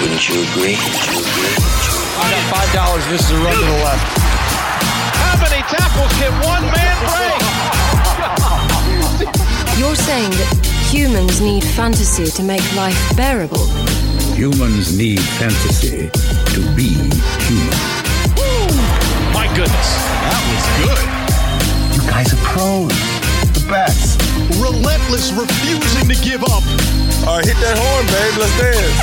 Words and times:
Wouldn't 0.00 0.28
you 0.28 0.42
agree? 0.50 0.74
You 0.74 1.22
agree? 1.22 1.54
I 2.18 2.26
got 2.30 2.42
five 2.50 2.70
dollars. 2.74 3.06
This 3.06 3.22
is 3.22 3.30
a 3.30 3.38
run 3.38 3.54
to 3.54 3.64
the 3.64 3.78
left. 3.86 4.02
How 5.22 5.38
many 5.38 5.62
tackles 5.70 6.12
can 6.18 6.32
one 6.42 6.66
man 6.74 6.96
break? 7.14 7.40
You're 9.78 9.94
saying 9.94 10.30
that 10.30 10.50
humans 10.90 11.40
need 11.40 11.62
fantasy 11.62 12.26
to 12.26 12.42
make 12.42 12.62
life 12.74 12.98
bearable. 13.16 13.66
Humans 14.34 14.98
need 14.98 15.20
fantasy 15.38 16.10
to 16.10 16.60
be 16.74 16.90
human. 17.46 17.78
My 19.32 19.46
goodness, 19.54 19.90
that 20.26 20.42
was 20.50 20.64
good. 20.82 21.06
You 21.94 22.02
guys 22.10 22.32
are 22.34 22.42
pros. 22.50 22.90
The 23.54 23.64
best. 23.70 24.20
Relentless, 24.60 25.32
refusing 25.32 26.08
to 26.08 26.16
give 26.22 26.42
up. 26.42 26.64
All 27.26 27.36
right, 27.38 27.46
hit 27.46 27.56
that 27.56 27.78
horn, 27.80 28.06
babe. 28.06 28.36
Let's 28.38 28.58
dance. 28.60 29.00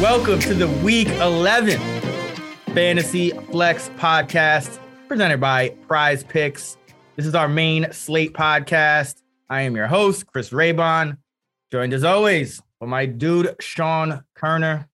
Welcome 0.00 0.40
to 0.40 0.54
the 0.54 0.66
Week 0.82 1.08
11 1.08 1.78
Fantasy 2.74 3.30
Flex 3.50 3.90
Podcast 3.98 4.78
presented 5.08 5.40
by 5.40 5.68
Prize 5.86 6.24
Picks. 6.24 6.78
This 7.16 7.26
is 7.26 7.34
our 7.34 7.48
main 7.48 7.92
slate 7.92 8.32
podcast. 8.32 9.22
I 9.50 9.60
am 9.62 9.76
your 9.76 9.88
host, 9.88 10.26
Chris 10.26 10.48
Raybon, 10.50 11.18
joined 11.70 11.92
as 11.92 12.02
always 12.02 12.62
by 12.80 12.86
my 12.86 13.04
dude, 13.04 13.54
Sean 13.60 14.22
Koerner. 14.38 14.86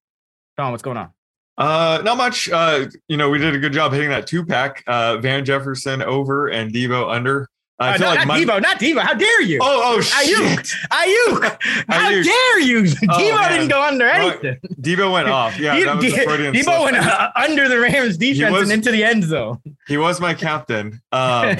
Sean, 0.58 0.72
what's 0.72 0.82
going 0.82 0.96
on? 0.96 1.10
Uh, 1.56 2.02
not 2.04 2.16
much. 2.16 2.50
Uh, 2.50 2.86
you 3.06 3.16
know, 3.16 3.30
we 3.30 3.38
did 3.38 3.54
a 3.54 3.60
good 3.60 3.72
job 3.72 3.92
hitting 3.92 4.10
that 4.10 4.26
two 4.26 4.44
pack. 4.44 4.82
Uh, 4.88 5.18
Van 5.18 5.44
Jefferson 5.44 6.02
over 6.02 6.48
and 6.48 6.72
Deebo 6.72 7.14
under. 7.14 7.48
I 7.80 7.88
Uh, 7.88 7.92
feel 7.98 8.00
no, 8.02 8.06
like 8.10 8.18
not 8.18 8.26
Mon- 8.28 8.38
Deebo, 8.40 8.62
not 8.62 8.78
Deebo. 8.78 9.00
How 9.00 9.14
dare 9.14 9.42
you? 9.42 9.58
Oh, 9.60 9.96
oh, 9.96 9.98
Aiyuk, 9.98 10.64
shit. 10.64 10.76
Aiyuk. 10.92 11.42
How 11.88 12.08
Aiyuk. 12.10 12.24
dare 12.24 12.60
you? 12.60 12.82
Deebo 12.84 13.34
man. 13.40 13.50
didn't 13.52 13.68
go 13.68 13.82
under 13.82 14.04
Oh, 14.06 14.10
anything. 14.28 14.56
Deebo 14.80 15.12
went 15.12 15.28
off. 15.28 15.58
Yeah, 15.58 15.74
De- 15.76 15.84
that 15.84 15.96
was 15.96 16.04
De- 16.04 16.24
Freudian 16.24 16.54
Deebo 16.54 16.62
slip. 16.62 16.82
went 16.82 16.96
uh, 16.98 17.30
under 17.34 17.68
the 17.68 17.80
Rams 17.80 18.16
defense 18.16 18.52
was- 18.52 18.62
and 18.64 18.72
into 18.72 18.92
the 18.92 19.02
end 19.02 19.24
zone. 19.24 19.58
He 19.88 19.96
was 19.96 20.20
my 20.20 20.34
captain. 20.34 21.00
Um, 21.10 21.56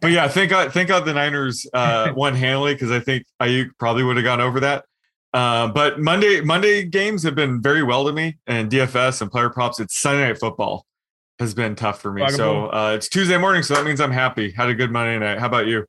but 0.00 0.10
yeah, 0.10 0.28
thank 0.28 0.50
God, 0.50 0.72
thank 0.72 0.88
God 0.88 1.06
the 1.06 1.14
Niners 1.14 1.66
uh, 1.72 2.12
won 2.14 2.34
handily 2.34 2.74
because 2.74 2.90
I 2.90 3.00
think 3.00 3.24
Aiyuk 3.40 3.70
probably 3.78 4.02
would 4.04 4.16
have 4.16 4.24
gone 4.24 4.40
over 4.42 4.60
that. 4.60 4.84
Uh, 5.32 5.66
but 5.68 5.98
Monday 5.98 6.40
Monday 6.42 6.84
games 6.84 7.22
have 7.24 7.34
been 7.34 7.60
very 7.62 7.82
well 7.82 8.04
to 8.04 8.12
me, 8.12 8.36
and 8.46 8.70
DFS 8.70 9.20
and 9.22 9.30
player 9.30 9.50
props. 9.50 9.80
It's 9.80 9.98
Sunday 9.98 10.28
night 10.28 10.38
football 10.38 10.84
has 11.38 11.54
been 11.54 11.74
tough 11.74 12.00
for 12.00 12.12
me. 12.12 12.28
So 12.30 12.66
uh, 12.66 12.92
it's 12.96 13.08
Tuesday 13.08 13.36
morning, 13.38 13.62
so 13.62 13.74
that 13.74 13.84
means 13.84 14.00
I'm 14.00 14.12
happy. 14.12 14.50
Had 14.52 14.68
a 14.68 14.74
good 14.74 14.90
Monday 14.90 15.18
night. 15.18 15.38
How 15.38 15.46
about 15.46 15.66
you? 15.66 15.84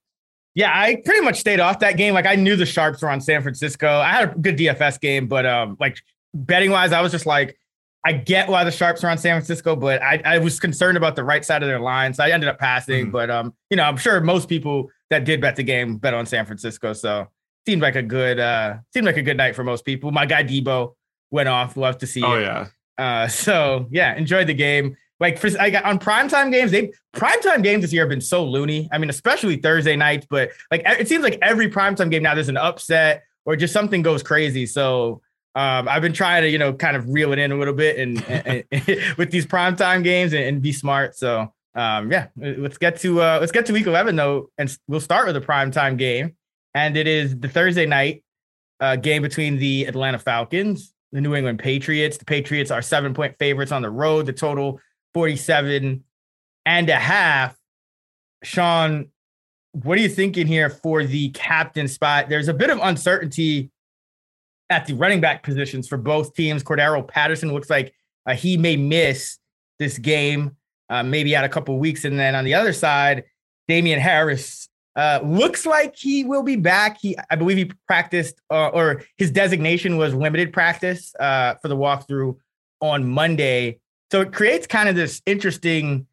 Yeah, 0.56 0.72
I 0.74 1.02
pretty 1.04 1.22
much 1.22 1.38
stayed 1.40 1.60
off 1.60 1.80
that 1.80 1.98
game. 1.98 2.14
Like 2.14 2.26
I 2.26 2.36
knew 2.36 2.56
the 2.56 2.66
sharps 2.66 3.02
were 3.02 3.10
on 3.10 3.20
San 3.22 3.42
Francisco. 3.42 3.88
I 4.00 4.12
had 4.12 4.30
a 4.32 4.40
good 4.40 4.58
DFS 4.58 5.00
game, 5.02 5.28
but 5.28 5.46
um, 5.46 5.76
like 5.80 5.98
betting 6.34 6.72
wise, 6.72 6.92
I 6.94 7.02
was 7.02 7.12
just 7.12 7.26
like, 7.26 7.58
I 8.06 8.14
get 8.14 8.48
why 8.48 8.64
the 8.64 8.72
sharps 8.72 9.04
are 9.04 9.10
on 9.10 9.18
San 9.18 9.34
Francisco, 9.36 9.76
but 9.76 10.02
I, 10.02 10.22
I 10.24 10.38
was 10.38 10.60
concerned 10.60 10.96
about 10.96 11.16
the 11.16 11.24
right 11.24 11.44
side 11.44 11.62
of 11.64 11.68
their 11.68 11.80
line, 11.80 12.14
so 12.14 12.24
I 12.24 12.30
ended 12.30 12.48
up 12.48 12.58
passing. 12.60 13.08
Mhm. 13.08 13.12
But 13.12 13.30
um, 13.30 13.54
you 13.70 13.78
know, 13.78 13.84
I'm 13.84 13.98
sure 13.98 14.22
most 14.22 14.48
people 14.48 14.90
that 15.10 15.26
did 15.26 15.42
bet 15.42 15.56
the 15.56 15.64
game 15.64 15.98
bet 15.98 16.14
on 16.14 16.26
San 16.26 16.46
Francisco, 16.46 16.94
so 16.94 17.28
seemed 17.68 17.82
like 17.82 17.96
a 17.96 18.04
good 18.04 18.40
uh 18.40 18.76
seemed 18.94 19.08
like 19.08 19.18
a 19.18 19.24
good 19.24 19.38
night 19.38 19.56
for 19.56 19.64
most 19.64 19.84
people. 19.86 20.12
My 20.12 20.26
guy 20.28 20.44
Deebo 20.44 20.94
went 21.32 21.50
off. 21.50 21.76
Love 21.76 21.98
to 21.98 22.08
see 22.08 22.24
Oh 22.24 22.36
it. 22.36 22.42
yeah, 22.44 22.68
Uh, 22.98 23.28
so 23.28 23.88
yeah, 23.92 24.16
enjoyed 24.16 24.48
the 24.48 24.54
game. 24.54 24.96
Like 25.20 25.40
for 25.40 25.50
got 25.50 25.86
on 25.86 25.98
primetime 25.98 26.52
games, 26.52 26.72
they 26.72 26.92
primetime 27.16 27.64
games 27.64 27.84
this 27.84 27.94
year 27.94 28.04
have 28.04 28.10
been 28.10 28.22
so 28.22 28.44
loony. 28.44 28.90
I 28.92 28.98
mean, 28.98 29.10
especially 29.10 29.58
Thursday 29.58 29.96
nights, 29.96 30.28
but 30.30 30.52
like 30.72 30.84
it 30.86 31.08
seems 31.08 31.24
like 31.24 31.40
every 31.42 31.70
primetime 31.70 32.12
game 32.12 32.24
now 32.24 32.36
there's 32.36 32.50
an 32.50 32.58
upset 32.58 33.24
or 33.46 33.56
just 33.56 33.74
something 33.74 34.02
goes 34.02 34.24
crazy. 34.24 34.66
So 34.66 35.22
um, 35.56 35.88
I've 35.88 36.02
been 36.02 36.14
trying 36.14 36.42
to, 36.42 36.50
you 36.50 36.58
know, 36.58 36.74
kind 36.74 36.98
of 36.98 37.08
reel 37.08 37.32
it 37.32 37.40
in 37.40 37.54
a 37.54 37.56
little 37.56 37.74
bit 37.74 37.98
and, 37.98 38.22
and, 38.28 38.64
and 38.72 38.84
with 39.18 39.32
these 39.32 39.46
primetime 39.46 40.04
games 40.04 40.34
and, 40.34 40.44
and 40.44 40.62
be 40.62 40.74
smart. 40.74 41.16
So 41.16 41.54
um, 41.76 42.12
yeah, 42.12 42.28
let's 42.38 42.78
get 42.78 43.00
to 43.02 43.22
uh, 43.22 43.38
let's 43.40 43.52
get 43.52 43.66
to 43.66 43.74
week 43.74 43.86
11 43.86 44.16
though, 44.16 44.50
and 44.58 44.76
we'll 44.88 45.02
start 45.02 45.28
with 45.28 45.36
a 45.36 45.42
primetime 45.42 45.98
game, 45.98 46.36
and 46.74 46.96
it 46.96 47.06
is 47.06 47.38
the 47.38 47.50
Thursday 47.50 47.86
night 47.86 48.24
uh, 48.80 48.96
game 48.96 49.22
between 49.22 49.58
the 49.58 49.84
Atlanta 49.86 50.18
Falcons, 50.18 50.94
the 51.12 51.20
New 51.20 51.36
England 51.36 51.60
Patriots. 51.60 52.18
The 52.18 52.26
Patriots 52.26 52.72
are 52.72 52.82
seven 52.82 53.14
point 53.14 53.38
favorites 53.40 53.74
on 53.74 53.82
the 53.82 53.90
road. 53.90 54.26
The 54.26 54.34
total 54.34 54.80
47 55.16 56.04
and 56.66 56.90
a 56.90 56.96
half. 56.96 57.58
Sean, 58.44 59.08
what 59.72 59.98
are 59.98 60.02
you 60.02 60.10
thinking 60.10 60.46
here 60.46 60.70
for 60.70 61.06
the 61.06 61.30
captain 61.30 61.88
spot? 61.88 62.28
There's 62.28 62.50
a 62.50 62.54
bit 62.54 62.70
of 62.70 62.80
uncertainty 62.84 63.72
at 64.70 64.86
the 64.86 64.94
running 64.94 65.22
back 65.22 65.42
positions 65.42 65.88
for 65.88 65.98
both 65.98 66.36
teams. 66.36 66.64
Cordarrelle 66.64 67.08
Patterson 67.08 67.54
looks 67.54 67.70
like 67.70 67.94
uh, 68.26 68.34
he 68.34 68.58
may 68.58 68.76
miss 68.76 69.38
this 69.80 69.98
game, 69.98 70.58
uh, 70.90 71.02
maybe 71.02 71.34
out 71.34 71.46
a 71.46 71.50
couple 71.50 71.80
weeks. 71.80 72.04
And 72.04 72.20
then 72.20 72.36
on 72.36 72.44
the 72.44 72.54
other 72.54 72.74
side, 72.74 73.24
Damien 73.70 74.02
Harris 74.02 74.68
uh, 74.98 75.22
looks 75.24 75.66
like 75.66 75.96
he 75.96 76.26
will 76.26 76.44
be 76.44 76.58
back. 76.58 76.98
He, 77.00 77.18
I 77.30 77.38
believe, 77.38 77.58
he 77.58 77.72
practiced 77.88 78.36
uh, 78.52 78.68
or 78.68 79.04
his 79.18 79.32
designation 79.32 79.96
was 79.96 80.14
limited 80.14 80.52
practice 80.52 81.16
uh, 81.22 81.56
for 81.62 81.70
the 81.70 81.78
walkthrough 81.78 82.36
on 82.82 83.08
Monday. 83.08 83.80
So 84.12 84.22
it 84.22 84.32
creates 84.34 84.68
kind 84.68 84.88
of 84.90 84.96
this 84.96 85.22
interesting 85.26 86.08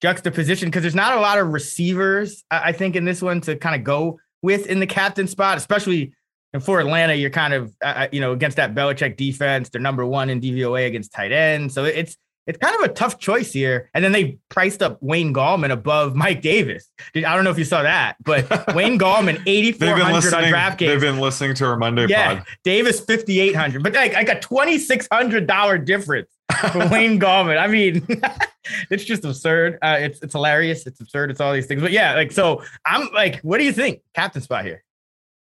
juxtaposition 0.00 0.68
because 0.68 0.82
there's 0.82 0.94
not 0.94 1.16
a 1.16 1.20
lot 1.20 1.38
of 1.38 1.48
receivers, 1.48 2.44
I 2.50 2.72
think, 2.72 2.96
in 2.96 3.04
this 3.04 3.22
one 3.22 3.40
to 3.42 3.56
kind 3.56 3.74
of 3.74 3.84
go 3.84 4.18
with 4.42 4.66
in 4.66 4.80
the 4.80 4.86
captain 4.86 5.26
spot, 5.26 5.56
especially 5.56 6.12
for 6.60 6.80
Atlanta. 6.80 7.14
You're 7.14 7.30
kind 7.30 7.54
of, 7.54 7.72
uh, 7.82 8.08
you 8.12 8.20
know, 8.20 8.32
against 8.32 8.56
that 8.58 8.74
Belichick 8.74 9.16
defense. 9.16 9.70
They're 9.70 9.80
number 9.80 10.06
one 10.06 10.30
in 10.30 10.40
DVOA 10.40 10.86
against 10.86 11.12
tight 11.12 11.32
end. 11.32 11.72
So 11.72 11.84
it's 11.84 12.16
it's 12.46 12.56
kind 12.56 12.74
of 12.76 12.90
a 12.90 12.92
tough 12.92 13.18
choice 13.18 13.52
here. 13.52 13.90
And 13.92 14.02
then 14.02 14.12
they 14.12 14.38
priced 14.48 14.82
up 14.82 14.96
Wayne 15.02 15.34
Gallman 15.34 15.70
above 15.70 16.16
Mike 16.16 16.40
Davis. 16.40 16.90
I 17.14 17.20
don't 17.20 17.44
know 17.44 17.50
if 17.50 17.58
you 17.58 17.64
saw 17.64 17.82
that, 17.82 18.16
but 18.24 18.48
Wayne 18.74 18.98
Gallman, 18.98 19.44
they've 19.44 19.74
8,400 19.74 20.02
on 20.02 20.12
listening. 20.14 20.54
They've 20.78 21.00
been 21.00 21.20
listening 21.20 21.54
to 21.56 21.66
our 21.66 21.76
Monday 21.76 22.06
Yeah, 22.08 22.36
pod. 22.36 22.46
Davis 22.64 23.00
5,800, 23.00 23.82
but 23.82 23.92
like, 23.92 24.14
like 24.14 24.30
a 24.30 24.36
$2,600 24.36 25.84
difference 25.84 26.30
Wayne 26.90 27.20
Gallman. 27.20 27.58
I 27.58 27.66
mean, 27.66 28.06
it's 28.90 29.04
just 29.04 29.24
absurd. 29.24 29.78
Uh, 29.82 29.96
it's 29.98 30.20
it's 30.22 30.32
hilarious. 30.32 30.86
It's 30.86 31.00
absurd. 31.00 31.30
It's 31.30 31.40
all 31.40 31.52
these 31.52 31.66
things. 31.66 31.82
But 31.82 31.92
yeah, 31.92 32.14
like 32.14 32.32
so, 32.32 32.62
I'm 32.84 33.08
like, 33.12 33.40
what 33.40 33.58
do 33.58 33.64
you 33.64 33.72
think, 33.72 34.00
captain 34.14 34.42
spot 34.42 34.64
here? 34.64 34.82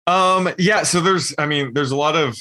Um, 0.08 0.50
yeah, 0.58 0.84
so 0.84 1.02
there's 1.02 1.34
I 1.38 1.46
mean, 1.46 1.74
there's 1.74 1.92
a 1.92 1.96
lot 1.96 2.16
of 2.16 2.38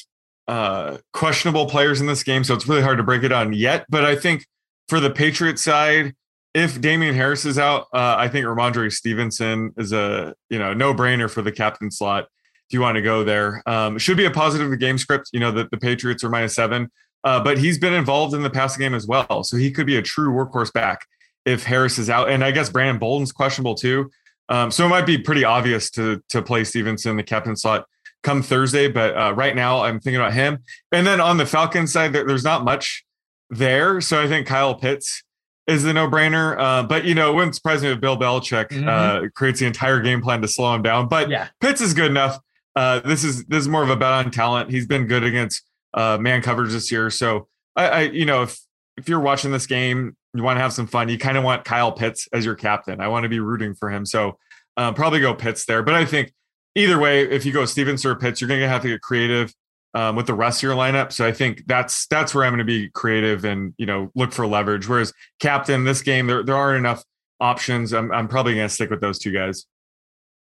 uh 0.47 0.99
questionable 1.13 1.67
players 1.67 2.01
in 2.01 2.07
this 2.07 2.23
game, 2.23 2.45
so 2.45 2.55
it's 2.55 2.67
really 2.67 2.83
hard 2.83 2.99
to 2.99 3.05
break 3.05 3.23
it 3.23 3.33
on 3.33 3.53
yet. 3.53 3.87
But 3.89 4.05
I 4.05 4.17
think 4.17 4.47
for 4.89 5.01
the 5.01 5.11
Patriots 5.11 5.63
side, 5.63 6.15
if 6.55 6.81
Damien 6.81 7.15
Harris 7.15 7.45
is 7.45 7.59
out, 7.59 7.83
uh, 7.93 8.17
I 8.19 8.29
think 8.29 8.47
Rhamondre 8.47 8.93
Stevenson 8.93 9.73
is 9.77 9.93
a 9.93 10.35
you 10.49 10.59
know 10.59 10.73
no-brainer 10.73 11.31
for 11.31 11.43
the 11.43 11.53
captain 11.53 11.91
slot 11.91 12.29
if 12.69 12.73
you 12.73 12.81
want 12.81 12.97
to 12.97 13.03
go 13.03 13.25
there. 13.25 13.63
Um, 13.67 13.99
should 13.99 14.17
be 14.17 14.25
a 14.25 14.31
positive 14.31 14.71
the 14.71 14.77
game 14.77 14.99
script, 14.99 15.31
you 15.33 15.41
know, 15.41 15.53
that 15.53 15.71
the 15.71 15.77
Patriots 15.77 16.25
are 16.25 16.31
minus 16.31 16.55
seven. 16.55 16.91
Uh, 17.25 17.43
but 17.43 17.59
he's 17.59 17.79
been 17.79 17.95
involved 17.95 18.35
in 18.35 18.43
the 18.43 18.51
passing 18.51 18.81
game 18.81 18.95
as 18.95 19.07
well. 19.07 19.43
So 19.45 19.57
he 19.57 19.71
could 19.71 19.87
be 19.87 19.97
a 19.97 20.03
true 20.03 20.31
workhorse 20.31 20.73
back. 20.73 21.01
if 21.45 21.65
Harris 21.65 21.99
is 21.99 22.09
out, 22.09 22.31
and 22.31 22.43
I 22.45 22.51
guess 22.53 22.71
Brandon 22.71 22.99
Bolden's 22.99 23.33
questionable 23.33 23.75
too. 23.75 24.11
Um, 24.49 24.71
so 24.71 24.87
it 24.87 24.89
might 24.89 25.07
be 25.07 25.19
pretty 25.19 25.45
obvious 25.45 25.91
to 25.93 26.23
to 26.31 26.43
play 26.43 26.65
Stevenson 26.65 27.13
in 27.13 27.17
the 27.17 27.23
captain 27.23 27.57
slot 27.57 27.87
come 28.23 28.43
Thursday. 28.43 28.89
But 28.89 29.17
uh, 29.17 29.33
right 29.35 29.55
now, 29.55 29.83
I'm 29.83 30.01
thinking 30.01 30.21
about 30.21 30.33
him. 30.33 30.59
And 30.93 31.07
then 31.07 31.21
on 31.21 31.37
the 31.37 31.47
Falcons 31.47 31.93
side, 31.93 32.13
there, 32.13 32.27
there's 32.27 32.45
not 32.45 32.65
much 32.65 33.05
there. 33.51 34.01
So 34.01 34.21
I 34.21 34.27
think 34.27 34.47
Kyle 34.47 34.75
Pitts 34.75 35.23
is 35.67 35.83
the 35.85 35.93
no 35.93 36.09
brainer. 36.09 36.59
Uh, 36.59 36.83
but 36.83 37.05
you 37.05 37.15
know, 37.15 37.31
it 37.31 37.35
wouldn't 37.35 37.55
surprise 37.55 37.83
me 37.83 37.91
if 37.91 38.01
Bill 38.01 38.17
Belichick 38.17 38.69
mm-hmm. 38.69 38.89
uh, 38.89 39.29
creates 39.35 39.61
the 39.61 39.67
entire 39.67 40.01
game 40.01 40.21
plan 40.21 40.43
to 40.43 40.49
slow 40.49 40.75
him 40.75 40.83
down. 40.83 41.09
But 41.09 41.31
yeah. 41.31 41.49
Pitts 41.61 41.81
is 41.81 41.95
good 41.95 42.11
enough. 42.11 42.39
Uh, 42.75 43.01
this 43.01 43.23
is 43.23 43.45
this 43.45 43.61
is 43.61 43.69
more 43.69 43.85
of 43.85 43.91
a 43.91 43.97
bet 43.97 44.11
on 44.11 44.31
talent. 44.31 44.71
He's 44.71 44.87
been 44.87 45.07
good 45.07 45.23
against 45.23 45.63
uh, 45.95 46.19
man 46.21 46.43
coverage 46.43 46.73
this 46.73 46.93
year. 46.93 47.09
So 47.09 47.49
I, 47.77 47.89
I, 47.89 48.01
you 48.03 48.27
know, 48.27 48.43
if 48.43 48.59
if 48.97 49.09
you're 49.09 49.21
watching 49.21 49.51
this 49.51 49.67
game, 49.67 50.17
you 50.35 50.43
want 50.43 50.57
to 50.57 50.61
have 50.61 50.73
some 50.73 50.87
fun. 50.87 51.09
You 51.09 51.19
kind 51.19 51.39
of 51.39 51.45
want 51.45 51.65
Kyle 51.65 51.93
Pitts 51.93 52.29
as 52.33 52.45
your 52.45 52.55
captain. 52.55 53.01
I 53.01 53.09
want 53.09 53.25
to 53.25 53.29
be 53.29 53.41
rooting 53.41 53.75
for 53.75 53.91
him. 53.91 54.05
So 54.05 54.39
uh, 54.77 54.93
probably 54.93 55.21
go 55.21 55.35
Pitts 55.35 55.65
there. 55.65 55.83
But 55.83 55.95
I 55.95 56.05
think 56.05 56.33
either 56.75 56.99
way, 56.99 57.23
if 57.23 57.45
you 57.47 57.53
go 57.53 57.65
Stevens 57.65 58.05
or 58.05 58.15
Pitts, 58.15 58.41
you're 58.41 58.49
going 58.49 58.61
to 58.61 58.69
have 58.69 58.83
to 58.83 58.89
get 58.89 59.01
creative 59.01 59.53
um, 59.95 60.17
with 60.17 60.27
the 60.27 60.35
rest 60.35 60.59
of 60.59 60.65
your 60.65 60.75
lineup. 60.75 61.13
So 61.13 61.27
I 61.27 61.33
think 61.33 61.67
that's 61.67 62.07
that's 62.07 62.35
where 62.35 62.45
I'm 62.45 62.53
going 62.53 62.59
to 62.59 62.65
be 62.65 62.89
creative 62.91 63.45
and 63.45 63.75
you 63.79 63.87
know 63.87 64.11
look 64.15 64.33
for 64.33 64.47
leverage. 64.47 64.89
Whereas 64.89 65.13
captain, 65.41 65.85
this 65.85 66.03
game 66.03 66.27
there 66.27 66.43
there 66.43 66.57
aren't 66.57 66.79
enough 66.79 67.05
options. 67.41 67.93
I'm 67.93 68.13
I'm 68.13 68.29
probably 68.29 68.55
going 68.55 68.69
to 68.69 68.75
stick 68.75 68.91
with 68.91 69.01
those 69.01 69.19
two 69.19 69.33
guys. 69.33 69.67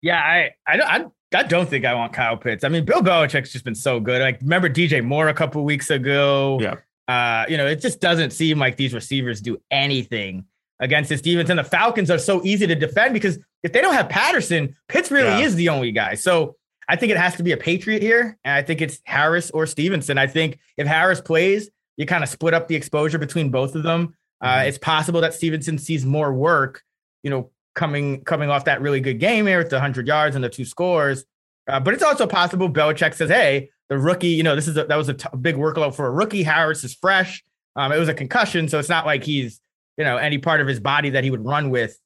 Yeah, 0.02 0.18
I 0.18 0.50
I 0.66 0.76
don't 0.76 0.88
I, 0.88 1.04
I 1.34 1.44
don't 1.44 1.68
think 1.68 1.84
I 1.84 1.94
want 1.94 2.12
Kyle 2.12 2.36
Pitts. 2.36 2.64
I 2.64 2.68
mean, 2.68 2.84
Bill 2.84 3.02
Belichick's 3.02 3.52
just 3.52 3.64
been 3.64 3.74
so 3.74 4.00
good. 4.00 4.20
Like 4.20 4.40
remember 4.40 4.68
DJ 4.68 5.04
Moore 5.04 5.28
a 5.28 5.34
couple 5.34 5.64
weeks 5.64 5.90
ago. 5.90 6.58
Yeah. 6.60 6.76
Uh, 7.06 7.44
you 7.48 7.56
know, 7.56 7.66
it 7.66 7.80
just 7.80 8.00
doesn't 8.00 8.30
seem 8.30 8.58
like 8.58 8.76
these 8.76 8.94
receivers 8.94 9.40
do 9.40 9.60
anything 9.70 10.44
against 10.80 11.08
the 11.08 11.16
Stevenson. 11.16 11.56
The 11.56 11.64
Falcons 11.64 12.10
are 12.10 12.18
so 12.18 12.44
easy 12.44 12.66
to 12.66 12.74
defend 12.74 13.14
because 13.14 13.38
if 13.62 13.72
they 13.72 13.80
don't 13.80 13.94
have 13.94 14.08
Patterson, 14.08 14.76
Pitts 14.88 15.10
really 15.10 15.28
yeah. 15.28 15.46
is 15.46 15.54
the 15.54 15.68
only 15.68 15.92
guy. 15.92 16.14
So 16.14 16.56
I 16.88 16.96
think 16.96 17.12
it 17.12 17.18
has 17.18 17.36
to 17.36 17.42
be 17.42 17.52
a 17.52 17.56
Patriot 17.56 18.02
here. 18.02 18.36
And 18.44 18.54
I 18.54 18.62
think 18.62 18.80
it's 18.80 19.00
Harris 19.04 19.50
or 19.50 19.66
Stevenson. 19.66 20.18
I 20.18 20.26
think 20.26 20.58
if 20.76 20.86
Harris 20.86 21.20
plays, 21.20 21.70
you 21.96 22.06
kind 22.06 22.24
of 22.24 22.30
split 22.30 22.54
up 22.54 22.66
the 22.66 22.74
exposure 22.74 23.18
between 23.18 23.50
both 23.50 23.74
of 23.74 23.82
them. 23.82 24.14
Uh, 24.40 24.46
mm-hmm. 24.46 24.60
Uh, 24.60 24.62
it's 24.64 24.78
possible 24.78 25.20
that 25.20 25.34
Stevenson 25.34 25.78
sees 25.78 26.04
more 26.04 26.32
work, 26.32 26.82
you 27.22 27.30
know, 27.30 27.50
coming 27.74 28.22
coming 28.24 28.50
off 28.50 28.64
that 28.64 28.80
really 28.80 29.00
good 29.00 29.18
game 29.18 29.46
here 29.46 29.58
with 29.58 29.70
the 29.70 29.76
100 29.76 30.06
yards 30.06 30.34
and 30.34 30.44
the 30.44 30.48
two 30.48 30.64
scores. 30.64 31.24
Uh, 31.68 31.78
but 31.78 31.94
it's 31.94 32.02
also 32.02 32.26
possible 32.26 32.68
Belichick 32.68 33.14
says, 33.14 33.30
hey, 33.30 33.70
the 33.88 33.98
rookie, 33.98 34.28
you 34.28 34.42
know, 34.42 34.56
this 34.56 34.68
is 34.68 34.76
a, 34.76 34.84
that 34.84 34.96
was 34.96 35.08
a 35.08 35.14
t- 35.14 35.28
big 35.40 35.56
workload 35.56 35.94
for 35.94 36.06
a 36.06 36.10
rookie. 36.10 36.42
Harris 36.42 36.84
is 36.84 36.94
fresh. 36.94 37.44
Um, 37.76 37.92
it 37.92 37.98
was 37.98 38.08
a 38.08 38.14
concussion, 38.14 38.68
so 38.68 38.78
it's 38.78 38.88
not 38.88 39.06
like 39.06 39.22
he's, 39.22 39.60
you 39.96 40.04
know, 40.04 40.16
any 40.16 40.38
part 40.38 40.60
of 40.60 40.66
his 40.66 40.80
body 40.80 41.10
that 41.10 41.24
he 41.24 41.30
would 41.30 41.44
run 41.44 41.70
with 41.70 41.98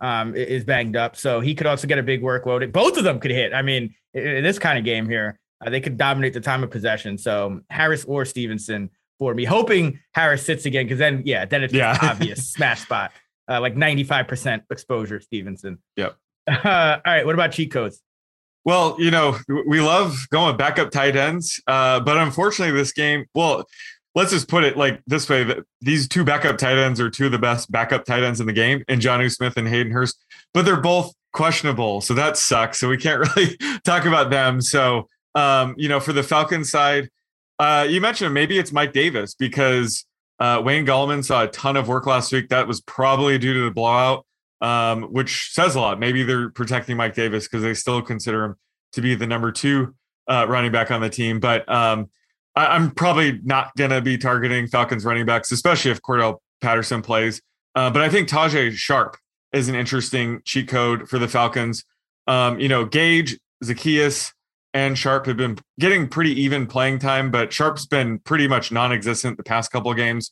um, 0.00 0.34
is 0.34 0.64
banged 0.64 0.96
up. 0.96 1.16
So 1.16 1.40
he 1.40 1.54
could 1.54 1.66
also 1.66 1.86
get 1.86 1.98
a 1.98 2.02
big 2.02 2.22
workload. 2.22 2.70
Both 2.72 2.96
of 2.96 3.04
them 3.04 3.18
could 3.18 3.30
hit. 3.30 3.52
I 3.52 3.62
mean, 3.62 3.94
in 4.14 4.44
this 4.44 4.58
kind 4.58 4.78
of 4.78 4.84
game 4.84 5.08
here, 5.08 5.38
uh, 5.64 5.70
they 5.70 5.80
could 5.80 5.96
dominate 5.96 6.34
the 6.34 6.40
time 6.40 6.62
of 6.62 6.70
possession. 6.70 7.18
So 7.18 7.60
Harris 7.70 8.04
or 8.04 8.24
Stevenson 8.24 8.90
for 9.18 9.34
me, 9.34 9.44
hoping 9.44 9.98
Harris 10.12 10.44
sits 10.44 10.66
again 10.66 10.84
because 10.84 10.98
then, 10.98 11.22
yeah, 11.24 11.44
then 11.44 11.64
it's 11.64 11.74
yeah. 11.74 11.98
obvious 12.02 12.48
smash 12.52 12.82
spot, 12.82 13.12
uh, 13.48 13.60
like 13.60 13.74
95% 13.74 14.62
exposure 14.70 15.20
Stevenson. 15.20 15.78
Yep. 15.96 16.16
Uh, 16.46 16.56
all 16.64 17.12
right. 17.12 17.26
What 17.26 17.34
about 17.34 17.52
cheat 17.52 17.70
codes? 17.70 18.02
Well, 18.64 18.96
you 18.98 19.10
know, 19.10 19.38
we 19.66 19.80
love 19.80 20.26
going 20.30 20.56
backup 20.56 20.90
tight 20.90 21.16
ends, 21.16 21.60
uh, 21.66 22.00
but 22.00 22.18
unfortunately, 22.18 22.76
this 22.76 22.92
game, 22.92 23.24
well, 23.34 23.64
let's 24.14 24.30
just 24.30 24.48
put 24.48 24.62
it 24.64 24.76
like 24.76 25.00
this 25.06 25.28
way: 25.28 25.42
that 25.44 25.58
these 25.80 26.06
two 26.06 26.22
backup 26.22 26.58
tight 26.58 26.76
ends 26.76 27.00
are 27.00 27.08
two 27.08 27.26
of 27.26 27.32
the 27.32 27.38
best 27.38 27.72
backup 27.72 28.04
tight 28.04 28.24
ends 28.24 28.40
in 28.40 28.46
the 28.46 28.52
game, 28.52 28.84
and 28.86 29.00
Jonnu 29.00 29.34
Smith 29.34 29.56
and 29.56 29.66
Hayden 29.66 29.92
Hurst, 29.92 30.22
but 30.52 30.66
they're 30.66 30.80
both 30.80 31.14
questionable. 31.32 32.00
So 32.00 32.14
that 32.14 32.36
sucks. 32.36 32.78
So 32.78 32.88
we 32.88 32.98
can't 32.98 33.20
really 33.36 33.56
talk 33.84 34.04
about 34.04 34.28
them. 34.28 34.60
So, 34.60 35.08
um, 35.34 35.74
you 35.78 35.88
know, 35.88 36.00
for 36.00 36.12
the 36.12 36.22
Falcons 36.22 36.70
side, 36.70 37.08
uh, 37.58 37.86
you 37.88 38.00
mentioned 38.00 38.34
maybe 38.34 38.58
it's 38.58 38.72
Mike 38.72 38.92
Davis 38.92 39.34
because 39.34 40.04
uh, 40.40 40.62
Wayne 40.64 40.86
Gallman 40.86 41.24
saw 41.24 41.44
a 41.44 41.48
ton 41.48 41.76
of 41.76 41.88
work 41.88 42.06
last 42.06 42.32
week. 42.32 42.48
That 42.48 42.68
was 42.68 42.80
probably 42.80 43.38
due 43.38 43.54
to 43.54 43.60
the 43.64 43.70
blowout, 43.70 44.24
um, 44.60 45.04
which 45.04 45.50
says 45.52 45.74
a 45.74 45.80
lot. 45.80 45.98
Maybe 45.98 46.22
they're 46.22 46.50
protecting 46.50 46.96
Mike 46.96 47.14
Davis 47.14 47.46
because 47.46 47.62
they 47.62 47.74
still 47.74 48.02
consider 48.02 48.44
him 48.44 48.54
to 48.92 49.00
be 49.00 49.14
the 49.14 49.26
number 49.26 49.50
two 49.52 49.94
uh, 50.28 50.46
running 50.48 50.70
back 50.70 50.90
on 50.90 51.00
the 51.00 51.10
team. 51.10 51.40
But 51.40 51.68
um, 51.68 52.10
I, 52.54 52.76
am 52.76 52.92
probably 52.92 53.40
not 53.42 53.74
going 53.76 53.90
to 53.90 54.00
be 54.00 54.16
targeting 54.16 54.68
Falcons 54.68 55.04
running 55.04 55.26
backs, 55.26 55.50
especially 55.50 55.90
if 55.90 56.00
Cordarrelle 56.02 56.38
Patterson 56.60 57.02
plays. 57.02 57.40
Uh, 57.74 57.90
but 57.90 58.02
I 58.02 58.08
think 58.08 58.28
Tajae 58.28 58.72
Sharpe 58.72 59.16
is 59.52 59.68
an 59.68 59.74
interesting 59.74 60.40
cheat 60.44 60.68
code 60.68 61.08
for 61.08 61.18
the 61.18 61.28
Falcons. 61.28 61.84
Um, 62.26 62.60
you 62.60 62.68
know, 62.68 62.84
Gage, 62.84 63.38
Zaccheaus, 63.64 64.32
and 64.78 64.96
Sharpe 64.96 65.26
have 65.26 65.36
been 65.36 65.58
getting 65.80 66.06
pretty 66.06 66.40
even 66.40 66.68
playing 66.68 67.00
time, 67.00 67.32
but 67.32 67.52
Sharpe's 67.52 67.84
been 67.84 68.20
pretty 68.20 68.46
much 68.46 68.70
non-existent 68.70 69.36
the 69.36 69.42
past 69.42 69.72
couple 69.72 69.90
of 69.90 69.96
games. 69.96 70.30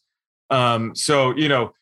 Um, 0.51 0.95
so 0.95 1.35
you 1.37 1.49
know, 1.49 1.73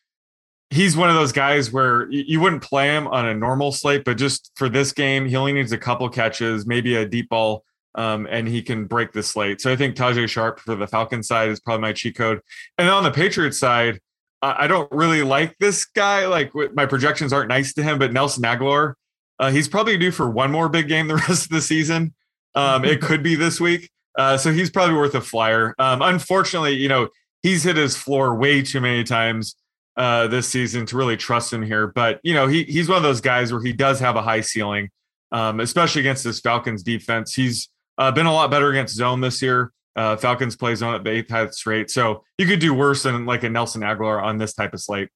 he's 0.71 0.97
one 0.97 1.09
of 1.09 1.15
those 1.15 1.31
guys 1.31 1.71
where 1.71 2.09
you 2.09 2.39
wouldn't 2.39 2.63
play 2.63 2.87
him 2.87 3.07
on 3.07 3.27
a 3.27 3.35
normal 3.35 3.71
slate, 3.71 4.03
but 4.03 4.17
just 4.17 4.51
for 4.55 4.67
this 4.67 4.91
game, 4.91 5.27
he 5.27 5.35
only 5.35 5.53
needs 5.53 5.71
a 5.73 5.77
couple 5.77 6.09
catches, 6.09 6.65
maybe 6.65 6.95
a 6.95 7.05
deep 7.05 7.29
ball, 7.29 7.63
um, 7.93 8.27
and 8.31 8.47
he 8.47 8.63
can 8.63 8.85
break 8.85 9.11
the 9.11 9.21
slate. 9.21 9.61
So 9.61 9.71
I 9.71 9.75
think 9.75 9.95
Tajae 9.95 10.27
Sharpe 10.27 10.59
for 10.59 10.75
the 10.75 10.87
Falcon 10.87 11.21
side 11.21 11.49
is 11.49 11.59
probably 11.59 11.81
my 11.81 11.93
cheat 11.93 12.15
code. 12.15 12.41
And 12.79 12.87
then 12.87 12.95
on 12.95 13.03
the 13.03 13.11
Patriots 13.11 13.59
side, 13.59 13.99
I 14.41 14.67
don't 14.67 14.91
really 14.91 15.21
like 15.21 15.55
this 15.59 15.85
guy. 15.85 16.25
Like 16.27 16.51
my 16.73 16.87
projections 16.87 17.31
aren't 17.31 17.49
nice 17.49 17.73
to 17.75 17.83
him, 17.83 17.99
but 17.99 18.11
Nelson 18.11 18.43
Agholor, 18.43 18.95
uh, 19.39 19.51
he's 19.51 19.67
probably 19.67 19.97
due 19.97 20.11
for 20.11 20.29
one 20.29 20.51
more 20.51 20.67
big 20.67 20.87
game 20.87 21.07
the 21.07 21.15
rest 21.29 21.45
of 21.45 21.49
the 21.49 21.61
season. 21.61 22.13
Um, 22.55 22.85
it 22.85 23.01
could 23.01 23.21
be 23.21 23.35
this 23.35 23.59
week. 23.59 23.89
Uh, 24.17 24.37
so 24.37 24.51
he's 24.51 24.69
probably 24.69 24.95
worth 24.95 25.13
a 25.15 25.21
flyer. 25.21 25.75
Um, 25.77 26.01
unfortunately, 26.01 26.75
you 26.75 26.87
know, 26.87 27.09
he's 27.43 27.63
hit 27.63 27.75
his 27.75 27.97
floor 27.97 28.35
way 28.35 28.61
too 28.61 28.79
many 28.79 29.03
times 29.03 29.55
uh, 29.97 30.27
this 30.27 30.47
season 30.47 30.85
to 30.87 30.97
really 30.97 31.17
trust 31.17 31.51
him 31.51 31.61
here. 31.61 31.87
But, 31.87 32.19
you 32.23 32.33
know, 32.33 32.47
he, 32.47 32.63
he's 32.63 32.87
one 32.87 32.97
of 32.97 33.03
those 33.03 33.21
guys 33.21 33.51
where 33.51 33.61
he 33.61 33.73
does 33.73 33.99
have 33.99 34.15
a 34.15 34.21
high 34.21 34.41
ceiling, 34.41 34.89
um, 35.31 35.59
especially 35.59 35.99
against 36.01 36.23
this 36.23 36.39
Falcons 36.39 36.81
defense. 36.81 37.33
He's 37.33 37.69
uh, 37.97 38.11
been 38.11 38.25
a 38.25 38.33
lot 38.33 38.51
better 38.51 38.69
against 38.69 38.95
zone 38.95 39.21
this 39.21 39.41
year. 39.41 39.71
Uh, 39.95 40.17
Falcons 40.17 40.55
play 40.55 40.75
zone 40.75 40.93
at 40.93 41.03
the 41.03 41.09
eighth 41.09 41.29
highest 41.29 41.65
rate, 41.65 41.89
so 41.89 42.23
you 42.37 42.45
could 42.45 42.59
do 42.59 42.73
worse 42.73 43.03
than 43.03 43.25
like 43.25 43.43
a 43.43 43.49
Nelson 43.49 43.81
Agholor 43.81 44.21
on 44.21 44.37
this 44.37 44.53
type 44.53 44.73
of 44.73 44.81
slate. 44.81 45.07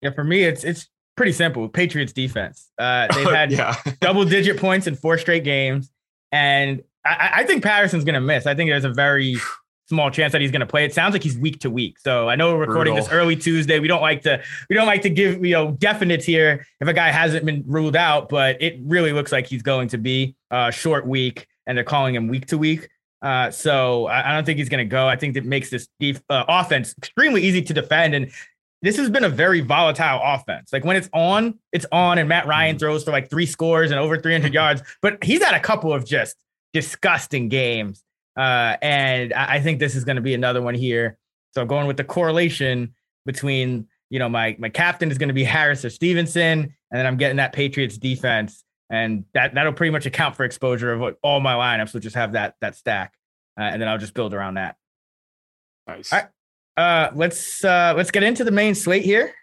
Yeah, 0.00 0.10
for 0.12 0.24
me, 0.24 0.42
it's 0.44 0.64
it's 0.64 0.88
pretty 1.16 1.32
simple. 1.32 1.68
Patriots 1.68 2.14
defense. 2.14 2.70
Uh, 2.78 3.08
they've 3.14 3.30
had 3.30 3.52
yeah. 3.52 3.76
double 4.00 4.24
digit 4.24 4.56
points 4.56 4.86
in 4.86 4.96
four 4.96 5.18
straight 5.18 5.44
games, 5.44 5.90
and 6.32 6.82
I, 7.04 7.30
I 7.34 7.44
think 7.44 7.62
Patterson's 7.62 8.04
going 8.04 8.14
to 8.14 8.20
miss. 8.20 8.46
I 8.46 8.54
think 8.54 8.70
there's 8.70 8.84
a 8.84 8.92
very 8.92 9.36
small 9.88 10.10
chance 10.10 10.32
that 10.32 10.40
he's 10.40 10.50
going 10.50 10.60
to 10.60 10.66
play. 10.66 10.84
It 10.84 10.94
sounds 10.94 11.12
like 11.12 11.22
he's 11.22 11.36
week 11.36 11.60
to 11.60 11.70
week. 11.70 11.98
So 11.98 12.28
I 12.28 12.36
know 12.36 12.54
we're 12.54 12.66
recording 12.66 12.94
Brutal. 12.94 13.08
this 13.08 13.12
early 13.12 13.36
Tuesday. 13.36 13.80
We 13.80 13.88
don't 13.88 14.02
like 14.02 14.22
to 14.22 14.42
we 14.68 14.76
don't 14.76 14.86
like 14.86 15.02
to 15.02 15.10
give 15.10 15.44
you 15.44 15.52
know 15.52 15.72
definites 15.72 16.24
here 16.24 16.66
if 16.80 16.88
a 16.88 16.92
guy 16.92 17.10
hasn't 17.10 17.44
been 17.44 17.64
ruled 17.66 17.96
out, 17.96 18.28
but 18.28 18.60
it 18.62 18.78
really 18.82 19.12
looks 19.12 19.32
like 19.32 19.46
he's 19.46 19.62
going 19.62 19.88
to 19.88 19.98
be 19.98 20.36
a 20.50 20.70
short 20.70 21.06
week, 21.06 21.46
and 21.66 21.76
they're 21.76 21.84
calling 21.84 22.14
him 22.14 22.28
week 22.28 22.46
to 22.46 22.58
week. 22.58 22.88
Uh, 23.22 23.50
so 23.50 24.06
I, 24.06 24.30
I, 24.30 24.34
don't 24.34 24.46
think 24.46 24.58
he's 24.58 24.70
going 24.70 24.78
to 24.78 24.90
go. 24.90 25.06
I 25.06 25.14
think 25.14 25.34
that 25.34 25.44
makes 25.44 25.68
this 25.68 25.88
def- 25.98 26.22
uh, 26.30 26.44
offense 26.48 26.94
extremely 26.96 27.42
easy 27.42 27.60
to 27.60 27.74
defend. 27.74 28.14
And 28.14 28.32
this 28.82 28.96
has 28.96 29.10
been 29.10 29.24
a 29.24 29.28
very 29.28 29.60
volatile 29.60 30.20
offense. 30.22 30.72
Like 30.72 30.84
when 30.84 30.96
it's 30.96 31.08
on, 31.12 31.58
it's 31.72 31.86
on, 31.92 32.18
and 32.18 32.28
Matt 32.28 32.46
Ryan 32.46 32.76
mm-hmm. 32.76 32.80
throws 32.80 33.04
for 33.04 33.10
like 33.10 33.30
three 33.30 33.46
scores 33.46 33.90
and 33.90 34.00
over 34.00 34.18
300 34.18 34.52
yards, 34.54 34.82
but 35.02 35.22
he's 35.22 35.42
had 35.42 35.54
a 35.54 35.60
couple 35.60 35.92
of 35.92 36.04
just 36.06 36.36
disgusting 36.72 37.48
games. 37.48 38.04
Uh, 38.36 38.76
and 38.80 39.32
I, 39.32 39.56
I 39.56 39.60
think 39.60 39.80
this 39.80 39.94
is 39.94 40.04
going 40.04 40.16
to 40.16 40.22
be 40.22 40.34
another 40.34 40.62
one 40.62 40.74
here. 40.74 41.18
So 41.52 41.64
going 41.64 41.86
with 41.86 41.96
the 41.96 42.04
correlation 42.04 42.94
between, 43.26 43.88
you 44.08 44.18
know, 44.18 44.28
my 44.28 44.56
my 44.58 44.68
captain 44.68 45.10
is 45.10 45.18
going 45.18 45.28
to 45.28 45.34
be 45.34 45.44
Harris 45.44 45.84
or 45.84 45.90
Stevenson, 45.90 46.60
and 46.60 46.72
then 46.98 47.06
I'm 47.06 47.16
getting 47.16 47.36
that 47.36 47.52
Patriots 47.52 47.98
defense 47.98 48.64
and 48.90 49.24
that 49.34 49.54
that'll 49.54 49.72
pretty 49.72 49.92
much 49.92 50.04
account 50.04 50.36
for 50.36 50.44
exposure 50.44 50.92
of 50.92 51.00
what 51.00 51.16
all 51.22 51.40
my 51.40 51.54
lineups 51.54 51.94
will 51.94 52.00
just 52.00 52.16
have 52.16 52.32
that 52.32 52.56
that 52.60 52.74
stack, 52.74 53.14
uh, 53.58 53.62
and 53.62 53.80
then 53.80 53.88
I'll 53.88 53.98
just 53.98 54.14
build 54.14 54.34
around 54.34 54.54
that. 54.54 54.76
Nice. 55.86 56.12
All 56.12 56.18
right, 56.18 56.28
uh, 56.80 57.10
let's 57.14 57.62
uh, 57.62 57.92
let's 57.96 58.10
get 58.10 58.22
into 58.22 58.42
the 58.42 58.50
main 58.50 58.74
slate 58.74 59.04
here 59.04 59.34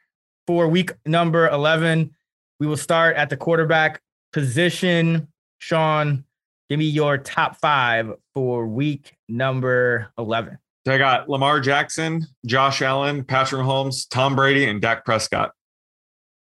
for 0.48 0.67
week 0.67 0.91
number 1.06 1.48
eleven. 1.50 2.15
We 2.60 2.65
will 2.65 2.77
start 2.77 3.15
at 3.15 3.29
the 3.29 3.38
quarterback 3.38 4.01
position. 4.34 5.27
Sean, 5.60 6.25
give 6.70 6.79
me 6.79 6.86
your 6.86 7.20
top 7.20 7.58
five 7.58 8.12
for 8.34 8.65
week 8.65 9.15
number 9.29 10.12
eleven. 10.17 10.58
So 10.86 10.94
I 10.94 10.98
got 10.98 11.29
Lamar 11.29 11.60
Jackson, 11.60 12.25
Josh 12.46 12.82
Allen, 12.82 13.24
Patrick 13.24 13.62
Mahomes, 13.62 14.10
Tom 14.10 14.36
Brady, 14.36 14.65
and 14.65 14.82
Dak 14.82 15.06
Prescott. 15.06 15.51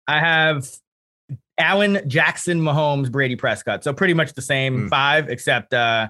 I 0.06 0.20
have 0.20 0.70
Allen, 1.58 2.02
Jackson, 2.06 2.60
Mahomes, 2.60 3.10
Brady, 3.10 3.36
Prescott. 3.36 3.82
So 3.82 3.92
pretty 3.92 4.14
much 4.14 4.34
the 4.34 4.42
same 4.42 4.82
mm. 4.82 4.90
five, 4.90 5.28
except 5.28 5.72
uh, 5.72 6.08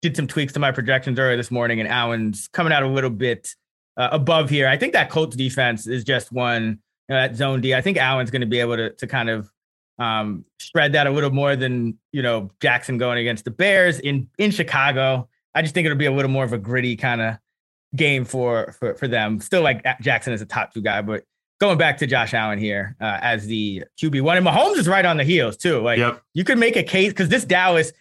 did 0.00 0.14
some 0.16 0.26
tweaks 0.26 0.52
to 0.52 0.60
my 0.60 0.70
projections 0.70 1.18
earlier 1.18 1.36
this 1.36 1.50
morning, 1.50 1.80
and 1.80 1.88
Allen's 1.88 2.48
coming 2.52 2.72
out 2.72 2.82
a 2.82 2.88
little 2.88 3.10
bit 3.10 3.54
uh, 3.96 4.08
above 4.12 4.50
here. 4.50 4.68
I 4.68 4.76
think 4.76 4.92
that 4.92 5.10
Colts 5.10 5.36
defense 5.36 5.86
is 5.86 6.04
just 6.04 6.32
one. 6.32 6.80
you 7.08 7.14
know, 7.14 7.20
that 7.20 7.36
zone 7.36 7.60
D. 7.60 7.74
I 7.74 7.80
think 7.80 7.98
Allen's 7.98 8.30
going 8.30 8.40
to 8.40 8.46
be 8.46 8.60
able 8.60 8.76
to 8.76 8.90
to 8.90 9.06
kind 9.06 9.30
of 9.30 9.50
um, 9.98 10.44
spread 10.58 10.92
that 10.92 11.06
a 11.06 11.10
little 11.10 11.30
more 11.30 11.56
than 11.56 11.98
you 12.12 12.22
know 12.22 12.50
Jackson 12.60 12.98
going 12.98 13.18
against 13.18 13.44
the 13.44 13.50
Bears 13.50 13.98
in 14.00 14.28
in 14.38 14.50
Chicago. 14.50 15.28
I 15.54 15.62
just 15.62 15.74
think 15.74 15.86
it'll 15.86 15.98
be 15.98 16.06
a 16.06 16.12
little 16.12 16.30
more 16.30 16.44
of 16.44 16.52
a 16.52 16.58
gritty 16.58 16.96
kind 16.96 17.20
of 17.20 17.36
game 17.94 18.24
for 18.24 18.72
for 18.78 18.94
for 18.94 19.08
them. 19.08 19.40
Still 19.40 19.62
like 19.62 19.84
Jackson 20.00 20.32
is 20.32 20.40
a 20.40 20.46
top 20.46 20.72
two 20.72 20.80
guy, 20.80 21.02
but 21.02 21.24
going 21.60 21.78
back 21.78 21.98
to 21.98 22.06
Josh 22.06 22.34
Allen 22.34 22.58
here 22.58 22.96
uh, 23.00 23.18
as 23.20 23.46
the 23.46 23.84
QB 24.00 24.22
one, 24.22 24.36
and 24.36 24.46
Mahomes 24.46 24.78
is 24.78 24.88
right 24.88 25.04
on 25.04 25.16
the 25.16 25.24
heels 25.24 25.56
too. 25.56 25.80
Like 25.80 25.98
yep. 25.98 26.22
you 26.34 26.44
could 26.44 26.58
make 26.58 26.76
a 26.76 26.82
case 26.82 27.12
because 27.12 27.28
this 27.28 27.44
Dallas, 27.44 27.92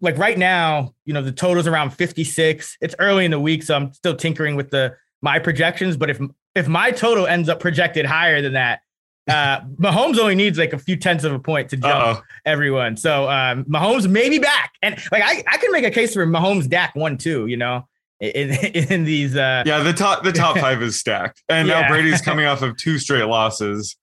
like 0.00 0.16
right 0.16 0.38
now, 0.38 0.94
you 1.04 1.12
know 1.12 1.22
the 1.22 1.32
total's 1.32 1.66
around 1.66 1.90
fifty 1.90 2.24
six. 2.24 2.76
It's 2.80 2.94
early 2.98 3.24
in 3.24 3.30
the 3.30 3.40
week, 3.40 3.62
so 3.62 3.74
I'm 3.74 3.92
still 3.92 4.16
tinkering 4.16 4.56
with 4.56 4.70
the 4.70 4.96
my 5.22 5.38
projections. 5.38 5.96
But 5.96 6.10
if 6.10 6.20
if 6.54 6.68
my 6.68 6.90
total 6.90 7.26
ends 7.26 7.48
up 7.48 7.60
projected 7.60 8.04
higher 8.04 8.42
than 8.42 8.52
that, 8.52 8.80
uh, 9.28 9.60
Mahomes 9.80 10.18
only 10.18 10.34
needs 10.34 10.58
like 10.58 10.72
a 10.72 10.78
few 10.78 10.96
tenths 10.96 11.24
of 11.24 11.32
a 11.32 11.38
point 11.38 11.70
to 11.70 11.76
jump 11.76 12.18
Uh-oh. 12.18 12.22
everyone. 12.44 12.96
So 12.96 13.30
um, 13.30 13.64
Mahomes 13.64 14.08
may 14.08 14.28
be 14.28 14.38
back, 14.38 14.72
and 14.82 14.96
like 15.10 15.22
I, 15.22 15.42
I 15.50 15.56
can 15.56 15.72
make 15.72 15.84
a 15.84 15.90
case 15.90 16.12
for 16.12 16.26
Mahomes 16.26 16.68
Dak 16.68 16.94
one 16.94 17.16
too. 17.16 17.46
You 17.46 17.56
know, 17.56 17.88
in 18.20 18.50
in 18.90 19.04
these. 19.04 19.36
Uh, 19.36 19.62
yeah, 19.66 19.80
the 19.80 19.92
top 19.92 20.24
the 20.24 20.32
top 20.32 20.58
five 20.58 20.82
is 20.82 20.98
stacked, 20.98 21.42
and 21.48 21.68
yeah. 21.68 21.82
now 21.82 21.88
Brady's 21.88 22.20
coming 22.20 22.46
off 22.46 22.62
of 22.62 22.76
two 22.76 22.98
straight 22.98 23.24
losses. 23.24 23.96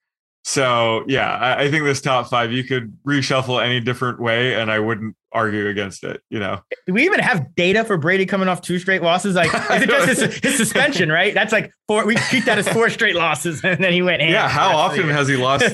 So 0.49 1.03
yeah, 1.07 1.29
I, 1.29 1.65
I, 1.65 1.69
think 1.69 1.83
this 1.83 2.01
top 2.01 2.27
five 2.27 2.51
you 2.51 2.63
could 2.63 2.97
reshuffle 3.07 3.63
any 3.63 3.79
different 3.79 4.19
way, 4.19 4.55
and 4.55 4.71
I 4.71 4.79
wouldn't 4.79 5.15
argue 5.31 5.67
against 5.67 6.03
it. 6.03 6.23
You 6.31 6.39
know, 6.39 6.59
do 6.87 6.93
we 6.93 7.05
even 7.05 7.19
have 7.19 7.53
data 7.53 7.85
for 7.85 7.97
Brady 7.97 8.25
coming 8.25 8.47
off 8.47 8.59
two 8.59 8.79
straight 8.79 9.03
losses? 9.03 9.35
Like, 9.35 9.53
is 9.71 9.83
it 9.83 9.89
just 9.89 10.07
his, 10.07 10.39
his 10.39 10.57
suspension? 10.57 11.11
Right? 11.11 11.35
That's 11.35 11.53
like 11.53 11.71
four. 11.87 12.03
We 12.03 12.15
treat 12.15 12.45
that 12.45 12.57
as 12.57 12.67
four 12.67 12.89
straight 12.89 13.13
losses, 13.13 13.61
and 13.63 13.83
then 13.83 13.93
he 13.93 14.01
went. 14.01 14.23
Yeah. 14.23 14.49
How 14.49 14.75
often 14.75 15.07
has 15.09 15.27
he 15.27 15.35
lost 15.35 15.65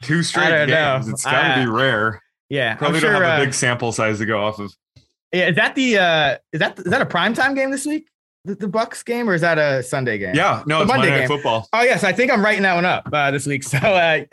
two 0.00 0.22
straight 0.22 0.68
games? 0.68 1.06
Know. 1.06 1.12
It's 1.12 1.24
got 1.24 1.42
to 1.42 1.60
uh, 1.60 1.64
be 1.66 1.70
rare. 1.70 2.22
Yeah, 2.48 2.76
probably 2.76 3.00
sure, 3.00 3.12
don't 3.12 3.20
have 3.20 3.40
a 3.40 3.42
uh, 3.42 3.44
big 3.44 3.52
sample 3.52 3.92
size 3.92 4.20
to 4.20 4.26
go 4.26 4.42
off 4.42 4.58
of. 4.58 4.72
Yeah, 5.34 5.48
is 5.48 5.56
that 5.56 5.74
the 5.74 5.98
uh 5.98 6.38
is 6.50 6.60
that 6.60 6.78
is 6.78 6.86
that 6.86 7.02
a 7.02 7.06
primetime 7.06 7.54
game 7.54 7.70
this 7.70 7.84
week? 7.84 8.08
The, 8.46 8.54
the 8.54 8.66
Bucs 8.66 9.02
game, 9.04 9.28
or 9.28 9.34
is 9.34 9.40
that 9.40 9.58
a 9.58 9.82
Sunday 9.82 10.18
game? 10.18 10.34
Yeah, 10.34 10.62
no, 10.66 10.82
it's 10.82 10.88
Monday, 10.88 11.08
Monday 11.08 11.20
game. 11.20 11.28
football. 11.28 11.66
Oh 11.72 11.82
yes, 11.82 12.04
I 12.04 12.12
think 12.12 12.30
I'm 12.30 12.44
writing 12.44 12.62
that 12.62 12.74
one 12.74 12.84
up 12.84 13.08
uh, 13.10 13.30
this 13.30 13.46
week. 13.46 13.64
So 13.68 13.78
uh, 13.78 14.24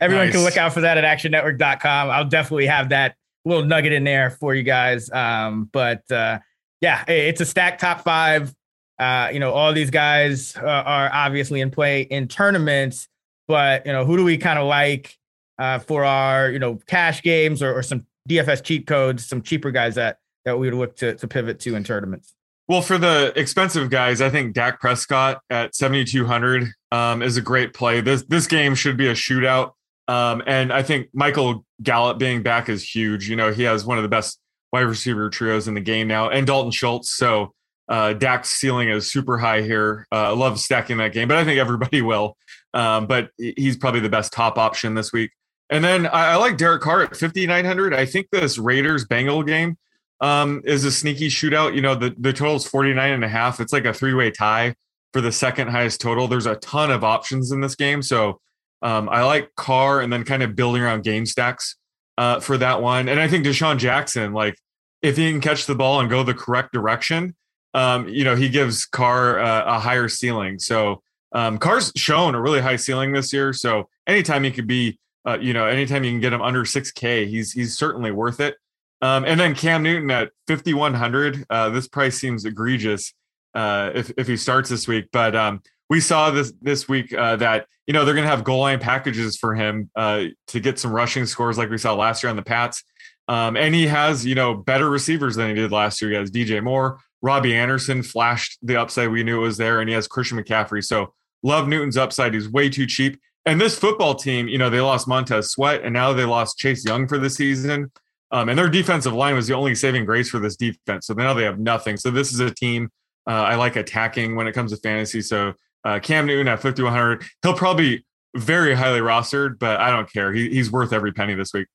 everyone 0.00 0.26
nice. 0.26 0.32
can 0.32 0.42
look 0.42 0.56
out 0.56 0.72
for 0.72 0.80
that 0.80 0.98
at 0.98 1.04
ActionNetwork.com. 1.04 2.10
I'll 2.10 2.24
definitely 2.24 2.66
have 2.66 2.88
that 2.88 3.14
little 3.44 3.64
nugget 3.64 3.92
in 3.92 4.04
there 4.04 4.30
for 4.30 4.54
you 4.54 4.64
guys. 4.64 5.10
Um, 5.12 5.68
but 5.72 6.10
uh, 6.10 6.40
yeah, 6.80 7.04
it's 7.08 7.40
a 7.40 7.46
stacked 7.46 7.80
top 7.80 8.02
five. 8.02 8.52
Uh, 8.98 9.30
you 9.32 9.38
know, 9.38 9.52
all 9.52 9.72
these 9.72 9.90
guys 9.90 10.56
uh, 10.56 10.60
are 10.66 11.10
obviously 11.12 11.60
in 11.60 11.70
play 11.70 12.02
in 12.02 12.28
tournaments, 12.28 13.08
but 13.46 13.86
you 13.86 13.92
know, 13.92 14.04
who 14.04 14.16
do 14.16 14.24
we 14.24 14.38
kind 14.38 14.58
of 14.58 14.66
like 14.66 15.16
uh, 15.58 15.78
for 15.78 16.04
our 16.04 16.50
you 16.50 16.58
know 16.58 16.80
cash 16.86 17.22
games 17.22 17.62
or, 17.62 17.72
or 17.72 17.82
some 17.82 18.06
DFS 18.28 18.62
cheat 18.64 18.86
codes, 18.88 19.24
some 19.24 19.40
cheaper 19.40 19.70
guys 19.70 19.94
that 19.94 20.18
that 20.44 20.58
we 20.58 20.68
would 20.68 20.76
look 20.76 20.96
to 20.96 21.14
to 21.14 21.28
pivot 21.28 21.60
to 21.60 21.76
in 21.76 21.84
tournaments? 21.84 22.34
Well, 22.68 22.82
for 22.82 22.96
the 22.96 23.32
expensive 23.36 23.90
guys, 23.90 24.20
I 24.20 24.30
think 24.30 24.54
Dak 24.54 24.80
Prescott 24.80 25.40
at 25.50 25.74
7,200 25.74 26.72
um, 26.92 27.22
is 27.22 27.36
a 27.36 27.40
great 27.40 27.74
play. 27.74 28.00
This 28.00 28.24
this 28.28 28.46
game 28.46 28.74
should 28.74 28.96
be 28.96 29.08
a 29.08 29.14
shootout. 29.14 29.72
Um, 30.08 30.42
and 30.46 30.72
I 30.72 30.82
think 30.82 31.08
Michael 31.12 31.64
Gallup 31.82 32.18
being 32.18 32.42
back 32.42 32.68
is 32.68 32.82
huge. 32.82 33.28
You 33.28 33.36
know, 33.36 33.52
he 33.52 33.64
has 33.64 33.84
one 33.84 33.98
of 33.98 34.02
the 34.02 34.08
best 34.08 34.38
wide 34.72 34.82
receiver 34.82 35.28
trios 35.28 35.68
in 35.68 35.74
the 35.74 35.80
game 35.80 36.08
now, 36.08 36.28
and 36.30 36.46
Dalton 36.46 36.70
Schultz. 36.70 37.10
So 37.10 37.52
uh, 37.88 38.12
Dak's 38.14 38.50
ceiling 38.50 38.88
is 38.88 39.10
super 39.10 39.38
high 39.38 39.62
here. 39.62 40.06
Uh, 40.12 40.28
I 40.28 40.30
love 40.30 40.58
stacking 40.60 40.96
that 40.98 41.12
game, 41.12 41.28
but 41.28 41.36
I 41.36 41.44
think 41.44 41.58
everybody 41.58 42.02
will. 42.02 42.36
Um, 42.74 43.06
but 43.06 43.30
he's 43.36 43.76
probably 43.76 44.00
the 44.00 44.08
best 44.08 44.32
top 44.32 44.56
option 44.56 44.94
this 44.94 45.12
week. 45.12 45.30
And 45.68 45.84
then 45.84 46.06
I, 46.06 46.32
I 46.32 46.36
like 46.36 46.56
Derek 46.56 46.82
Carr 46.82 47.02
at 47.02 47.16
5,900. 47.16 47.94
I 47.94 48.06
think 48.06 48.28
this 48.30 48.58
Raiders 48.58 49.04
Bengal 49.04 49.42
game 49.42 49.76
um, 50.22 50.62
is 50.64 50.84
a 50.84 50.92
sneaky 50.92 51.28
shootout. 51.28 51.74
You 51.74 51.82
know, 51.82 51.94
the, 51.94 52.14
the 52.16 52.32
total 52.32 52.56
is 52.56 52.66
49 52.66 53.12
and 53.12 53.24
a 53.24 53.28
half. 53.28 53.60
It's 53.60 53.72
like 53.72 53.84
a 53.84 53.92
three 53.92 54.14
way 54.14 54.30
tie 54.30 54.74
for 55.12 55.20
the 55.20 55.32
second 55.32 55.68
highest 55.68 56.00
total. 56.00 56.28
There's 56.28 56.46
a 56.46 56.54
ton 56.56 56.90
of 56.90 57.04
options 57.04 57.52
in 57.52 57.60
this 57.60 57.74
game. 57.74 58.00
So 58.00 58.40
um, 58.80 59.08
I 59.08 59.24
like 59.24 59.54
Carr 59.56 60.00
and 60.00 60.12
then 60.12 60.24
kind 60.24 60.42
of 60.42 60.56
building 60.56 60.82
around 60.82 61.02
game 61.02 61.26
stacks 61.26 61.76
uh, 62.16 62.40
for 62.40 62.56
that 62.58 62.80
one. 62.80 63.08
And 63.08 63.20
I 63.20 63.28
think 63.28 63.44
DeSean 63.44 63.78
Jackson, 63.78 64.32
like 64.32 64.56
if 65.02 65.16
he 65.16 65.30
can 65.30 65.40
catch 65.40 65.66
the 65.66 65.74
ball 65.74 66.00
and 66.00 66.08
go 66.08 66.22
the 66.22 66.34
correct 66.34 66.72
direction, 66.72 67.34
um, 67.74 68.08
you 68.08 68.22
know, 68.24 68.36
he 68.36 68.48
gives 68.48 68.86
Carr 68.86 69.40
uh, 69.40 69.76
a 69.76 69.78
higher 69.80 70.08
ceiling. 70.08 70.58
So 70.58 71.02
um, 71.32 71.58
Carr's 71.58 71.92
shown 71.96 72.34
a 72.34 72.40
really 72.40 72.60
high 72.60 72.76
ceiling 72.76 73.12
this 73.12 73.32
year. 73.32 73.52
So 73.52 73.88
anytime 74.06 74.44
he 74.44 74.50
could 74.50 74.66
be, 74.66 74.98
uh, 75.26 75.38
you 75.40 75.52
know, 75.52 75.66
anytime 75.66 76.04
you 76.04 76.10
can 76.10 76.20
get 76.20 76.32
him 76.32 76.42
under 76.42 76.64
6K, 76.64 77.26
he's 77.28 77.52
he's 77.52 77.76
certainly 77.76 78.10
worth 78.10 78.40
it. 78.40 78.56
Um, 79.02 79.24
and 79.24 79.38
then 79.38 79.54
Cam 79.54 79.82
Newton 79.82 80.10
at 80.10 80.30
5,100. 80.46 81.44
Uh, 81.50 81.70
this 81.70 81.88
price 81.88 82.18
seems 82.18 82.44
egregious 82.44 83.12
uh, 83.54 83.90
if, 83.94 84.12
if 84.16 84.26
he 84.26 84.36
starts 84.36 84.70
this 84.70 84.88
week. 84.88 85.08
But 85.12 85.36
um, 85.36 85.60
we 85.90 86.00
saw 86.00 86.30
this 86.30 86.52
this 86.62 86.88
week 86.88 87.12
uh, 87.12 87.36
that 87.36 87.66
you 87.86 87.92
know 87.92 88.04
they're 88.04 88.14
going 88.14 88.26
to 88.26 88.30
have 88.30 88.44
goal 88.44 88.60
line 88.60 88.78
packages 88.78 89.36
for 89.36 89.54
him 89.54 89.90
uh, 89.96 90.24
to 90.46 90.60
get 90.60 90.78
some 90.78 90.92
rushing 90.92 91.26
scores 91.26 91.58
like 91.58 91.68
we 91.68 91.78
saw 91.78 91.94
last 91.94 92.22
year 92.22 92.30
on 92.30 92.36
the 92.36 92.42
Pats. 92.42 92.84
Um, 93.28 93.56
and 93.56 93.74
he 93.74 93.86
has 93.88 94.24
you 94.24 94.34
know 94.34 94.54
better 94.54 94.88
receivers 94.88 95.36
than 95.36 95.48
he 95.48 95.54
did 95.54 95.72
last 95.72 96.00
year. 96.00 96.12
He 96.12 96.16
has 96.16 96.30
DJ 96.30 96.62
Moore, 96.62 96.98
Robby 97.22 97.54
Anderson 97.54 98.02
flashed 98.02 98.58
the 98.62 98.76
upside 98.76 99.08
we 99.08 99.22
knew 99.22 99.38
it 99.38 99.46
was 99.46 99.56
there, 99.56 99.80
and 99.80 99.88
he 99.88 99.94
has 99.94 100.08
Christian 100.08 100.38
McCaffrey. 100.38 100.84
So 100.84 101.14
love 101.42 101.68
Newton's 101.68 101.96
upside. 101.96 102.34
He's 102.34 102.48
way 102.48 102.68
too 102.68 102.86
cheap. 102.86 103.18
And 103.46 103.60
this 103.60 103.78
football 103.78 104.14
team, 104.14 104.48
you 104.48 104.58
know, 104.58 104.70
they 104.70 104.80
lost 104.80 105.08
Montez 105.08 105.50
Sweat, 105.50 105.82
and 105.82 105.92
now 105.92 106.12
they 106.12 106.24
lost 106.24 106.58
Chase 106.58 106.84
Young 106.84 107.08
for 107.08 107.18
the 107.18 107.30
season. 107.30 107.90
Um, 108.32 108.48
and 108.48 108.58
their 108.58 108.68
defensive 108.68 109.12
line 109.12 109.34
was 109.34 109.46
the 109.46 109.54
only 109.54 109.74
saving 109.74 110.06
grace 110.06 110.30
for 110.30 110.38
this 110.38 110.56
defense. 110.56 111.06
So 111.06 111.14
now 111.14 111.34
they 111.34 111.44
have 111.44 111.58
nothing. 111.58 111.98
So 111.98 112.10
this 112.10 112.32
is 112.32 112.40
a 112.40 112.50
team 112.50 112.88
uh, 113.26 113.30
I 113.30 113.54
like 113.54 113.76
attacking 113.76 114.34
when 114.36 114.46
it 114.46 114.52
comes 114.52 114.72
to 114.72 114.76
fantasy. 114.78 115.20
So 115.20 115.52
uh, 115.84 116.00
Cam 116.00 116.26
Newton 116.26 116.48
at 116.48 116.60
5,100, 116.60 117.24
he'll 117.42 117.54
probably 117.54 118.04
very 118.36 118.74
highly 118.74 119.00
rostered, 119.00 119.58
but 119.58 119.80
I 119.80 119.90
don't 119.90 120.10
care. 120.10 120.32
He, 120.32 120.48
he's 120.48 120.70
worth 120.70 120.92
every 120.92 121.12
penny 121.12 121.34
this 121.34 121.52
week. 121.52 121.68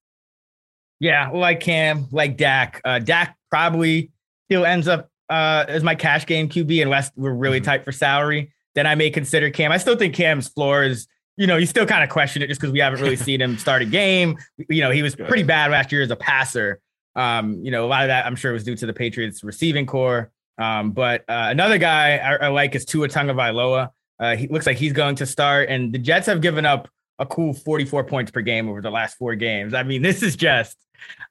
Yeah, 0.99 1.29
like 1.29 1.59
Cam, 1.59 2.07
like 2.11 2.37
Dak. 2.37 2.81
Uh, 2.83 2.99
Dak 2.99 3.37
probably 3.49 4.11
still 4.49 4.65
ends 4.65 4.87
up 4.87 5.09
uh, 5.29 5.65
as 5.67 5.83
my 5.83 5.93
cash 5.93 6.25
game 6.25 6.49
QB 6.49 6.81
unless 6.81 7.11
we're 7.15 7.31
really 7.31 7.59
mm-hmm. 7.59 7.65
tight 7.65 7.85
for 7.85 7.91
salary. 7.91 8.51
Then 8.75 8.87
I 8.87 8.95
may 8.95 9.09
consider 9.09 9.49
Cam. 9.49 9.71
I 9.71 9.77
still 9.77 9.95
think 9.95 10.15
Cam's 10.15 10.47
floor 10.47 10.83
is 10.83 11.07
you 11.37 11.47
know, 11.47 11.55
you 11.55 11.65
still 11.65 11.85
kind 11.85 12.03
of 12.03 12.09
question 12.09 12.41
it 12.41 12.47
just 12.47 12.59
because 12.59 12.73
we 12.73 12.79
haven't 12.79 12.99
really 12.99 13.15
seen 13.15 13.41
him 13.41 13.57
start 13.57 13.81
a 13.83 13.85
game. 13.85 14.37
You 14.69 14.81
know, 14.81 14.91
he 14.91 15.03
was 15.03 15.15
pretty 15.15 15.43
bad 15.43 15.71
last 15.71 15.91
year 15.91 16.01
as 16.01 16.11
a 16.11 16.15
passer. 16.15 16.79
Um, 17.15 17.63
you 17.63 17.71
know, 17.71 17.85
a 17.85 17.87
lot 17.87 18.03
of 18.03 18.07
that 18.09 18.25
I'm 18.25 18.35
sure 18.35 18.53
was 18.53 18.63
due 18.63 18.75
to 18.75 18.85
the 18.85 18.93
Patriots 18.93 19.43
receiving 19.43 19.85
corps. 19.85 20.31
Um, 20.57 20.91
but 20.91 21.21
uh, 21.21 21.47
another 21.49 21.77
guy 21.77 22.17
I, 22.17 22.35
I, 22.35 22.47
like 22.47 22.73
is 22.73 22.83
Tua 22.83 23.07
Tagovailoa. 23.07 23.91
Uh, 24.19 24.35
he 24.35 24.47
looks 24.47 24.65
like 24.65 24.77
he's 24.77 24.93
going 24.93 25.15
to 25.17 25.27
start, 25.27 25.69
and 25.69 25.93
the 25.93 25.99
Jets 25.99 26.25
have 26.25 26.41
given 26.41 26.65
up 26.65 26.89
a 27.19 27.25
cool 27.25 27.53
44 27.53 28.03
points 28.05 28.31
per 28.31 28.41
game 28.41 28.67
over 28.67 28.81
the 28.81 28.89
last 28.89 29.17
four 29.17 29.35
games. 29.35 29.75
I 29.75 29.83
mean, 29.83 30.01
this 30.01 30.23
is 30.23 30.35
just 30.35 30.75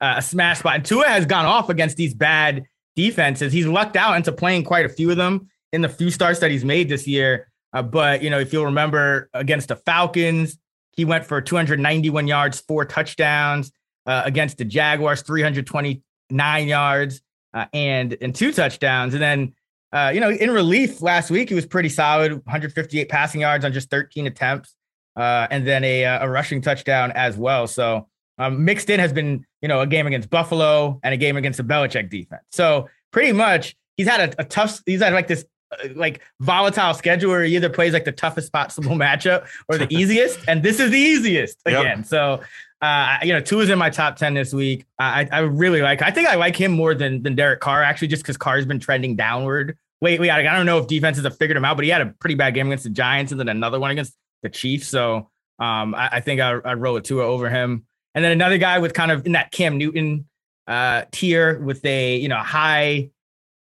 uh, 0.00 0.14
a 0.18 0.22
smash 0.22 0.60
spot. 0.60 0.76
And 0.76 0.84
Tua 0.84 1.06
has 1.06 1.26
gone 1.26 1.46
off 1.46 1.68
against 1.68 1.96
these 1.96 2.14
bad 2.14 2.64
defenses. 2.94 3.52
He's 3.52 3.66
lucked 3.66 3.96
out 3.96 4.16
into 4.16 4.32
playing 4.32 4.64
quite 4.64 4.86
a 4.86 4.88
few 4.88 5.10
of 5.10 5.16
them 5.16 5.48
in 5.72 5.82
the 5.82 5.88
few 5.88 6.10
starts 6.10 6.40
that 6.40 6.50
he's 6.50 6.64
made 6.64 6.88
this 6.88 7.06
year. 7.06 7.48
Uh, 7.72 7.82
but 7.82 8.22
you 8.22 8.30
know, 8.30 8.38
if 8.38 8.52
you'll 8.52 8.66
remember 8.66 9.28
against 9.34 9.68
the 9.68 9.76
Falcons, 9.76 10.58
he 10.92 11.04
went 11.04 11.26
for 11.26 11.40
291 11.40 12.26
yards, 12.26 12.60
four 12.60 12.84
touchdowns. 12.84 13.72
Uh, 14.06 14.22
against 14.24 14.56
the 14.56 14.64
Jaguars, 14.64 15.22
329 15.22 16.68
yards 16.68 17.22
uh, 17.54 17.66
and 17.72 18.16
and 18.20 18.36
two 18.36 18.52
touchdowns. 18.52 19.14
And 19.14 19.22
then 19.22 19.52
uh, 19.92 20.12
you 20.14 20.20
know, 20.20 20.30
in 20.30 20.50
relief 20.50 21.02
last 21.02 21.28
week, 21.28 21.48
he 21.48 21.56
was 21.56 21.66
pretty 21.66 21.88
solid, 21.88 22.30
158 22.32 23.08
passing 23.08 23.40
yards 23.40 23.64
on 23.64 23.72
just 23.72 23.90
13 23.90 24.28
attempts, 24.28 24.76
uh, 25.16 25.48
and 25.50 25.66
then 25.66 25.82
a, 25.82 26.04
a 26.04 26.28
rushing 26.28 26.60
touchdown 26.60 27.10
as 27.16 27.36
well. 27.36 27.66
So 27.66 28.06
um, 28.38 28.64
mixed 28.64 28.90
in 28.90 29.00
has 29.00 29.12
been 29.12 29.44
you 29.60 29.66
know 29.66 29.80
a 29.80 29.88
game 29.88 30.06
against 30.06 30.30
Buffalo 30.30 31.00
and 31.02 31.12
a 31.12 31.16
game 31.16 31.36
against 31.36 31.56
the 31.56 31.64
Belichick 31.64 32.08
defense. 32.08 32.42
So 32.52 32.88
pretty 33.10 33.32
much 33.32 33.74
he's 33.96 34.06
had 34.06 34.34
a, 34.34 34.42
a 34.42 34.44
tough. 34.44 34.80
He's 34.86 35.02
had 35.02 35.12
like 35.12 35.26
this 35.26 35.42
uh, 35.42 35.46
like 35.94 36.20
volatile 36.40 36.94
schedule 36.94 37.30
where 37.30 37.44
he 37.44 37.56
either 37.56 37.68
plays 37.68 37.92
like 37.92 38.04
the 38.04 38.12
toughest 38.12 38.52
possible 38.52 38.90
matchup 38.96 39.46
or 39.68 39.78
the 39.78 39.92
easiest, 39.94 40.40
and 40.48 40.62
this 40.62 40.80
is 40.80 40.90
the 40.90 40.98
easiest 40.98 41.58
again. 41.66 41.98
Yep. 41.98 42.06
So, 42.06 42.40
uh, 42.82 43.18
you 43.22 43.32
know, 43.32 43.40
Tua 43.40 43.62
is 43.62 43.70
in 43.70 43.78
my 43.78 43.90
top 43.90 44.16
ten 44.16 44.34
this 44.34 44.52
week. 44.52 44.84
I, 44.98 45.28
I 45.30 45.40
really 45.40 45.82
like. 45.82 46.02
I 46.02 46.10
think 46.10 46.28
I 46.28 46.36
like 46.36 46.56
him 46.56 46.72
more 46.72 46.94
than 46.94 47.22
than 47.22 47.34
Derek 47.34 47.60
Carr 47.60 47.82
actually, 47.82 48.08
just 48.08 48.22
because 48.22 48.36
Carr's 48.36 48.66
been 48.66 48.80
trending 48.80 49.16
downward. 49.16 49.76
Wait, 50.00 50.20
wait, 50.20 50.30
I 50.30 50.42
don't 50.42 50.66
know 50.66 50.78
if 50.78 50.88
defenses 50.88 51.24
have 51.24 51.38
figured 51.38 51.56
him 51.56 51.64
out, 51.64 51.76
but 51.76 51.84
he 51.84 51.90
had 51.90 52.02
a 52.02 52.06
pretty 52.20 52.34
bad 52.34 52.52
game 52.52 52.66
against 52.66 52.84
the 52.84 52.90
Giants 52.90 53.32
and 53.32 53.40
then 53.40 53.48
another 53.48 53.80
one 53.80 53.90
against 53.90 54.14
the 54.42 54.50
Chiefs. 54.50 54.88
So, 54.88 55.30
um, 55.58 55.94
I, 55.94 56.08
I 56.12 56.20
think 56.20 56.40
I, 56.40 56.58
I'd 56.62 56.80
roll 56.80 56.96
a 56.96 57.00
Tua 57.00 57.24
over 57.24 57.48
him. 57.48 57.86
And 58.14 58.24
then 58.24 58.32
another 58.32 58.58
guy 58.58 58.78
with 58.78 58.92
kind 58.92 59.10
of 59.10 59.24
in 59.26 59.32
that 59.32 59.52
Cam 59.52 59.78
Newton 59.78 60.26
uh, 60.66 61.04
tier 61.12 61.58
with 61.60 61.84
a 61.84 62.16
you 62.16 62.28
know 62.28 62.38
high 62.38 63.10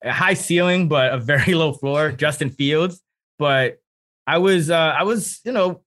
a 0.04 0.12
high 0.12 0.34
ceiling, 0.34 0.88
but 0.88 1.14
a 1.14 1.18
very 1.18 1.54
low 1.56 1.74
floor. 1.74 2.12
Justin 2.12 2.50
Fields, 2.50 3.02
but 3.40 3.80
I 4.28 4.38
was 4.38 4.70
uh, 4.70 4.96
I 4.98 5.04
was 5.04 5.42
you 5.46 5.52
know 5.52 5.82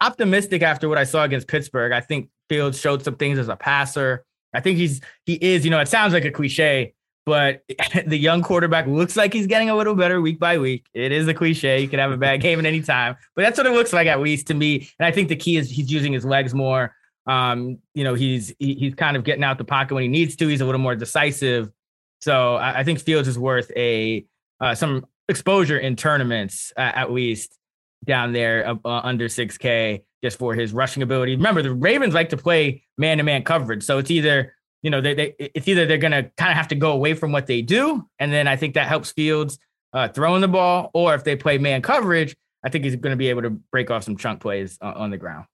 optimistic 0.00 0.62
after 0.62 0.88
what 0.88 0.98
I 0.98 1.04
saw 1.04 1.24
against 1.24 1.48
Pittsburgh. 1.48 1.92
I 1.92 2.00
think 2.00 2.30
Fields 2.48 2.80
showed 2.80 3.02
some 3.02 3.16
things 3.16 3.38
as 3.38 3.48
a 3.48 3.56
passer. 3.56 4.24
I 4.54 4.60
think 4.60 4.78
he's 4.78 5.00
he 5.26 5.34
is, 5.34 5.64
you 5.64 5.70
know, 5.70 5.80
it 5.80 5.88
sounds 5.88 6.12
like 6.12 6.24
a 6.24 6.30
cliche, 6.30 6.94
but 7.26 7.62
the 8.06 8.16
young 8.16 8.42
quarterback 8.42 8.86
looks 8.86 9.16
like 9.16 9.32
he's 9.32 9.46
getting 9.46 9.70
a 9.70 9.76
little 9.76 9.94
better 9.94 10.20
week 10.20 10.38
by 10.38 10.58
week. 10.58 10.86
It 10.94 11.12
is 11.12 11.28
a 11.28 11.34
cliche. 11.34 11.80
You 11.80 11.88
can 11.88 11.98
have 11.98 12.12
a 12.12 12.16
bad 12.16 12.40
game 12.42 12.58
at 12.58 12.66
any 12.66 12.82
time, 12.82 13.16
but 13.36 13.42
that's 13.42 13.58
what 13.58 13.66
it 13.66 13.72
looks 13.72 13.92
like 13.92 14.06
at 14.06 14.20
least 14.20 14.48
to 14.48 14.54
me. 14.54 14.88
And 14.98 15.06
I 15.06 15.12
think 15.12 15.28
the 15.28 15.36
key 15.36 15.56
is 15.56 15.70
he's 15.70 15.90
using 15.90 16.12
his 16.12 16.24
legs 16.24 16.54
more. 16.54 16.94
Um, 17.26 17.78
you 17.94 18.02
know, 18.02 18.14
he's 18.14 18.52
he, 18.58 18.74
he's 18.74 18.94
kind 18.94 19.16
of 19.16 19.24
getting 19.24 19.44
out 19.44 19.58
the 19.58 19.64
pocket 19.64 19.94
when 19.94 20.02
he 20.02 20.08
needs 20.08 20.34
to. 20.36 20.48
He's 20.48 20.60
a 20.60 20.64
little 20.64 20.80
more 20.80 20.96
decisive. 20.96 21.70
So 22.20 22.56
I, 22.56 22.80
I 22.80 22.84
think 22.84 23.00
Fields 23.00 23.28
is 23.28 23.38
worth 23.38 23.70
a 23.76 24.24
uh, 24.60 24.74
some 24.74 25.06
exposure 25.28 25.78
in 25.78 25.96
tournaments 25.96 26.72
uh, 26.76 26.80
at 26.80 27.12
least 27.12 27.56
down 28.04 28.32
there 28.32 28.68
uh, 28.68 28.76
under 28.84 29.26
6K 29.26 30.02
just 30.22 30.38
for 30.38 30.54
his 30.54 30.72
rushing 30.72 31.02
ability. 31.02 31.36
Remember, 31.36 31.62
the 31.62 31.72
Ravens 31.72 32.12
like 32.14 32.28
to 32.30 32.36
play 32.36 32.82
man 32.98 33.18
to 33.18 33.22
man 33.22 33.42
coverage, 33.42 33.82
so 33.82 33.98
it's 33.98 34.10
either 34.10 34.54
you 34.82 34.90
know 34.90 35.00
they, 35.00 35.14
they 35.14 35.34
it's 35.38 35.68
either 35.68 35.86
they're 35.86 35.98
going 35.98 36.12
to 36.12 36.30
kind 36.36 36.50
of 36.50 36.56
have 36.56 36.68
to 36.68 36.74
go 36.74 36.92
away 36.92 37.14
from 37.14 37.32
what 37.32 37.46
they 37.46 37.62
do, 37.62 38.06
and 38.18 38.32
then 38.32 38.46
I 38.46 38.56
think 38.56 38.74
that 38.74 38.86
helps 38.86 39.12
Fields 39.12 39.58
uh, 39.92 40.08
throwing 40.08 40.40
the 40.40 40.48
ball, 40.48 40.90
or 40.94 41.14
if 41.14 41.24
they 41.24 41.36
play 41.36 41.58
man 41.58 41.82
coverage, 41.82 42.36
I 42.64 42.68
think 42.68 42.84
he's 42.84 42.96
going 42.96 43.12
to 43.12 43.16
be 43.16 43.28
able 43.28 43.42
to 43.42 43.50
break 43.50 43.90
off 43.90 44.04
some 44.04 44.16
chunk 44.16 44.40
plays 44.40 44.78
uh, 44.80 44.92
on 44.94 45.10
the 45.10 45.16
ground. 45.16 45.46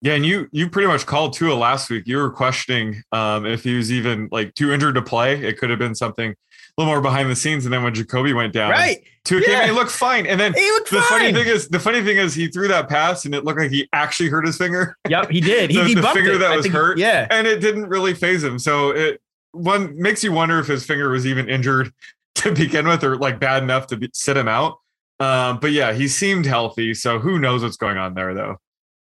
Yeah, 0.00 0.14
and 0.14 0.24
you 0.24 0.48
you 0.52 0.70
pretty 0.70 0.86
much 0.86 1.06
called 1.06 1.32
Tua 1.32 1.54
last 1.54 1.90
week. 1.90 2.06
You 2.06 2.18
were 2.18 2.30
questioning 2.30 3.02
um, 3.10 3.44
if 3.44 3.64
he 3.64 3.76
was 3.76 3.90
even 3.90 4.28
like 4.30 4.54
too 4.54 4.72
injured 4.72 4.94
to 4.94 5.02
play. 5.02 5.42
It 5.42 5.58
could 5.58 5.70
have 5.70 5.78
been 5.78 5.94
something 5.94 6.30
a 6.30 6.80
little 6.80 6.92
more 6.92 7.00
behind 7.00 7.28
the 7.28 7.34
scenes. 7.34 7.66
And 7.66 7.72
then 7.72 7.82
when 7.82 7.94
Jacoby 7.94 8.32
went 8.32 8.52
down, 8.52 8.70
right, 8.70 9.02
Tua 9.24 9.40
yeah. 9.40 9.60
came, 9.60 9.68
he 9.70 9.74
looked 9.74 9.90
fine. 9.90 10.24
And 10.26 10.38
then 10.38 10.54
he 10.54 10.70
looked 10.70 10.90
the 10.90 11.02
fine. 11.02 11.18
funny 11.18 11.32
thing 11.32 11.48
is, 11.48 11.68
the 11.68 11.80
funny 11.80 12.02
thing 12.02 12.16
is, 12.16 12.32
he 12.32 12.46
threw 12.46 12.68
that 12.68 12.88
pass 12.88 13.24
and 13.24 13.34
it 13.34 13.44
looked 13.44 13.58
like 13.58 13.72
he 13.72 13.88
actually 13.92 14.28
hurt 14.28 14.46
his 14.46 14.56
finger. 14.56 14.96
Yep, 15.08 15.30
he 15.30 15.40
did. 15.40 15.70
the, 15.74 15.82
he, 15.82 15.88
he 15.88 15.94
the 15.94 16.02
finger 16.08 16.34
it. 16.34 16.38
that 16.38 16.54
was 16.54 16.64
think, 16.64 16.74
hurt. 16.74 16.98
Yeah, 16.98 17.26
and 17.30 17.48
it 17.48 17.60
didn't 17.60 17.88
really 17.88 18.14
faze 18.14 18.44
him. 18.44 18.60
So 18.60 18.90
it 18.90 19.20
one 19.50 20.00
makes 20.00 20.22
you 20.22 20.30
wonder 20.30 20.60
if 20.60 20.68
his 20.68 20.86
finger 20.86 21.08
was 21.08 21.26
even 21.26 21.48
injured 21.48 21.92
to 22.36 22.52
begin 22.52 22.86
with, 22.86 23.02
or 23.02 23.16
like 23.16 23.40
bad 23.40 23.64
enough 23.64 23.88
to 23.88 23.96
be, 23.96 24.10
sit 24.14 24.36
him 24.36 24.46
out. 24.46 24.78
Um, 25.18 25.58
but 25.58 25.72
yeah, 25.72 25.92
he 25.92 26.06
seemed 26.06 26.46
healthy. 26.46 26.94
So 26.94 27.18
who 27.18 27.40
knows 27.40 27.64
what's 27.64 27.76
going 27.76 27.98
on 27.98 28.14
there, 28.14 28.32
though. 28.34 28.58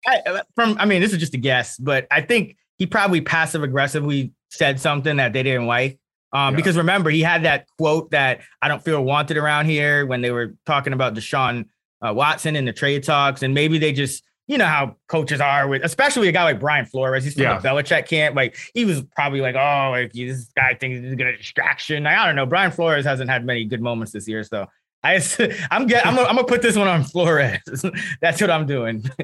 I, 0.09 0.31
uh, 0.31 0.43
from 0.55 0.77
I 0.79 0.87
mean, 0.87 1.01
this 1.01 1.13
is 1.13 1.19
just 1.19 1.35
a 1.35 1.39
guess, 1.39 1.77
but 1.77 2.07
I 2.11 2.21
think 2.23 2.57
he 2.79 2.87
probably 2.87 3.21
passive 3.21 3.63
aggressively 3.63 4.33
said 4.51 4.81
something 4.81 5.17
that 5.17 5.33
they 5.33 5.43
didn't 5.43 5.67
like. 5.67 5.99
Um, 6.33 6.53
yeah. 6.53 6.57
Because 6.57 6.77
remember, 6.77 7.11
he 7.11 7.23
had 7.23 7.45
that 7.45 7.67
quote 7.79 8.11
that 8.11 8.41
I 8.63 8.69
don't 8.69 8.83
feel 8.83 9.03
wanted 9.05 9.37
around 9.37 9.67
here 9.67 10.07
when 10.07 10.21
they 10.21 10.31
were 10.31 10.55
talking 10.67 10.93
about 10.93 11.15
Deshaun 11.15 11.67
uh, 12.07 12.13
Watson 12.15 12.57
in 12.57 12.65
the 12.65 12.73
trade 12.73 13.05
talks, 13.05 13.43
and 13.43 13.55
maybe 13.55 13.79
they 13.79 13.93
just 13.93 14.25
you 14.47 14.57
know 14.57 14.67
how 14.67 14.97
coaches 15.09 15.41
are 15.41 15.69
with, 15.69 15.85
especially 15.85 16.29
a 16.29 16.33
guy 16.33 16.45
like 16.45 16.59
Brian 16.59 16.87
Flores. 16.87 17.25
He's 17.25 17.35
from 17.35 17.43
yeah. 17.43 17.59
the 17.59 17.69
Belichick 17.69 18.07
camp. 18.07 18.35
Like 18.35 18.57
he 18.75 18.85
was 18.85 19.03
probably 19.15 19.41
like, 19.41 19.55
oh, 19.55 19.91
like 19.91 20.13
this 20.13 20.51
guy 20.57 20.75
thinks 20.75 21.01
he's 21.01 21.15
gonna 21.17 21.37
distraction. 21.37 22.05
Like, 22.05 22.17
I 22.17 22.27
don't 22.27 22.37
know. 22.37 22.47
Brian 22.47 22.73
Flores 22.73 23.05
hasn't 23.05 23.29
had 23.31 23.45
many 23.45 23.65
good 23.65 23.83
moments 23.83 24.13
this 24.13 24.27
year, 24.27 24.43
so 24.45 24.67
I, 25.03 25.17
I'm 25.71 25.87
get, 25.87 26.07
I'm, 26.07 26.15
gonna, 26.15 26.29
I'm 26.29 26.37
gonna 26.37 26.47
put 26.47 26.63
this 26.63 26.77
one 26.77 26.89
on 26.89 27.05
Flores. 27.05 27.59
That's 28.21 28.41
what 28.41 28.51
I'm 28.51 28.67
doing. 28.67 29.05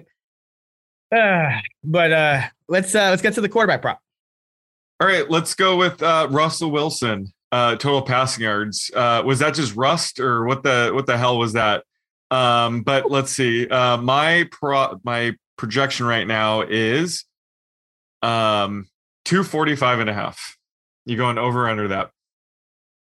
Uh, 1.14 1.50
but 1.84 2.12
uh, 2.12 2.42
let's 2.68 2.94
uh, 2.94 3.10
let's 3.10 3.22
get 3.22 3.34
to 3.34 3.40
the 3.40 3.48
quarterback 3.48 3.82
prop. 3.82 4.00
All 5.00 5.08
right, 5.08 5.28
let's 5.30 5.54
go 5.54 5.76
with 5.76 6.02
uh, 6.02 6.28
Russell 6.30 6.70
Wilson. 6.70 7.32
Uh, 7.52 7.76
total 7.76 8.02
passing 8.02 8.42
yards. 8.42 8.90
Uh, 8.94 9.22
was 9.24 9.38
that 9.38 9.54
just 9.54 9.76
rust 9.76 10.18
or 10.18 10.44
what 10.44 10.64
the 10.64 10.90
what 10.92 11.06
the 11.06 11.16
hell 11.16 11.38
was 11.38 11.52
that? 11.52 11.84
Um, 12.30 12.82
but 12.82 13.10
let's 13.10 13.30
see. 13.30 13.68
Uh, 13.68 13.96
my 13.96 14.48
pro 14.50 15.00
my 15.04 15.36
projection 15.56 16.06
right 16.06 16.26
now 16.26 16.62
is 16.62 17.24
um 18.22 18.88
245 19.24 20.00
and 20.00 20.10
a 20.10 20.14
half. 20.14 20.56
You 21.06 21.16
going 21.16 21.38
over 21.38 21.68
under 21.68 21.88
that? 21.88 22.10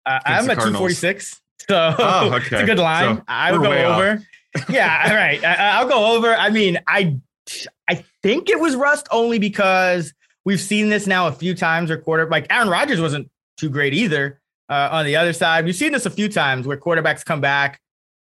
Uh, 0.05 0.19
I'm 0.25 0.49
at 0.49 0.55
246. 0.55 1.39
So 1.69 1.95
oh, 1.97 2.33
okay. 2.33 2.39
it's 2.51 2.63
a 2.63 2.65
good 2.65 2.79
line. 2.79 3.17
So 3.17 3.23
I 3.27 3.51
would 3.51 3.61
go 3.61 3.71
over. 3.71 4.21
yeah, 4.69 5.05
all 5.07 5.15
right. 5.15 5.41
I, 5.45 5.79
I'll 5.79 5.87
go 5.87 6.17
over. 6.17 6.33
I 6.33 6.49
mean, 6.49 6.77
I 6.87 7.19
I 7.87 8.03
think 8.23 8.49
it 8.49 8.59
was 8.59 8.75
rust 8.75 9.07
only 9.11 9.39
because 9.39 10.13
we've 10.45 10.59
seen 10.59 10.89
this 10.89 11.07
now 11.07 11.27
a 11.27 11.31
few 11.31 11.53
times 11.53 11.89
where 11.89 11.99
quarter 11.99 12.27
like 12.29 12.47
Aaron 12.49 12.69
Rodgers 12.69 13.01
wasn't 13.01 13.29
too 13.57 13.69
great 13.69 13.93
either. 13.93 14.39
Uh, 14.69 14.89
on 14.91 15.05
the 15.05 15.17
other 15.17 15.33
side, 15.33 15.65
we've 15.65 15.75
seen 15.75 15.91
this 15.91 16.05
a 16.05 16.09
few 16.09 16.29
times 16.29 16.65
where 16.65 16.77
quarterbacks 16.77 17.25
come 17.25 17.41
back 17.41 17.81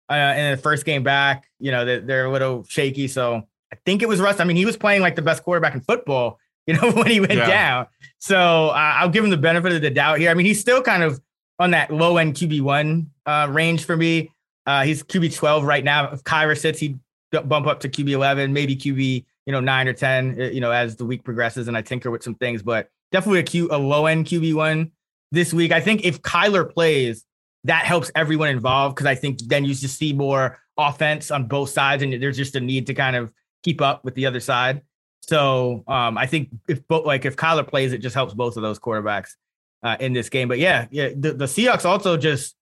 uh, 0.08 0.34
in 0.36 0.52
the 0.52 0.56
first 0.56 0.86
game 0.86 1.02
back. 1.02 1.46
You 1.58 1.70
know, 1.70 1.84
they're, 1.84 2.00
they're 2.00 2.24
a 2.24 2.32
little 2.32 2.64
shaky. 2.64 3.06
So 3.08 3.42
I 3.72 3.76
think 3.84 4.02
it 4.02 4.08
was 4.08 4.20
rust. 4.20 4.40
I 4.40 4.44
mean, 4.44 4.56
he 4.56 4.64
was 4.64 4.76
playing 4.76 5.02
like 5.02 5.14
the 5.14 5.22
best 5.22 5.42
quarterback 5.42 5.74
in 5.74 5.80
football. 5.80 6.38
You 6.66 6.74
know, 6.74 6.90
when 6.92 7.06
he 7.06 7.20
went 7.20 7.34
yeah. 7.34 7.46
down. 7.46 7.86
So 8.18 8.68
uh, 8.68 8.94
I'll 8.96 9.08
give 9.08 9.24
him 9.24 9.30
the 9.30 9.36
benefit 9.36 9.72
of 9.72 9.80
the 9.80 9.90
doubt 9.90 10.18
here. 10.18 10.30
I 10.30 10.34
mean, 10.34 10.46
he's 10.46 10.60
still 10.60 10.82
kind 10.82 11.02
of 11.02 11.20
on 11.58 11.70
that 11.72 11.90
low 11.90 12.16
end 12.18 12.34
QB 12.34 12.60
one 12.62 13.10
uh, 13.26 13.48
range 13.50 13.84
for 13.84 13.96
me. 13.96 14.30
Uh, 14.66 14.84
he's 14.84 15.02
QB 15.02 15.34
twelve 15.34 15.64
right 15.64 15.82
now. 15.82 16.12
If 16.12 16.24
Kyler 16.24 16.58
sits, 16.58 16.78
he'd 16.78 16.98
bump 17.30 17.66
up 17.66 17.80
to 17.80 17.88
QB 17.88 18.10
eleven, 18.10 18.52
maybe 18.52 18.76
QB 18.76 19.24
you 19.48 19.52
know, 19.52 19.60
nine 19.60 19.88
or 19.88 19.94
10, 19.94 20.38
uh, 20.38 20.44
you 20.44 20.60
know, 20.60 20.70
as 20.70 20.96
the 20.96 21.06
week 21.06 21.24
progresses 21.24 21.68
and 21.68 21.76
I 21.76 21.80
tinker 21.80 22.10
with 22.10 22.22
some 22.22 22.34
things, 22.34 22.62
but 22.62 22.90
definitely 23.12 23.40
a 23.40 23.44
Q, 23.44 23.68
a 23.72 23.78
low 23.78 24.04
end 24.04 24.26
QB 24.26 24.52
one 24.52 24.90
this 25.32 25.54
week. 25.54 25.72
I 25.72 25.80
think 25.80 26.04
if 26.04 26.20
Kyler 26.20 26.70
plays, 26.70 27.24
that 27.64 27.86
helps 27.86 28.10
everyone 28.14 28.50
involved 28.50 28.94
because 28.94 29.06
I 29.06 29.14
think 29.14 29.38
then 29.46 29.64
you 29.64 29.74
just 29.74 29.96
see 29.96 30.12
more 30.12 30.58
offense 30.76 31.30
on 31.30 31.48
both 31.48 31.70
sides 31.70 32.02
and 32.02 32.22
there's 32.22 32.36
just 32.36 32.56
a 32.56 32.60
need 32.60 32.88
to 32.88 32.94
kind 32.94 33.16
of 33.16 33.32
keep 33.62 33.80
up 33.80 34.04
with 34.04 34.14
the 34.16 34.26
other 34.26 34.38
side. 34.38 34.82
So 35.22 35.82
um, 35.88 36.18
I 36.18 36.26
think 36.26 36.50
if 36.68 36.86
both, 36.86 37.06
like 37.06 37.24
if 37.24 37.34
Kyler 37.34 37.66
plays, 37.66 37.94
it 37.94 38.02
just 38.02 38.14
helps 38.14 38.34
both 38.34 38.58
of 38.58 38.62
those 38.62 38.78
quarterbacks 38.78 39.30
uh, 39.82 39.96
in 39.98 40.12
this 40.12 40.28
game. 40.28 40.48
But 40.48 40.58
yeah, 40.58 40.88
yeah, 40.90 41.08
the, 41.16 41.32
the 41.32 41.46
Seahawks 41.46 41.86
also 41.86 42.18
just 42.18 42.54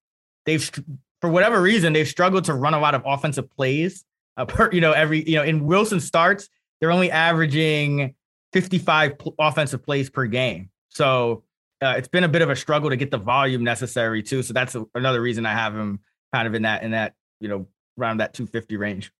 they've 0.45 0.71
for 1.19 1.29
whatever 1.29 1.61
reason 1.61 1.91
they've 1.91 2.07
struggled 2.07 2.45
to 2.45 2.53
run 2.53 2.73
a 2.73 2.79
lot 2.79 2.95
of 2.95 3.01
offensive 3.05 3.51
plays. 3.51 4.05
Uh, 4.37 4.45
per 4.45 4.71
you 4.71 4.81
know 4.81 4.91
every 4.91 5.27
you 5.27 5.35
know 5.35 5.43
in 5.43 5.65
Wilson 5.65 5.99
starts 5.99 6.47
they're 6.79 6.91
only 6.91 7.11
averaging 7.11 8.13
55 8.53 9.17
pl- 9.17 9.35
offensive 9.39 9.83
plays 9.83 10.09
per 10.09 10.25
game. 10.27 10.69
So 10.89 11.43
uh, 11.81 11.95
it's 11.97 12.07
been 12.07 12.23
a 12.23 12.27
bit 12.27 12.41
of 12.41 12.49
a 12.49 12.55
struggle 12.55 12.89
to 12.89 12.95
get 12.95 13.11
the 13.11 13.17
volume 13.17 13.63
necessary 13.63 14.23
too. 14.23 14.43
So 14.43 14.53
that's 14.53 14.75
a, 14.75 14.85
another 14.95 15.21
reason 15.21 15.45
I 15.45 15.53
have 15.53 15.75
him 15.75 15.99
kind 16.33 16.47
of 16.47 16.53
in 16.53 16.63
that 16.63 16.83
in 16.83 16.91
that 16.91 17.13
you 17.39 17.49
know 17.49 17.67
around 17.99 18.17
that 18.17 18.33
250 18.33 18.77
range. 18.77 19.11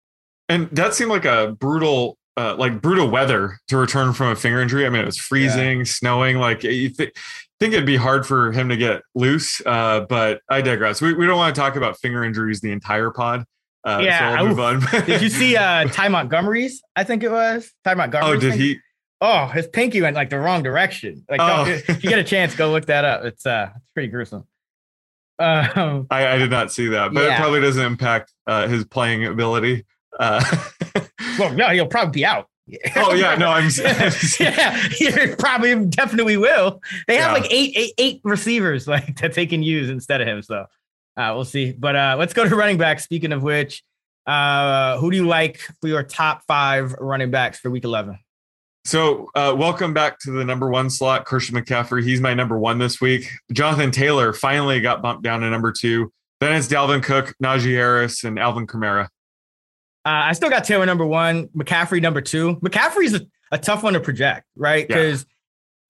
And 0.49 0.69
that 0.71 0.93
seemed 0.93 1.11
like 1.11 1.25
a 1.25 1.55
brutal, 1.59 2.17
uh, 2.37 2.55
like 2.55 2.81
brutal 2.81 3.09
weather 3.09 3.59
to 3.67 3.77
return 3.77 4.13
from 4.13 4.27
a 4.27 4.35
finger 4.35 4.61
injury. 4.61 4.85
I 4.85 4.89
mean, 4.89 5.01
it 5.01 5.05
was 5.05 5.17
freezing, 5.17 5.79
yeah. 5.79 5.83
snowing. 5.85 6.37
Like 6.37 6.63
you 6.63 6.89
th- 6.89 7.13
think 7.59 7.73
it'd 7.73 7.85
be 7.85 7.97
hard 7.97 8.25
for 8.25 8.51
him 8.51 8.69
to 8.69 8.77
get 8.77 9.01
loose. 9.13 9.61
Uh, 9.65 10.01
but 10.01 10.41
I 10.49 10.61
digress. 10.61 11.01
We, 11.01 11.13
we 11.13 11.25
don't 11.25 11.37
want 11.37 11.53
to 11.53 11.59
talk 11.59 11.75
about 11.75 11.99
finger 11.99 12.23
injuries 12.23 12.61
the 12.61 12.71
entire 12.71 13.11
pod. 13.11 13.43
Uh, 13.87 13.99
yeah, 13.99 14.37
so 14.37 15.01
did 15.05 15.21
you 15.21 15.29
see 15.29 15.55
uh, 15.55 15.85
Ty 15.85 16.09
Montgomery's? 16.09 16.83
I 16.97 17.05
think 17.05 17.23
it 17.23 17.31
was 17.31 17.71
Ty 17.85 17.93
Montgomery. 17.93 18.35
Oh, 18.35 18.37
did 18.37 18.51
thing? 18.51 18.59
he? 18.59 18.77
Oh, 19.21 19.47
his 19.47 19.65
pinky 19.65 20.01
went 20.01 20.13
like 20.13 20.29
the 20.29 20.37
wrong 20.37 20.61
direction. 20.61 21.25
Like, 21.29 21.39
oh. 21.41 21.65
if 21.65 22.03
you 22.03 22.09
get 22.09 22.19
a 22.19 22.23
chance, 22.23 22.53
go 22.53 22.69
look 22.69 22.87
that 22.87 23.05
up. 23.05 23.23
It's 23.23 23.45
uh, 23.45 23.69
it's 23.73 23.89
pretty 23.93 24.09
gruesome. 24.09 24.45
Um, 25.39 26.07
I, 26.09 26.27
I 26.27 26.37
did 26.37 26.49
not 26.49 26.69
see 26.69 26.87
that, 26.87 27.13
but 27.13 27.23
yeah. 27.23 27.35
it 27.35 27.39
probably 27.39 27.61
doesn't 27.61 27.83
impact 27.83 28.33
uh, 28.45 28.67
his 28.67 28.83
playing 28.83 29.25
ability. 29.25 29.85
Uh, 30.19 30.43
well, 31.39 31.53
no, 31.53 31.69
he'll 31.69 31.87
probably 31.87 32.11
be 32.11 32.25
out. 32.25 32.49
oh 32.97 33.13
yeah, 33.13 33.35
no, 33.35 33.51
I'm. 33.51 33.69
yeah, 34.39 34.75
he 34.89 35.35
probably 35.39 35.85
definitely 35.85 36.35
will. 36.35 36.81
They 37.07 37.15
have 37.15 37.37
yeah. 37.37 37.41
like 37.41 37.53
eight, 37.53 37.71
eight, 37.77 37.93
eight 37.97 38.21
receivers 38.25 38.85
like 38.85 39.21
that 39.21 39.33
they 39.33 39.45
can 39.45 39.63
use 39.63 39.89
instead 39.89 40.19
of 40.19 40.27
him. 40.27 40.41
So 40.41 40.65
uh, 41.17 41.31
we'll 41.35 41.45
see. 41.45 41.73
But 41.73 41.95
uh, 41.95 42.15
let's 42.17 42.33
go 42.33 42.47
to 42.47 42.55
running 42.55 42.77
back. 42.77 42.99
Speaking 42.99 43.33
of 43.33 43.43
which, 43.43 43.83
uh, 44.25 44.97
who 44.99 45.09
do 45.11 45.17
you 45.17 45.27
like 45.27 45.59
for 45.81 45.87
your 45.87 46.03
top 46.03 46.43
five 46.47 46.93
running 46.93 47.31
backs 47.31 47.59
for 47.59 47.69
week 47.69 47.83
11? 47.83 48.19
So, 48.85 49.29
uh, 49.35 49.53
welcome 49.57 49.93
back 49.93 50.17
to 50.19 50.31
the 50.31 50.45
number 50.45 50.69
one 50.69 50.89
slot, 50.89 51.25
Christian 51.25 51.57
McCaffrey. 51.57 52.03
He's 52.03 52.21
my 52.21 52.33
number 52.33 52.57
one 52.57 52.77
this 52.77 53.01
week. 53.01 53.29
Jonathan 53.51 53.91
Taylor 53.91 54.31
finally 54.31 54.79
got 54.79 55.01
bumped 55.01 55.23
down 55.23 55.41
to 55.41 55.49
number 55.49 55.73
two. 55.73 56.11
Then 56.39 56.53
it's 56.53 56.67
Dalvin 56.67 57.03
Cook, 57.03 57.33
Najee 57.43 57.73
Harris, 57.73 58.23
and 58.23 58.39
Alvin 58.39 58.65
Kamara. 58.65 59.05
Uh, 60.05 60.23
I 60.23 60.33
still 60.33 60.49
got 60.49 60.63
Taylor 60.63 60.85
number 60.85 61.05
one, 61.05 61.47
McCaffrey 61.49 62.01
number 62.01 62.21
two. 62.21 62.55
McCaffrey's 62.57 63.13
a, 63.13 63.21
a 63.51 63.57
tough 63.57 63.83
one 63.83 63.91
to 63.91 63.99
project, 63.99 64.45
right? 64.55 64.87
Because 64.87 65.25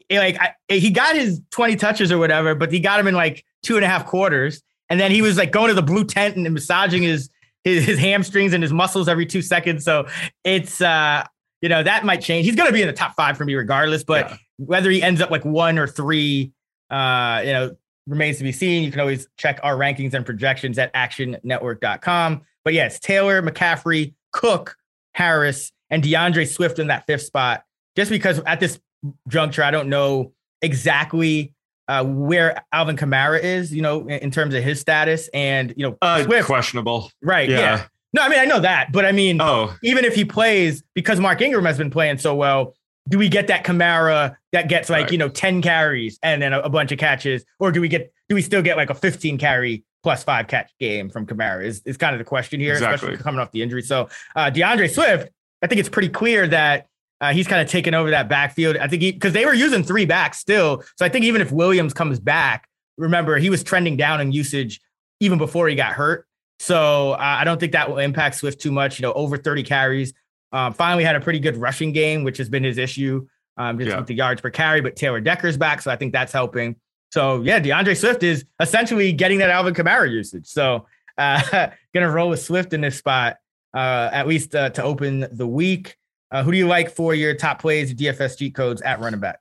yeah. 0.09 0.19
like 0.19 0.41
I, 0.41 0.53
he 0.73 0.89
got 0.89 1.15
his 1.15 1.41
20 1.51 1.75
touches 1.75 2.11
or 2.11 2.17
whatever, 2.17 2.55
but 2.55 2.71
he 2.71 2.79
got 2.79 2.99
him 2.99 3.05
in 3.05 3.13
like 3.13 3.45
two 3.61 3.75
and 3.75 3.85
a 3.85 3.87
half 3.87 4.07
quarters. 4.07 4.63
And 4.89 4.99
then 4.99 5.11
he 5.11 5.21
was 5.21 5.37
like 5.37 5.51
going 5.51 5.69
to 5.69 5.73
the 5.73 5.81
blue 5.81 6.05
tent 6.05 6.35
and 6.35 6.53
massaging 6.53 7.03
his 7.03 7.29
his, 7.63 7.85
his 7.85 7.99
hamstrings 7.99 8.53
and 8.53 8.63
his 8.63 8.71
muscles 8.71 9.07
every 9.07 9.25
two 9.25 9.41
seconds. 9.41 9.83
So 9.83 10.07
it's 10.43 10.81
uh, 10.81 11.25
you 11.61 11.69
know, 11.69 11.83
that 11.83 12.05
might 12.05 12.21
change. 12.21 12.45
He's 12.45 12.55
gonna 12.55 12.71
be 12.71 12.81
in 12.81 12.87
the 12.87 12.93
top 12.93 13.15
five 13.15 13.37
for 13.37 13.45
me 13.45 13.55
regardless, 13.55 14.03
but 14.03 14.29
yeah. 14.29 14.37
whether 14.57 14.89
he 14.89 15.01
ends 15.01 15.21
up 15.21 15.31
like 15.31 15.43
one 15.43 15.77
or 15.77 15.87
three, 15.87 16.51
uh, 16.89 17.41
you 17.43 17.51
know, 17.51 17.75
remains 18.05 18.37
to 18.37 18.43
be 18.43 18.51
seen. 18.51 18.83
You 18.83 18.91
can 18.91 19.01
always 19.01 19.27
check 19.37 19.59
our 19.63 19.75
rankings 19.75 20.13
and 20.13 20.25
projections 20.25 20.77
at 20.77 20.93
actionnetwork.com. 20.93 22.41
But 22.63 22.73
yes, 22.73 22.99
Taylor, 22.99 23.41
McCaffrey, 23.41 24.13
Cook, 24.31 24.75
Harris, 25.13 25.71
and 25.89 26.03
D'Andre 26.03 26.45
Swift 26.45 26.79
in 26.79 26.87
that 26.87 27.05
fifth 27.05 27.23
spot, 27.23 27.63
just 27.95 28.11
because 28.11 28.39
at 28.45 28.59
this 28.59 28.79
juncture, 29.27 29.63
I 29.63 29.71
don't 29.71 29.89
know 29.89 30.33
exactly 30.61 31.53
uh, 31.87 32.03
where 32.03 32.63
Alvin 32.71 32.97
Kamara 32.97 33.41
is, 33.41 33.73
you 33.73 33.81
know, 33.81 34.01
in, 34.01 34.19
in, 34.19 34.31
terms 34.31 34.53
of 34.53 34.63
his 34.63 34.79
status 34.79 35.29
and, 35.33 35.73
you 35.77 35.87
know, 35.87 35.97
uh, 36.01 36.23
Swift, 36.23 36.45
questionable. 36.45 37.11
Right. 37.21 37.49
Yeah. 37.49 37.59
yeah. 37.59 37.85
No, 38.13 38.21
I 38.23 38.29
mean, 38.29 38.39
I 38.39 38.45
know 38.45 38.59
that, 38.59 38.91
but 38.91 39.05
I 39.05 39.11
mean, 39.11 39.41
oh. 39.41 39.75
even 39.83 40.05
if 40.05 40.15
he 40.15 40.25
plays, 40.25 40.83
because 40.93 41.19
Mark 41.19 41.41
Ingram 41.41 41.65
has 41.65 41.77
been 41.77 41.89
playing 41.89 42.17
so 42.17 42.35
well, 42.35 42.73
do 43.09 43.17
we 43.17 43.29
get 43.29 43.47
that 43.47 43.63
Kamara 43.63 44.35
that 44.51 44.67
gets 44.69 44.89
like, 44.89 45.03
right. 45.03 45.11
you 45.11 45.17
know, 45.17 45.29
10 45.29 45.61
carries 45.61 46.19
and 46.23 46.41
then 46.41 46.53
a, 46.53 46.59
a, 46.61 46.69
bunch 46.69 46.91
of 46.91 46.99
catches? 46.99 47.45
Or 47.59 47.71
do 47.71 47.79
we 47.79 47.87
get, 47.87 48.11
do 48.27 48.35
we 48.35 48.41
still 48.41 48.61
get 48.61 48.75
like 48.75 48.89
a 48.89 48.95
15 48.95 49.37
carry 49.37 49.83
plus 50.03 50.23
five 50.23 50.47
catch 50.47 50.71
game 50.79 51.09
from 51.09 51.25
Kamara 51.25 51.63
is, 51.63 51.81
is 51.85 51.97
kind 51.97 52.13
of 52.13 52.19
the 52.19 52.25
question 52.25 52.59
here, 52.59 52.73
exactly. 52.73 52.95
especially 52.95 53.23
coming 53.23 53.39
off 53.39 53.51
the 53.51 53.61
injury. 53.61 53.81
So 53.81 54.09
uh, 54.35 54.49
D'Andre 54.49 54.87
Swift, 54.87 55.29
I 55.61 55.67
think 55.67 55.79
it's 55.79 55.89
pretty 55.89 56.09
clear 56.09 56.47
that 56.47 56.87
uh, 57.21 57.33
he's 57.33 57.47
kind 57.47 57.61
of 57.61 57.69
taken 57.69 57.93
over 57.93 58.11
that 58.11 58.29
backfield. 58.29 58.77
I 58.77 58.87
think 58.87 59.01
he 59.01 59.11
because 59.11 59.33
they 59.33 59.45
were 59.45 59.53
using 59.53 59.83
three 59.83 60.05
backs 60.05 60.37
still. 60.39 60.83
So 60.97 61.05
I 61.05 61.09
think 61.09 61.25
even 61.25 61.41
if 61.41 61.51
Williams 61.51 61.93
comes 61.93 62.19
back, 62.19 62.67
remember 62.97 63.37
he 63.37 63.49
was 63.49 63.63
trending 63.63 63.97
down 63.97 64.21
in 64.21 64.31
usage 64.31 64.79
even 65.19 65.37
before 65.37 65.67
he 65.67 65.75
got 65.75 65.93
hurt. 65.93 66.27
So 66.59 67.13
uh, 67.13 67.17
I 67.19 67.43
don't 67.43 67.59
think 67.59 67.71
that 67.73 67.89
will 67.89 67.99
impact 67.99 68.35
Swift 68.35 68.61
too 68.61 68.71
much. 68.71 68.99
You 68.99 69.03
know, 69.03 69.13
over 69.13 69.37
30 69.37 69.63
carries. 69.63 70.13
Um, 70.51 70.73
finally 70.73 71.03
had 71.03 71.15
a 71.15 71.19
pretty 71.19 71.39
good 71.39 71.57
rushing 71.57 71.91
game, 71.91 72.23
which 72.23 72.37
has 72.37 72.49
been 72.49 72.63
his 72.63 72.77
issue 72.77 73.27
um, 73.57 73.77
just 73.77 73.89
yeah. 73.89 73.97
with 73.97 74.07
the 74.07 74.15
yards 74.15 74.41
per 74.41 74.49
carry. 74.49 74.81
But 74.81 74.95
Taylor 74.95 75.19
Decker's 75.19 75.57
back, 75.57 75.81
so 75.81 75.91
I 75.91 75.95
think 75.95 76.13
that's 76.13 76.31
helping. 76.31 76.75
So 77.11 77.41
yeah, 77.41 77.59
D'Andre 77.59 77.95
Swift 77.95 78.23
is 78.23 78.45
essentially 78.59 79.11
getting 79.13 79.39
that 79.39 79.49
Alvin 79.49 79.73
Kamara 79.73 80.09
usage. 80.09 80.47
So 80.47 80.85
uh, 81.17 81.69
gonna 81.93 82.09
roll 82.09 82.29
with 82.29 82.41
Swift 82.41 82.73
in 82.73 82.81
this 82.81 82.97
spot 82.97 83.37
uh, 83.73 84.09
at 84.11 84.27
least 84.27 84.55
uh, 84.55 84.69
to 84.71 84.83
open 84.83 85.27
the 85.31 85.47
week. 85.47 85.97
Uh, 86.31 86.43
who 86.43 86.51
do 86.51 86.57
you 86.57 86.67
like 86.67 86.91
for 86.91 87.15
your 87.15 87.33
top 87.33 87.59
plays, 87.59 87.93
DFS 87.93 88.37
cheat 88.37 88.53
codes 88.55 88.81
at 88.81 88.99
running 88.99 89.19
back? 89.19 89.39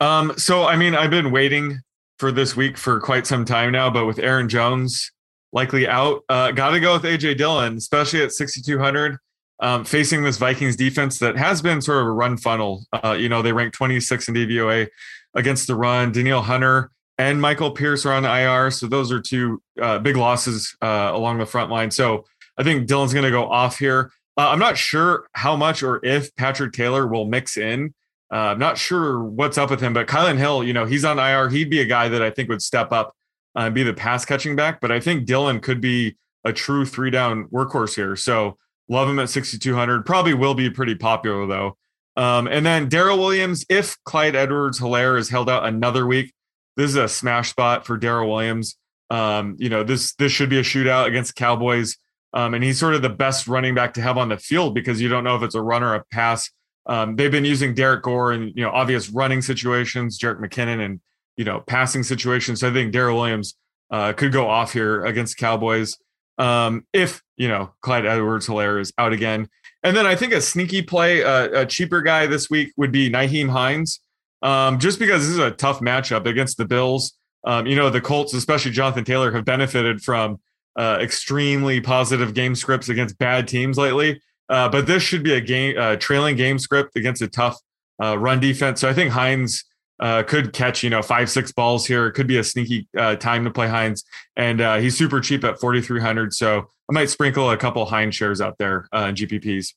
Um, 0.00 0.32
so 0.36 0.64
I 0.64 0.76
mean, 0.76 0.94
I've 0.94 1.10
been 1.10 1.30
waiting 1.30 1.80
for 2.18 2.30
this 2.30 2.56
week 2.56 2.76
for 2.76 3.00
quite 3.00 3.26
some 3.26 3.44
time 3.44 3.72
now, 3.72 3.90
but 3.90 4.06
with 4.06 4.18
Aaron 4.18 4.48
Jones 4.48 5.10
likely 5.52 5.86
out, 5.86 6.22
uh, 6.28 6.50
got 6.50 6.70
to 6.70 6.80
go 6.80 6.94
with 6.94 7.02
AJ 7.02 7.38
Dillon, 7.38 7.76
especially 7.76 8.22
at 8.22 8.32
6,200. 8.32 9.16
Um, 9.60 9.84
facing 9.84 10.24
this 10.24 10.36
Vikings 10.36 10.74
defense 10.74 11.20
that 11.20 11.36
has 11.38 11.62
been 11.62 11.80
sort 11.80 11.98
of 11.98 12.08
a 12.08 12.10
run 12.10 12.36
funnel. 12.36 12.84
Uh, 12.92 13.12
you 13.12 13.28
know, 13.28 13.40
they 13.40 13.52
rank 13.52 13.72
26 13.72 14.28
in 14.28 14.34
DVOA 14.34 14.88
against 15.34 15.68
the 15.68 15.76
run. 15.76 16.10
Danielle 16.10 16.42
Hunter 16.42 16.90
and 17.18 17.40
Michael 17.40 17.70
Pierce 17.70 18.04
are 18.04 18.12
on 18.12 18.24
IR. 18.24 18.70
So 18.72 18.88
those 18.88 19.12
are 19.12 19.20
two 19.20 19.62
uh, 19.80 20.00
big 20.00 20.16
losses 20.16 20.76
uh, 20.82 21.12
along 21.14 21.38
the 21.38 21.46
front 21.46 21.70
line. 21.70 21.90
So 21.90 22.24
I 22.58 22.64
think 22.64 22.88
Dillon's 22.88 23.12
going 23.12 23.24
to 23.24 23.30
go 23.30 23.48
off 23.48 23.78
here. 23.78 24.10
Uh, 24.36 24.48
I'm 24.48 24.58
not 24.58 24.76
sure 24.76 25.28
how 25.32 25.56
much 25.56 25.82
or 25.82 26.04
if 26.04 26.34
Patrick 26.36 26.72
Taylor 26.72 27.06
will 27.06 27.26
mix 27.26 27.56
in. 27.56 27.94
Uh, 28.32 28.36
I'm 28.52 28.58
not 28.58 28.78
sure 28.78 29.22
what's 29.22 29.58
up 29.58 29.70
with 29.70 29.80
him, 29.80 29.92
but 29.92 30.08
Kylin 30.08 30.38
Hill, 30.38 30.64
you 30.64 30.72
know, 30.72 30.86
he's 30.86 31.04
on 31.04 31.18
IR. 31.18 31.50
He'd 31.50 31.70
be 31.70 31.80
a 31.80 31.84
guy 31.84 32.08
that 32.08 32.22
I 32.22 32.30
think 32.30 32.48
would 32.48 32.62
step 32.62 32.90
up 32.90 33.14
uh, 33.56 33.60
and 33.60 33.74
be 33.74 33.82
the 33.82 33.94
pass 33.94 34.24
catching 34.24 34.56
back. 34.56 34.80
But 34.80 34.90
I 34.90 34.98
think 34.98 35.26
Dillon 35.26 35.60
could 35.60 35.80
be 35.80 36.16
a 36.44 36.52
true 36.52 36.84
three 36.84 37.10
down 37.10 37.44
workhorse 37.48 37.94
here. 37.94 38.16
So 38.16 38.58
love 38.88 39.08
him 39.08 39.18
at 39.18 39.30
6,200. 39.30 40.04
Probably 40.04 40.34
will 40.34 40.54
be 40.54 40.68
pretty 40.70 40.94
popular 40.94 41.46
though. 41.46 41.76
Um, 42.16 42.46
and 42.46 42.64
then 42.64 42.88
Darrel 42.88 43.18
Williams, 43.18 43.64
if 43.68 43.96
Clyde 44.04 44.36
Edwards 44.36 44.78
Helaire 44.78 45.18
is 45.18 45.28
held 45.28 45.50
out 45.50 45.66
another 45.66 46.06
week, 46.06 46.32
this 46.76 46.90
is 46.90 46.96
a 46.96 47.08
smash 47.08 47.50
spot 47.50 47.86
for 47.86 47.96
Darrel 47.96 48.28
Williams. 48.28 48.76
Um, 49.10 49.56
you 49.58 49.68
know, 49.68 49.84
this 49.84 50.14
this 50.14 50.32
should 50.32 50.48
be 50.48 50.58
a 50.58 50.62
shootout 50.62 51.06
against 51.06 51.34
Cowboys. 51.36 51.96
Um, 52.34 52.52
and 52.54 52.64
he's 52.64 52.78
sort 52.78 52.94
of 52.94 53.02
the 53.02 53.08
best 53.08 53.46
running 53.46 53.74
back 53.74 53.94
to 53.94 54.02
have 54.02 54.18
on 54.18 54.28
the 54.28 54.36
field 54.36 54.74
because 54.74 55.00
you 55.00 55.08
don't 55.08 55.22
know 55.22 55.36
if 55.36 55.42
it's 55.42 55.54
a 55.54 55.62
run 55.62 55.84
or 55.84 55.94
a 55.94 56.04
pass. 56.10 56.50
Um, 56.86 57.16
they've 57.16 57.30
been 57.30 57.44
using 57.44 57.74
Derrick 57.74 58.02
Gore 58.02 58.32
in 58.32 58.48
you 58.48 58.62
know 58.62 58.70
obvious 58.70 59.08
running 59.08 59.40
situations, 59.40 60.18
Jerick 60.18 60.40
McKinnon, 60.40 60.84
and 60.84 61.00
you 61.36 61.44
know 61.44 61.60
passing 61.60 62.02
situations. 62.02 62.60
So 62.60 62.68
I 62.68 62.72
think 62.72 62.92
Darrel 62.92 63.16
Williams 63.16 63.54
uh, 63.90 64.12
could 64.12 64.32
go 64.32 64.48
off 64.48 64.72
here 64.72 65.04
against 65.04 65.36
Cowboys 65.36 65.96
um, 66.38 66.84
if 66.92 67.22
you 67.36 67.48
know 67.48 67.72
Clyde 67.80 68.04
Edwards-Helaire 68.04 68.80
is 68.80 68.92
out 68.98 69.12
again. 69.12 69.48
And 69.84 69.96
then 69.96 70.06
I 70.06 70.16
think 70.16 70.32
a 70.32 70.40
sneaky 70.40 70.82
play, 70.82 71.22
uh, 71.22 71.60
a 71.60 71.66
cheaper 71.66 72.00
guy 72.00 72.26
this 72.26 72.48
week 72.50 72.72
would 72.76 72.90
be 72.90 73.10
Nyheim 73.10 73.50
Hines, 73.50 74.00
um, 74.42 74.78
just 74.78 74.98
because 74.98 75.22
this 75.22 75.30
is 75.30 75.38
a 75.38 75.50
tough 75.50 75.80
matchup 75.80 76.26
against 76.26 76.56
the 76.56 76.64
Bills. 76.64 77.16
Um, 77.44 77.66
you 77.66 77.76
know 77.76 77.90
the 77.90 78.00
Colts, 78.00 78.34
especially 78.34 78.72
Jonathan 78.72 79.04
Taylor, 79.04 79.30
have 79.30 79.44
benefited 79.44 80.02
from 80.02 80.40
uh, 80.76 80.98
extremely 81.00 81.80
positive 81.80 82.34
game 82.34 82.54
scripts 82.54 82.88
against 82.88 83.18
bad 83.18 83.46
teams 83.48 83.78
lately. 83.78 84.20
Uh, 84.48 84.68
but 84.68 84.86
this 84.86 85.02
should 85.02 85.22
be 85.22 85.34
a 85.34 85.40
game 85.40 85.76
uh, 85.78 85.96
trailing 85.96 86.36
game 86.36 86.58
script 86.58 86.96
against 86.96 87.22
a 87.22 87.28
tough 87.28 87.58
uh, 88.02 88.18
run 88.18 88.40
defense. 88.40 88.80
So 88.80 88.88
I 88.88 88.92
think 88.92 89.10
Hines 89.10 89.64
uh, 90.00 90.22
could 90.24 90.52
catch 90.52 90.82
you 90.82 90.90
know 90.90 91.02
five 91.02 91.30
six 91.30 91.52
balls 91.52 91.86
here. 91.86 92.06
It 92.06 92.12
could 92.12 92.26
be 92.26 92.38
a 92.38 92.44
sneaky 92.44 92.88
uh, 92.98 93.16
time 93.16 93.44
to 93.44 93.50
play 93.50 93.68
Hines, 93.68 94.04
and 94.36 94.60
he's 94.82 94.96
super 94.98 95.20
cheap 95.20 95.44
at 95.44 95.58
forty 95.60 95.80
three 95.80 96.00
hundred. 96.00 96.34
So 96.34 96.58
I 96.58 96.92
might 96.92 97.08
sprinkle 97.10 97.50
a 97.50 97.56
couple 97.56 97.84
Hines 97.86 98.14
shares 98.14 98.40
out 98.40 98.58
there 98.58 98.88
in 98.92 99.14
GPPs. 99.14 99.74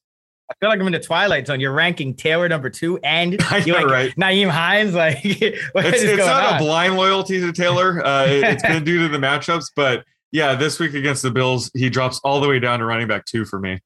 I 0.49 0.53
feel 0.61 0.69
like 0.69 0.79
I'm 0.79 0.87
in 0.87 0.93
the 0.93 0.99
twilight 0.99 1.45
zone. 1.45 1.59
You're 1.59 1.73
ranking 1.73 2.15
Taylor 2.15 2.47
number 2.47 2.69
two, 2.69 2.97
and 2.99 3.33
you 3.65 3.73
like 3.73 3.85
right. 3.85 4.15
Nyheim 4.15 4.49
Hines. 4.49 4.93
Like, 4.93 5.19
it's, 5.23 5.63
it's 5.75 6.25
not 6.25 6.53
on? 6.53 6.55
a 6.55 6.59
blind 6.59 6.95
loyalty 6.95 7.39
to 7.41 7.51
Taylor. 7.51 7.99
it, 7.99 8.43
it's 8.43 8.63
been 8.63 8.83
due 8.85 9.03
to 9.03 9.09
the 9.09 9.17
matchups, 9.17 9.71
but 9.75 10.05
yeah, 10.31 10.55
this 10.55 10.79
week 10.79 10.93
against 10.93 11.21
the 11.21 11.31
Bills, 11.31 11.71
he 11.73 11.89
drops 11.89 12.19
all 12.23 12.39
the 12.41 12.47
way 12.47 12.59
down 12.59 12.79
to 12.79 12.85
running 12.85 13.07
back 13.07 13.25
two 13.25 13.45
for 13.45 13.59
me. 13.59 13.79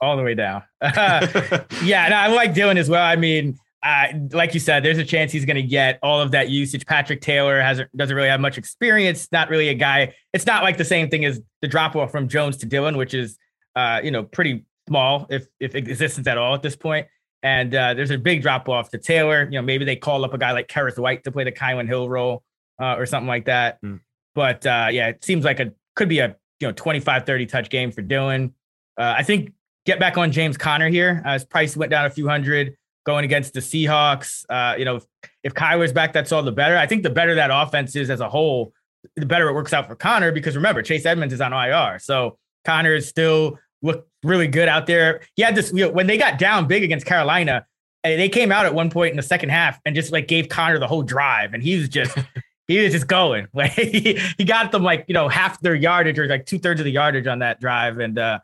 All 0.00 0.16
the 0.16 0.22
way 0.22 0.34
down. 0.34 0.62
yeah, 0.82 2.08
no, 2.08 2.16
I 2.16 2.26
like 2.28 2.54
Dillon 2.54 2.78
as 2.78 2.88
well. 2.88 3.04
I 3.04 3.16
mean, 3.16 3.58
uh, 3.84 4.06
like 4.32 4.54
you 4.54 4.60
said, 4.60 4.82
there's 4.82 4.98
a 4.98 5.04
chance 5.04 5.30
he's 5.30 5.44
going 5.44 5.56
to 5.56 5.62
get 5.62 5.98
all 6.02 6.20
of 6.20 6.30
that 6.32 6.48
usage. 6.48 6.86
Patrick 6.86 7.20
Taylor 7.20 7.60
hasn't 7.60 7.94
doesn't 7.96 8.16
really 8.16 8.28
have 8.28 8.40
much 8.40 8.56
experience. 8.58 9.28
Not 9.30 9.50
really 9.50 9.68
a 9.68 9.74
guy. 9.74 10.14
It's 10.32 10.46
not 10.46 10.62
like 10.62 10.78
the 10.78 10.84
same 10.84 11.10
thing 11.10 11.24
as 11.24 11.40
the 11.60 11.68
drop 11.68 11.94
off 11.94 12.10
from 12.10 12.28
Jones 12.28 12.56
to 12.58 12.66
Dillon, 12.66 12.96
which 12.96 13.12
is 13.12 13.38
uh, 13.76 14.00
you 14.02 14.10
know 14.10 14.24
pretty 14.24 14.64
small 14.88 15.26
if 15.28 15.46
if 15.60 15.74
existence 15.74 16.26
at 16.26 16.38
all 16.38 16.54
at 16.54 16.62
this 16.62 16.76
point. 16.76 17.06
And 17.42 17.74
uh, 17.74 17.92
there's 17.92 18.10
a 18.10 18.16
big 18.16 18.40
drop 18.40 18.70
off 18.70 18.88
to 18.90 18.98
Taylor. 18.98 19.44
You 19.44 19.58
know, 19.58 19.62
maybe 19.62 19.84
they 19.84 19.96
call 19.96 20.24
up 20.24 20.32
a 20.32 20.38
guy 20.38 20.52
like 20.52 20.66
Kerrith 20.66 20.98
Whyte 20.98 21.24
to 21.24 21.32
play 21.32 21.44
the 21.44 21.52
Kylin 21.52 21.86
Hill 21.86 22.08
role 22.08 22.42
uh, 22.80 22.94
or 22.96 23.04
something 23.04 23.28
like 23.28 23.44
that. 23.44 23.82
Mm. 23.82 24.00
But 24.34 24.66
uh, 24.66 24.88
yeah, 24.90 25.08
it 25.08 25.22
seems 25.22 25.44
like 25.44 25.60
a 25.60 25.72
could 25.94 26.08
be 26.08 26.18
a 26.18 26.36
you 26.60 26.68
know 26.68 26.72
25 26.72 27.26
30 27.26 27.46
touch 27.46 27.70
game 27.70 27.90
for 27.90 28.02
Dillon. 28.02 28.54
Uh, 28.98 29.14
I 29.18 29.22
think 29.22 29.52
get 29.86 29.98
back 29.98 30.16
on 30.16 30.32
James 30.32 30.56
Conner 30.56 30.88
here. 30.88 31.22
Uh, 31.24 31.34
his 31.34 31.44
price 31.44 31.76
went 31.76 31.90
down 31.90 32.06
a 32.06 32.10
few 32.10 32.28
hundred 32.28 32.76
going 33.04 33.24
against 33.24 33.52
the 33.52 33.60
Seahawks. 33.60 34.44
Uh, 34.48 34.76
you 34.76 34.84
know, 34.84 34.96
if, 34.96 35.04
if 35.42 35.54
Kyler's 35.54 35.92
back, 35.92 36.12
that's 36.12 36.32
all 36.32 36.42
the 36.42 36.52
better. 36.52 36.76
I 36.76 36.86
think 36.86 37.02
the 37.02 37.10
better 37.10 37.34
that 37.34 37.50
offense 37.52 37.94
is 37.96 38.10
as 38.10 38.20
a 38.20 38.28
whole, 38.28 38.72
the 39.16 39.26
better 39.26 39.48
it 39.48 39.54
works 39.54 39.72
out 39.72 39.86
for 39.86 39.94
Conner 39.94 40.32
because 40.32 40.56
remember, 40.56 40.82
Chase 40.82 41.04
Edmonds 41.04 41.34
is 41.34 41.40
on 41.40 41.52
IR. 41.52 41.98
So 41.98 42.38
Conner 42.64 42.94
is 42.94 43.08
still 43.08 43.58
look 43.82 44.08
really 44.22 44.48
good 44.48 44.68
out 44.68 44.86
there. 44.86 45.20
He 45.36 45.42
had 45.42 45.54
this, 45.54 45.70
you 45.72 45.86
know, 45.86 45.92
when 45.92 46.06
they 46.06 46.16
got 46.16 46.38
down 46.38 46.66
big 46.66 46.82
against 46.82 47.04
Carolina, 47.04 47.66
eh, 48.04 48.16
they 48.16 48.30
came 48.30 48.50
out 48.50 48.64
at 48.64 48.74
one 48.74 48.90
point 48.90 49.10
in 49.10 49.16
the 49.16 49.22
second 49.22 49.50
half 49.50 49.78
and 49.84 49.94
just 49.94 50.10
like 50.10 50.26
gave 50.26 50.48
Conner 50.48 50.78
the 50.78 50.88
whole 50.88 51.02
drive. 51.02 51.52
And 51.52 51.62
he 51.62 51.76
was 51.76 51.90
just 51.90 52.16
he 52.66 52.82
was 52.82 52.92
just 52.92 53.06
going. 53.06 53.48
Like 53.54 53.72
he, 53.72 54.18
he 54.38 54.44
got 54.44 54.72
them 54.72 54.82
like 54.82 55.04
you 55.08 55.14
know 55.14 55.28
half 55.28 55.60
their 55.60 55.74
yardage 55.74 56.18
or 56.18 56.26
like 56.26 56.46
two 56.46 56.58
thirds 56.58 56.80
of 56.80 56.84
the 56.84 56.90
yardage 56.90 57.26
on 57.26 57.40
that 57.40 57.60
drive, 57.60 57.98
and 57.98 58.18
uh, 58.18 58.40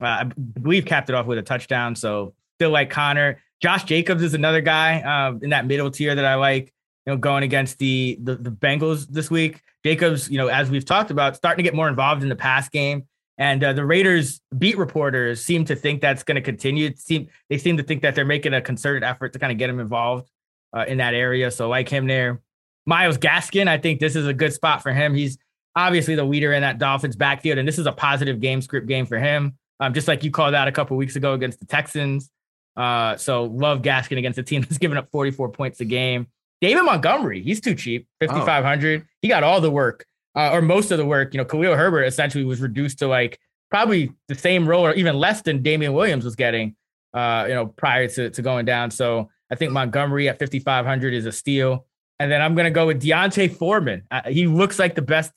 I 0.00 0.24
believe 0.24 0.84
capped 0.84 1.08
it 1.08 1.14
off 1.14 1.26
with 1.26 1.38
a 1.38 1.42
touchdown. 1.42 1.96
So 1.96 2.34
still 2.58 2.70
like 2.70 2.90
Conner, 2.90 3.38
Josh 3.60 3.84
Jacobs 3.84 4.22
is 4.22 4.34
another 4.34 4.60
guy 4.60 5.00
uh, 5.00 5.38
in 5.42 5.50
that 5.50 5.66
middle 5.66 5.90
tier 5.90 6.14
that 6.14 6.24
I 6.24 6.34
like. 6.34 6.72
You 7.06 7.14
know, 7.14 7.16
going 7.16 7.42
against 7.42 7.78
the, 7.78 8.18
the 8.22 8.36
the 8.36 8.50
Bengals 8.50 9.06
this 9.08 9.30
week. 9.30 9.62
Jacobs, 9.84 10.30
you 10.30 10.36
know, 10.36 10.48
as 10.48 10.70
we've 10.70 10.84
talked 10.84 11.10
about, 11.10 11.36
starting 11.36 11.62
to 11.64 11.66
get 11.66 11.74
more 11.74 11.88
involved 11.88 12.22
in 12.22 12.28
the 12.28 12.36
pass 12.36 12.68
game. 12.68 13.06
And 13.38 13.64
uh, 13.64 13.72
the 13.72 13.86
Raiders 13.86 14.42
beat 14.58 14.76
reporters 14.76 15.42
seem 15.42 15.64
to 15.64 15.74
think 15.74 16.02
that's 16.02 16.22
going 16.22 16.34
to 16.34 16.42
continue. 16.42 16.94
Seem 16.94 17.28
they 17.48 17.56
seem 17.56 17.78
to 17.78 17.82
think 17.82 18.02
that 18.02 18.14
they're 18.14 18.26
making 18.26 18.52
a 18.52 18.60
concerted 18.60 19.02
effort 19.02 19.32
to 19.32 19.38
kind 19.38 19.50
of 19.50 19.56
get 19.56 19.70
him 19.70 19.80
involved 19.80 20.30
uh, 20.74 20.84
in 20.86 20.98
that 20.98 21.14
area. 21.14 21.50
So 21.50 21.68
like 21.68 21.88
him 21.88 22.06
there. 22.06 22.42
Myles 22.86 23.18
Gaskin, 23.18 23.68
I 23.68 23.78
think 23.78 24.00
this 24.00 24.16
is 24.16 24.26
a 24.26 24.34
good 24.34 24.52
spot 24.52 24.82
for 24.82 24.92
him. 24.92 25.14
He's 25.14 25.38
obviously 25.76 26.14
the 26.14 26.24
leader 26.24 26.52
in 26.52 26.62
that 26.62 26.78
Dolphins 26.78 27.16
backfield, 27.16 27.58
and 27.58 27.66
this 27.66 27.78
is 27.78 27.86
a 27.86 27.92
positive 27.92 28.40
game 28.40 28.60
script 28.62 28.86
game 28.86 29.06
for 29.06 29.18
him. 29.18 29.56
Um, 29.78 29.94
just 29.94 30.08
like 30.08 30.24
you 30.24 30.30
called 30.30 30.54
out 30.54 30.68
a 30.68 30.72
couple 30.72 30.96
weeks 30.96 31.16
ago 31.16 31.32
against 31.32 31.60
the 31.60 31.66
Texans. 31.66 32.30
Uh, 32.76 33.16
so 33.16 33.44
love 33.44 33.82
Gaskin 33.82 34.18
against 34.18 34.38
a 34.38 34.42
team 34.42 34.60
that's 34.68 34.78
giving 34.78 34.98
up 34.98 35.10
44 35.10 35.50
points 35.50 35.80
a 35.80 35.84
game. 35.84 36.26
David 36.60 36.82
Montgomery, 36.82 37.42
he's 37.42 37.60
too 37.60 37.74
cheap, 37.74 38.06
5,500. 38.20 39.00
Oh. 39.00 39.06
He 39.22 39.28
got 39.28 39.42
all 39.42 39.60
the 39.60 39.70
work, 39.70 40.04
uh, 40.34 40.50
or 40.52 40.60
most 40.60 40.90
of 40.90 40.98
the 40.98 41.06
work. 41.06 41.32
You 41.32 41.38
know, 41.38 41.44
Khalil 41.44 41.74
Herbert 41.74 42.04
essentially 42.04 42.44
was 42.44 42.60
reduced 42.60 42.98
to 42.98 43.08
like 43.08 43.38
probably 43.70 44.12
the 44.28 44.34
same 44.34 44.68
role 44.68 44.84
or 44.84 44.92
even 44.94 45.16
less 45.16 45.42
than 45.42 45.62
Damien 45.62 45.94
Williams 45.94 46.24
was 46.24 46.36
getting, 46.36 46.76
uh, 47.14 47.46
you 47.48 47.54
know, 47.54 47.66
prior 47.66 48.08
to, 48.08 48.28
to 48.30 48.42
going 48.42 48.66
down. 48.66 48.90
So 48.90 49.30
I 49.50 49.54
think 49.54 49.72
Montgomery 49.72 50.28
at 50.28 50.38
5,500 50.38 51.14
is 51.14 51.24
a 51.24 51.32
steal. 51.32 51.86
And 52.20 52.30
then 52.30 52.40
I'm 52.40 52.54
going 52.54 52.66
to 52.66 52.70
go 52.70 52.86
with 52.86 53.02
D'Onta 53.02 53.48
Foreman. 53.52 54.04
Uh, 54.10 54.22
he 54.28 54.46
looks 54.46 54.78
like 54.78 54.94
the 54.94 55.02
best 55.02 55.32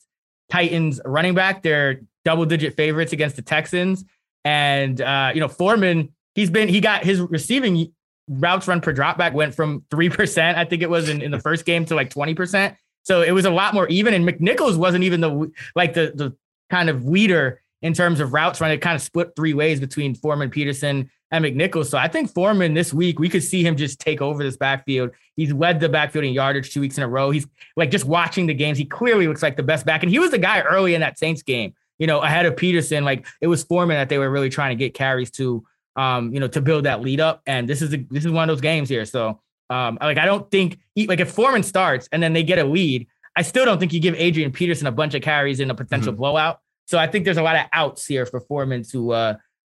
Titans 0.50 1.00
running 1.04 1.34
back. 1.34 1.64
They're 1.64 2.02
double 2.24 2.44
digit 2.44 2.76
favorites 2.76 3.12
against 3.12 3.34
the 3.34 3.42
Texans. 3.42 4.04
And, 4.44 5.00
uh, 5.00 5.32
you 5.34 5.40
know, 5.40 5.48
Foreman 5.48 6.10
he's 6.34 6.50
been 6.50 6.68
he 6.68 6.80
got 6.80 7.04
his 7.04 7.20
receiving 7.20 7.92
routes 8.28 8.66
run 8.66 8.80
per 8.80 8.92
dropback 8.92 9.32
went 9.32 9.54
from 9.54 9.84
three 9.90 10.08
percent, 10.08 10.58
I 10.58 10.64
think 10.64 10.82
it 10.82 10.90
was 10.90 11.08
in, 11.08 11.22
in 11.22 11.30
the 11.30 11.40
first 11.40 11.64
game 11.64 11.84
to 11.86 11.94
like 11.94 12.10
twenty 12.10 12.34
percent. 12.34 12.76
So 13.02 13.22
it 13.22 13.32
was 13.32 13.44
a 13.44 13.50
lot 13.50 13.74
more 13.74 13.86
even. 13.88 14.14
And 14.14 14.26
McNichols 14.26 14.76
wasn't 14.76 15.04
even 15.04 15.20
the 15.20 15.52
like 15.74 15.94
the 15.94 16.12
the 16.14 16.36
kind 16.70 16.88
of 16.88 17.04
leader 17.04 17.60
in 17.82 17.92
terms 17.92 18.20
of 18.20 18.32
routes 18.32 18.60
run. 18.60 18.70
It 18.70 18.78
kind 18.78 18.96
of 18.96 19.02
split 19.02 19.32
three 19.36 19.54
ways 19.54 19.80
between 19.80 20.14
Foreman, 20.14 20.50
Peterson, 20.50 21.10
and 21.34 21.44
McNichols. 21.44 21.86
So 21.86 21.98
I 21.98 22.06
think 22.06 22.32
Foreman 22.32 22.74
this 22.74 22.94
week, 22.94 23.18
we 23.18 23.28
could 23.28 23.42
see 23.42 23.66
him 23.66 23.76
just 23.76 23.98
take 23.98 24.22
over 24.22 24.42
this 24.42 24.56
backfield. 24.56 25.10
He's 25.36 25.52
led 25.52 25.80
the 25.80 25.88
backfield 25.88 26.24
in 26.24 26.32
yardage 26.32 26.72
two 26.72 26.80
weeks 26.80 26.96
in 26.96 27.02
a 27.02 27.08
row. 27.08 27.30
He's 27.30 27.46
like 27.76 27.90
just 27.90 28.04
watching 28.04 28.46
the 28.46 28.54
games. 28.54 28.78
He 28.78 28.84
clearly 28.84 29.26
looks 29.26 29.42
like 29.42 29.56
the 29.56 29.62
best 29.62 29.84
back. 29.84 30.02
And 30.02 30.10
he 30.10 30.18
was 30.18 30.30
the 30.30 30.38
guy 30.38 30.60
early 30.60 30.94
in 30.94 31.00
that 31.00 31.18
Saints 31.18 31.42
game, 31.42 31.74
you 31.98 32.06
know, 32.06 32.20
ahead 32.20 32.46
of 32.46 32.56
Peterson. 32.56 33.04
Like 33.04 33.26
it 33.40 33.48
was 33.48 33.64
Foreman 33.64 33.96
that 33.96 34.08
they 34.08 34.18
were 34.18 34.30
really 34.30 34.48
trying 34.48 34.70
to 34.70 34.76
get 34.76 34.94
carries 34.94 35.30
to, 35.32 35.64
um, 35.96 36.32
you 36.32 36.38
know, 36.38 36.48
to 36.48 36.60
build 36.60 36.84
that 36.84 37.00
lead 37.00 37.20
up. 37.20 37.42
And 37.46 37.68
this 37.68 37.82
is 37.82 37.92
a, 37.92 37.98
this 38.10 38.24
is 38.24 38.30
one 38.30 38.48
of 38.48 38.56
those 38.56 38.62
games 38.62 38.88
here. 38.88 39.04
So 39.04 39.40
um, 39.70 39.98
like 40.00 40.18
I 40.18 40.26
don't 40.26 40.48
think 40.50 40.78
like 40.96 41.20
if 41.20 41.32
Foreman 41.32 41.64
starts 41.64 42.08
and 42.12 42.22
then 42.22 42.32
they 42.32 42.44
get 42.44 42.58
a 42.58 42.64
lead, 42.64 43.08
I 43.36 43.42
still 43.42 43.64
don't 43.64 43.80
think 43.80 43.92
you 43.92 44.00
give 44.00 44.14
Adrian 44.14 44.52
Peterson 44.52 44.86
a 44.86 44.92
bunch 44.92 45.14
of 45.14 45.22
carries 45.22 45.58
in 45.58 45.70
a 45.70 45.74
potential 45.74 46.12
mm-hmm. 46.12 46.20
blowout. 46.20 46.60
So 46.86 46.98
I 46.98 47.06
think 47.06 47.24
there's 47.24 47.38
a 47.38 47.42
lot 47.42 47.56
of 47.56 47.66
outs 47.72 48.06
here 48.06 48.26
for 48.26 48.40
Foreman 48.40 48.84
to 48.90 49.12
uh 49.12 49.34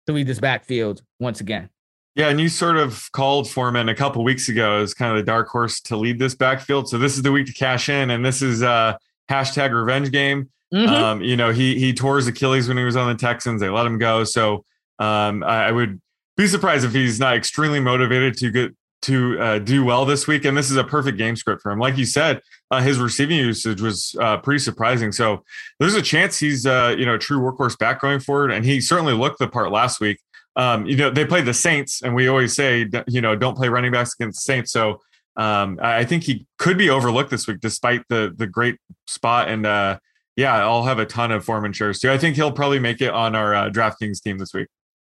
to 0.09 0.15
lead 0.15 0.27
this 0.27 0.41
backfield 0.41 1.03
once 1.21 1.41
again. 1.41 1.69
Yeah, 2.15 2.31
and 2.31 2.41
you 2.41 2.49
sort 2.49 2.79
of 2.79 3.13
called 3.13 3.49
Foreman 3.49 3.89
a 3.89 3.95
couple 3.95 4.25
weeks 4.25 4.49
ago 4.49 4.81
as 4.81 4.93
kind 4.93 5.13
of 5.13 5.19
the 5.19 5.23
dark 5.23 5.49
horse 5.49 5.81
to 5.83 5.97
lead 5.97 6.19
this 6.19 6.35
backfield. 6.35 6.89
So 6.89 6.99
this 6.99 7.15
is 7.17 7.23
the 7.23 7.31
week 7.31 7.47
to 7.47 7.53
cash 7.53 7.89
in, 7.89 8.11
and 8.11 8.25
this 8.25 8.43
is 8.43 8.63
a 8.63 8.99
hashtag 9.31 9.71
revenge 9.73 10.11
game. 10.11 10.51
Mm-hmm. 10.75 10.93
Um, 10.93 11.21
you 11.21 11.37
know, 11.37 11.53
he 11.53 11.79
he 11.79 11.93
tore 11.93 12.17
his 12.17 12.27
Achilles 12.27 12.67
when 12.67 12.77
he 12.77 12.85
was 12.85 12.97
on 12.97 13.09
the 13.09 13.15
Texans. 13.15 13.61
They 13.61 13.69
let 13.69 13.87
him 13.87 13.99
go. 13.99 14.25
So 14.25 14.65
um, 14.99 15.45
I, 15.45 15.67
I 15.67 15.73
would 15.73 16.01
be 16.37 16.47
surprised 16.47 16.85
if 16.85 16.93
he's 16.93 17.21
not 17.21 17.37
extremely 17.37 17.81
motivated 17.81 18.37
to 18.39 18.51
get 18.51 18.75
to 19.03 19.41
uh, 19.41 19.59
do 19.59 19.85
well 19.85 20.05
this 20.05 20.27
week. 20.27 20.45
And 20.45 20.57
this 20.57 20.71
is 20.71 20.77
a 20.77 20.85
perfect 20.85 21.19
game 21.19 21.37
script 21.37 21.63
for 21.63 21.71
him. 21.71 21.79
Like 21.79 21.97
you 21.97 22.05
said, 22.05 22.41
uh, 22.71 22.81
his 22.81 22.99
receiving 22.99 23.37
usage 23.37 23.81
was 23.81 24.17
uh, 24.21 24.39
pretty 24.39 24.59
surprising. 24.59 25.13
So 25.13 25.45
there's 25.79 25.95
a 25.95 26.03
chance 26.03 26.39
he's 26.39 26.67
uh, 26.67 26.95
you 26.99 27.07
know 27.07 27.15
a 27.15 27.19
true 27.19 27.41
workhorse 27.41 27.79
back 27.79 28.01
going 28.01 28.21
forward, 28.21 28.51
and 28.51 28.65
he 28.65 28.81
certainly 28.81 29.15
looked 29.15 29.39
the 29.39 29.49
part 29.49 29.71
last 29.71 30.01
week. 30.01 30.19
Um, 30.57 30.87
you 30.87 30.97
know 30.97 31.11
they 31.11 31.25
played 31.25 31.45
the 31.45 31.55
Saints, 31.55 32.03
and 32.03 32.15
we 32.15 32.29
always 32.29 32.55
say 32.55 32.89
you 33.07 33.21
know 33.21 33.37
don't 33.37 33.57
play 33.57 33.69
running 33.69 33.93
backs 33.93 34.15
against 34.19 34.45
the 34.45 34.53
Saints. 34.53 34.73
So 34.73 35.01
um, 35.37 35.79
I 35.81 36.05
think 36.05 36.25
he 36.25 36.47
could 36.59 36.77
be 36.77 36.91
overlooked 36.91 37.31
this 37.31 37.47
week, 37.47 37.61
despite 37.61 38.03
the 38.09 38.35
the 38.37 38.47
great 38.47 38.79
spot. 39.07 39.49
And 39.49 39.65
uh, 39.65 39.99
yeah, 40.37 40.57
I'll 40.57 40.85
have 40.85 40.99
a 40.99 41.07
ton 41.07 41.31
of 41.31 41.45
Foreman 41.45 41.73
shares 41.73 42.01
too. 42.01 42.11
I 42.11 42.19
think 42.19 42.37
he'll 42.37 42.53
probably 42.53 42.81
make 42.81 43.01
it 43.01 43.11
on 43.11 43.35
our 43.35 43.55
uh, 43.55 43.71
DraftKings 43.71 44.21
team 44.21 44.39
this 44.39 44.53
week. 44.53 44.69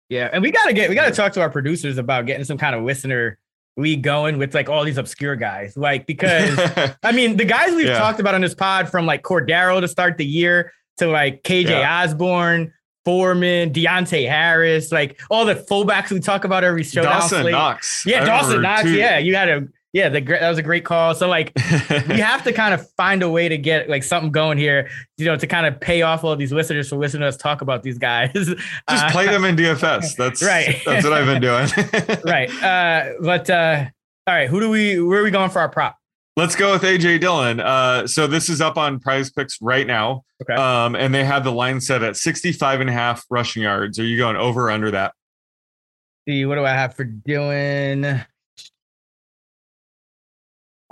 Yeah, 0.08 0.28
and 0.32 0.42
we 0.42 0.50
gotta 0.50 0.72
get 0.72 0.88
we 0.88 0.94
gotta 0.94 1.14
talk 1.14 1.32
to 1.34 1.40
our 1.40 1.50
producers 1.50 1.98
about 1.98 2.26
getting 2.26 2.44
some 2.44 2.58
kind 2.58 2.74
of 2.74 2.84
listener 2.84 3.38
we 3.76 3.96
going 3.96 4.38
with 4.38 4.54
like 4.54 4.68
all 4.68 4.84
these 4.84 4.98
obscure 4.98 5.36
guys, 5.36 5.76
like 5.76 6.06
because 6.12 6.58
I 7.02 7.12
mean 7.12 7.36
the 7.36 7.44
guys 7.44 7.74
we've 7.74 7.86
yeah. 7.86 7.98
talked 7.98 8.20
about 8.20 8.34
on 8.34 8.40
this 8.40 8.54
pod 8.54 8.88
from 8.88 9.06
like 9.06 9.22
Cordarrelle 9.22 9.80
to 9.80 9.88
start 9.88 10.18
the 10.18 10.26
year 10.26 10.72
to 10.98 11.06
like 11.06 11.42
KJ 11.42 11.70
yeah. 11.70 12.02
Osborn, 12.04 12.72
Foreman, 13.04 13.72
Deonte 13.72 14.28
Harris, 14.28 14.92
like 14.92 15.20
all 15.30 15.44
the 15.44 15.54
fullbacks 15.54 16.10
we 16.10 16.20
talk 16.20 16.44
about 16.44 16.64
every 16.64 16.84
show. 16.84 17.02
Dawson 17.02 17.50
Knox, 17.50 18.04
yeah, 18.06 18.22
I 18.22 18.26
Dawson 18.26 18.62
Knox, 18.62 18.82
too. 18.82 18.92
yeah, 18.92 19.18
you 19.18 19.32
got 19.32 19.46
to 19.46 19.68
yeah, 19.92 20.08
the, 20.08 20.20
that 20.20 20.48
was 20.48 20.58
a 20.58 20.62
great 20.62 20.84
call. 20.84 21.14
So 21.14 21.28
like, 21.28 21.52
we 21.54 21.60
have 22.18 22.42
to 22.44 22.52
kind 22.52 22.72
of 22.72 22.90
find 22.92 23.22
a 23.22 23.28
way 23.28 23.48
to 23.48 23.58
get 23.58 23.90
like 23.90 24.02
something 24.02 24.32
going 24.32 24.56
here, 24.56 24.88
you 25.18 25.26
know, 25.26 25.36
to 25.36 25.46
kind 25.46 25.66
of 25.66 25.78
pay 25.80 26.00
off 26.00 26.24
all 26.24 26.34
these 26.34 26.52
listeners 26.52 26.88
for 26.88 26.96
listening 26.96 27.20
to 27.20 27.28
us 27.28 27.36
talk 27.36 27.60
about 27.60 27.82
these 27.82 27.98
guys. 27.98 28.32
Just 28.34 28.56
uh, 28.88 29.10
play 29.10 29.26
them 29.26 29.44
in 29.44 29.54
DFS. 29.54 30.16
That's 30.16 30.42
right. 30.42 30.80
That's 30.86 31.04
what 31.04 31.12
I've 31.12 31.26
been 31.26 31.42
doing. 31.42 31.68
right. 32.24 32.50
Uh, 32.62 33.12
but 33.20 33.50
uh, 33.50 33.84
all 34.26 34.34
right, 34.34 34.48
who 34.48 34.60
do 34.60 34.70
we? 34.70 35.00
Where 35.00 35.20
are 35.20 35.24
we 35.24 35.30
going 35.30 35.50
for 35.50 35.60
our 35.60 35.68
prop? 35.68 35.98
Let's 36.36 36.56
go 36.56 36.72
with 36.72 36.82
AJ 36.82 37.20
Dillon. 37.20 37.60
Uh, 37.60 38.06
so 38.06 38.26
this 38.26 38.48
is 38.48 38.62
up 38.62 38.78
on 38.78 38.98
Prize 38.98 39.30
Picks 39.30 39.60
right 39.60 39.86
now. 39.86 40.24
Okay. 40.40 40.54
Um, 40.54 40.96
and 40.96 41.14
they 41.14 41.24
have 41.24 41.44
the 41.44 41.52
line 41.52 41.78
set 41.78 42.02
at 42.02 42.16
65 42.16 42.80
and 42.80 42.88
a 42.88 42.92
half 42.92 43.26
rushing 43.28 43.64
yards. 43.64 43.98
Are 43.98 44.04
you 44.04 44.16
going 44.16 44.36
over 44.36 44.68
or 44.68 44.70
under 44.70 44.90
that? 44.92 45.12
See, 46.26 46.46
what 46.46 46.54
do 46.54 46.64
I 46.64 46.70
have 46.70 46.94
for 46.94 47.04
Dillon? 47.04 48.24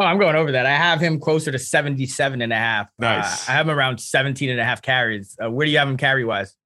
Oh, 0.01 0.05
I'm 0.05 0.19
going 0.19 0.35
over 0.35 0.51
that. 0.53 0.65
I 0.65 0.75
have 0.75 0.99
him 0.99 1.21
closer 1.21 1.53
to 1.53 1.59
77 1.59 2.41
and 2.41 2.53
a 2.55 2.57
half. 2.57 2.87
Uh, 2.87 2.91
nice. 3.01 3.47
Uh, 3.47 3.53
I 3.53 3.55
have 3.55 3.69
him 3.69 3.77
around 3.77 4.01
17 4.01 4.49
and 4.49 4.59
a 4.59 4.65
half 4.65 4.81
carries. 4.81 5.37
Uh, 5.43 5.51
where 5.51 5.67
do 5.67 5.71
you 5.71 5.77
have 5.77 5.89
him 5.89 5.99
carry 5.99 6.25
wise? 6.25 6.57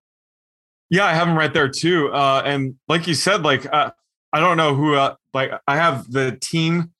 Yeah, 0.88 1.04
I 1.04 1.14
have 1.14 1.26
him 1.26 1.36
right 1.36 1.52
there 1.52 1.68
too. 1.68 2.12
Uh, 2.12 2.42
and 2.44 2.76
like 2.86 3.08
you 3.08 3.14
said, 3.14 3.42
like 3.42 3.66
uh, 3.72 3.90
I 4.32 4.38
don't 4.38 4.56
know 4.56 4.76
who. 4.76 4.94
Uh, 4.94 5.16
like 5.32 5.50
I 5.66 5.76
have 5.76 6.12
the 6.12 6.38
team 6.40 6.92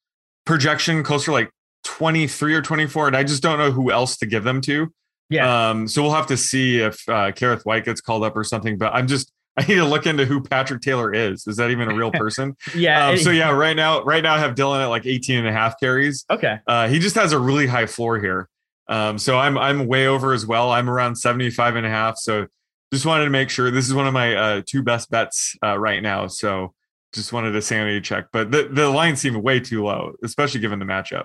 projection 0.45 1.05
closer 1.05 1.31
like 1.31 1.51
23 1.85 2.55
or 2.55 2.63
24, 2.63 3.07
and 3.07 3.17
I 3.17 3.23
just 3.23 3.41
don't 3.41 3.59
know 3.59 3.71
who 3.71 3.93
else 3.93 4.17
to 4.17 4.27
give 4.27 4.43
them 4.43 4.61
to. 4.63 4.93
Yeah. 5.31 5.69
Um. 5.69 5.87
So 5.87 6.03
we'll 6.03 6.15
have 6.15 6.27
to 6.27 6.37
see 6.37 6.81
if 6.81 7.09
uh, 7.09 7.31
Kerrith 7.31 7.65
Whyte 7.65 7.85
gets 7.85 8.01
called 8.01 8.25
up 8.25 8.37
or 8.37 8.43
something. 8.43 8.77
But 8.77 8.93
I'm 8.93 9.07
just 9.07 9.31
I 9.57 9.65
need 9.67 9.77
to 9.77 9.85
look 9.85 10.07
into 10.07 10.25
who 10.25 10.43
Patrick 10.43 10.83
Taylor 10.83 11.15
is. 11.15 11.47
Is 11.47 11.57
that 11.57 11.71
even 11.71 11.89
a 11.89 11.95
real 11.95 12.11
person? 12.11 12.57
yeah. 12.75 13.09
Um, 13.09 13.19
so 13.19 13.31
yeah, 13.31 13.51
right 13.51 13.77
now, 13.77 14.03
right 14.03 14.23
now 14.23 14.35
I 14.35 14.39
have 14.39 14.57
Dillon 14.57 14.81
at 14.81 14.87
like 14.87 15.07
18 15.07 15.39
and 15.39 15.47
a 15.47 15.53
half 15.53 15.79
carries. 15.79 16.25
Okay. 16.29 16.59
Uh, 16.67 16.89
he 16.89 16.99
just 16.99 17.15
has 17.15 17.33
a 17.33 17.39
really 17.39 17.67
high 17.67 17.87
floor 17.87 18.19
here. 18.19 18.49
Um, 18.89 19.17
so 19.17 19.39
I'm 19.39 19.57
I'm 19.57 19.87
way 19.87 20.09
over 20.09 20.33
as 20.33 20.45
well. 20.45 20.71
I'm 20.71 20.91
around 20.91 21.17
75 21.17 21.77
and 21.77 21.87
a 21.87 21.89
half. 21.89 22.19
So 22.19 22.49
just 22.93 23.07
wanted 23.07 23.25
to 23.25 23.31
make 23.31 23.49
sure 23.49 23.71
this 23.71 23.87
is 23.87 23.95
one 23.95 24.07
of 24.07 24.13
my 24.13 24.35
uh, 24.35 24.63
two 24.67 24.83
best 24.83 25.11
bets 25.11 25.57
uh, 25.63 25.79
right 25.79 26.03
now. 26.03 26.27
So 26.27 26.75
just 27.13 27.33
wanted 27.33 27.55
a 27.55 27.63
sanity 27.63 28.01
check. 28.01 28.27
But 28.33 28.51
the, 28.51 28.69
the 28.71 28.89
line 28.91 29.17
seemed 29.17 29.37
way 29.37 29.61
too 29.61 29.85
low, 29.85 30.15
especially 30.23 30.61
given 30.61 30.81
the 30.81 30.85
matchup. 30.85 31.25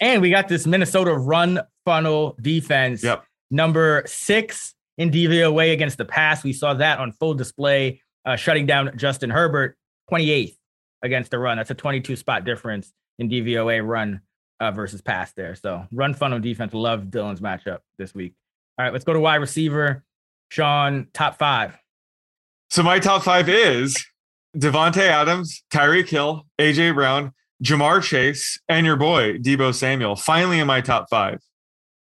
And 0.00 0.20
we 0.20 0.30
got 0.30 0.48
this 0.48 0.66
Minnesota 0.66 1.14
run 1.14 1.60
funnel 1.84 2.36
defense. 2.40 3.02
Yep. 3.02 3.24
Number 3.50 4.02
six 4.06 4.74
in 4.98 5.10
DVOA 5.10 5.72
against 5.72 5.96
the 5.96 6.04
pass. 6.04 6.44
We 6.44 6.52
saw 6.52 6.74
that 6.74 6.98
on 6.98 7.12
full 7.12 7.34
display, 7.34 8.02
uh, 8.24 8.36
shutting 8.36 8.66
down 8.66 8.92
Justin 8.96 9.30
Herbert, 9.30 9.78
28th 10.10 10.56
against 11.02 11.30
the 11.30 11.38
run. 11.38 11.56
That's 11.56 11.70
a 11.70 11.74
22 11.74 12.16
spot 12.16 12.44
difference 12.44 12.92
in 13.18 13.30
DVOA 13.30 13.86
run 13.86 14.20
uh, 14.60 14.72
versus 14.72 15.00
pass 15.00 15.32
there. 15.32 15.54
So 15.54 15.86
run 15.92 16.14
funnel 16.14 16.40
defense. 16.40 16.74
Love 16.74 17.10
Dillon's 17.10 17.40
matchup 17.40 17.78
this 17.96 18.14
week. 18.14 18.34
All 18.78 18.84
right, 18.84 18.92
let's 18.92 19.04
go 19.04 19.12
to 19.12 19.20
wide 19.20 19.36
receiver. 19.36 20.04
Sean, 20.50 21.08
top 21.14 21.38
five. 21.38 21.78
So 22.70 22.82
my 22.82 22.98
top 22.98 23.22
five 23.22 23.48
is 23.48 24.04
Davante 24.56 24.98
Adams, 24.98 25.62
Tyreek 25.70 26.08
Hill, 26.08 26.46
AJ 26.58 26.94
Brown, 26.94 27.32
Ja'Marr 27.62 28.02
Chase, 28.02 28.60
and 28.68 28.86
your 28.86 28.96
boy 28.96 29.38
Deebo 29.38 29.74
Samuel. 29.74 30.16
Finally 30.16 30.58
in 30.58 30.66
my 30.66 30.80
top 30.80 31.06
five. 31.10 31.40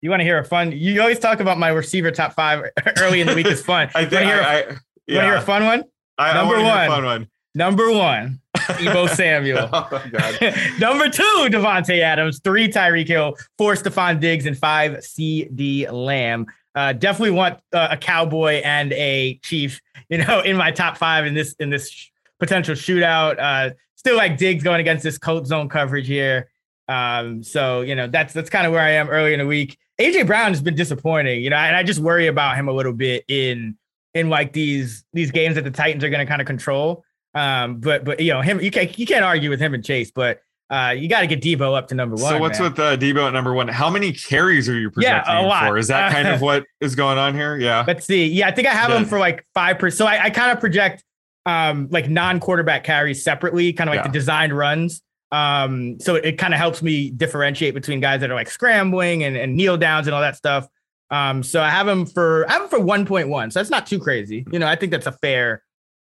You 0.01 0.09
want 0.09 0.21
to 0.21 0.23
hear 0.23 0.39
a 0.39 0.43
fun? 0.43 0.71
You 0.71 0.99
always 1.01 1.19
talk 1.19 1.39
about 1.39 1.59
my 1.59 1.69
receiver 1.69 2.09
top 2.11 2.33
five 2.33 2.65
early 2.99 3.21
in 3.21 3.27
the 3.27 3.35
week 3.35 3.45
is 3.45 3.63
fun. 3.63 3.89
I 3.95 4.05
think. 4.05 4.23
Hear, 4.23 4.41
I, 4.41 4.41
I, 4.41 4.57
yeah. 4.57 4.65
Want 4.65 4.79
to 5.07 5.21
hear 5.21 5.35
a 5.35 5.41
fun 5.41 5.65
one? 5.65 5.83
I, 6.17 6.33
Number 6.33 6.55
I 6.55 6.63
one. 6.63 6.89
fun 6.89 7.05
one. 7.05 7.27
Number 7.53 7.91
one. 7.91 8.39
Deebo 8.57 9.09
Samuel. 9.15 9.69
oh, 9.71 10.79
Number 10.79 11.09
two, 11.09 11.47
Davante 11.49 11.99
Adams. 11.99 12.39
Three, 12.43 12.67
Tyreek 12.67 13.07
Hill. 13.07 13.35
Four, 13.57 13.75
Stefon 13.75 14.19
Diggs. 14.19 14.45
And 14.45 14.57
five, 14.57 14.93
CeeDee 14.93 15.91
Lamb. 15.91 16.47
Uh, 16.73 16.93
definitely 16.93 17.31
want 17.31 17.59
uh, 17.73 17.89
a 17.91 17.97
cowboy 17.97 18.61
and 18.63 18.93
a 18.93 19.35
chief, 19.43 19.81
you 20.09 20.17
know, 20.19 20.39
in 20.39 20.55
my 20.55 20.71
top 20.71 20.97
five 20.97 21.25
in 21.25 21.33
this 21.33 21.53
in 21.59 21.69
this 21.69 22.09
potential 22.39 22.73
shootout. 22.75 23.37
Uh, 23.37 23.73
still 23.95 24.15
like 24.15 24.37
Diggs 24.37 24.63
going 24.63 24.79
against 24.79 25.03
this 25.03 25.17
coat 25.17 25.45
zone 25.45 25.69
coverage 25.69 26.07
here. 26.07 26.49
Um, 26.87 27.43
so 27.43 27.81
you 27.81 27.95
know 27.95 28.07
that's 28.07 28.33
that's 28.33 28.49
kind 28.49 28.65
of 28.65 28.71
where 28.73 28.81
I 28.81 28.91
am 28.91 29.09
early 29.09 29.33
in 29.33 29.39
the 29.39 29.45
week. 29.47 29.77
AJ 30.01 30.27
Brown 30.27 30.49
has 30.49 30.61
been 30.61 30.75
disappointing, 30.75 31.41
you 31.43 31.49
know, 31.49 31.55
and 31.55 31.75
I 31.75 31.83
just 31.83 31.99
worry 31.99 32.27
about 32.27 32.55
him 32.55 32.67
a 32.67 32.71
little 32.71 32.93
bit 32.93 33.23
in 33.27 33.77
in 34.13 34.29
like 34.29 34.53
these 34.53 35.03
these 35.13 35.31
games 35.31 35.55
that 35.55 35.63
the 35.63 35.71
Titans 35.71 36.03
are 36.03 36.09
going 36.09 36.25
to 36.25 36.25
kind 36.25 36.41
of 36.41 36.47
control. 36.47 37.03
Um, 37.33 37.79
but 37.79 38.03
but 38.03 38.19
you 38.19 38.33
know 38.33 38.41
him, 38.41 38.59
you 38.61 38.71
can't 38.71 38.97
you 38.97 39.05
can't 39.05 39.23
argue 39.23 39.49
with 39.49 39.59
him 39.59 39.73
and 39.73 39.83
Chase, 39.83 40.11
but 40.11 40.41
uh, 40.69 40.95
you 40.97 41.09
got 41.09 41.19
to 41.21 41.27
get 41.27 41.41
Deebo 41.41 41.77
up 41.77 41.89
to 41.89 41.95
number 41.95 42.15
one. 42.15 42.31
So 42.31 42.39
what's 42.39 42.59
man. 42.59 42.71
with 42.71 42.79
uh, 42.79 42.97
Deebo 42.97 43.27
at 43.27 43.33
number 43.33 43.53
one? 43.53 43.67
How 43.67 43.89
many 43.89 44.13
carries 44.13 44.69
are 44.69 44.79
you 44.79 44.89
projecting 44.89 45.33
yeah, 45.33 45.67
for? 45.67 45.77
Is 45.77 45.89
that 45.89 46.13
kind 46.13 46.29
of 46.29 46.41
what 46.41 46.65
is 46.79 46.95
going 46.95 47.17
on 47.17 47.35
here? 47.35 47.57
Yeah. 47.57 47.83
Let's 47.85 48.05
see. 48.05 48.25
Yeah, 48.25 48.47
I 48.47 48.51
think 48.51 48.67
I 48.67 48.71
have 48.71 48.89
yeah. 48.89 48.97
him 48.97 49.05
for 49.05 49.19
like 49.19 49.45
five 49.53 49.79
percent. 49.79 49.97
So 49.97 50.05
I, 50.05 50.25
I 50.25 50.29
kind 50.29 50.51
of 50.51 50.59
project 50.59 51.03
um 51.45 51.87
like 51.91 52.09
non-quarterback 52.09 52.83
carries 52.83 53.23
separately, 53.23 53.73
kind 53.73 53.89
of 53.89 53.95
like 53.95 54.05
yeah. 54.05 54.11
the 54.11 54.13
designed 54.17 54.57
runs. 54.57 55.01
Um, 55.31 55.99
so 55.99 56.15
it, 56.15 56.37
kind 56.37 56.53
of 56.53 56.59
helps 56.59 56.81
me 56.81 57.09
differentiate 57.09 57.73
between 57.73 58.01
guys 58.01 58.19
that 58.21 58.29
are 58.29 58.35
like 58.35 58.49
scrambling 58.49 59.23
and, 59.23 59.37
and 59.37 59.55
kneel 59.55 59.77
downs 59.77 60.07
and 60.07 60.13
all 60.13 60.21
that 60.21 60.35
stuff. 60.35 60.67
Um, 61.09 61.43
so 61.43 61.61
I 61.61 61.69
have 61.69 61.87
him 61.87 62.05
for 62.05 62.49
I 62.49 62.53
have 62.53 62.63
him 62.63 62.69
for 62.69 62.79
1.1. 62.79 63.51
So 63.51 63.59
that's 63.59 63.69
not 63.69 63.85
too 63.85 63.99
crazy. 63.99 64.45
You 64.51 64.59
know, 64.59 64.67
I 64.67 64.75
think 64.75 64.91
that's 64.91 65.07
a 65.07 65.11
fair, 65.11 65.63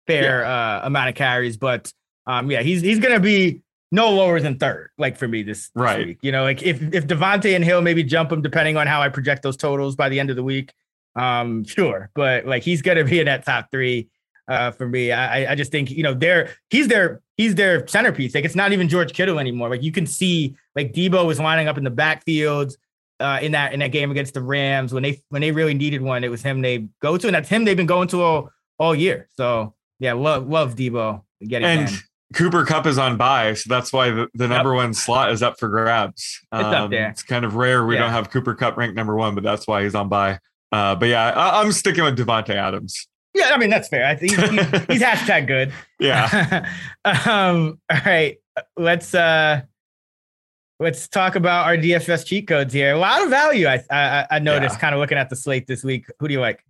fair 0.08 0.41
yeah. 0.41 0.80
uh, 0.82 0.88
amount 0.88 1.10
of 1.10 1.15
carries. 1.15 1.58
But 1.58 1.91
um, 2.26 2.49
yeah, 2.49 2.62
he's 2.62 2.82
he's 2.82 2.99
gonna 2.99 3.19
be 3.19 3.62
no 3.91 4.12
lower 4.12 4.39
than 4.39 4.58
third, 4.58 4.89
like 4.97 5.17
for 5.17 5.28
me 5.28 5.43
this, 5.43 5.69
this 5.69 5.71
right. 5.76 6.08
week. 6.08 6.19
You 6.21 6.32
know, 6.32 6.43
like 6.43 6.63
if 6.63 6.82
if 6.93 7.08
Davante 7.08 7.56
and 7.56 7.63
Hill 7.63 7.82
maybe 7.82 8.04
jump 8.04 8.32
him 8.32 8.41
depending 8.41 8.78
on 8.78 8.88
how 8.88 9.02
I 9.02 9.10
project 9.10 9.43
those 9.43 9.58
totals 9.58 9.95
by 9.95 10.10
the 10.10 10.19
end 10.19 10.30
of 10.30 10.36
the 10.36 10.43
week. 10.43 10.73
Um, 11.15 11.63
sure, 11.63 12.10
but 12.15 12.45
like 12.45 12.63
he's 12.63 12.82
gonna 12.82 13.04
be 13.04 13.19
in 13.19 13.26
that 13.26 13.45
top 13.45 13.69
three. 13.71 14.10
Uh, 14.45 14.71
for 14.71 14.89
me. 14.89 15.10
I, 15.10 15.53
I 15.53 15.56
just 15.56 15.71
think 15.71 15.89
you 15.89 16.03
know 16.03 16.13
they're 16.13 16.49
he's 16.69 16.89
their 16.89 17.21
he's 17.38 17.56
their 17.56 17.88
centerpiece. 17.88 18.36
Like 18.36 18.43
it's 18.43 18.56
not 18.56 18.73
even 18.73 18.89
George 18.89 19.13
Kittle 19.13 19.39
anymore. 19.39 19.69
Like 19.69 19.82
you 19.82 19.93
can 19.93 20.06
see 20.06 20.53
like 20.75 20.91
Deebo 20.91 21.25
was 21.25 21.39
lining 21.39 21.69
up 21.69 21.77
in 21.77 21.86
the 21.86 21.91
backfields 21.91 22.75
uh, 23.19 23.39
in 23.41 23.53
that 23.53 23.73
in 23.73 23.79
that 23.79 23.91
game 23.91 24.12
against 24.12 24.34
the 24.34 24.41
Rams 24.41 24.93
when 24.93 25.03
they 25.03 25.21
when 25.29 25.41
they 25.41 25.51
really 25.51 25.73
needed 25.73 26.01
one. 26.01 26.23
It 26.23 26.32
was 26.32 26.41
him 26.41 26.62
they 26.62 26.88
go 27.01 27.17
to, 27.17 27.27
and 27.27 27.36
that's 27.36 27.49
him 27.49 27.63
they've 27.63 27.77
been 27.77 27.86
going 27.86 28.08
to 28.10 28.21
all 28.21 28.49
all 28.77 28.93
year. 28.93 29.29
So 29.38 29.73
yeah, 29.99 30.13
love 30.13 30.47
love 30.47 30.75
Deebo 30.75 31.21
getting 31.47 31.67
and. 31.67 31.89
Cooper 32.34 32.65
Kupp 32.65 32.88
is 32.88 32.97
on 32.97 33.15
bye, 33.15 33.53
so 33.53 33.67
that's 33.69 33.93
why 33.93 34.10
the, 34.10 34.27
the 34.34 34.47
number 34.47 34.71
yep. 34.71 34.77
one 34.77 34.93
slot 34.95 35.32
is 35.32 35.43
up 35.43 35.60
for 35.60 35.69
grabs. 35.69 36.41
Um, 36.51 36.65
it's 36.65 36.75
up 36.75 36.89
there. 36.89 37.10
It's 37.10 37.21
kind 37.21 37.45
of 37.45 37.53
rare 37.53 37.86
we 37.86 37.93
yeah. 37.93 38.01
don't 38.01 38.10
have 38.10 38.32
Cooper 38.32 38.56
Kupp 38.56 38.75
ranked 38.75 38.95
number 38.95 39.15
one, 39.15 39.36
but 39.36 39.43
that's 39.43 39.67
why 39.67 39.84
he's 39.84 39.93
on 39.93 40.10
bye. 40.10 40.39
Uh, 40.71 40.95
but 40.95 41.10
yeah, 41.10 41.29
I, 41.29 41.62
am 41.62 41.71
sticking 41.71 42.03
with 42.03 42.17
Davante 42.17 42.56
Adams. 42.56 43.08
Yeah, 43.34 43.52
I 43.54 43.58
mean 43.58 43.69
that's 43.69 43.88
fair. 43.88 44.06
I 44.06 44.15
think 44.15 44.36
he's, 44.36 44.50
he's, 44.50 44.86
he's 44.86 45.02
hashtag 45.02 45.48
good. 45.48 45.74
Yeah. 46.00 46.69
um. 47.06 47.80
All 47.89 48.00
right. 48.06 48.38
Let's 48.78 49.13
uh. 49.13 49.62
Let's 50.80 51.08
talk 51.08 51.36
about 51.36 51.67
our 51.67 51.78
DFS 51.78 52.26
cheat 52.26 52.48
codes 52.48 52.74
here. 52.74 52.93
A 52.93 52.98
lot 52.98 53.24
of 53.24 53.30
value. 53.30 53.67
I 53.67 53.84
I, 53.89 54.28
I 54.32 54.39
noticed 54.39 54.76
yeah. 54.76 54.80
kind 54.80 54.96
of 54.96 55.00
looking 55.00 55.17
at 55.17 55.30
the 55.30 55.36
slate 55.36 55.67
this 55.67 55.84
week. 55.84 56.06
Who 56.19 56.28
do 56.28 56.34
you 56.34 56.41
like? 56.41 56.63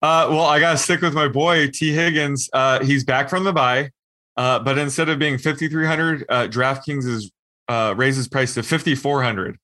Uh, 0.00 0.28
well, 0.30 0.44
I 0.44 0.60
gotta 0.60 0.78
stick 0.78 1.00
with 1.00 1.14
my 1.14 1.28
boy 1.28 1.68
T 1.68 1.92
Higgins. 1.92 2.48
Uh, 2.52 2.84
he's 2.84 3.04
back 3.04 3.28
from 3.28 3.44
the 3.44 3.52
bye. 3.52 3.90
Uh, 4.38 4.60
but 4.60 4.78
instead 4.78 5.08
of 5.08 5.18
being 5.18 5.36
5,300, 5.36 6.24
uh, 6.28 6.46
DraftKings 6.46 7.04
is 7.06 7.32
uh, 7.68 7.92
raises 7.96 8.28
price 8.28 8.54
to 8.54 8.62
5,400, 8.62 9.58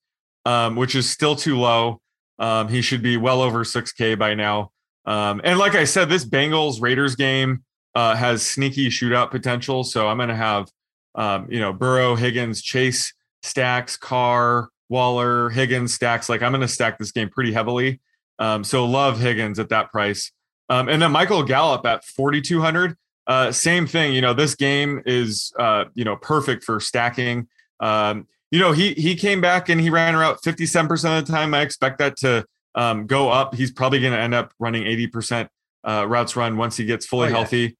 um, 0.46 0.74
which 0.74 0.96
is 0.96 1.08
still 1.08 1.36
too 1.36 1.56
low. 1.56 2.00
Um, 2.40 2.66
he 2.66 2.82
should 2.82 3.00
be 3.00 3.16
well 3.16 3.40
over 3.40 3.62
6K 3.62 4.18
by 4.18 4.34
now. 4.34 4.72
Um, 5.06 5.40
and 5.44 5.58
like 5.58 5.74
I 5.74 5.84
said, 5.84 6.08
this 6.08 6.24
Bengals 6.24 6.80
Raiders 6.80 7.16
game 7.16 7.64
uh, 7.94 8.14
has 8.16 8.42
sneaky 8.42 8.88
shootout 8.88 9.30
potential. 9.30 9.84
So 9.84 10.08
I'm 10.08 10.16
going 10.16 10.28
to 10.28 10.34
have, 10.34 10.70
um, 11.14 11.46
you 11.50 11.60
know, 11.60 11.72
Burrow, 11.72 12.16
Higgins, 12.16 12.62
Chase, 12.62 13.12
stacks, 13.42 13.96
Carr, 13.96 14.68
Waller, 14.88 15.50
Higgins, 15.50 15.94
stacks. 15.94 16.28
Like 16.28 16.42
I'm 16.42 16.52
going 16.52 16.62
to 16.62 16.68
stack 16.68 16.98
this 16.98 17.12
game 17.12 17.28
pretty 17.28 17.52
heavily. 17.52 18.00
Um, 18.38 18.64
so 18.64 18.84
love 18.84 19.20
Higgins 19.20 19.58
at 19.58 19.68
that 19.68 19.92
price. 19.92 20.32
Um, 20.68 20.88
and 20.88 21.00
then 21.00 21.12
Michael 21.12 21.42
Gallup 21.42 21.84
at 21.86 22.04
4,200. 22.04 22.96
Uh, 23.26 23.52
same 23.52 23.86
thing. 23.86 24.12
You 24.12 24.20
know, 24.20 24.34
this 24.34 24.54
game 24.54 25.02
is 25.06 25.52
uh, 25.58 25.84
you 25.94 26.04
know 26.04 26.16
perfect 26.16 26.64
for 26.64 26.78
stacking. 26.78 27.48
Um, 27.80 28.26
you 28.50 28.60
know, 28.60 28.72
he 28.72 28.92
he 28.94 29.14
came 29.14 29.40
back 29.40 29.68
and 29.68 29.80
he 29.80 29.90
ran 29.90 30.14
around 30.14 30.36
57% 30.36 31.18
of 31.18 31.26
the 31.26 31.32
time. 31.32 31.54
I 31.54 31.62
expect 31.62 31.98
that 31.98 32.16
to 32.18 32.44
um, 32.74 33.06
go 33.06 33.30
up. 33.30 33.54
He's 33.54 33.70
probably 33.70 34.00
going 34.00 34.12
to 34.12 34.18
end 34.18 34.34
up 34.34 34.52
running 34.58 34.84
80% 34.84 35.48
uh, 35.84 36.06
routes 36.08 36.36
run 36.36 36.56
once 36.56 36.76
he 36.76 36.84
gets 36.84 37.06
fully 37.06 37.26
oh, 37.26 37.30
yeah. 37.30 37.36
healthy. 37.36 37.76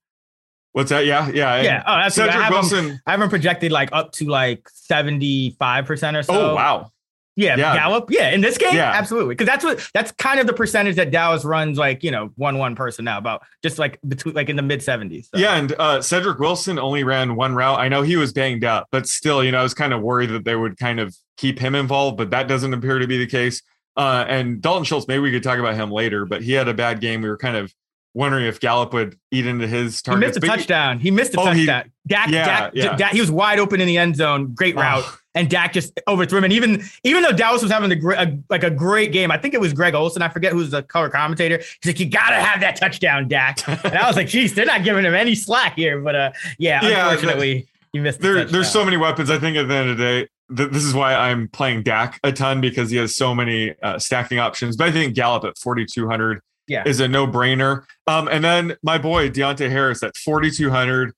What's 0.73 0.91
that? 0.91 1.07
Yeah, 1.07 1.29
yeah, 1.29 1.63
yeah. 1.63 1.83
Oh, 1.87 1.95
that's 1.95 2.17
Cedric 2.17 2.35
I 2.35 2.51
Wilson. 2.51 2.91
Him, 2.91 3.01
I 3.07 3.13
haven't 3.13 3.31
projected 3.31 3.71
like 3.71 3.91
up 3.93 4.11
to 4.13 4.27
like 4.27 4.69
75% 4.91 6.19
or 6.19 6.23
so. 6.25 6.35
Oh, 6.35 6.55
wow. 6.55 6.91
Yeah, 7.37 7.57
yeah, 7.57 7.75
Gallup. 7.75 8.11
Yeah, 8.11 8.31
in 8.31 8.41
this 8.41 8.59
game, 8.59 8.75
yeah. 8.75 8.93
absolutely. 8.93 9.35
Because 9.35 9.49
that's 9.49 9.65
what 9.65 9.89
that's 9.93 10.13
kind 10.13 10.39
of 10.39 10.47
the 10.47 10.53
percentage 10.53 10.95
that 10.97 11.11
Dallas 11.11 11.45
runs, 11.45 11.79
like 11.79 12.05
you 12.05 12.13
know, 12.13 12.31
one 12.37 12.59
one 12.59 12.77
person 12.77 13.05
now, 13.05 13.19
about 13.19 13.43
just 13.61 13.77
like 13.77 13.99
between 14.07 14.37
like 14.37 14.49
in 14.49 14.55
the 14.55 14.63
mid 14.63 14.83
seventies. 14.83 15.31
So. 15.35 15.41
Yeah, 15.41 15.57
and 15.57 15.75
uh, 15.79 16.01
Cedric 16.01 16.39
Wilson 16.39 16.79
only 16.79 17.03
ran 17.03 17.35
one 17.35 17.55
route. 17.55 17.81
I 17.81 17.89
know 17.89 18.03
he 18.03 18.17
was 18.17 18.33
banged 18.33 18.65
up, 18.65 18.87
but 18.93 19.09
still, 19.09 19.43
you 19.43 19.51
know, 19.51 19.59
I 19.59 19.63
was 19.65 19.75
kind 19.75 19.93
of 19.93 20.01
worried 20.01 20.31
that 20.31 20.45
they 20.45 20.55
would 20.55 20.79
kind 20.79 21.01
of 21.01 21.17
keep 21.37 21.59
him 21.59 21.75
involved, 21.75 22.19
but 22.19 22.31
that 22.31 22.47
doesn't 22.47 22.73
appear 22.73 23.01
to 23.01 23.07
be 23.09 23.19
the 23.19 23.27
case. 23.27 23.63
Uh, 23.97 24.25
and 24.29 24.61
Dalton 24.61 24.85
Schultz, 24.85 25.07
maybe 25.07 25.21
we 25.21 25.31
could 25.31 25.43
talk 25.43 25.59
about 25.59 25.75
him 25.75 25.91
later, 25.91 26.25
but 26.25 26.43
he 26.43 26.53
had 26.53 26.69
a 26.69 26.75
bad 26.75 27.01
game. 27.01 27.23
We 27.23 27.29
were 27.29 27.37
kind 27.37 27.57
of 27.57 27.75
wondering 28.13 28.47
if 28.47 28.61
Gallup 28.61 28.93
would 28.93 29.19
eat 29.31 29.47
into 29.47 29.67
his 29.67 30.03
target. 30.03 30.23
He 30.23 30.27
missed 30.27 30.37
a 30.39 30.41
but 30.41 30.47
touchdown. 30.47 30.99
He, 30.99 31.05
he 31.05 31.11
missed 31.11 31.35
a 31.35 31.41
oh, 31.41 31.45
touchdown. 31.45 31.85
He, 31.85 32.09
Dak, 32.09 32.31
yeah, 32.31 32.47
Dak, 32.47 32.73
yeah. 32.75 32.97
Dak, 32.97 33.13
he 33.13 33.21
was 33.21 33.31
wide 33.31 33.59
open 33.59 33.81
in 33.81 33.87
the 33.87 33.99
end 33.99 34.17
zone. 34.17 34.55
Great 34.55 34.75
route. 34.77 35.05
Oh 35.07 35.19
and 35.35 35.51
Dak 35.51 35.73
just 35.73 36.01
overthrew 36.09 36.39
him. 36.39 36.45
And 36.45 36.53
even 36.53 36.83
even 37.03 37.23
though 37.23 37.33
Dallas 37.33 37.63
was 37.63 37.71
having 37.71 37.91
the 37.91 38.15
a, 38.17 38.39
like 38.49 38.63
a 38.63 38.71
great 38.71 39.13
game, 39.13 39.31
I 39.31 39.39
think 39.39 39.55
it 39.55 39.61
was 39.61 39.73
Greg 39.73 39.95
Olsen. 39.95 40.23
I 40.23 40.29
forget 40.29 40.53
who's 40.53 40.71
the 40.71 40.83
color 40.83 41.11
commentator. 41.11 41.59
He's 41.59 41.87
like, 41.87 42.01
"You 42.01 42.07
gotta 42.07 42.37
have 42.37 42.61
that 42.61 42.77
touchdown, 42.77 43.29
Dak." 43.29 43.67
And 43.85 43.99
I 43.99 44.07
was 44.07 44.17
like, 44.17 44.29
"Geez, 44.29 44.55
they're 44.55 44.65
not 44.65 44.85
giving 44.85 45.05
him 45.05 45.15
any 45.15 45.35
slack 45.35 45.75
here." 45.77 46.01
But 46.01 46.15
uh, 46.15 46.33
yeah, 46.59 46.85
yeah 46.85 47.11
unfortunately, 47.11 47.67
he 47.93 47.99
missed. 47.99 48.21
The 48.21 48.47
there's 48.51 48.71
so 48.71 48.85
many 48.85 48.97
weapons. 48.97 49.31
I 49.31 49.39
think 49.39 49.57
at 49.57 49.69
the 49.69 49.75
end 49.75 49.91
of 49.91 49.99
the 49.99 50.05
day, 50.05 50.29
th- 50.57 50.71
this 50.71 50.85
is 50.85 50.95
why 50.95 51.15
I'm 51.15 51.49
playing 51.49 51.83
Dak 51.83 52.19
a 52.23 52.33
ton 52.33 52.61
because 52.61 52.91
he 52.91 52.97
has 52.99 53.15
so 53.15 53.35
many 53.35 53.75
uh, 53.83 53.99
stacking 53.99 54.39
options. 54.39 54.77
But 54.77 54.89
I 54.89 54.93
think 54.93 55.15
Gallup 55.15 55.45
at 55.45 55.59
4,200 55.59 56.41
yeah. 56.69 56.83
is 56.87 57.01
a 57.01 57.09
no 57.09 57.27
brainer. 57.27 57.85
Um, 58.07 58.29
and 58.29 58.45
then 58.45 58.77
my 58.83 58.99
boy 58.99 59.31
Deonte 59.31 59.71
Harris 59.71 60.03
at 60.03 60.17
4,200 60.17 61.13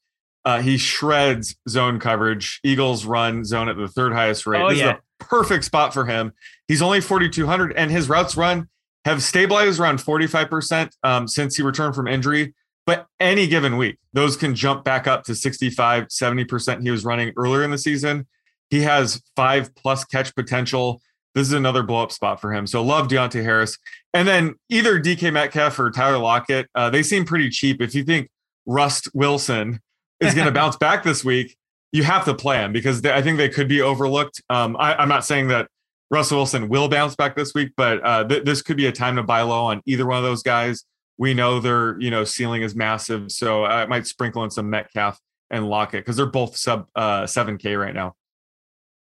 uh, 0.46 0.62
he 0.62 0.78
shreds 0.78 1.56
zone 1.68 1.98
coverage. 1.98 2.60
Eagles 2.62 3.04
run 3.04 3.44
zone 3.44 3.68
at 3.68 3.76
the 3.76 3.88
third 3.88 4.12
highest 4.12 4.46
rate. 4.46 4.62
Oh, 4.62 4.70
this 4.70 4.78
yeah. 4.78 4.92
is 4.92 5.00
a 5.20 5.24
perfect 5.24 5.64
spot 5.64 5.92
for 5.92 6.06
him. 6.06 6.32
He's 6.68 6.80
only 6.80 7.00
4,200, 7.00 7.72
and 7.72 7.90
his 7.90 8.08
routes 8.08 8.36
run 8.36 8.68
have 9.04 9.24
stabilized 9.24 9.80
around 9.80 9.98
45% 9.98 10.90
um, 11.02 11.26
since 11.26 11.56
he 11.56 11.64
returned 11.64 11.96
from 11.96 12.06
injury. 12.06 12.54
But 12.86 13.08
any 13.18 13.48
given 13.48 13.76
week, 13.76 13.98
those 14.12 14.36
can 14.36 14.54
jump 14.54 14.84
back 14.84 15.08
up 15.08 15.24
to 15.24 15.34
65, 15.34 16.04
70% 16.04 16.82
he 16.82 16.92
was 16.92 17.04
running 17.04 17.32
earlier 17.36 17.64
in 17.64 17.72
the 17.72 17.78
season. 17.78 18.28
He 18.70 18.82
has 18.82 19.22
five 19.34 19.74
plus 19.74 20.04
catch 20.04 20.34
potential. 20.34 21.00
This 21.34 21.48
is 21.48 21.52
another 21.52 21.82
blow 21.82 22.02
up 22.02 22.12
spot 22.12 22.40
for 22.40 22.52
him. 22.52 22.66
So 22.66 22.82
love 22.82 23.08
Deonte 23.08 23.42
Harris. 23.42 23.76
And 24.14 24.26
then 24.26 24.54
either 24.70 24.98
DK 24.98 25.32
Metcalf 25.32 25.78
or 25.78 25.90
Tyler 25.90 26.18
Lockett, 26.18 26.68
uh, 26.74 26.90
they 26.90 27.02
seem 27.02 27.24
pretty 27.24 27.50
cheap. 27.50 27.80
If 27.82 27.94
you 27.94 28.04
think 28.04 28.30
Rust 28.64 29.08
Wilson 29.14 29.80
is 30.20 30.34
going 30.34 30.46
to 30.52 30.52
bounce 30.52 30.76
back 30.76 31.02
this 31.02 31.24
week, 31.24 31.56
you 31.92 32.02
have 32.02 32.24
to 32.24 32.34
play 32.34 32.58
him 32.58 32.72
because 32.72 33.02
they, 33.02 33.12
I 33.12 33.22
think 33.22 33.38
they 33.38 33.48
could 33.48 33.68
be 33.68 33.80
overlooked. 33.80 34.42
Um, 34.50 34.76
I, 34.78 35.00
am 35.02 35.08
not 35.08 35.24
saying 35.24 35.48
that 35.48 35.68
Russell 36.10 36.38
Wilson 36.38 36.68
will 36.68 36.88
bounce 36.88 37.14
back 37.14 37.36
this 37.36 37.54
week, 37.54 37.72
but 37.76 38.04
uh, 38.04 38.24
th- 38.26 38.44
this 38.44 38.62
could 38.62 38.76
be 38.76 38.86
a 38.86 38.92
time 38.92 39.16
to 39.16 39.22
buy 39.22 39.42
low 39.42 39.66
on 39.66 39.82
either 39.86 40.06
one 40.06 40.18
of 40.18 40.24
those 40.24 40.42
guys. 40.42 40.84
We 41.18 41.32
know 41.34 41.60
their 41.60 41.98
you 41.98 42.10
know 42.10 42.24
ceiling 42.24 42.62
is 42.62 42.74
massive, 42.74 43.32
so 43.32 43.64
I 43.64 43.86
might 43.86 44.06
sprinkle 44.06 44.44
in 44.44 44.50
some 44.50 44.68
Metcalf 44.68 45.18
and 45.50 45.68
Lockett 45.68 46.04
because 46.04 46.16
they're 46.16 46.26
both 46.26 46.56
sub 46.56 46.86
uh, 46.94 47.22
7K 47.22 47.80
right 47.80 47.94
now 47.94 48.14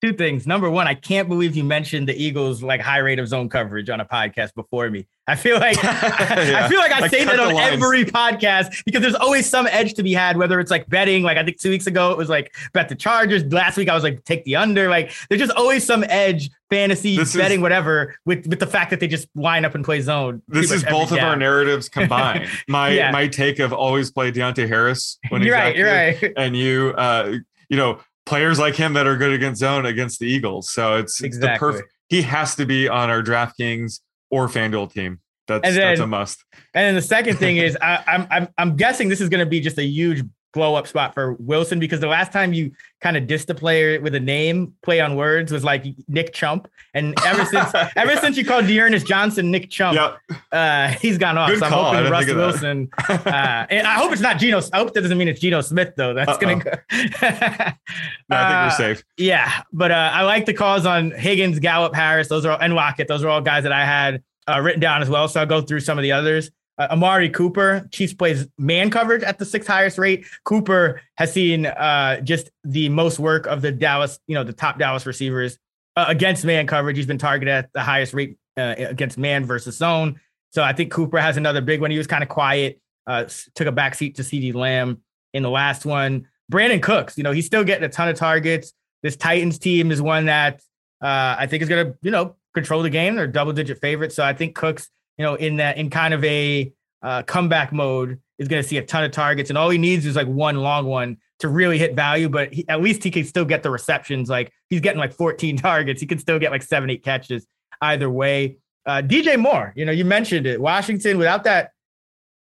two 0.01 0.13
things. 0.13 0.45
Number 0.45 0.69
one, 0.69 0.87
I 0.87 0.93
can't 0.93 1.27
believe 1.27 1.55
you 1.55 1.63
mentioned 1.63 2.07
the 2.07 2.15
Eagles 2.15 2.61
like 2.61 2.81
high 2.81 2.99
rate 2.99 3.19
of 3.19 3.27
zone 3.27 3.49
coverage 3.49 3.89
on 3.89 3.99
a 3.99 4.05
podcast 4.05 4.53
before 4.53 4.89
me. 4.89 5.07
I 5.27 5.35
feel 5.35 5.59
like 5.59 5.75
yeah. 5.83 6.61
I 6.63 6.69
feel 6.69 6.79
like 6.79 6.91
I, 6.91 7.05
I 7.05 7.07
say 7.07 7.25
that 7.25 7.39
on 7.39 7.55
every 7.55 8.05
podcast 8.05 8.83
because 8.85 9.01
there's 9.01 9.15
always 9.15 9.49
some 9.49 9.67
edge 9.67 9.95
to 9.95 10.03
be 10.03 10.13
had, 10.13 10.37
whether 10.37 10.59
it's 10.59 10.71
like 10.71 10.87
betting. 10.87 11.23
Like 11.23 11.37
I 11.37 11.43
think 11.43 11.59
two 11.59 11.69
weeks 11.69 11.87
ago 11.87 12.11
it 12.11 12.17
was 12.17 12.29
like 12.29 12.55
bet 12.73 12.89
the 12.89 12.95
Chargers. 12.95 13.43
Last 13.51 13.75
week 13.75 13.89
I 13.89 13.95
was 13.95 14.03
like 14.03 14.23
take 14.23 14.45
the 14.45 14.55
under. 14.55 14.89
Like 14.89 15.13
there's 15.29 15.41
just 15.41 15.51
always 15.53 15.83
some 15.83 16.05
edge, 16.07 16.49
fantasy 16.69 17.17
this 17.17 17.35
betting, 17.35 17.59
is, 17.59 17.61
whatever, 17.61 18.15
with 18.25 18.47
with 18.47 18.59
the 18.59 18.67
fact 18.67 18.91
that 18.91 18.99
they 18.99 19.07
just 19.07 19.27
line 19.35 19.65
up 19.65 19.75
and 19.75 19.83
play 19.83 19.99
zone. 20.01 20.41
This 20.47 20.71
is 20.71 20.83
both 20.83 21.11
of 21.11 21.19
our 21.19 21.35
narratives 21.35 21.89
combined. 21.89 22.47
My 22.67 22.89
yeah. 22.89 23.11
my 23.11 23.27
take 23.27 23.59
of 23.59 23.73
always 23.73 24.11
play 24.11 24.31
Deonte 24.31 24.67
Harris 24.67 25.17
when 25.29 25.41
you're 25.41 25.55
right, 25.55 25.75
you're 25.75 25.87
right. 25.87 26.33
and 26.37 26.55
you 26.55 26.93
uh 26.97 27.33
you 27.69 27.75
know 27.75 27.99
players 28.27 28.59
like 28.59 28.75
him 28.75 28.93
that 28.93 29.07
are 29.07 29.17
good 29.17 29.31
against 29.31 29.59
zone 29.59 29.85
against 29.85 30.19
the 30.19 30.27
Eagles. 30.27 30.71
So 30.71 30.97
it's, 30.97 31.21
exactly. 31.21 31.53
the 31.53 31.59
perfect. 31.59 31.93
He 32.09 32.21
has 32.21 32.55
to 32.55 32.65
be 32.65 32.87
on 32.87 33.09
our 33.09 33.23
DraftKings 33.23 34.01
or 34.29 34.47
FanDuel 34.47 34.91
team. 34.91 35.19
That's 35.47 35.63
then, 35.63 35.75
that's 35.75 36.01
a 36.01 36.07
must. 36.07 36.43
And 36.73 36.85
then 36.85 36.95
the 36.95 37.01
second 37.01 37.37
thing 37.37 37.57
is 37.57 37.77
I, 37.81 38.03
I'm 38.05 38.27
I'm 38.29 38.47
I'm 38.57 38.75
guessing 38.75 39.07
this 39.07 39.21
is 39.21 39.29
going 39.29 39.39
to 39.39 39.49
be 39.49 39.61
just 39.61 39.77
a 39.77 39.83
huge 39.83 40.23
blow 40.57 40.73
up 40.73 40.87
spot 40.87 41.13
for 41.13 41.33
Wilson 41.33 41.79
because 41.79 41.99
the 41.99 42.07
last 42.07 42.31
time 42.31 42.51
you 42.51 42.71
kind 42.99 43.15
of 43.15 43.25
dissed 43.25 43.47
a 43.49 43.53
player 43.53 44.01
with 44.01 44.15
a 44.15 44.19
name 44.19 44.73
play 44.81 44.99
on 44.99 45.15
words 45.15 45.51
was 45.51 45.63
like 45.63 45.85
Nick 46.07 46.33
Chump, 46.33 46.67
and 46.95 47.13
ever 47.23 47.45
since 47.45 47.71
ever 47.95 48.17
since 48.17 48.37
you 48.37 48.43
called 48.43 48.65
D'Ernest 48.65 49.05
Johnson 49.05 49.51
Nick 49.51 49.69
Chump, 49.69 49.95
yep. 49.95 50.17
uh, 50.51 50.87
he's 50.99 51.19
gone 51.19 51.37
off. 51.37 51.49
Good 51.49 51.59
so 51.59 51.65
I'm 51.65 51.71
call. 51.71 51.93
hoping 51.93 52.11
Russell 52.11 52.35
Wilson. 52.35 52.89
uh, 53.07 53.65
and 53.69 53.85
I 53.85 53.93
hope 53.93 54.11
it's 54.11 54.21
not 54.21 54.39
Geno. 54.39 54.59
I 54.73 54.77
hope 54.79 54.93
that 54.95 55.01
doesn't 55.01 55.17
mean 55.17 55.27
it's 55.27 55.39
Geno 55.39 55.61
Smith 55.61 55.93
though. 55.95 56.15
That's 56.15 56.31
Uh-oh. 56.31 56.39
gonna 56.39 56.63
go. 56.63 56.71
no, 56.71 56.77
I 56.91 57.69
think 57.69 58.29
we're 58.29 58.35
uh, 58.35 58.69
safe. 58.71 59.03
Yeah, 59.17 59.61
but 59.71 59.91
uh, 59.91 60.09
I 60.11 60.23
like 60.23 60.47
the 60.47 60.53
calls 60.53 60.87
on 60.87 61.11
Higgins, 61.11 61.59
Gallup, 61.59 61.93
Harris. 61.93 62.27
Those 62.29 62.45
are 62.45 62.53
all, 62.53 62.59
and 62.59 62.73
Lockett. 62.73 63.07
Those 63.07 63.23
are 63.23 63.29
all 63.29 63.41
guys 63.41 63.61
that 63.61 63.71
I 63.71 63.85
had 63.85 64.23
uh, 64.49 64.59
written 64.59 64.79
down 64.81 65.03
as 65.03 65.09
well. 65.09 65.27
So 65.27 65.39
I'll 65.39 65.45
go 65.45 65.61
through 65.61 65.81
some 65.81 65.99
of 65.99 66.01
the 66.01 66.13
others. 66.13 66.49
Uh, 66.77 66.87
Amari 66.91 67.29
Cooper, 67.29 67.87
Chiefs 67.91 68.13
plays 68.13 68.47
man 68.57 68.89
coverage 68.89 69.23
at 69.23 69.39
the 69.39 69.45
sixth 69.45 69.67
highest 69.67 69.97
rate. 69.97 70.25
Cooper 70.43 71.01
has 71.15 71.33
seen 71.33 71.65
uh, 71.65 72.21
just 72.21 72.51
the 72.63 72.89
most 72.89 73.17
work 73.17 73.47
of 73.47 73.61
the 73.61 73.71
Dallas, 73.71 74.19
you 74.27 74.35
know, 74.35 74.43
the 74.43 74.53
top 74.53 74.77
Dallas 74.77 75.05
receivers 75.05 75.57
uh, 75.95 76.05
against 76.07 76.45
man 76.45 76.67
coverage. 76.67 76.95
He's 76.95 77.07
been 77.07 77.17
targeted 77.17 77.51
at 77.51 77.73
the 77.73 77.81
highest 77.81 78.13
rate 78.13 78.37
uh, 78.57 78.75
against 78.77 79.17
man 79.17 79.45
versus 79.45 79.77
zone. 79.77 80.19
So 80.51 80.63
I 80.63 80.73
think 80.73 80.91
Cooper 80.91 81.17
has 81.17 81.37
another 81.37 81.61
big 81.61 81.81
one. 81.81 81.91
He 81.91 81.97
was 81.97 82.07
kind 82.07 82.23
of 82.23 82.29
quiet, 82.29 82.79
uh, 83.07 83.25
took 83.55 83.67
a 83.67 83.71
backseat 83.71 84.15
to 84.15 84.21
CeeDee 84.21 84.53
Lamb 84.53 85.01
in 85.33 85.43
the 85.43 85.49
last 85.49 85.85
one. 85.85 86.27
Brandin 86.51 86.81
Cooks, 86.81 87.17
you 87.17 87.23
know, 87.23 87.31
he's 87.31 87.45
still 87.45 87.63
getting 87.63 87.83
a 87.83 87.89
ton 87.89 88.07
of 88.07 88.15
targets. 88.15 88.73
This 89.03 89.15
Titans 89.15 89.59
team 89.59 89.91
is 89.91 90.01
one 90.01 90.25
that 90.25 90.61
uh, 91.01 91.35
I 91.37 91.47
think 91.47 91.63
is 91.63 91.69
going 91.69 91.87
to, 91.87 91.97
you 92.01 92.11
know, 92.11 92.35
control 92.53 92.81
the 92.81 92.89
game. 92.89 93.15
They're 93.15 93.27
double 93.27 93.53
digit 93.53 93.79
favorites. 93.79 94.15
So 94.15 94.23
I 94.23 94.33
think 94.33 94.55
Cooks 94.55 94.89
you 95.17 95.25
know, 95.25 95.35
in 95.35 95.57
that 95.57 95.77
in 95.77 95.89
kind 95.89 96.13
of 96.13 96.23
a 96.23 96.71
uh, 97.01 97.23
comeback 97.23 97.71
mode 97.71 98.19
is 98.37 98.47
going 98.47 98.61
to 98.61 98.67
see 98.67 98.77
a 98.77 98.85
ton 98.85 99.03
of 99.03 99.11
targets, 99.11 99.49
and 99.49 99.57
all 99.57 99.69
he 99.69 99.77
needs 99.77 100.05
is 100.05 100.15
like 100.15 100.27
one 100.27 100.57
long 100.57 100.85
one 100.85 101.17
to 101.39 101.47
really 101.47 101.77
hit 101.77 101.95
value. 101.95 102.29
But 102.29 102.53
he, 102.53 102.67
at 102.67 102.81
least 102.81 103.03
he 103.03 103.11
can 103.11 103.23
still 103.23 103.45
get 103.45 103.63
the 103.63 103.69
receptions. 103.69 104.29
Like 104.29 104.51
he's 104.69 104.81
getting 104.81 104.99
like 104.99 105.13
14 105.13 105.57
targets. 105.57 106.01
He 106.01 106.07
can 106.07 106.19
still 106.19 106.39
get 106.39 106.51
like 106.51 106.63
seven, 106.63 106.89
eight 106.89 107.03
catches 107.03 107.47
either 107.81 108.09
way. 108.09 108.57
Uh, 108.85 109.01
DJ 109.01 109.37
Moore, 109.37 109.73
you 109.75 109.85
know, 109.85 109.91
you 109.91 110.05
mentioned 110.05 110.47
it. 110.47 110.61
Washington 110.61 111.17
without 111.17 111.43
that 111.43 111.71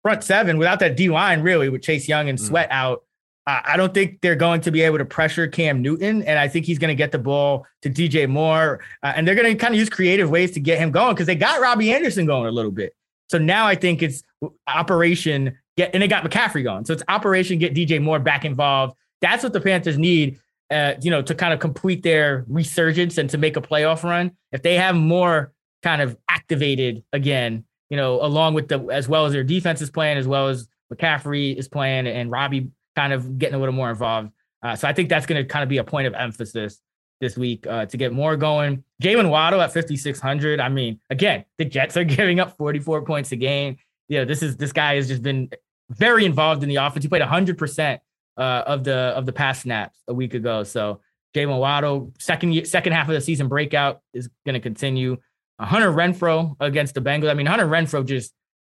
front 0.01 0.23
seven, 0.23 0.57
without 0.57 0.79
that 0.79 0.97
D 0.97 1.09
line, 1.09 1.41
really, 1.41 1.69
with 1.69 1.81
Chase 1.81 2.07
Young 2.07 2.29
and 2.29 2.37
mm. 2.37 2.41
Sweat 2.41 2.67
out, 2.71 2.99
uh, 2.99 3.01
I 3.45 3.75
don't 3.75 3.93
think 3.93 4.21
they're 4.21 4.35
going 4.35 4.61
to 4.61 4.71
be 4.71 4.81
able 4.81 4.99
to 4.99 5.05
pressure 5.05 5.47
Cam 5.47 5.81
Newton. 5.81 6.23
And 6.23 6.39
I 6.39 6.47
think 6.47 6.65
he's 6.65 6.79
going 6.79 6.89
to 6.89 6.95
get 6.95 7.11
the 7.11 7.19
ball 7.19 7.65
to 7.81 7.89
DJ 7.89 8.27
Moore. 8.27 8.79
Uh, 9.01 9.13
and 9.15 9.27
they're 9.27 9.35
going 9.35 9.51
to 9.51 9.55
kind 9.55 9.73
of 9.73 9.79
use 9.79 9.89
creative 9.89 10.29
ways 10.29 10.51
to 10.51 10.61
get 10.61 10.79
him 10.79 10.91
going 10.91 11.13
because 11.13 11.27
they 11.27 11.35
got 11.35 11.59
Robby 11.59 11.93
Anderson 11.93 12.25
going 12.25 12.47
a 12.47 12.51
little 12.51 12.71
bit. 12.71 12.95
So 13.29 13.37
now 13.37 13.67
I 13.67 13.75
think 13.75 14.01
it's 14.01 14.23
operation 14.67 15.57
get, 15.75 15.91
and 15.93 16.01
they 16.01 16.07
got 16.07 16.23
McCaffrey 16.23 16.63
going. 16.63 16.85
So 16.85 16.93
it's 16.93 17.03
operation 17.09 17.59
get 17.59 17.73
DJ 17.73 18.01
Moore 18.01 18.19
back 18.19 18.45
involved. 18.45 18.95
That's 19.21 19.43
what 19.43 19.51
the 19.51 19.61
Panthers 19.61 19.97
need, 19.97 20.39
uh, 20.71 20.93
you 21.01 21.11
know, 21.11 21.21
to 21.21 21.35
kind 21.35 21.53
of 21.53 21.59
complete 21.59 22.03
their 22.03 22.45
resurgence 22.47 23.17
and 23.17 23.29
to 23.29 23.37
make 23.37 23.57
a 23.57 23.61
playoff 23.61 24.03
run. 24.03 24.31
If 24.53 24.61
they 24.61 24.75
have 24.75 24.95
Moore 24.95 25.51
kind 25.81 26.01
of 26.01 26.15
activated 26.29 27.03
again, 27.11 27.65
you 27.89 27.97
know, 27.97 28.21
along 28.21 28.53
with 28.53 28.69
the 28.69 28.79
as 28.91 29.09
well 29.09 29.25
as 29.25 29.33
their 29.33 29.43
defense 29.43 29.81
is 29.81 29.89
playing, 29.89 30.17
as 30.17 30.27
well 30.27 30.47
as 30.47 30.67
McCaffrey 30.93 31.57
is 31.57 31.67
playing, 31.67 32.07
and 32.07 32.31
Robby 32.31 32.69
kind 32.95 33.13
of 33.13 33.37
getting 33.37 33.55
a 33.55 33.59
little 33.59 33.73
more 33.73 33.89
involved. 33.89 34.31
Uh, 34.61 34.75
so 34.75 34.87
I 34.87 34.93
think 34.93 35.09
that's 35.09 35.25
going 35.25 35.41
to 35.41 35.47
kind 35.47 35.63
of 35.63 35.69
be 35.69 35.77
a 35.77 35.83
point 35.83 36.07
of 36.07 36.13
emphasis 36.13 36.81
this 37.19 37.37
week 37.37 37.65
uh, 37.67 37.85
to 37.85 37.97
get 37.97 38.13
Moore 38.13 38.37
going. 38.37 38.83
Jaylen 39.01 39.29
Waddle 39.29 39.61
at 39.61 39.73
5,600. 39.73 40.59
I 40.59 40.69
mean, 40.69 40.99
again, 41.09 41.45
the 41.57 41.65
Jets 41.65 41.97
are 41.97 42.03
giving 42.03 42.39
up 42.39 42.57
44 42.57 43.03
points 43.03 43.31
a 43.31 43.35
game. 43.35 43.77
You 44.07 44.19
know, 44.19 44.25
this 44.25 44.43
is 44.43 44.57
this 44.57 44.73
guy 44.73 44.95
has 44.95 45.07
just 45.07 45.23
been 45.23 45.49
very 45.89 46.25
involved 46.25 46.63
in 46.63 46.69
the 46.69 46.75
offense. 46.75 47.03
He 47.03 47.09
played 47.09 47.21
100 47.21 47.57
percent 47.57 48.01
uh, 48.37 48.63
of 48.65 48.83
the 48.83 48.95
of 48.95 49.25
the 49.25 49.33
pass 49.33 49.61
snaps 49.61 49.99
a 50.07 50.13
week 50.13 50.33
ago. 50.33 50.63
So 50.63 51.01
Jaylen 51.35 51.59
Waddle, 51.59 52.13
second 52.19 52.67
second 52.67 52.93
half 52.93 53.07
of 53.07 53.15
the 53.15 53.21
season 53.21 53.47
breakout 53.47 54.01
is 54.13 54.29
going 54.45 54.53
to 54.53 54.59
continue. 54.59 55.17
Hunter 55.59 55.91
Renfrow 55.91 56.55
against 56.59 56.93
the 56.93 57.01
Bengals. 57.01 57.29
I 57.29 57.35
mean, 57.35 57.45
Hunter 57.45 57.65
Renfrow 57.65 58.05
just 58.05 58.33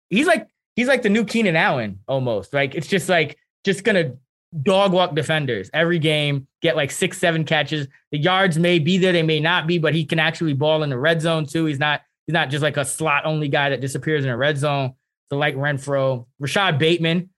he's 0.10 0.28
like 0.28 0.48
he's 0.76 0.88
like 0.88 1.02
the 1.02 1.10
new 1.10 1.24
Keenan 1.24 1.56
Allen 1.56 2.00
almost. 2.08 2.54
Like 2.54 2.76
it's 2.76 2.88
just 2.88 3.10
like 3.10 3.38
just 3.64 3.84
gonna 3.84 4.14
dog 4.62 4.94
walk 4.94 5.16
defenders 5.16 5.70
every 5.74 6.00
game, 6.00 6.48
get 6.62 6.76
like 6.76 6.92
six, 6.92 7.18
seven 7.18 7.44
catches. 7.44 7.88
The 8.12 8.20
yards 8.20 8.60
may 8.60 8.80
be 8.80 8.98
there, 8.98 9.12
they 9.12 9.24
may 9.24 9.40
not 9.40 9.68
be, 9.68 9.78
but 9.80 9.96
he 9.96 10.06
can 10.06 10.20
actually 10.20 10.54
ball 10.54 10.84
in 10.84 10.90
the 10.90 10.98
red 10.98 11.22
zone 11.22 11.46
too. 11.46 11.66
He's 11.66 11.80
not 11.80 12.02
he's 12.28 12.34
not 12.34 12.50
just 12.50 12.64
like 12.64 12.78
a 12.78 12.86
slot 12.86 13.26
only 13.26 13.48
guy 13.48 13.70
that 13.70 13.82
disappears 13.82 14.24
in 14.24 14.30
a 14.30 14.38
red 14.38 14.58
zone. 14.58 14.94
So 15.30 15.38
like 15.38 15.56
Renfrow, 15.56 16.26
Rashod 16.40 16.78
Bateman, 16.78 17.30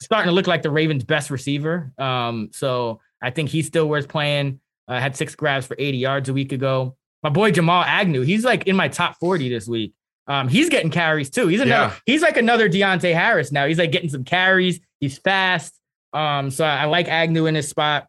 starting 0.00 0.28
to 0.28 0.34
look 0.34 0.46
like 0.46 0.62
the 0.62 0.70
Ravens' 0.70 1.04
best 1.04 1.30
receiver. 1.30 1.92
Um, 1.98 2.50
so 2.52 3.00
I 3.20 3.30
think 3.30 3.50
he's 3.50 3.66
still 3.66 3.88
worth 3.88 4.08
playing. 4.08 4.60
Uh, 4.88 5.00
had 5.00 5.16
six 5.16 5.34
grabs 5.34 5.66
for 5.66 5.74
80 5.78 5.98
yards 5.98 6.28
a 6.28 6.32
week 6.32 6.52
ago. 6.52 6.96
My 7.22 7.28
boy 7.28 7.50
Jamal 7.50 7.82
Agnew, 7.82 8.22
he's 8.22 8.44
like 8.44 8.66
in 8.66 8.76
my 8.76 8.88
top 8.88 9.18
40 9.18 9.48
this 9.48 9.66
week. 9.66 9.94
Um, 10.28 10.48
he's 10.48 10.68
getting 10.68 10.90
carries 10.90 11.30
too. 11.30 11.48
He's 11.48 11.60
another, 11.60 11.92
yeah. 11.92 11.98
he's 12.04 12.22
like 12.22 12.36
another 12.36 12.68
Deonte 12.68 13.12
Harris 13.14 13.52
now. 13.52 13.66
He's 13.66 13.78
like 13.78 13.92
getting 13.92 14.08
some 14.08 14.24
carries. 14.24 14.80
He's 15.00 15.18
fast. 15.18 15.74
Um, 16.12 16.50
so 16.50 16.64
I, 16.64 16.82
I 16.82 16.84
like 16.86 17.08
Agnew 17.08 17.46
in 17.46 17.54
this 17.54 17.68
spot. 17.68 18.08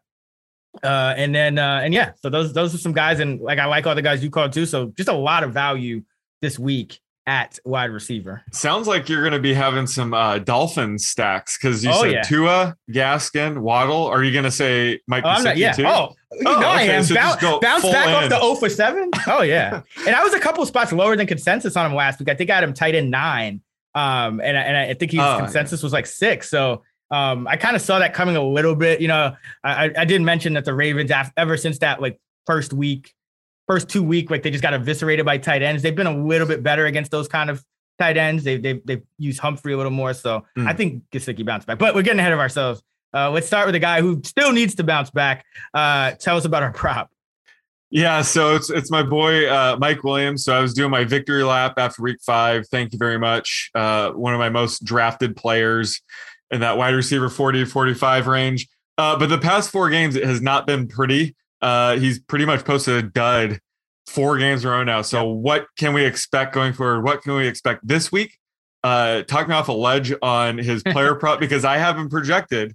Uh, 0.82 1.14
and 1.16 1.34
then 1.34 1.58
uh, 1.58 1.80
and 1.82 1.92
yeah, 1.92 2.12
so 2.16 2.30
those 2.30 2.52
those 2.52 2.74
are 2.74 2.78
some 2.78 2.92
guys, 2.92 3.20
and 3.20 3.40
like 3.40 3.58
I 3.58 3.64
like 3.64 3.86
all 3.86 3.94
the 3.94 4.02
guys 4.02 4.22
you 4.22 4.30
called 4.30 4.52
too. 4.52 4.66
So 4.66 4.92
just 4.96 5.08
a 5.08 5.14
lot 5.14 5.42
of 5.42 5.52
value 5.52 6.02
this 6.40 6.58
week 6.58 7.00
at 7.28 7.58
wide 7.64 7.90
receiver. 7.90 8.42
Sounds 8.52 8.88
like 8.88 9.08
you're 9.08 9.20
going 9.20 9.34
to 9.34 9.38
be 9.38 9.52
having 9.52 9.86
some 9.86 10.14
uh, 10.14 10.38
Dolphins 10.38 11.06
stacks 11.06 11.58
because 11.58 11.84
you 11.84 11.90
oh, 11.92 12.02
said 12.02 12.12
yeah. 12.12 12.22
Tua, 12.22 12.76
Gaskin, 12.90 13.58
Waddle. 13.58 14.06
Are 14.06 14.24
you 14.24 14.32
going 14.32 14.44
to 14.44 14.50
say 14.50 15.00
Mike? 15.06 15.24
Oh, 15.26 15.42
not, 15.42 15.58
yeah. 15.58 15.72
Too? 15.72 15.84
Oh, 15.86 16.14
you 16.32 16.44
oh, 16.46 16.52
know 16.52 16.58
okay. 16.58 16.66
I 16.66 16.82
am. 16.84 17.04
So 17.04 17.14
bounce, 17.14 17.42
bounce 17.60 17.82
back 17.82 18.08
in. 18.08 18.14
off 18.14 18.30
the 18.30 18.40
0 18.40 18.54
for 18.54 18.70
7. 18.70 19.10
Oh, 19.26 19.42
yeah. 19.42 19.82
and 20.06 20.16
I 20.16 20.24
was 20.24 20.32
a 20.32 20.40
couple 20.40 20.64
spots 20.64 20.90
lower 20.90 21.16
than 21.16 21.26
consensus 21.26 21.76
on 21.76 21.84
him 21.84 21.94
last 21.94 22.18
week. 22.18 22.30
I 22.30 22.34
think 22.34 22.48
I 22.48 22.54
had 22.54 22.64
him 22.64 22.72
tight 22.72 22.94
end 22.94 23.10
nine. 23.10 23.60
Um, 23.98 24.40
and, 24.40 24.56
and 24.56 24.76
I 24.76 24.94
think 24.94 25.10
his 25.10 25.20
oh, 25.20 25.38
consensus 25.38 25.82
was 25.82 25.92
like 25.92 26.06
six. 26.06 26.48
So 26.48 26.84
um, 27.10 27.48
I 27.48 27.56
kind 27.56 27.74
of 27.74 27.82
saw 27.82 27.98
that 27.98 28.14
coming 28.14 28.36
a 28.36 28.42
little 28.42 28.76
bit. 28.76 29.00
You 29.00 29.08
know, 29.08 29.34
I, 29.64 29.90
I 29.96 30.04
did 30.04 30.22
mention 30.22 30.52
that 30.52 30.64
the 30.64 30.72
Ravens, 30.72 31.10
ever 31.36 31.56
since 31.56 31.80
that 31.80 32.00
like 32.00 32.20
first 32.46 32.72
week, 32.72 33.12
first 33.66 33.88
two 33.88 34.04
week, 34.04 34.30
like 34.30 34.44
they 34.44 34.50
just 34.50 34.62
got 34.62 34.72
eviscerated 34.72 35.26
by 35.26 35.38
tight 35.38 35.62
ends. 35.62 35.82
They've 35.82 35.96
been 35.96 36.06
a 36.06 36.16
little 36.16 36.46
bit 36.46 36.62
better 36.62 36.86
against 36.86 37.10
those 37.10 37.26
kind 37.26 37.50
of 37.50 37.64
tight 37.98 38.16
ends. 38.16 38.44
They 38.44 38.56
they 38.56 38.80
they've 38.84 39.02
used 39.18 39.40
Humphrey 39.40 39.72
a 39.72 39.76
little 39.76 39.90
more, 39.90 40.14
so 40.14 40.44
mm. 40.56 40.68
I 40.68 40.74
think 40.74 41.02
Gesicki 41.10 41.44
bounced 41.44 41.66
back. 41.66 41.78
But 41.78 41.96
we're 41.96 42.02
getting 42.02 42.20
ahead 42.20 42.32
of 42.32 42.38
ourselves. 42.38 42.82
Uh, 43.12 43.30
let's 43.30 43.48
start 43.48 43.66
with 43.66 43.74
a 43.74 43.80
guy 43.80 44.00
who 44.00 44.20
still 44.22 44.52
needs 44.52 44.76
to 44.76 44.84
bounce 44.84 45.10
back. 45.10 45.44
Uh, 45.74 46.12
tell 46.12 46.36
us 46.36 46.44
about 46.44 46.62
our 46.62 46.72
prop. 46.72 47.10
Yeah, 47.90 48.20
so 48.20 48.54
it's 48.54 48.68
it's 48.68 48.90
my 48.90 49.02
boy 49.02 49.48
uh, 49.48 49.76
Mike 49.80 50.04
Williams. 50.04 50.44
So 50.44 50.54
I 50.54 50.60
was 50.60 50.74
doing 50.74 50.90
my 50.90 51.04
victory 51.04 51.42
lap 51.42 51.74
after 51.78 52.02
week 52.02 52.18
five. 52.24 52.68
Thank 52.68 52.92
you 52.92 52.98
very 52.98 53.18
much. 53.18 53.70
Uh, 53.74 54.10
one 54.10 54.34
of 54.34 54.38
my 54.38 54.50
most 54.50 54.84
drafted 54.84 55.36
players 55.36 56.02
in 56.50 56.60
that 56.60 56.76
wide 56.76 56.94
receiver 56.94 57.28
40 57.28 57.64
45 57.64 58.26
range. 58.26 58.68
Uh, 58.98 59.18
but 59.18 59.28
the 59.28 59.38
past 59.38 59.70
four 59.70 59.88
games, 59.88 60.16
it 60.16 60.24
has 60.24 60.42
not 60.42 60.66
been 60.66 60.86
pretty. 60.86 61.34
Uh, 61.62 61.96
he's 61.96 62.18
pretty 62.18 62.44
much 62.44 62.64
posted 62.64 62.96
a 63.04 63.08
dud 63.08 63.60
four 64.06 64.38
games 64.38 64.64
in 64.64 64.70
a 64.70 64.72
row 64.72 64.84
now. 64.84 65.02
So 65.02 65.26
what 65.26 65.66
can 65.78 65.92
we 65.92 66.04
expect 66.04 66.54
going 66.54 66.72
forward? 66.72 67.04
What 67.04 67.22
can 67.22 67.34
we 67.34 67.46
expect 67.46 67.86
this 67.86 68.10
week? 68.10 68.38
Uh, 68.84 69.22
talking 69.22 69.52
off 69.52 69.68
a 69.68 69.72
ledge 69.72 70.12
on 70.22 70.58
his 70.58 70.82
player 70.86 71.14
prop 71.14 71.40
because 71.40 71.64
I 71.64 71.78
have 71.78 71.96
him 71.96 72.08
projected 72.08 72.74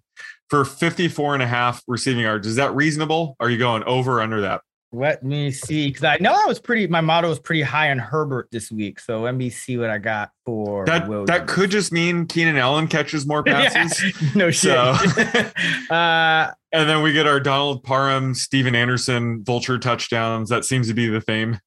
for 0.50 0.66
54 0.66 1.34
and 1.36 1.44
a 1.44 1.48
half 1.48 1.84
receiving 1.88 2.24
yards. 2.24 2.48
Is 2.48 2.56
that 2.56 2.76
reasonable? 2.76 3.36
Are 3.40 3.50
you 3.50 3.58
going 3.58 3.84
over 3.84 4.22
under 4.22 4.42
that? 4.42 4.62
Let 4.96 5.24
me 5.24 5.50
see, 5.50 5.88
because 5.88 6.04
I 6.04 6.18
know 6.20 6.32
I 6.32 6.46
was 6.46 6.60
pretty. 6.60 6.86
My 6.86 7.02
model 7.02 7.32
was 7.32 7.40
pretty 7.40 7.64
high 7.64 7.90
on 7.90 7.98
Herbert 7.98 8.50
this 8.52 8.72
week, 8.72 9.00
so 9.00 9.22
let 9.22 9.34
me 9.34 9.50
see 9.50 9.76
what 9.76 9.90
I 9.90 9.98
got 9.98 10.30
for 10.46 10.86
that. 10.86 11.08
Williams. 11.08 11.30
That 11.30 11.48
could 11.48 11.72
just 11.72 11.92
mean 11.92 12.28
Keenan 12.28 12.58
Allen 12.58 12.88
catches 12.88 13.26
more 13.26 13.42
passes. 13.44 14.04
yeah, 14.04 14.30
no 14.36 14.52
shit. 14.52 14.72
So, 14.72 14.80
uh, 15.94 16.52
and 16.72 16.88
then 16.88 17.02
we 17.02 17.12
get 17.12 17.26
our 17.26 17.40
Donald 17.40 17.84
Parham, 17.84 18.36
Stephen 18.36 18.76
Anderson, 18.76 19.44
vulture 19.44 19.80
touchdowns. 19.80 20.50
That 20.50 20.64
seems 20.64 20.88
to 20.90 20.94
be 20.94 21.08
the 21.08 21.22
theme. 21.22 21.60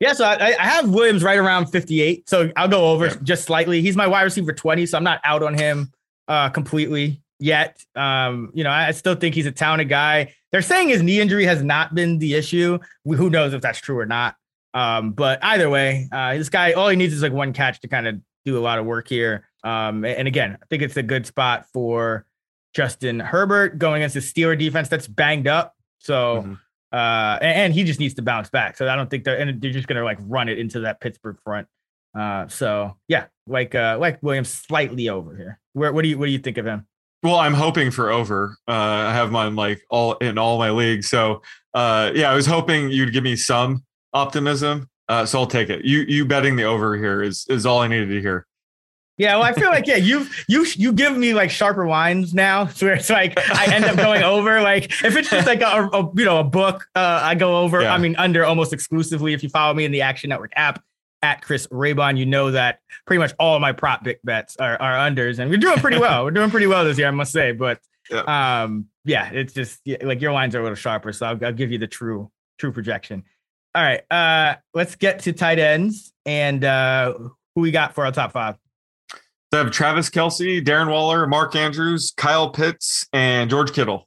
Yeah, 0.00 0.12
so 0.12 0.24
I, 0.24 0.56
I 0.58 0.66
have 0.66 0.90
Williams 0.90 1.22
right 1.22 1.38
around 1.38 1.66
58. 1.66 2.28
So 2.28 2.50
I'll 2.56 2.66
go 2.66 2.90
over 2.90 3.06
yeah. 3.06 3.14
just 3.22 3.44
slightly. 3.44 3.82
He's 3.82 3.96
my 3.96 4.08
wide 4.08 4.22
receiver 4.22 4.52
20, 4.52 4.84
so 4.86 4.98
I'm 4.98 5.04
not 5.04 5.20
out 5.22 5.44
on 5.44 5.54
him 5.54 5.92
uh, 6.26 6.48
completely 6.50 7.22
yet. 7.38 7.82
Um, 7.94 8.50
you 8.54 8.64
know, 8.64 8.70
I 8.70 8.90
still 8.92 9.14
think 9.14 9.34
he's 9.34 9.46
a 9.46 9.52
talented 9.52 9.88
guy. 9.88 10.34
They're 10.52 10.62
saying 10.62 10.88
his 10.88 11.02
knee 11.02 11.20
injury 11.20 11.44
has 11.44 11.62
not 11.62 11.94
been 11.94 12.18
the 12.18 12.34
issue. 12.34 12.78
Who 13.04 13.30
knows 13.30 13.54
if 13.54 13.60
that's 13.60 13.80
true 13.80 13.98
or 13.98 14.06
not? 14.06 14.36
Um, 14.74 15.12
but 15.12 15.42
either 15.42 15.70
way, 15.70 16.08
uh, 16.12 16.34
this 16.36 16.48
guy, 16.48 16.72
all 16.72 16.88
he 16.88 16.96
needs 16.96 17.14
is 17.14 17.22
like 17.22 17.32
one 17.32 17.52
catch 17.52 17.80
to 17.80 17.88
kind 17.88 18.06
of 18.06 18.20
do 18.44 18.58
a 18.58 18.60
lot 18.60 18.78
of 18.78 18.86
work 18.86 19.08
here. 19.08 19.48
Um, 19.64 20.04
and 20.04 20.28
again, 20.28 20.56
I 20.60 20.66
think 20.70 20.82
it's 20.82 20.96
a 20.96 21.02
good 21.02 21.26
spot 21.26 21.66
for 21.72 22.26
Justin 22.74 23.20
Herbert 23.20 23.78
going 23.78 24.02
against 24.02 24.14
the 24.14 24.20
Steeler 24.20 24.58
defense 24.58 24.88
that's 24.88 25.08
banged 25.08 25.48
up. 25.48 25.74
So, 25.98 26.42
mm-hmm. 26.42 26.52
uh, 26.92 27.38
and, 27.40 27.58
and, 27.58 27.74
he 27.74 27.82
just 27.84 27.98
needs 27.98 28.14
to 28.14 28.22
bounce 28.22 28.50
back. 28.50 28.76
So 28.76 28.88
I 28.88 28.94
don't 28.94 29.10
think 29.10 29.24
they're, 29.24 29.38
and 29.38 29.60
they're 29.60 29.72
just 29.72 29.88
going 29.88 29.98
to 29.98 30.04
like 30.04 30.18
run 30.20 30.48
it 30.48 30.58
into 30.58 30.80
that 30.80 31.00
Pittsburgh 31.00 31.38
front. 31.42 31.66
Uh, 32.18 32.46
so 32.48 32.96
yeah, 33.08 33.26
like, 33.46 33.74
uh, 33.74 33.98
like 34.00 34.22
Williams 34.22 34.48
slightly 34.48 35.08
over 35.08 35.36
here. 35.36 35.58
Where, 35.72 35.92
what 35.92 36.02
do 36.02 36.08
you, 36.08 36.18
what 36.18 36.26
do 36.26 36.32
you 36.32 36.38
think 36.38 36.58
of 36.58 36.66
him? 36.66 36.86
Well, 37.22 37.36
I'm 37.36 37.54
hoping 37.54 37.90
for 37.90 38.10
over. 38.10 38.56
Uh, 38.68 38.72
I 38.72 39.12
have 39.12 39.32
mine 39.32 39.56
like 39.56 39.82
all 39.90 40.14
in 40.14 40.38
all 40.38 40.58
my 40.58 40.70
leagues. 40.70 41.08
So 41.08 41.42
uh, 41.74 42.12
yeah, 42.14 42.30
I 42.30 42.34
was 42.34 42.46
hoping 42.46 42.90
you'd 42.90 43.12
give 43.12 43.24
me 43.24 43.36
some 43.36 43.84
optimism. 44.12 44.88
Uh, 45.08 45.24
so 45.24 45.40
I'll 45.40 45.46
take 45.46 45.70
it. 45.70 45.84
You 45.84 46.00
you 46.00 46.24
betting 46.24 46.56
the 46.56 46.64
over 46.64 46.96
here 46.96 47.22
is 47.22 47.46
is 47.48 47.66
all 47.66 47.80
I 47.80 47.88
needed 47.88 48.08
to 48.10 48.20
hear. 48.20 48.46
Yeah, 49.16 49.34
well, 49.34 49.44
I 49.44 49.52
feel 49.52 49.70
like 49.70 49.88
yeah, 49.88 49.96
you've 49.96 50.44
you 50.48 50.64
you 50.76 50.92
give 50.92 51.16
me 51.16 51.34
like 51.34 51.50
sharper 51.50 51.84
wines 51.84 52.34
now, 52.34 52.68
so 52.68 52.86
it's 52.86 53.10
like 53.10 53.36
I 53.50 53.74
end 53.74 53.84
up 53.84 53.96
going 53.96 54.22
over. 54.22 54.60
Like 54.60 54.84
if 55.02 55.16
it's 55.16 55.28
just 55.28 55.46
like 55.46 55.60
a, 55.60 55.88
a 55.92 56.08
you 56.14 56.24
know 56.24 56.38
a 56.38 56.44
book, 56.44 56.86
uh, 56.94 57.20
I 57.22 57.34
go 57.34 57.58
over. 57.58 57.82
Yeah. 57.82 57.94
I 57.94 57.98
mean, 57.98 58.14
under 58.14 58.44
almost 58.44 58.72
exclusively. 58.72 59.32
If 59.32 59.42
you 59.42 59.48
follow 59.48 59.74
me 59.74 59.84
in 59.84 59.90
the 59.90 60.02
Action 60.02 60.30
Network 60.30 60.52
app, 60.54 60.84
at 61.22 61.42
Chris 61.42 61.66
Raybon, 61.68 62.16
you 62.16 62.26
know 62.26 62.50
that 62.50 62.80
pretty 63.06 63.18
much 63.18 63.32
all 63.38 63.58
my 63.58 63.72
prop 63.72 64.04
big 64.04 64.18
bets 64.24 64.56
are, 64.56 64.80
are 64.80 64.94
unders, 65.10 65.38
and 65.38 65.50
we're 65.50 65.58
doing 65.58 65.78
pretty 65.78 65.98
well. 65.98 66.24
we're 66.24 66.30
doing 66.30 66.50
pretty 66.50 66.66
well 66.66 66.84
this 66.84 66.98
year, 66.98 67.08
I 67.08 67.12
must 67.12 67.32
say. 67.32 67.52
But 67.52 67.80
yeah. 68.10 68.62
um, 68.62 68.86
yeah, 69.04 69.30
it's 69.32 69.52
just 69.52 69.80
yeah, 69.84 69.98
like 70.02 70.20
your 70.20 70.32
lines 70.32 70.54
are 70.54 70.60
a 70.60 70.62
little 70.62 70.76
sharper, 70.76 71.12
so 71.12 71.26
I'll, 71.26 71.44
I'll 71.44 71.52
give 71.52 71.72
you 71.72 71.78
the 71.78 71.86
true 71.86 72.30
true 72.58 72.72
projection. 72.72 73.24
All 73.74 73.82
right, 73.82 74.00
uh, 74.10 74.56
let's 74.74 74.96
get 74.96 75.20
to 75.20 75.32
tight 75.32 75.58
ends 75.58 76.12
and 76.24 76.64
uh, 76.64 77.14
who 77.54 77.60
we 77.60 77.70
got 77.70 77.94
for 77.94 78.04
our 78.04 78.12
top 78.12 78.32
five. 78.32 78.56
So 79.52 79.60
I 79.60 79.64
have 79.64 79.72
Travis 79.72 80.10
Kelce, 80.10 80.62
Darren 80.62 80.90
Waller, 80.90 81.26
Mark 81.26 81.56
Andrews, 81.56 82.12
Kyle 82.16 82.50
Pitts, 82.50 83.06
and 83.12 83.48
George 83.48 83.72
Kittle. 83.72 84.06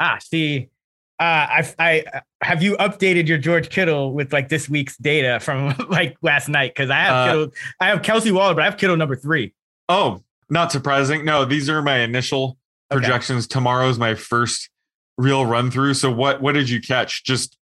Ah, 0.00 0.18
see, 0.20 0.70
I, 1.26 1.74
I 1.78 2.04
have 2.42 2.62
you 2.62 2.76
updated 2.78 3.28
your 3.28 3.38
George 3.38 3.68
Kittle 3.70 4.12
with 4.12 4.32
like 4.32 4.48
this 4.48 4.68
week's 4.68 4.96
data 4.96 5.38
from 5.40 5.74
like 5.88 6.16
last 6.22 6.48
night? 6.48 6.74
Because 6.74 6.90
I 6.90 6.96
have 6.96 7.14
Uh, 7.14 7.26
Kittle, 7.26 7.52
I 7.80 7.88
have 7.88 8.02
Kelce 8.02 8.32
Waller, 8.32 8.54
but 8.54 8.62
I 8.62 8.64
have 8.64 8.76
Kittle 8.76 8.96
number 8.96 9.16
three. 9.16 9.54
Oh, 9.88 10.22
not 10.50 10.72
surprising. 10.72 11.24
No, 11.24 11.44
these 11.44 11.68
are 11.70 11.82
my 11.82 11.98
initial 12.00 12.58
Okay. 12.92 13.00
projections. 13.00 13.46
Tomorrow's 13.46 13.98
my 13.98 14.14
first 14.14 14.68
real 15.16 15.46
run 15.46 15.70
through. 15.70 15.94
So 15.94 16.10
what 16.10 16.42
what 16.42 16.52
did 16.52 16.68
you 16.68 16.80
catch? 16.80 17.24
Just 17.24 17.56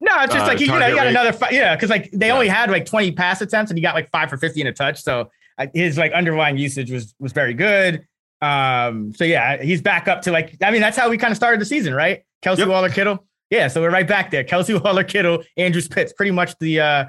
No, 0.00 0.12
it's 0.22 0.32
just 0.34 0.44
Uh, 0.44 0.48
like 0.48 0.60
you, 0.60 0.66
know, 0.66 0.74
you 0.86 0.94
got 0.94 1.02
rate. 1.04 1.08
another 1.10 1.32
five, 1.32 1.52
yeah, 1.52 1.74
because 1.74 1.90
like 1.90 2.10
they 2.12 2.26
Yeah. 2.28 2.34
only 2.34 2.48
had 2.48 2.70
like 2.70 2.84
20 2.84 3.12
pass 3.12 3.40
attempts 3.40 3.70
and 3.70 3.78
he 3.78 3.82
got 3.82 3.94
like 3.94 4.10
five 4.10 4.28
for 4.28 4.36
50 4.36 4.60
and 4.60 4.68
a 4.68 4.72
touch. 4.72 5.00
So 5.02 5.30
uh, 5.58 5.66
his 5.74 5.96
like 5.98 6.12
underlying 6.12 6.56
usage 6.58 6.90
was 6.90 7.14
was 7.18 7.32
very 7.32 7.54
good. 7.54 8.06
Um, 8.42 9.12
so 9.14 9.24
yeah, 9.24 9.62
he's 9.62 9.80
back 9.82 10.06
up 10.06 10.22
to 10.22 10.32
like 10.32 10.56
I 10.62 10.70
mean, 10.70 10.80
that's 10.80 10.96
how 10.98 11.08
we 11.08 11.16
kind 11.18 11.30
of 11.30 11.36
started 11.36 11.60
the 11.60 11.64
season, 11.64 11.94
right? 11.94 12.24
Kelce 12.44 12.58
Yep. 12.58 12.68
Waller 12.68 12.88
Kittle. 12.90 13.24
Yeah, 13.50 13.68
so 13.68 13.80
we're 13.80 13.90
right 13.90 14.06
back 14.06 14.30
there. 14.30 14.44
Kelce 14.44 14.78
Waller 14.84 15.04
Kittle, 15.04 15.42
Andrews 15.56 15.88
Pitts, 15.88 16.12
pretty 16.12 16.32
much 16.32 16.56
the 16.60 16.80
uh 16.80 17.04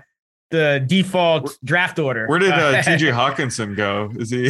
the 0.51 0.84
default 0.88 1.55
draft 1.63 1.99
order. 1.99 2.25
where 2.25 2.39
did 2.39 2.51
uh, 2.51 2.55
Uh, 2.55 2.82
TJ 2.82 3.13
Hockenson 3.13 3.75
go? 3.75 4.09
Is 4.15 4.32
he 4.32 4.47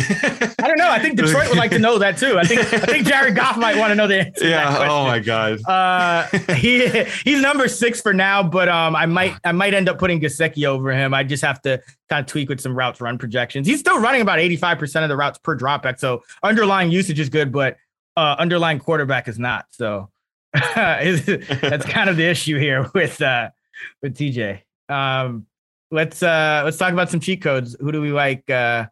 I 0.64 0.68
don't 0.70 0.78
know. 0.78 0.90
I 0.90 0.98
think 0.98 1.18
Detroit 1.18 1.50
would 1.50 1.58
like 1.58 1.72
to 1.72 1.80
know 1.80 1.98
that 1.98 2.16
too. 2.16 2.40
I 2.40 2.46
think 2.46 2.62
I 2.62 2.86
think 2.86 3.06
Jared 3.06 3.36
Goff 3.36 3.58
might 3.58 3.76
want 3.78 3.92
to 3.92 3.96
know 3.96 4.08
the 4.08 4.20
answer. 4.28 4.48
Yeah, 4.48 4.78
oh 4.90 5.04
my 5.04 5.20
god. 5.20 5.60
Uh, 5.68 6.26
he 6.54 6.88
he's 7.26 7.42
number 7.42 7.68
six 7.68 8.00
for 8.00 8.14
now, 8.14 8.42
but 8.42 8.70
um, 8.70 8.96
I 8.96 9.08
might 9.08 9.36
I 9.44 9.52
might 9.52 9.74
end 9.74 9.90
up 9.90 10.00
putting 10.00 10.22
Gesicki 10.22 10.66
over 10.66 10.94
him. 10.94 11.14
I 11.14 11.24
just 11.26 11.44
have 11.44 11.62
to 11.64 11.82
kind 12.08 12.22
of 12.22 12.28
tweak 12.28 12.48
with 12.48 12.62
some 12.62 12.74
routes 12.78 13.02
run 13.02 13.18
projections. 13.18 13.68
He's 13.68 13.82
still 13.82 14.00
running 14.00 14.22
about 14.22 14.40
eighty 14.40 14.56
five 14.56 14.80
percent 14.80 15.04
of 15.04 15.10
the 15.10 15.18
routes 15.18 15.38
per 15.40 15.58
dropback, 15.58 16.00
so 16.00 16.24
underlying 16.44 16.92
usage 16.92 17.20
is 17.20 17.28
good, 17.28 17.52
but 17.52 17.76
uh, 18.16 18.38
underlying 18.40 18.80
quarterback 18.80 19.28
is 19.28 19.38
not. 19.38 19.66
So 19.72 20.10
that's 20.76 21.86
kind 21.86 22.10
of 22.10 22.18
the 22.18 22.26
issue 22.26 22.58
here 22.58 22.90
with 22.94 23.22
uh 23.22 23.50
with 24.02 24.18
TJ. 24.18 24.62
Um, 24.90 25.46
let's 25.92 26.24
uh 26.24 26.62
let's 26.66 26.78
talk 26.78 26.94
about 26.94 27.10
some 27.10 27.20
cheat 27.20 27.42
codes. 27.42 27.76
Who 27.80 27.92
do 27.92 28.02
we 28.02 28.12
like 28.12 28.50
uh 28.50 28.88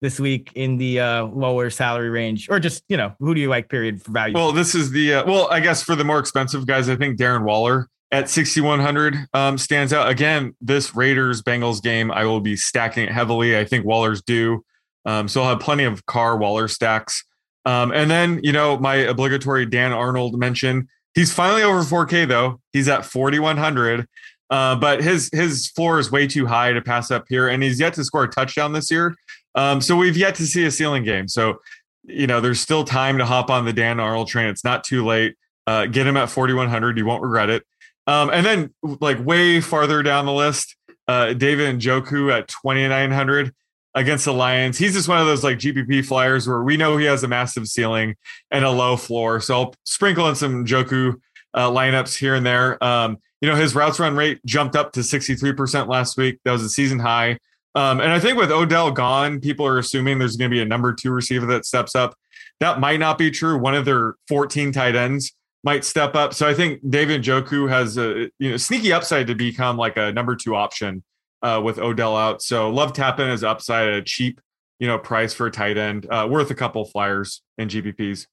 this 0.00 0.18
week 0.18 0.50
in 0.54 0.78
the 0.78 1.00
uh 1.00 1.24
lower 1.26 1.70
salary 1.70 2.10
range, 2.10 2.48
or 2.48 2.58
just 2.58 2.82
you 2.88 2.96
know 2.96 3.14
who 3.18 3.34
do 3.34 3.40
you 3.40 3.48
like? 3.48 3.68
Period 3.68 4.02
for 4.02 4.12
value. 4.12 4.34
Well, 4.34 4.52
this 4.52 4.74
is 4.74 4.90
the 4.90 5.14
uh, 5.14 5.26
well, 5.26 5.48
I 5.50 5.60
guess 5.60 5.82
for 5.82 5.94
the 5.94 6.04
more 6.04 6.18
expensive 6.18 6.66
guys, 6.66 6.88
I 6.88 6.96
think 6.96 7.18
Darren 7.18 7.44
Waller 7.44 7.88
at 8.12 8.28
6100 8.28 9.16
um, 9.32 9.56
stands 9.56 9.92
out. 9.92 10.08
Again, 10.08 10.54
this 10.60 10.94
Raiders 10.94 11.42
Bengals 11.42 11.82
game, 11.82 12.10
I 12.10 12.24
will 12.26 12.40
be 12.40 12.56
stacking 12.56 13.04
it 13.04 13.10
heavily. 13.10 13.58
I 13.58 13.64
think 13.64 13.86
Waller's 13.86 14.22
due. 14.22 14.64
Um, 15.06 15.26
so 15.28 15.42
I'll 15.42 15.48
have 15.48 15.60
plenty 15.60 15.84
of 15.84 16.04
Carr 16.06 16.36
Waller 16.36 16.68
stacks. 16.68 17.24
Um, 17.64 17.90
and 17.92 18.10
then, 18.10 18.40
you 18.42 18.52
know, 18.52 18.76
my 18.76 18.96
obligatory 18.96 19.66
Dan 19.66 19.92
Arnold 19.92 20.38
mention. 20.38 20.88
He's 21.14 21.32
finally 21.32 21.62
over 21.62 21.80
4K 21.80 22.26
though. 22.26 22.60
He's 22.72 22.88
at 22.88 23.04
4100. 23.04 24.06
Uh, 24.50 24.76
but 24.76 25.02
his 25.02 25.30
his 25.32 25.68
floor 25.68 25.98
is 25.98 26.12
way 26.12 26.26
too 26.26 26.46
high 26.46 26.74
to 26.74 26.82
pass 26.82 27.10
up 27.10 27.24
here, 27.26 27.48
and 27.48 27.62
he's 27.62 27.80
yet 27.80 27.94
to 27.94 28.04
score 28.04 28.24
a 28.24 28.28
touchdown 28.28 28.74
this 28.74 28.90
year. 28.90 29.14
Um, 29.54 29.80
so 29.80 29.96
we've 29.96 30.16
yet 30.16 30.34
to 30.34 30.46
see 30.46 30.66
a 30.66 30.70
ceiling 30.70 31.04
game. 31.04 31.26
So 31.26 31.58
you 32.04 32.26
know, 32.26 32.40
there's 32.40 32.60
still 32.60 32.84
time 32.84 33.18
to 33.18 33.24
hop 33.24 33.50
on 33.50 33.64
the 33.64 33.72
Dan 33.72 34.00
Arnold 34.00 34.28
train. 34.28 34.46
It's 34.46 34.64
not 34.64 34.84
too 34.84 35.04
late. 35.04 35.36
Uh, 35.66 35.86
get 35.86 36.06
him 36.06 36.16
at 36.16 36.30
4,100. 36.30 36.98
You 36.98 37.06
won't 37.06 37.22
regret 37.22 37.50
it. 37.50 37.64
Um, 38.06 38.30
and 38.30 38.44
then, 38.44 38.74
like, 38.82 39.24
way 39.24 39.60
farther 39.60 40.02
down 40.02 40.26
the 40.26 40.32
list, 40.32 40.76
uh, 41.06 41.34
David 41.34 41.78
Njoku 41.78 42.32
at 42.32 42.48
2,900 42.48 43.54
against 43.94 44.24
the 44.24 44.32
Lions. 44.32 44.78
He's 44.78 44.94
just 44.94 45.08
one 45.08 45.18
of 45.18 45.26
those 45.26 45.44
like 45.44 45.58
GPP 45.58 46.04
flyers 46.04 46.48
where 46.48 46.62
we 46.62 46.76
know 46.76 46.96
he 46.96 47.04
has 47.06 47.22
a 47.22 47.28
massive 47.28 47.66
ceiling 47.68 48.16
and 48.50 48.64
a 48.64 48.70
low 48.70 48.96
floor. 48.96 49.40
So 49.40 49.54
I'll 49.54 49.74
sprinkle 49.84 50.28
in 50.28 50.34
some 50.34 50.64
Njoku 50.64 51.14
uh, 51.54 51.70
lineups 51.70 52.16
here 52.16 52.34
and 52.34 52.44
there. 52.44 52.82
Um, 52.82 53.18
you 53.40 53.48
know, 53.48 53.56
his 53.56 53.74
routes 53.74 53.98
run 54.00 54.16
rate 54.16 54.40
jumped 54.46 54.76
up 54.76 54.92
to 54.92 55.00
63% 55.00 55.88
last 55.88 56.16
week. 56.16 56.38
That 56.44 56.52
was 56.52 56.62
a 56.62 56.68
season 56.68 56.98
high. 56.98 57.38
Um, 57.74 58.00
and 58.00 58.12
I 58.12 58.20
think 58.20 58.38
with 58.38 58.50
Odell 58.50 58.90
gone, 58.90 59.40
people 59.40 59.66
are 59.66 59.78
assuming 59.78 60.18
there's 60.18 60.36
going 60.36 60.50
to 60.50 60.54
be 60.54 60.60
a 60.60 60.66
number 60.66 60.92
two 60.92 61.10
receiver 61.10 61.46
that 61.46 61.64
steps 61.64 61.94
up. 61.94 62.14
That 62.60 62.80
might 62.80 63.00
not 63.00 63.18
be 63.18 63.30
true. 63.30 63.58
One 63.58 63.74
of 63.74 63.84
their 63.84 64.14
14 64.28 64.72
tight 64.72 64.94
ends 64.94 65.32
might 65.64 65.84
step 65.84 66.14
up. 66.14 66.34
So 66.34 66.46
I 66.46 66.54
think 66.54 66.80
David 66.88 67.22
Njoku 67.22 67.68
has 67.68 67.96
a 67.96 68.30
you 68.38 68.50
know 68.50 68.56
sneaky 68.56 68.92
upside 68.92 69.26
to 69.28 69.34
become 69.34 69.76
like 69.76 69.96
a 69.96 70.12
number 70.12 70.36
two 70.36 70.54
option 70.54 71.02
uh, 71.42 71.60
with 71.62 71.78
Odell 71.78 72.16
out. 72.16 72.42
So 72.42 72.70
love 72.70 72.92
tapping 72.92 73.28
his 73.28 73.42
upside 73.44 73.88
at 73.88 73.94
a 73.94 74.02
cheap 74.02 74.40
you 74.78 74.88
know 74.88 74.98
price 74.98 75.32
for 75.32 75.46
a 75.46 75.50
tight 75.50 75.78
end, 75.78 76.06
uh, 76.10 76.26
worth 76.28 76.50
a 76.50 76.54
couple 76.56 76.84
flyers 76.84 77.42
and 77.56 77.70
GPPs. 77.70 78.26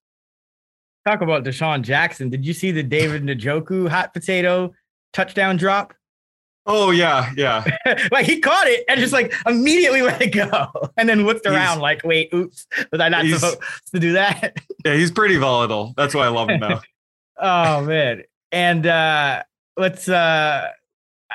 Talk 1.06 1.22
about 1.22 1.44
Deshaun 1.44 1.82
Jackson. 1.84 2.30
Did 2.30 2.46
you 2.46 2.54
see 2.54 2.72
the 2.72 2.82
David 2.84 3.24
Njoku 3.24 3.88
hot 3.88 4.14
potato 4.14 4.74
touchdown 5.14 5.58
drop? 5.58 5.94
Oh 6.66 6.92
yeah, 6.92 7.32
yeah. 7.38 7.64
like 8.12 8.26
he 8.26 8.40
caught 8.40 8.68
it 8.68 8.84
and 8.90 9.00
just 9.00 9.14
like 9.14 9.34
immediately 9.46 10.02
let 10.04 10.22
it 10.22 10.32
go, 10.34 10.68
and 10.98 11.08
then 11.08 11.26
looked 11.26 11.46
He's- 11.46 11.56
around 11.56 11.80
like, 11.80 12.04
"Wait, 12.04 12.34
oops, 12.34 12.68
was 12.92 13.00
I 13.00 13.10
not 13.10 13.26
supposed 13.26 13.60
to 13.94 14.00
do 14.00 14.14
that?" 14.14 14.58
Yeah, 14.86 14.96
he's 14.96 15.12
pretty 15.12 15.36
volatile. 15.36 15.94
That's 15.98 16.16
why 16.16 16.26
I 16.26 16.30
love 16.30 16.50
him 16.50 16.62
though. 16.62 16.80
oh 17.38 17.82
man! 17.82 18.24
And 18.52 18.88
uh 18.88 19.44
let's. 19.78 20.08
uh 20.10 20.70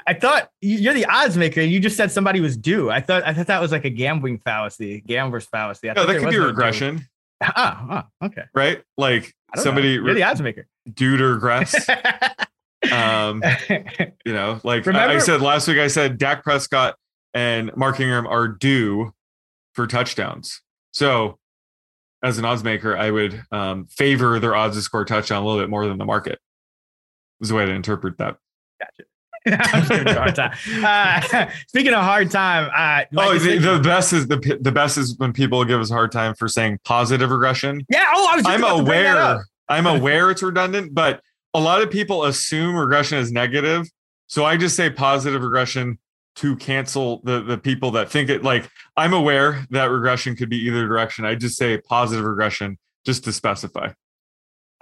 I 0.07 0.15
thought 0.15 0.51
you- 0.61 0.79
you're 0.79 0.95
the 0.95 1.07
odds 1.07 1.37
maker, 1.37 1.61
you 1.61 1.81
just 1.81 1.97
said 1.97 2.11
somebody 2.11 2.41
was 2.41 2.57
due. 2.57 2.91
I 2.91 3.01
thought 3.01 3.23
I 3.25 3.33
thought 3.33 3.47
that 3.47 3.61
was 3.61 3.73
like 3.73 3.85
a 3.85 3.91
gambling 3.91 4.39
fallacy, 4.39 5.01
gambler's 5.07 5.47
fallacy. 5.47 5.89
I 5.91 5.95
No, 5.95 6.05
that 6.07 6.19
could 6.21 6.31
be 6.31 6.39
no 6.39 6.47
regression, 6.47 7.07
Oh, 7.43 7.53
oh, 7.91 8.03
okay. 8.27 8.45
right? 8.55 8.83
Like 8.97 9.35
somebody 9.57 9.97
know. 9.99 10.05
you're 10.07 10.15
the 10.15 10.23
odds 10.25 10.41
maker. 10.43 10.67
due 10.93 11.17
to 11.17 11.25
regress. 11.27 11.89
um, 12.93 13.43
you 14.25 14.33
know, 14.33 14.61
like 14.65 14.87
I- 14.89 15.15
I 15.15 15.19
said 15.19 15.41
last 15.41 15.69
week, 15.69 15.79
I 15.79 15.87
said 15.89 16.19
Dak 16.19 16.43
Prescott 16.43 16.97
and 17.33 17.75
Mark 17.77 18.01
Ingram 18.01 18.27
are 18.27 18.49
due 18.49 19.15
for 19.75 19.87
touchdowns. 19.87 20.61
So, 20.93 21.39
as 22.23 22.39
an 22.39 22.45
odds 22.45 22.63
maker, 22.65 22.97
I 22.97 23.11
would 23.11 23.43
um, 23.53 23.87
favor 23.87 24.39
their 24.39 24.55
odds 24.55 24.77
to 24.77 24.83
score 24.83 25.03
a 25.03 25.07
touchdown 25.07 25.43
a 25.43 25.47
little 25.47 25.61
bit 25.61 25.69
more 25.71 25.87
than 25.87 25.99
the 25.99 26.05
market. 26.05 26.39
Is 27.41 27.49
the 27.49 27.55
way 27.55 27.67
to 27.67 27.73
interpret 27.73 28.19
that. 28.19 28.37
I'm 29.53 29.81
just 29.81 29.91
giving 29.91 30.09
you 30.09 30.15
a 30.15 30.19
hard 30.19 30.35
time. 30.35 30.53
Uh, 30.83 31.51
speaking 31.69 31.93
of 31.93 32.03
hard 32.03 32.31
time, 32.31 32.71
uh, 32.75 33.05
like 33.13 33.29
oh, 33.29 33.39
the, 33.39 33.59
the 33.59 33.79
best 33.81 34.13
is 34.13 34.27
the 34.27 34.59
the 34.61 34.73
best 34.73 34.97
is 34.97 35.17
when 35.19 35.33
people 35.33 35.65
give 35.65 35.81
us 35.81 35.91
a 35.91 35.95
hard 35.95 36.13
time 36.13 36.35
for 36.35 36.49
saying 36.49 36.79
positive 36.85 37.31
regression. 37.31 37.85
yeah. 37.91 38.07
Oh, 38.15 38.29
I 38.31 38.37
was. 38.37 38.45
Just 38.45 38.55
I'm 38.55 38.61
about 38.61 38.79
to 38.79 38.85
bring 38.85 39.03
that 39.03 39.17
up. 39.17 39.37
aware. 39.37 39.45
I'm 39.69 39.87
aware 40.01 40.31
it's 40.31 40.43
redundant, 40.43 40.95
but 40.95 41.21
a 41.53 41.61
lot 41.61 41.83
of 41.83 41.91
people 41.91 42.25
assume 42.25 42.75
regression 42.75 43.19
is 43.19 43.33
negative. 43.33 43.87
So 44.27 44.45
I 44.45 44.57
just 44.57 44.77
say 44.77 44.91
positive 44.91 45.43
regression 45.43 45.99
to 46.37 46.57
cancel 46.57 47.21
the 47.25 47.43
the 47.43 47.59
people 47.59 47.91
that 47.93 48.11
think 48.11 48.31
it. 48.31 48.43
Like 48.43 48.69
I'm 48.97 49.13
aware 49.13 49.67
that 49.71 49.91
regression 49.91 50.37
could 50.37 50.49
be 50.49 50.59
either 50.67 50.87
direction. 50.87 51.25
I 51.25 51.35
just 51.35 51.57
say 51.57 51.79
positive 51.79 52.25
regression 52.25 52.79
just 53.05 53.25
to 53.25 53.33
specify. 53.33 53.93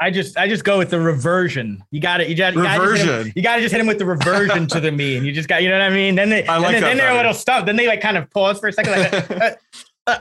I 0.03 0.11
just 0.11 0.37
I 0.37 0.49
just 0.49 0.65
go 0.65 0.79
with 0.79 0.91
the 0.91 0.99
reversion. 0.99 1.85
You 1.93 2.01
got 2.01 2.21
it. 2.21 2.29
You 2.29 2.35
got 2.35 2.55
you 2.55 2.63
gotta 2.63 2.85
just 2.85 3.07
Reversion. 3.07 3.33
You 3.37 3.43
got 3.43 3.57
to 3.57 3.63
just 3.63 3.71
hit 3.71 3.79
them 3.79 3.87
with 3.87 3.99
the 3.99 4.05
reversion 4.05 4.67
to 4.67 4.81
the 4.81 4.91
mean. 5.03 5.25
You 5.25 5.33
just 5.33 5.49
got 5.49 5.63
you 5.63 5.69
know 5.69 5.79
what 5.79 5.85
I 5.85 5.91
mean. 5.91 6.17
Then 6.17 6.29
they 6.29 6.45
I 6.45 6.59
like 6.59 6.73
then, 6.73 6.83
then 6.83 6.97
they're 6.97 7.13
a 7.13 7.17
little 7.17 7.33
stumped. 7.33 7.67
Then 7.67 7.77
they 7.77 7.87
like 7.87 8.01
kind 8.01 8.17
of 8.17 8.29
pause 8.31 8.59
for 8.59 8.69
a 8.69 8.73
second, 8.73 8.93
like, 8.93 9.31
uh, 9.31 9.51
uh, 10.09 10.19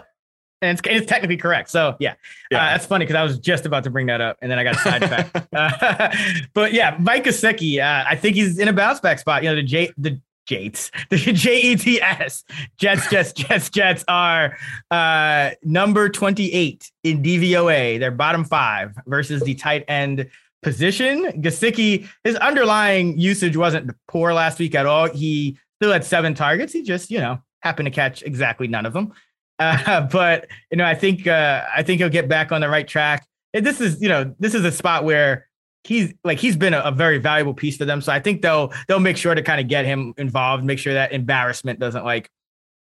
and 0.61 0.77
it's, 0.77 0.81
it's 0.85 1.07
technically 1.07 1.37
correct. 1.37 1.71
So 1.71 1.95
yeah, 1.99 2.13
Yeah. 2.51 2.59
Uh, 2.59 2.65
that's 2.73 2.85
funny 2.85 3.05
because 3.05 3.15
I 3.15 3.23
was 3.23 3.39
just 3.39 3.65
about 3.65 3.83
to 3.85 3.89
bring 3.89 4.05
that 4.05 4.21
up 4.21 4.37
and 4.43 4.51
then 4.51 4.59
I 4.59 4.63
got 4.63 4.75
sidetracked. 4.75 5.47
uh, 5.51 6.15
but 6.53 6.73
yeah, 6.73 6.95
Mike 6.99 7.23
Gesicki, 7.23 7.79
uh, 7.79 8.05
I 8.07 8.15
think 8.15 8.35
he's 8.35 8.59
in 8.59 8.67
a 8.67 8.73
bounce 8.73 8.99
back 8.99 9.17
spot. 9.17 9.41
You 9.41 9.49
know 9.49 9.55
the 9.55 9.63
J 9.63 9.91
the 9.97 10.21
Jates, 10.51 10.91
the 11.09 11.15
J 11.17 11.61
E 11.61 11.75
T 11.77 12.01
S 12.01 12.43
Jets, 12.77 13.09
Jets, 13.09 13.31
Jets, 13.31 13.69
Jets 13.69 14.03
are 14.09 14.57
uh, 14.91 15.51
number 15.63 16.09
28 16.09 16.91
in 17.05 17.23
DVOA. 17.23 17.97
They're 17.97 18.11
bottom 18.11 18.43
five 18.43 18.97
versus 19.07 19.41
the 19.43 19.55
tight 19.55 19.85
end 19.87 20.29
position. 20.61 21.41
Gesicki, 21.41 22.05
his 22.25 22.35
underlying 22.35 23.17
usage 23.17 23.55
wasn't 23.55 23.91
poor 24.09 24.33
last 24.33 24.59
week 24.59 24.75
at 24.75 24.85
all. 24.85 25.07
He 25.07 25.57
still 25.79 25.93
had 25.93 26.03
seven 26.03 26.33
targets. 26.33 26.73
He 26.73 26.83
just, 26.83 27.09
you 27.09 27.19
know, 27.19 27.39
happened 27.61 27.85
to 27.85 27.91
catch 27.91 28.21
exactly 28.21 28.67
none 28.67 28.85
of 28.85 28.91
them. 28.91 29.13
Uh, 29.57 30.01
but 30.11 30.47
you 30.69 30.77
know, 30.77 30.85
I 30.85 30.95
think 30.95 31.27
uh, 31.27 31.63
I 31.73 31.81
think 31.81 31.99
he'll 31.99 32.09
get 32.09 32.27
back 32.27 32.51
on 32.51 32.59
the 32.59 32.67
right 32.67 32.87
track. 32.87 33.25
And 33.53 33.65
this 33.65 33.79
is, 33.79 34.01
you 34.01 34.09
know, 34.09 34.35
this 34.37 34.53
is 34.53 34.65
a 34.65 34.71
spot 34.71 35.05
where 35.05 35.47
he's 35.83 36.13
like 36.23 36.39
he's 36.39 36.55
been 36.55 36.73
a, 36.73 36.79
a 36.79 36.91
very 36.91 37.17
valuable 37.17 37.53
piece 37.53 37.77
to 37.79 37.85
them. 37.85 38.01
So 38.01 38.11
I 38.11 38.19
think 38.19 38.41
they'll 38.41 38.73
they'll 38.87 38.99
make 38.99 39.17
sure 39.17 39.33
to 39.33 39.41
kind 39.41 39.59
of 39.59 39.67
get 39.67 39.85
him 39.85 40.13
involved, 40.17 40.63
make 40.63 40.79
sure 40.79 40.93
that 40.93 41.11
embarrassment 41.11 41.79
doesn't 41.79 42.05
like 42.05 42.29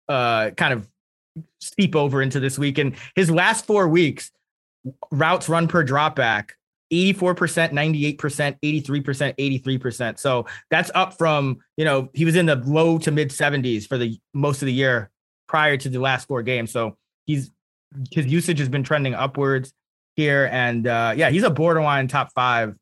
uh 0.08 0.50
kind 0.50 0.74
of 0.74 0.88
steep 1.60 1.94
over 1.96 2.22
into 2.22 2.40
this 2.40 2.58
week. 2.58 2.78
And 2.78 2.94
his 3.14 3.30
last 3.30 3.66
four 3.66 3.88
weeks, 3.88 4.30
routes 5.10 5.48
run 5.48 5.68
per 5.68 5.84
dropback 5.84 6.50
84%, 6.92 7.72
98%, 7.72 8.16
83%, 8.62 9.36
83%. 9.36 10.18
So 10.18 10.46
that's 10.70 10.90
up 10.94 11.16
from, 11.16 11.58
you 11.76 11.84
know, 11.84 12.08
he 12.14 12.24
was 12.24 12.34
in 12.36 12.46
the 12.46 12.56
low 12.56 12.98
to 12.98 13.10
mid 13.10 13.30
70s 13.30 13.86
for 13.86 13.96
the 13.96 14.18
most 14.34 14.62
of 14.62 14.66
the 14.66 14.72
year 14.72 15.10
prior 15.46 15.76
to 15.76 15.88
the 15.88 15.98
last 15.98 16.26
four 16.26 16.42
games. 16.42 16.72
So 16.72 16.96
he's 17.26 17.50
his 18.12 18.26
usage 18.26 18.58
has 18.60 18.68
been 18.68 18.84
trending 18.84 19.14
upwards 19.14 19.72
here. 20.16 20.48
And 20.50 20.86
uh 20.86 21.14
yeah, 21.16 21.30
he's 21.30 21.44
a 21.44 21.50
borderline 21.50 22.08
top 22.08 22.32
five 22.34 22.74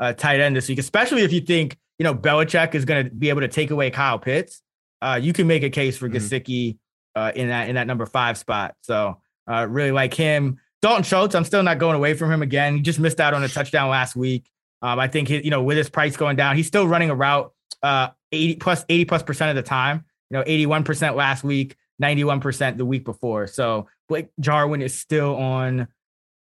uh, 0.00 0.12
tight 0.12 0.40
end 0.40 0.56
this 0.56 0.68
week, 0.68 0.78
especially 0.78 1.22
if 1.22 1.32
you 1.32 1.40
think 1.40 1.78
you 1.98 2.04
know 2.04 2.14
Belichick 2.14 2.74
is 2.74 2.84
going 2.84 3.04
to 3.04 3.10
be 3.10 3.28
able 3.28 3.40
to 3.40 3.48
take 3.48 3.70
away 3.70 3.90
Kyle 3.90 4.18
Pitts. 4.18 4.62
Uh, 5.00 5.18
you 5.20 5.32
can 5.32 5.46
make 5.46 5.62
a 5.62 5.70
case 5.70 5.96
for 5.96 6.08
mm-hmm. 6.08 6.16
Gesicki 6.16 6.78
uh, 7.14 7.32
in 7.34 7.48
that 7.48 7.68
in 7.68 7.74
that 7.76 7.86
number 7.86 8.06
five 8.06 8.38
spot. 8.38 8.74
So 8.82 9.20
uh, 9.50 9.66
really 9.68 9.92
like 9.92 10.14
him. 10.14 10.58
Dalton 10.82 11.02
Schultz, 11.02 11.34
I'm 11.34 11.44
still 11.44 11.62
not 11.62 11.78
going 11.78 11.96
away 11.96 12.14
from 12.14 12.30
him 12.30 12.42
again. 12.42 12.76
He 12.76 12.82
just 12.82 12.98
missed 12.98 13.20
out 13.20 13.32
on 13.32 13.42
a 13.42 13.48
touchdown 13.48 13.88
last 13.88 14.14
week. 14.16 14.50
Um, 14.82 14.98
I 14.98 15.08
think 15.08 15.28
he, 15.28 15.42
you 15.42 15.50
know 15.50 15.62
with 15.62 15.76
his 15.76 15.88
price 15.88 16.16
going 16.16 16.36
down, 16.36 16.56
he's 16.56 16.66
still 16.66 16.86
running 16.86 17.10
a 17.10 17.14
route 17.14 17.52
uh, 17.82 18.08
80 18.32 18.56
plus 18.56 18.84
80 18.88 19.04
plus 19.04 19.22
percent 19.22 19.50
of 19.50 19.56
the 19.56 19.68
time. 19.68 20.04
You 20.30 20.38
know, 20.38 20.44
81 20.46 20.84
percent 20.84 21.16
last 21.16 21.44
week, 21.44 21.76
91 21.98 22.40
percent 22.40 22.78
the 22.78 22.84
week 22.84 23.04
before. 23.04 23.46
So 23.46 23.88
Blake 24.08 24.28
Jarwin 24.40 24.82
is 24.82 24.98
still 24.98 25.36
on 25.36 25.86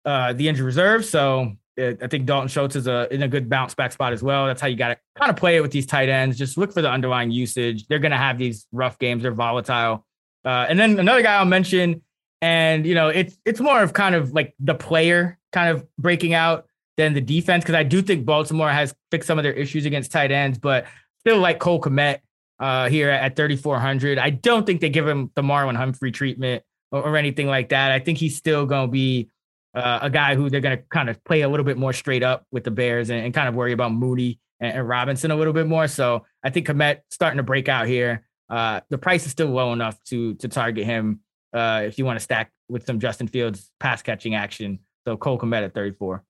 uh, 0.04 0.32
the 0.32 0.48
injured 0.48 0.64
reserve. 0.64 1.04
So 1.04 1.52
I 1.78 2.06
think 2.06 2.26
Dalton 2.26 2.48
Schultz 2.48 2.74
is 2.74 2.86
a 2.86 3.12
in 3.12 3.22
a 3.22 3.28
good 3.28 3.48
bounce 3.48 3.74
back 3.74 3.92
spot 3.92 4.12
as 4.12 4.22
well. 4.22 4.46
That's 4.46 4.60
how 4.60 4.66
you 4.66 4.76
got 4.76 4.88
to 4.88 4.96
kind 5.16 5.30
of 5.30 5.36
play 5.36 5.56
it 5.56 5.60
with 5.60 5.72
these 5.72 5.86
tight 5.86 6.08
ends. 6.08 6.38
Just 6.38 6.56
look 6.56 6.72
for 6.72 6.80
the 6.80 6.90
underlying 6.90 7.30
usage. 7.30 7.86
They're 7.86 7.98
going 7.98 8.12
to 8.12 8.16
have 8.16 8.38
these 8.38 8.66
rough 8.72 8.98
games. 8.98 9.22
They're 9.22 9.32
volatile. 9.32 10.06
Uh, 10.44 10.66
and 10.68 10.78
then 10.78 10.98
another 10.98 11.22
guy 11.22 11.34
I'll 11.34 11.44
mention, 11.44 12.02
and 12.40 12.86
you 12.86 12.94
know, 12.94 13.08
it's 13.08 13.36
it's 13.44 13.60
more 13.60 13.82
of 13.82 13.92
kind 13.92 14.14
of 14.14 14.32
like 14.32 14.54
the 14.58 14.74
player 14.74 15.38
kind 15.52 15.76
of 15.76 15.86
breaking 15.98 16.34
out 16.34 16.66
than 16.96 17.12
the 17.12 17.20
defense 17.20 17.64
because 17.64 17.74
I 17.74 17.82
do 17.82 18.00
think 18.00 18.24
Baltimore 18.24 18.70
has 18.70 18.94
fixed 19.10 19.26
some 19.26 19.38
of 19.38 19.42
their 19.42 19.52
issues 19.52 19.84
against 19.84 20.12
tight 20.12 20.30
ends, 20.30 20.58
but 20.58 20.86
still 21.20 21.38
like 21.38 21.58
Cole 21.58 21.80
Kmet 21.80 22.20
uh, 22.58 22.88
here 22.88 23.10
at 23.10 23.36
3,400. 23.36 24.18
I 24.18 24.30
don't 24.30 24.64
think 24.64 24.80
they 24.80 24.88
give 24.88 25.06
him 25.06 25.30
the 25.34 25.42
Marlon 25.42 25.76
Humphrey 25.76 26.10
treatment 26.10 26.62
or, 26.90 27.02
or 27.02 27.16
anything 27.16 27.48
like 27.48 27.68
that. 27.70 27.92
I 27.92 27.98
think 27.98 28.18
he's 28.18 28.36
still 28.36 28.66
going 28.66 28.88
to 28.88 28.92
be 28.92 29.28
uh, 29.76 29.98
a 30.02 30.10
guy 30.10 30.34
who 30.34 30.48
they're 30.48 30.62
going 30.62 30.78
to 30.78 30.82
kind 30.84 31.10
of 31.10 31.22
play 31.24 31.42
a 31.42 31.48
little 31.48 31.64
bit 31.64 31.76
more 31.76 31.92
straight 31.92 32.22
up 32.22 32.46
with 32.50 32.64
the 32.64 32.70
Bears 32.70 33.10
and, 33.10 33.22
and 33.24 33.34
kind 33.34 33.46
of 33.46 33.54
worry 33.54 33.72
about 33.72 33.92
Mooney 33.92 34.40
and, 34.58 34.78
and, 34.78 34.88
Robinson 34.88 35.30
a 35.30 35.36
little 35.36 35.52
bit 35.52 35.66
more. 35.66 35.86
So 35.86 36.24
I 36.42 36.48
think 36.48 36.66
Kmet 36.66 37.00
starting 37.10 37.36
to 37.36 37.42
break 37.42 37.68
out 37.68 37.86
here. 37.86 38.26
Uh, 38.48 38.80
the 38.88 38.96
price 38.96 39.26
is 39.26 39.32
still 39.32 39.48
low 39.48 39.72
enough 39.72 40.02
to 40.04 40.34
to 40.36 40.48
target 40.48 40.86
him 40.86 41.20
uh, 41.52 41.82
if 41.84 41.98
you 41.98 42.06
want 42.06 42.18
to 42.18 42.22
stack 42.22 42.50
with 42.68 42.86
some 42.86 42.98
Justin 42.98 43.28
Fields 43.28 43.70
pass 43.78 44.00
catching 44.02 44.34
action. 44.34 44.78
So 45.06 45.16
Cole 45.16 45.38
Kmet 45.38 45.62
at 45.62 45.74
34. 45.74 46.24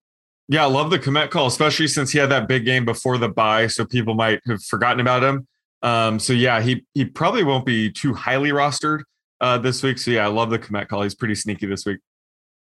Yeah, 0.49 0.64
I 0.64 0.68
love 0.68 0.90
the 0.90 0.99
Kmet 0.99 1.30
call, 1.30 1.47
especially 1.47 1.88
since 1.88 2.11
he 2.11 2.18
had 2.18 2.30
that 2.30 2.49
big 2.49 2.64
game 2.64 2.84
before 2.84 3.18
the 3.18 3.28
bye, 3.28 3.66
so 3.68 3.84
people 3.84 4.14
might 4.14 4.40
have 4.47 4.62
forgotten 4.62 5.01
about 5.01 5.22
him. 5.22 5.47
Um, 5.82 6.18
so 6.18 6.32
yeah, 6.32 6.61
he 6.61 6.84
he 6.94 7.05
probably 7.05 7.44
won't 7.44 7.64
be 7.66 7.92
too 7.92 8.12
highly 8.14 8.51
rostered 8.51 9.03
uh, 9.40 9.59
this 9.59 9.82
week. 9.82 9.99
So 9.99 10.11
yeah, 10.11 10.24
I 10.24 10.28
love 10.28 10.51
the 10.51 10.59
Kmet 10.59 10.88
call. 10.88 11.03
He's 11.03 11.14
pretty 11.14 11.36
sneaky 11.36 11.66
this 11.66 11.86
week. 11.86 11.99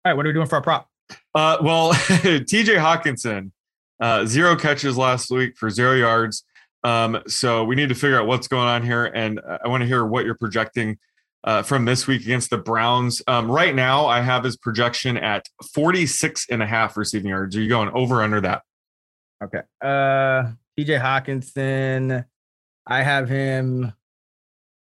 All 0.06 0.12
right, 0.12 0.18
what 0.18 0.26
are 0.26 0.30
we 0.30 0.34
doing 0.34 0.47
for 0.47 0.56
our 0.56 0.62
prop? 0.62 0.88
Uh, 1.36 1.58
well, 1.62 1.93
TJ 1.93 2.78
Hockenson, 2.78 3.52
uh, 4.00 4.26
zero 4.26 4.56
catches 4.56 4.97
last 4.97 5.30
week 5.30 5.58
for 5.58 5.70
zero 5.70 5.93
yards. 5.93 6.45
Um, 6.86 7.22
so 7.28 7.66
we 7.66 7.76
need 7.76 7.89
to 7.89 7.95
figure 7.95 8.18
out 8.18 8.26
what's 8.26 8.47
going 8.47 8.68
on 8.68 8.82
here. 8.84 9.06
And 9.06 9.41
I 9.64 9.68
want 9.68 9.82
to 9.82 9.88
hear 9.88 10.06
what 10.06 10.24
you're 10.24 10.38
projecting 10.38 10.97
uh, 11.43 11.64
from 11.64 11.84
this 11.84 12.08
week 12.08 12.22
against 12.22 12.50
the 12.50 12.58
Browns. 12.58 13.22
Um, 13.28 13.52
right 13.52 13.76
now, 13.76 14.06
I 14.06 14.22
have 14.22 14.45
his 14.45 14.56
projection 14.56 15.18
at 15.18 15.45
46 15.74 16.47
and 16.50 16.64
a 16.64 16.66
half 16.66 16.95
receiving 16.95 17.32
yards. 17.32 17.58
Are 17.58 17.62
you 17.62 17.68
going 17.68 17.89
over 17.89 18.22
under 18.22 18.39
that? 18.39 18.62
Okay. 19.43 19.62
Uh, 19.82 20.52
TJ 20.80 21.02
Hockenson, 21.02 22.26
I 22.88 23.04
have 23.04 23.28
him 23.28 23.91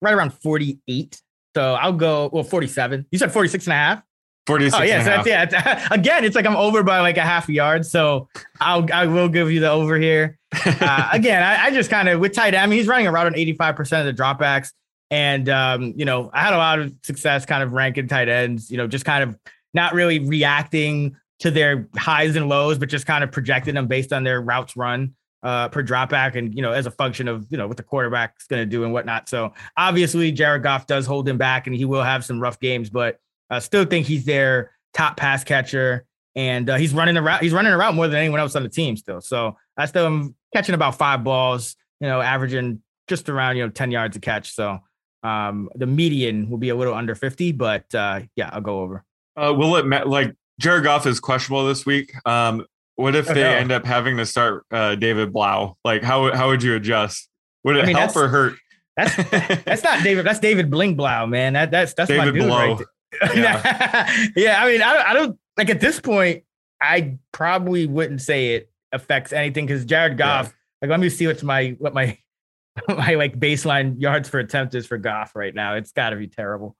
right 0.01 0.13
around 0.13 0.33
48. 0.33 1.21
So 1.55 1.75
I'll 1.75 1.93
go, 1.93 2.29
well, 2.33 2.43
47. 2.43 3.05
You 3.09 3.19
said 3.19 3.31
46 3.31 3.67
and 3.67 3.73
a 3.73 3.75
half? 3.75 4.03
46 4.47 4.79
oh 4.79 4.83
yeah, 4.83 5.03
so 5.03 5.09
that's, 5.09 5.27
yeah. 5.27 5.43
It's, 5.43 5.87
again, 5.91 6.23
it's 6.23 6.35
like 6.35 6.45
I'm 6.45 6.55
over 6.55 6.81
by 6.81 7.01
like 7.01 7.17
a 7.17 7.21
half 7.21 7.49
a 7.49 7.53
yard, 7.53 7.85
so 7.85 8.29
I'll 8.61 8.87
I 8.93 9.05
will 9.05 9.27
give 9.27 9.51
you 9.51 9.59
the 9.59 9.69
over 9.69 9.97
here. 9.97 10.39
Uh, 10.79 11.09
again, 11.11 11.43
I, 11.43 11.65
I 11.65 11.71
just 11.71 11.89
kind 11.89 12.07
of 12.07 12.19
with 12.19 12.33
tight 12.33 12.53
end. 12.53 12.57
I 12.57 12.65
mean, 12.67 12.77
he's 12.77 12.87
running 12.87 13.07
around 13.07 13.25
on 13.27 13.35
85 13.35 13.75
percent 13.75 14.07
of 14.07 14.15
the 14.15 14.21
dropbacks, 14.21 14.71
and 15.11 15.49
um, 15.49 15.93
you 15.95 16.05
know, 16.05 16.29
I 16.33 16.41
had 16.41 16.53
a 16.53 16.57
lot 16.57 16.79
of 16.79 16.93
success 17.03 17.45
kind 17.45 17.61
of 17.61 17.73
ranking 17.73 18.07
tight 18.07 18.29
ends. 18.29 18.71
You 18.71 18.77
know, 18.77 18.87
just 18.87 19.03
kind 19.03 19.23
of 19.23 19.37
not 19.73 19.93
really 19.93 20.19
reacting 20.19 21.17
to 21.39 21.51
their 21.51 21.87
highs 21.97 22.35
and 22.35 22.47
lows, 22.47 22.77
but 22.77 22.89
just 22.89 23.05
kind 23.05 23.23
of 23.23 23.31
projecting 23.31 23.75
them 23.75 23.87
based 23.87 24.13
on 24.13 24.23
their 24.23 24.41
routes 24.41 24.77
run 24.77 25.15
uh, 25.43 25.67
per 25.67 25.83
dropback, 25.83 26.35
and 26.35 26.55
you 26.55 26.61
know, 26.61 26.71
as 26.71 26.85
a 26.85 26.91
function 26.91 27.27
of 27.27 27.45
you 27.49 27.57
know 27.57 27.67
what 27.67 27.77
the 27.77 27.83
quarterback's 27.83 28.47
going 28.47 28.61
to 28.61 28.65
do 28.65 28.83
and 28.83 28.93
whatnot. 28.93 29.27
So 29.27 29.53
obviously, 29.75 30.31
Jared 30.31 30.63
Goff 30.63 30.87
does 30.87 31.05
hold 31.05 31.27
him 31.27 31.37
back, 31.37 31.67
and 31.67 31.75
he 31.75 31.85
will 31.85 32.03
have 32.03 32.23
some 32.23 32.39
rough 32.39 32.59
games, 32.59 32.89
but 32.89 33.19
I 33.49 33.59
still 33.59 33.85
think 33.85 34.05
he's 34.05 34.25
their 34.25 34.71
top 34.93 35.17
pass 35.17 35.43
catcher, 35.43 36.05
and 36.35 36.69
uh, 36.69 36.75
he's 36.75 36.93
running 36.93 37.17
around. 37.17 37.41
He's 37.41 37.53
running 37.53 37.73
around 37.73 37.95
more 37.95 38.07
than 38.07 38.17
anyone 38.17 38.39
else 38.39 38.55
on 38.55 38.63
the 38.63 38.69
team 38.69 38.97
still. 38.97 39.21
So 39.21 39.57
I 39.77 39.85
still 39.85 40.05
am 40.05 40.35
catching 40.53 40.75
about 40.75 40.97
five 40.97 41.23
balls, 41.23 41.75
you 41.99 42.07
know, 42.07 42.21
averaging 42.21 42.81
just 43.07 43.29
around 43.29 43.57
you 43.57 43.63
know 43.63 43.69
ten 43.69 43.91
yards 43.91 44.17
a 44.17 44.19
catch. 44.19 44.53
So 44.53 44.79
um, 45.23 45.69
the 45.75 45.85
median 45.85 46.49
will 46.49 46.57
be 46.57 46.69
a 46.69 46.75
little 46.75 46.93
under 46.93 47.15
fifty, 47.15 47.51
but 47.51 47.93
uh, 47.95 48.21
yeah, 48.35 48.49
I'll 48.51 48.61
go 48.61 48.81
over. 48.81 49.03
Uh, 49.35 49.53
will 49.53 49.75
it 49.75 49.85
ma- 49.85 50.03
like 50.03 50.35
Jared 50.59 50.83
Goff 50.83 51.05
is 51.05 51.19
questionable 51.19 51.67
this 51.67 51.85
week? 51.85 52.11
Um, 52.25 52.65
what 52.95 53.15
if 53.15 53.27
they 53.27 53.45
end 53.45 53.71
up 53.71 53.85
having 53.85 54.17
to 54.17 54.25
start 54.25 54.65
uh, 54.71 54.95
David 54.95 55.31
Blough? 55.31 55.77
Like, 55.85 56.03
how 56.03 56.33
how 56.35 56.47
would 56.47 56.63
you 56.63 56.75
adjust? 56.75 57.29
Would 57.63 57.77
it 57.77 57.83
I 57.83 57.85
mean, 57.85 57.95
help 57.95 58.15
or 58.15 58.27
hurt? 58.27 58.55
That's 58.95 59.15
that's 59.63 59.83
not 59.83 60.03
David. 60.03 60.25
That's 60.25 60.39
David 60.39 60.71
Bling 60.71 60.95
Blough, 60.95 61.27
man. 61.27 61.53
That 61.53 61.69
that's 61.69 61.93
that's 61.93 62.07
David 62.07 62.25
my 62.25 62.31
dude 62.31 62.47
Blow. 62.47 62.57
right 62.57 62.85
yeah. 63.35 64.15
yeah. 64.35 64.63
I 64.63 64.71
mean, 64.71 64.81
I, 64.81 65.09
I 65.09 65.13
don't 65.13 65.37
like 65.57 65.69
at 65.69 65.79
this 65.79 65.99
point, 65.99 66.43
I 66.81 67.17
probably 67.31 67.87
wouldn't 67.87 68.21
say 68.21 68.55
it 68.55 68.69
affects 68.91 69.33
anything 69.33 69.65
because 69.65 69.85
Jared 69.85 70.17
Goff, 70.17 70.47
yeah. 70.47 70.51
like, 70.81 70.91
let 70.91 70.99
me 70.99 71.09
see 71.09 71.27
what's 71.27 71.43
my, 71.43 71.75
what 71.79 71.93
my, 71.93 72.17
my 72.87 73.15
like 73.15 73.39
baseline 73.39 73.99
yards 73.99 74.29
for 74.29 74.39
attempt 74.39 74.75
is 74.75 74.85
for 74.85 74.97
Goff 74.97 75.35
right 75.35 75.53
now. 75.53 75.75
It's 75.75 75.91
got 75.91 76.11
to 76.11 76.15
be 76.15 76.27
terrible. 76.27 76.75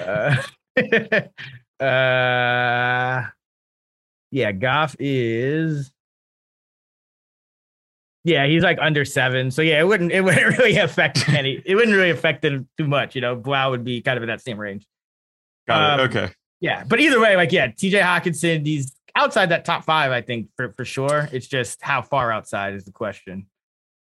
uh, 0.00 0.36
uh, 1.84 3.28
yeah, 4.30 4.52
Goff 4.52 4.96
is. 4.98 5.90
Yeah, 8.24 8.46
he's 8.46 8.62
like 8.62 8.78
under 8.80 9.04
seven. 9.04 9.50
So 9.50 9.60
yeah, 9.60 9.80
it 9.80 9.86
wouldn't 9.86 10.10
it 10.10 10.22
wouldn't 10.22 10.58
really 10.58 10.76
affect 10.78 11.28
any. 11.28 11.62
It 11.64 11.74
wouldn't 11.74 11.94
really 11.94 12.10
affect 12.10 12.44
it 12.44 12.64
too 12.78 12.86
much. 12.86 13.14
You 13.14 13.20
know, 13.20 13.36
Blough 13.36 13.70
would 13.70 13.84
be 13.84 14.00
kind 14.00 14.16
of 14.16 14.22
in 14.22 14.28
that 14.28 14.40
same 14.40 14.58
range. 14.58 14.86
Got 15.66 16.00
um, 16.00 16.00
it. 16.00 16.02
Okay. 16.04 16.32
Yeah, 16.60 16.84
but 16.86 17.00
either 17.00 17.20
way, 17.20 17.36
like 17.36 17.52
yeah, 17.52 17.68
TJ 17.68 18.00
Hockenson, 18.00 18.64
he's 18.64 18.94
outside 19.16 19.50
that 19.50 19.64
top 19.64 19.84
five, 19.84 20.12
I 20.12 20.20
think 20.20 20.48
for 20.56 20.72
for 20.72 20.84
sure. 20.84 21.28
It's 21.32 21.46
just 21.46 21.82
how 21.82 22.02
far 22.02 22.32
outside 22.32 22.74
is 22.74 22.84
the 22.84 22.92
question. 22.92 23.46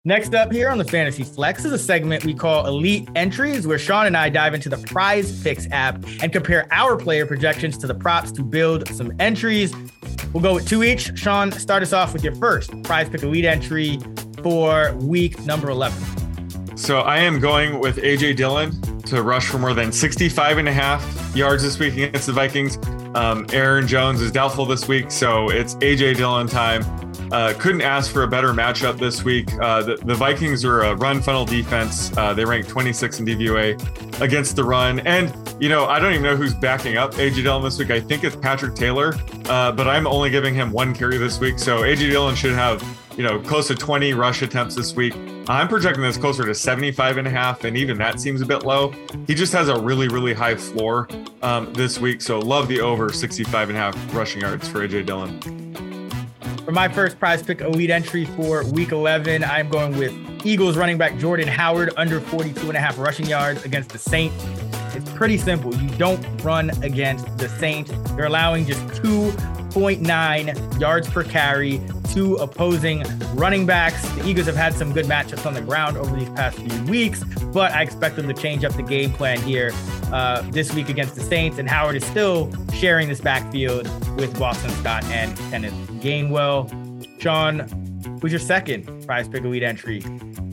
Next 0.06 0.34
up 0.34 0.50
here 0.50 0.70
on 0.70 0.78
the 0.78 0.84
Fantasy 0.84 1.24
Flex 1.24 1.66
is 1.66 1.72
a 1.72 1.78
segment 1.78 2.24
we 2.24 2.32
call 2.32 2.66
Elite 2.66 3.06
Entries, 3.14 3.66
where 3.66 3.78
Sean 3.78 4.06
and 4.06 4.16
I 4.16 4.30
dive 4.30 4.54
into 4.54 4.70
the 4.70 4.78
Prize 4.78 5.42
Picks 5.42 5.68
app 5.72 6.02
and 6.22 6.32
compare 6.32 6.66
our 6.70 6.96
player 6.96 7.26
projections 7.26 7.76
to 7.78 7.86
the 7.86 7.94
props 7.94 8.32
to 8.32 8.42
build 8.42 8.88
some 8.88 9.12
entries. 9.20 9.74
We'll 10.32 10.42
go 10.42 10.54
with 10.54 10.66
two 10.66 10.84
each. 10.84 11.18
Sean, 11.18 11.52
start 11.52 11.82
us 11.82 11.92
off 11.92 12.14
with 12.14 12.24
your 12.24 12.34
first 12.36 12.82
Prize 12.82 13.10
Pick 13.10 13.22
Elite 13.22 13.44
entry 13.44 13.98
for 14.42 14.94
week 14.94 15.38
number 15.44 15.68
11. 15.68 16.29
So 16.80 17.00
I 17.00 17.18
am 17.18 17.40
going 17.40 17.78
with 17.78 17.98
AJ 17.98 18.36
Dillon 18.36 18.80
to 19.02 19.22
rush 19.22 19.46
for 19.46 19.58
more 19.58 19.74
than 19.74 19.92
65 19.92 20.56
and 20.56 20.66
a 20.66 20.72
half 20.72 21.36
yards 21.36 21.62
this 21.62 21.78
week 21.78 21.92
against 21.92 22.26
the 22.26 22.32
Vikings. 22.32 22.78
Um, 23.14 23.44
Aaron 23.52 23.86
Jones 23.86 24.22
is 24.22 24.32
doubtful 24.32 24.64
this 24.64 24.88
week, 24.88 25.10
so 25.10 25.50
it's 25.50 25.74
AJ 25.76 26.16
Dillon 26.16 26.46
time. 26.46 26.82
Uh, 27.30 27.52
couldn't 27.58 27.82
ask 27.82 28.10
for 28.10 28.22
a 28.22 28.26
better 28.26 28.54
matchup 28.54 28.98
this 28.98 29.22
week. 29.22 29.52
Uh, 29.60 29.82
the, 29.82 29.96
the, 29.96 30.14
Vikings 30.14 30.64
are 30.64 30.80
a 30.80 30.96
run 30.96 31.20
funnel 31.20 31.44
defense. 31.44 32.16
Uh, 32.16 32.32
they 32.32 32.46
rank 32.46 32.66
26 32.66 33.20
in 33.20 33.26
DVOA 33.26 34.20
against 34.22 34.56
the 34.56 34.64
run. 34.64 35.00
And, 35.00 35.32
you 35.62 35.68
know, 35.68 35.84
I 35.84 36.00
don't 36.00 36.12
even 36.12 36.24
know 36.24 36.34
who's 36.34 36.54
backing 36.54 36.96
up 36.96 37.12
AJ 37.14 37.42
Dillon 37.42 37.62
this 37.62 37.78
week. 37.78 37.90
I 37.90 38.00
think 38.00 38.24
it's 38.24 38.36
Patrick 38.36 38.74
Taylor, 38.74 39.14
uh, 39.50 39.70
but 39.70 39.86
I'm 39.86 40.06
only 40.06 40.30
giving 40.30 40.54
him 40.54 40.72
one 40.72 40.94
carry 40.94 41.18
this 41.18 41.38
week. 41.38 41.58
So 41.58 41.82
AJ 41.82 42.10
Dillon 42.10 42.34
should 42.34 42.54
have, 42.54 42.82
you 43.16 43.22
know, 43.22 43.40
close 43.40 43.68
to 43.68 43.74
20 43.74 44.12
rush 44.14 44.42
attempts 44.42 44.74
this 44.74 44.94
week. 44.94 45.14
I'm 45.48 45.68
projecting 45.68 46.02
this 46.02 46.16
closer 46.16 46.44
to 46.44 46.54
75 46.54 47.16
and 47.18 47.26
a 47.26 47.30
half, 47.30 47.64
and 47.64 47.76
even 47.76 47.98
that 47.98 48.20
seems 48.20 48.40
a 48.40 48.46
bit 48.46 48.64
low. 48.64 48.92
He 49.26 49.34
just 49.34 49.52
has 49.52 49.68
a 49.68 49.80
really, 49.80 50.08
really 50.08 50.32
high 50.32 50.54
floor 50.54 51.08
um, 51.42 51.72
this 51.72 51.98
week. 51.98 52.22
So 52.22 52.38
love 52.38 52.68
the 52.68 52.80
over 52.80 53.12
65 53.12 53.68
and 53.68 53.76
a 53.76 53.80
half 53.80 54.14
rushing 54.14 54.42
yards 54.42 54.68
for 54.68 54.86
AJ 54.86 55.06
Dillon. 55.06 55.40
For 56.64 56.72
my 56.72 56.88
first 56.88 57.18
prize 57.18 57.42
pick 57.42 57.62
elite 57.62 57.90
entry 57.90 58.26
for 58.26 58.64
week 58.66 58.92
11, 58.92 59.42
I'm 59.42 59.68
going 59.68 59.96
with 59.98 60.14
Eagles 60.46 60.76
running 60.76 60.98
back 60.98 61.18
Jordan 61.18 61.48
Howard 61.48 61.92
under 61.96 62.20
42 62.20 62.68
and 62.68 62.76
a 62.76 62.80
half 62.80 62.96
rushing 62.98 63.26
yards 63.26 63.64
against 63.64 63.90
the 63.90 63.98
Saints. 63.98 64.44
It's 64.94 65.10
pretty 65.12 65.36
simple. 65.36 65.74
You 65.74 65.88
don't 65.96 66.24
run 66.44 66.70
against 66.84 67.38
the 67.38 67.48
Saints. 67.48 67.90
They're 68.12 68.26
allowing 68.26 68.66
just 68.66 68.80
2.9 69.02 70.80
yards 70.80 71.08
per 71.08 71.24
carry 71.24 71.80
to 72.14 72.36
opposing 72.36 73.02
running 73.34 73.66
backs. 73.66 74.06
The 74.10 74.28
Eagles 74.28 74.46
have 74.46 74.56
had 74.56 74.74
some 74.74 74.92
good 74.92 75.06
matchups 75.06 75.46
on 75.46 75.54
the 75.54 75.60
ground 75.60 75.96
over 75.96 76.14
these 76.16 76.30
past 76.30 76.58
few 76.58 76.84
weeks, 76.84 77.22
but 77.52 77.72
I 77.72 77.82
expect 77.82 78.16
them 78.16 78.28
to 78.28 78.34
change 78.34 78.64
up 78.64 78.72
the 78.74 78.82
game 78.82 79.12
plan 79.12 79.40
here 79.40 79.72
uh, 80.12 80.42
this 80.50 80.72
week 80.74 80.88
against 80.88 81.14
the 81.14 81.22
Saints. 81.22 81.58
And 81.58 81.68
Howard 81.68 81.96
is 81.96 82.04
still 82.04 82.52
sharing 82.74 83.08
this 83.08 83.20
backfield 83.20 83.88
with 84.16 84.38
Boston 84.38 84.70
Scott 84.70 85.04
and 85.04 85.36
Kenneth 85.50 85.74
Gainwell. 86.00 86.68
Sean, 87.20 87.66
Who's 88.20 88.32
your 88.32 88.40
second 88.40 89.06
prize 89.06 89.28
pick 89.28 89.44
elite 89.44 89.62
entry 89.62 90.00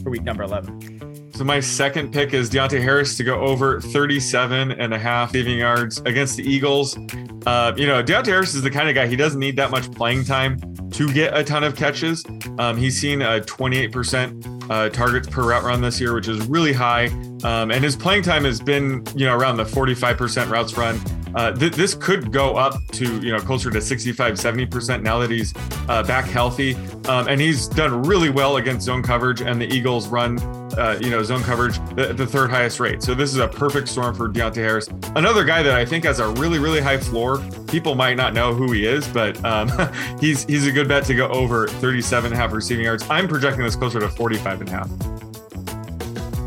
for 0.02 0.10
week 0.10 0.24
number 0.24 0.44
11? 0.44 1.34
So 1.34 1.44
my 1.44 1.60
second 1.60 2.14
pick 2.14 2.34
is 2.34 2.50
Deonte 2.50 2.82
Harris 2.82 3.18
to 3.18 3.24
go 3.24 3.40
over 3.42 3.82
37 3.82 4.72
and 4.72 4.94
a 4.94 4.98
half 4.98 5.34
receiving 5.34 5.60
yards 5.60 6.00
against 6.00 6.38
the 6.38 6.44
Eagles. 6.44 6.98
Uh, 7.46 7.74
you 7.76 7.86
know, 7.86 8.02
Deonte 8.02 8.28
Harris 8.28 8.56
is 8.56 8.62
the 8.64 8.72
kind 8.72 8.90
of 8.90 8.96
guy 8.96 9.06
he 9.06 9.16
doesn't 9.16 9.40
need 9.40 9.58
that 9.58 9.70
much 9.70 9.92
playing 9.92 10.24
time 10.24 10.58
to 10.98 11.14
get 11.14 11.38
a 11.38 11.44
ton 11.44 11.64
of 11.64 11.76
catches. 11.76 12.26
Um, 12.58 12.76
he's 12.76 13.00
seen 13.00 13.22
a 13.22 13.40
28% 13.40 14.68
uh, 14.72 14.90
targets 14.90 15.28
per 15.28 15.44
route 15.48 15.62
run 15.62 15.80
this 15.80 16.02
year, 16.02 16.16
which 16.16 16.28
is 16.28 16.44
really 16.48 16.74
high. 16.74 17.06
Um, 17.44 17.70
and 17.70 17.84
his 17.84 17.96
playing 17.96 18.24
time 18.24 18.46
has 18.46 18.60
been, 18.60 19.06
you 19.16 19.28
know, 19.28 19.36
around 19.36 19.58
the 19.58 19.64
45% 19.64 20.50
routes 20.50 20.76
run. 20.76 21.00
Uh, 21.36 21.52
th- 21.52 21.74
this 21.74 21.94
could 21.94 22.32
go 22.32 22.56
up 22.56 22.82
to 22.94 23.22
you 23.22 23.32
know 23.32 23.38
closer 23.40 23.70
to 23.70 23.80
65 23.80 24.36
70% 24.36 25.04
now 25.04 25.20
that 25.20 25.30
he's 25.30 25.54
uh, 25.88 26.02
back 26.02 26.26
healthy 26.26 26.74
um, 27.06 27.28
and 27.28 27.40
he's 27.40 27.68
done 27.68 28.02
really 28.04 28.30
well 28.30 28.58
against 28.58 28.86
zone 28.86 29.04
coverage 29.04 29.42
and 29.42 29.62
the 29.62 29.68
eagles 29.68 30.08
run 30.08 30.38
uh, 30.78 30.98
you 31.02 31.10
know 31.10 31.24
zone 31.24 31.44
coverage 31.44 31.78
the, 31.96 32.14
the, 32.14 32.26
third 32.26 32.50
highest 32.50 32.80
rate. 32.80 33.02
So 33.02 33.14
this 33.14 33.32
is 33.32 33.38
a 33.38 33.48
perfect 33.48 33.88
storm 33.88 34.16
for 34.16 34.30
Deonte 34.30 34.56
Harris. 34.56 34.88
Another 35.16 35.44
guy 35.44 35.64
that 35.64 35.74
I 35.74 35.86
think 35.86 36.06
has 36.06 36.20
a 36.20 36.30
really 36.30 36.60
really 36.60 36.82
high 36.82 36.98
floor. 36.98 37.40
People 37.68 37.96
might 37.96 38.16
not 38.16 38.34
know 38.34 38.54
who 38.54 38.72
he 38.72 38.86
is 38.86 39.08
but 39.08 39.44
um, 39.44 39.70
he's 40.20 40.44
he's 40.46 40.68
a 40.68 40.72
good 40.72 40.88
bet 40.88 41.06
to 41.06 41.16
go 41.16 41.28
over 41.30 41.68
37 41.68 42.32
and 42.32 42.34
a 42.34 42.38
half 42.38 42.52
receiving 42.52 42.86
yards. 42.86 43.04
I'm 43.10 43.28
projecting 43.28 43.64
this 43.64 43.76
closer 43.76 44.00
to 44.00 44.10
45 44.10 44.62
and 44.62 44.70
a 44.70 44.72
half 44.72 45.17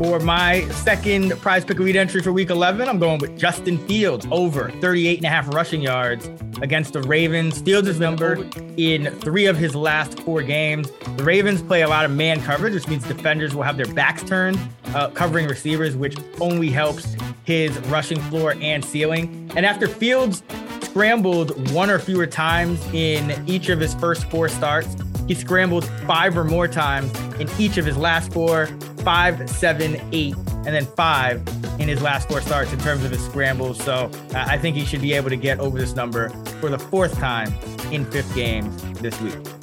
for 0.01 0.19
my 0.19 0.67
second 0.69 1.29
prize 1.41 1.63
pick 1.63 1.77
lead 1.77 1.95
entry 1.95 2.23
for 2.23 2.33
week 2.33 2.49
11, 2.49 2.89
I'm 2.89 2.97
going 2.97 3.19
with 3.19 3.37
Justin 3.37 3.77
Fields 3.87 4.25
over 4.31 4.71
38 4.81 5.17
and 5.17 5.25
a 5.25 5.29
half 5.29 5.53
rushing 5.53 5.79
yards 5.79 6.27
against 6.63 6.93
the 6.93 7.03
Ravens. 7.03 7.61
Fields 7.61 7.87
is 7.87 7.99
numbered 7.99 8.51
in 8.79 9.11
three 9.19 9.45
of 9.45 9.57
his 9.57 9.75
last 9.75 10.19
four 10.21 10.41
games. 10.41 10.89
The 11.17 11.23
Ravens 11.23 11.61
play 11.61 11.83
a 11.83 11.87
lot 11.87 12.03
of 12.03 12.09
man 12.09 12.41
coverage, 12.41 12.73
which 12.73 12.87
means 12.87 13.07
defenders 13.07 13.53
will 13.53 13.61
have 13.61 13.77
their 13.77 13.93
backs 13.93 14.23
turned, 14.23 14.57
uh, 14.95 15.09
covering 15.09 15.47
receivers, 15.47 15.95
which 15.95 16.17
only 16.39 16.71
helps 16.71 17.15
his 17.43 17.77
rushing 17.81 18.19
floor 18.21 18.55
and 18.59 18.83
ceiling. 18.83 19.51
And 19.55 19.67
after 19.67 19.87
Fields 19.87 20.41
scrambled 20.81 21.71
one 21.73 21.91
or 21.91 21.99
fewer 21.99 22.25
times 22.25 22.83
in 22.91 23.47
each 23.47 23.69
of 23.69 23.79
his 23.79 23.93
first 23.93 24.27
four 24.31 24.49
starts, 24.49 24.95
he 25.27 25.35
scrambled 25.35 25.85
five 26.07 26.37
or 26.37 26.43
more 26.43 26.67
times 26.67 27.13
in 27.39 27.49
each 27.59 27.77
of 27.77 27.85
his 27.85 27.97
last 27.97 28.31
four 28.33 28.67
five, 29.01 29.49
seven, 29.49 29.99
eight, 30.11 30.35
and 30.35 30.67
then 30.67 30.85
five 30.85 31.41
in 31.79 31.87
his 31.87 32.01
last 32.01 32.29
four 32.29 32.41
starts 32.41 32.71
in 32.71 32.79
terms 32.79 33.03
of 33.03 33.11
his 33.11 33.23
scrambles. 33.25 33.83
So 33.83 34.11
uh, 34.33 34.45
I 34.47 34.57
think 34.57 34.75
he 34.75 34.85
should 34.85 35.01
be 35.01 35.13
able 35.13 35.29
to 35.29 35.35
get 35.35 35.59
over 35.59 35.77
this 35.79 35.95
number 35.95 36.29
for 36.59 36.69
the 36.69 36.79
fourth 36.79 37.17
time 37.17 37.53
in 37.91 38.05
fifth 38.05 38.33
games 38.35 38.81
this 38.99 39.19
week. 39.21 39.60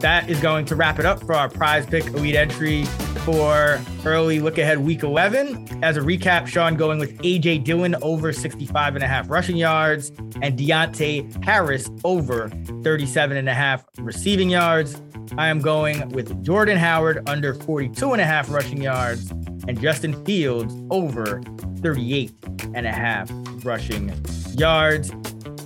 That 0.00 0.30
is 0.30 0.40
going 0.40 0.64
to 0.64 0.76
wrap 0.76 0.98
it 0.98 1.04
up 1.04 1.20
for 1.20 1.34
our 1.34 1.50
prize 1.50 1.84
pick 1.84 2.06
elite 2.06 2.34
entry 2.34 2.84
for 3.24 3.78
early 4.06 4.40
look 4.40 4.56
ahead 4.56 4.78
week 4.78 5.02
11. 5.02 5.84
As 5.84 5.98
a 5.98 6.00
recap, 6.00 6.46
Sean 6.46 6.74
going 6.74 6.98
with 6.98 7.18
AJ 7.18 7.64
Dillon 7.64 7.94
over 8.00 8.32
65 8.32 8.94
and 8.94 9.04
a 9.04 9.06
half 9.06 9.28
rushing 9.28 9.58
yards 9.58 10.08
and 10.40 10.58
Deonte 10.58 11.44
Harris 11.44 11.90
over 12.02 12.48
37 12.82 13.36
and 13.36 13.46
a 13.46 13.52
half 13.52 13.84
receiving 13.98 14.48
yards. 14.48 15.00
I 15.36 15.48
am 15.48 15.60
going 15.60 16.08
with 16.08 16.42
Jordan 16.42 16.78
Howard 16.78 17.28
under 17.28 17.52
42 17.52 18.12
and 18.12 18.22
a 18.22 18.26
half 18.26 18.50
rushing 18.50 18.80
yards 18.80 19.30
and 19.68 19.78
Justin 19.78 20.24
Fields 20.24 20.74
over 20.90 21.42
38 21.82 22.32
and 22.74 22.86
a 22.86 22.92
half 22.92 23.30
rushing 23.64 24.10
yards. 24.54 25.12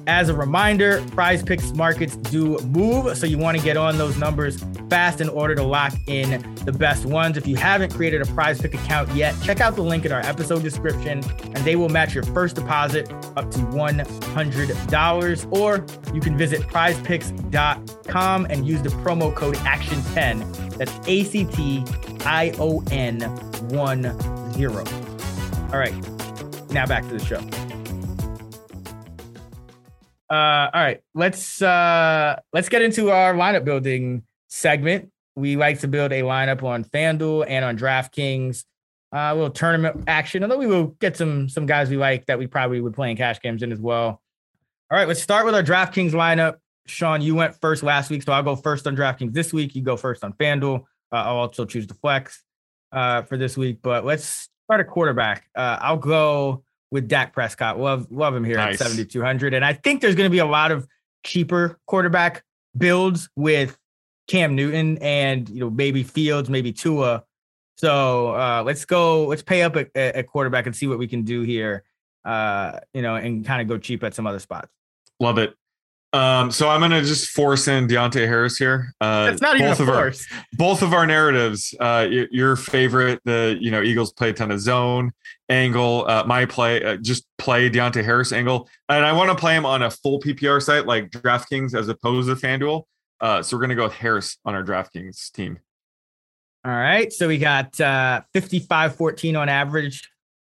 As 0.06 0.28
a 0.28 0.34
reminder, 0.34 1.02
prize 1.12 1.42
picks 1.42 1.72
markets 1.72 2.16
do 2.16 2.58
move, 2.58 3.16
so 3.16 3.26
you 3.26 3.38
want 3.38 3.56
to 3.56 3.64
get 3.64 3.78
on 3.78 3.96
those 3.96 4.18
numbers 4.18 4.62
fast 4.90 5.22
in 5.22 5.30
order 5.30 5.54
to 5.54 5.62
lock 5.62 5.94
in 6.06 6.42
the 6.66 6.72
best 6.72 7.06
ones. 7.06 7.38
If 7.38 7.46
you 7.46 7.56
haven't 7.56 7.94
created 7.94 8.20
a 8.20 8.26
prize 8.26 8.60
pick 8.60 8.74
account 8.74 9.10
yet, 9.14 9.34
check 9.42 9.60
out 9.60 9.76
the 9.76 9.82
link 9.82 10.04
in 10.04 10.12
our 10.12 10.20
episode 10.20 10.62
description 10.62 11.22
and 11.42 11.56
they 11.58 11.74
will 11.76 11.88
match 11.88 12.14
your 12.14 12.24
first 12.24 12.56
deposit 12.56 13.10
up 13.36 13.50
to 13.50 13.58
$100. 13.58 15.52
Or 15.52 15.86
you 16.14 16.20
can 16.20 16.36
visit 16.36 16.60
prizepicks.com 16.62 18.46
and 18.50 18.66
use 18.66 18.82
the 18.82 18.90
promo 18.90 19.34
code 19.34 19.56
ACTION10. 19.56 20.76
That's 20.76 21.08
A 21.08 21.24
C 21.24 21.44
T 21.46 21.82
I 22.26 22.52
O 22.58 22.82
N 22.90 23.20
1 23.70 24.52
0. 24.52 24.84
All 25.72 25.78
right, 25.78 25.94
now 26.70 26.84
back 26.86 27.04
to 27.08 27.16
the 27.16 27.24
show. 27.24 27.63
Uh, 30.34 30.68
all 30.74 30.82
right, 30.82 31.00
let's 31.14 31.62
uh, 31.62 32.40
let's 32.52 32.68
get 32.68 32.82
into 32.82 33.12
our 33.12 33.34
lineup 33.34 33.64
building 33.64 34.24
segment. 34.48 35.12
We 35.36 35.54
like 35.54 35.78
to 35.80 35.88
build 35.88 36.10
a 36.10 36.22
lineup 36.22 36.64
on 36.64 36.82
FanDuel 36.82 37.44
and 37.48 37.64
on 37.64 37.78
DraftKings. 37.78 38.64
Uh, 39.14 39.30
a 39.30 39.34
little 39.34 39.50
tournament 39.50 40.02
action, 40.08 40.42
although 40.42 40.58
we 40.58 40.66
will 40.66 40.88
get 40.98 41.16
some 41.16 41.48
some 41.48 41.66
guys 41.66 41.88
we 41.88 41.96
like 41.96 42.26
that 42.26 42.36
we 42.36 42.48
probably 42.48 42.80
would 42.80 42.94
play 42.94 43.12
in 43.12 43.16
cash 43.16 43.40
games 43.40 43.62
in 43.62 43.70
as 43.70 43.78
well. 43.78 44.20
All 44.90 44.98
right, 44.98 45.06
let's 45.06 45.22
start 45.22 45.46
with 45.46 45.54
our 45.54 45.62
DraftKings 45.62 46.10
lineup. 46.10 46.56
Sean, 46.86 47.22
you 47.22 47.36
went 47.36 47.54
first 47.60 47.84
last 47.84 48.10
week, 48.10 48.24
so 48.24 48.32
I'll 48.32 48.42
go 48.42 48.56
first 48.56 48.88
on 48.88 48.96
DraftKings 48.96 49.34
this 49.34 49.52
week. 49.52 49.76
You 49.76 49.82
go 49.82 49.96
first 49.96 50.24
on 50.24 50.32
FanDuel. 50.32 50.80
Uh, 51.12 51.16
I'll 51.16 51.36
also 51.36 51.64
choose 51.64 51.86
the 51.86 51.94
flex 51.94 52.42
uh, 52.90 53.22
for 53.22 53.36
this 53.36 53.56
week, 53.56 53.78
but 53.82 54.04
let's 54.04 54.48
start 54.64 54.80
a 54.80 54.84
quarterback. 54.84 55.48
Uh, 55.54 55.78
I'll 55.80 55.96
go 55.96 56.64
with 56.94 57.08
Dak 57.08 57.32
Prescott. 57.32 57.78
Love 57.78 58.06
love 58.12 58.36
him 58.36 58.44
here 58.44 58.56
nice. 58.56 58.80
at 58.80 58.86
7200 58.86 59.52
and 59.52 59.64
I 59.64 59.72
think 59.72 60.00
there's 60.00 60.14
going 60.14 60.28
to 60.28 60.30
be 60.30 60.38
a 60.38 60.46
lot 60.46 60.70
of 60.70 60.86
cheaper 61.24 61.80
quarterback 61.86 62.44
builds 62.78 63.28
with 63.34 63.76
Cam 64.28 64.54
Newton 64.54 64.98
and 64.98 65.48
you 65.48 65.58
know 65.58 65.70
maybe 65.70 66.04
Fields, 66.04 66.48
maybe 66.48 66.72
Tua. 66.72 67.24
So 67.76 68.28
uh, 68.28 68.62
let's 68.64 68.84
go. 68.84 69.26
Let's 69.26 69.42
pay 69.42 69.62
up 69.62 69.74
a, 69.74 69.88
a, 69.96 70.22
quarterback 70.22 70.66
and 70.66 70.76
see 70.76 70.86
what 70.86 70.98
we 71.00 71.08
can 71.08 71.22
do 71.22 71.42
here. 71.42 71.82
Uh, 72.24 72.78
you 72.94 73.02
know, 73.02 73.16
and 73.16 73.44
kind 73.44 73.60
of 73.60 73.66
go 73.66 73.76
cheap 73.76 74.04
at 74.04 74.14
some 74.14 74.28
other 74.28 74.38
spots. 74.38 74.68
Love 75.18 75.38
it. 75.38 75.54
Um, 76.14 76.52
so 76.52 76.68
I'm 76.68 76.80
gonna 76.80 77.02
just 77.02 77.30
force 77.30 77.66
in 77.66 77.88
Deonte 77.88 78.24
Harris 78.24 78.56
here. 78.56 78.94
Uh, 79.00 79.30
it's 79.32 79.42
not 79.42 79.56
even 79.56 79.72
a 79.72 79.74
force. 79.74 80.24
Our, 80.32 80.44
both 80.52 80.82
of 80.82 80.92
our 80.92 81.08
narratives. 81.08 81.74
Uh, 81.80 82.06
your, 82.08 82.28
your, 82.30 82.56
favorite, 82.56 83.20
the 83.24 83.58
you 83.60 83.72
know 83.72 83.82
Eagles 83.82 84.12
play 84.12 84.30
a 84.30 84.32
ton 84.32 84.52
of 84.52 84.60
zone 84.60 85.10
angle. 85.48 86.04
Uh, 86.06 86.22
my 86.24 86.46
play, 86.46 86.84
uh, 86.84 86.98
just 86.98 87.26
play 87.36 87.68
Deonte 87.68 88.04
Harris 88.04 88.32
angle, 88.32 88.68
and 88.88 89.04
I 89.04 89.12
want 89.12 89.30
to 89.30 89.36
play 89.36 89.56
him 89.56 89.66
on 89.66 89.82
a 89.82 89.90
full 89.90 90.20
PPR 90.20 90.62
site 90.62 90.86
like 90.86 91.10
DraftKings 91.10 91.76
as 91.76 91.88
opposed 91.88 92.28
to 92.28 92.36
FanDuel. 92.36 92.84
Uh, 93.20 93.42
so 93.42 93.56
we're 93.56 93.62
gonna 93.62 93.74
go 93.74 93.82
with 93.82 93.94
Harris 93.94 94.38
on 94.44 94.54
our 94.54 94.62
DraftKings 94.62 95.32
team. 95.32 95.58
All 96.64 96.70
right, 96.70 97.12
so 97.12 97.26
we 97.26 97.38
got 97.38 97.78
uh, 97.80 98.22
55-14 98.36 99.36
on 99.36 99.48
average. 99.48 100.08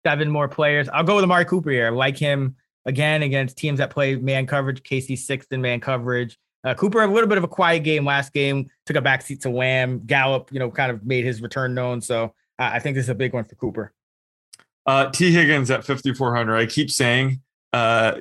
Seven 0.04 0.30
more 0.30 0.48
players. 0.48 0.86
I'll 0.90 1.02
go 1.02 1.14
with 1.16 1.24
Amari 1.24 1.46
Cooper 1.46 1.70
here. 1.70 1.86
I 1.86 1.90
like 1.90 2.18
him 2.18 2.56
again 2.86 3.22
against 3.22 3.58
teams 3.58 3.78
that 3.78 3.90
play 3.90 4.16
man 4.16 4.46
coverage. 4.46 4.82
KC 4.82 5.18
sixth 5.18 5.52
in 5.52 5.60
man 5.60 5.80
coverage. 5.80 6.38
Uh, 6.64 6.74
Cooper 6.74 7.00
had 7.00 7.10
a 7.10 7.12
little 7.12 7.28
bit 7.28 7.38
of 7.38 7.44
a 7.44 7.48
quiet 7.48 7.84
game 7.84 8.04
last 8.04 8.32
game. 8.32 8.70
Took 8.86 8.96
a 8.96 9.02
backseat 9.02 9.42
to 9.42 9.50
Lamb. 9.50 10.02
Gallup, 10.06 10.50
you 10.52 10.58
know, 10.58 10.70
kind 10.70 10.90
of 10.90 11.04
made 11.04 11.24
his 11.24 11.42
return 11.42 11.74
known. 11.74 12.00
So 12.00 12.24
uh, 12.58 12.70
I 12.72 12.78
think 12.78 12.96
this 12.96 13.04
is 13.04 13.10
a 13.10 13.14
big 13.14 13.34
one 13.34 13.44
for 13.44 13.54
Cooper. 13.56 13.92
Uh, 14.86 15.10
Tee 15.10 15.32
Higgins 15.32 15.70
at 15.70 15.84
5400. 15.84 16.56
I 16.56 16.66
keep 16.66 16.90
saying 16.90 17.40
uh, 17.72 18.20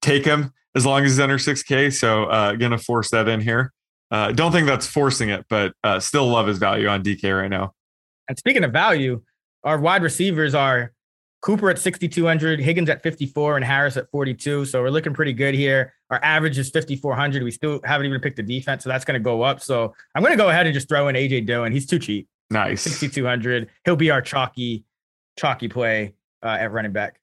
take 0.00 0.24
him 0.24 0.52
as 0.74 0.86
long 0.86 1.04
as 1.04 1.12
he's 1.12 1.20
under 1.20 1.38
6K. 1.38 1.92
So 1.92 2.24
uh, 2.24 2.52
gonna 2.52 2.78
force 2.78 3.10
that 3.10 3.28
in 3.28 3.40
here. 3.40 3.72
Uh, 4.10 4.32
don't 4.32 4.52
think 4.52 4.66
that's 4.66 4.86
forcing 4.86 5.30
it, 5.30 5.44
but 5.48 5.72
uh, 5.82 5.98
still 5.98 6.28
love 6.28 6.46
his 6.46 6.58
value 6.58 6.86
on 6.88 7.02
DK 7.02 7.36
right 7.36 7.48
now. 7.48 7.74
And 8.28 8.38
speaking 8.38 8.64
of 8.64 8.72
value, 8.72 9.22
our 9.64 9.78
wide 9.78 10.02
receivers 10.02 10.54
are 10.54 10.92
Cooper 11.44 11.68
at 11.68 11.78
6,200, 11.78 12.58
Higgins 12.58 12.88
at 12.88 13.02
54, 13.02 13.56
and 13.56 13.64
Harris 13.66 13.98
at 13.98 14.10
42. 14.10 14.64
So 14.64 14.80
we're 14.80 14.88
looking 14.88 15.12
pretty 15.12 15.34
good 15.34 15.54
here. 15.54 15.92
Our 16.08 16.18
average 16.24 16.56
is 16.56 16.70
5,400. 16.70 17.42
We 17.42 17.50
still 17.50 17.80
haven't 17.84 18.06
even 18.06 18.18
picked 18.22 18.36
the 18.36 18.42
defense, 18.42 18.82
so 18.82 18.88
that's 18.88 19.04
going 19.04 19.20
to 19.20 19.22
go 19.22 19.42
up. 19.42 19.60
So 19.60 19.94
I'm 20.14 20.22
going 20.22 20.32
to 20.32 20.42
go 20.42 20.48
ahead 20.48 20.66
and 20.66 20.72
just 20.72 20.88
throw 20.88 21.08
in 21.08 21.16
AJ 21.16 21.44
Dillon. 21.44 21.70
He's 21.70 21.84
too 21.84 21.98
cheap. 21.98 22.28
Nice. 22.48 22.80
6,200. 22.80 23.68
He'll 23.84 23.94
be 23.94 24.10
our 24.10 24.22
chalky, 24.22 24.84
chalky 25.36 25.68
play 25.68 26.14
uh, 26.42 26.56
at 26.60 26.72
running 26.72 26.92
back. 26.92 27.20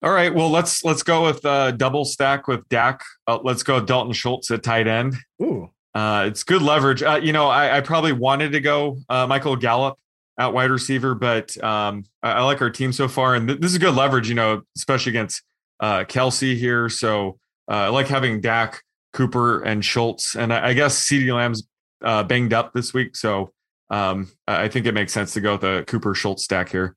All 0.00 0.12
right. 0.12 0.32
Well, 0.32 0.50
let's 0.50 0.84
let's 0.84 1.02
go 1.02 1.24
with 1.24 1.44
uh, 1.44 1.72
double 1.72 2.04
stack 2.04 2.46
with 2.46 2.68
Dak. 2.68 3.02
Uh, 3.26 3.40
let's 3.42 3.64
go 3.64 3.80
Dalton 3.80 4.12
Schultz 4.12 4.52
at 4.52 4.62
tight 4.62 4.86
end. 4.86 5.16
Ooh. 5.42 5.68
Uh, 5.96 6.26
it's 6.28 6.44
good 6.44 6.62
leverage. 6.62 7.02
Uh, 7.02 7.20
you 7.20 7.32
know, 7.32 7.48
I, 7.48 7.78
I, 7.78 7.80
probably 7.80 8.12
wanted 8.12 8.52
to 8.52 8.60
go 8.60 8.98
uh, 9.10 9.26
Michael 9.26 9.56
Gallup 9.56 9.98
at 10.38 10.52
wide 10.52 10.70
receiver, 10.70 11.14
but 11.14 11.62
um, 11.62 12.04
I, 12.22 12.32
I, 12.32 12.42
like 12.42 12.62
our 12.62 12.70
team 12.70 12.92
so 12.92 13.08
far, 13.08 13.34
and 13.34 13.48
th- 13.48 13.60
this 13.60 13.72
is 13.72 13.78
good 13.78 13.94
leverage, 13.94 14.28
you 14.28 14.34
know, 14.34 14.62
especially 14.76 15.10
against 15.10 15.42
uh, 15.80 16.04
Kelce 16.04 16.56
here. 16.56 16.88
So 16.88 17.38
uh, 17.70 17.74
I 17.74 17.88
like 17.88 18.08
having 18.08 18.40
Dak, 18.40 18.82
Cooper, 19.12 19.62
and 19.62 19.84
Schultz, 19.84 20.34
and 20.34 20.52
I, 20.52 20.68
I 20.68 20.72
guess 20.72 21.04
CeeDee 21.04 21.34
Lamb's 21.34 21.66
uh, 22.02 22.22
banged 22.22 22.52
up 22.52 22.72
this 22.72 22.94
week, 22.94 23.14
so 23.16 23.52
um, 23.90 24.30
I 24.48 24.68
think 24.68 24.86
it 24.86 24.92
makes 24.92 25.12
sense 25.12 25.34
to 25.34 25.40
go 25.40 25.52
with 25.52 25.60
the 25.60 25.84
Cooper 25.86 26.14
Schultz 26.14 26.44
stack 26.44 26.70
here. 26.70 26.96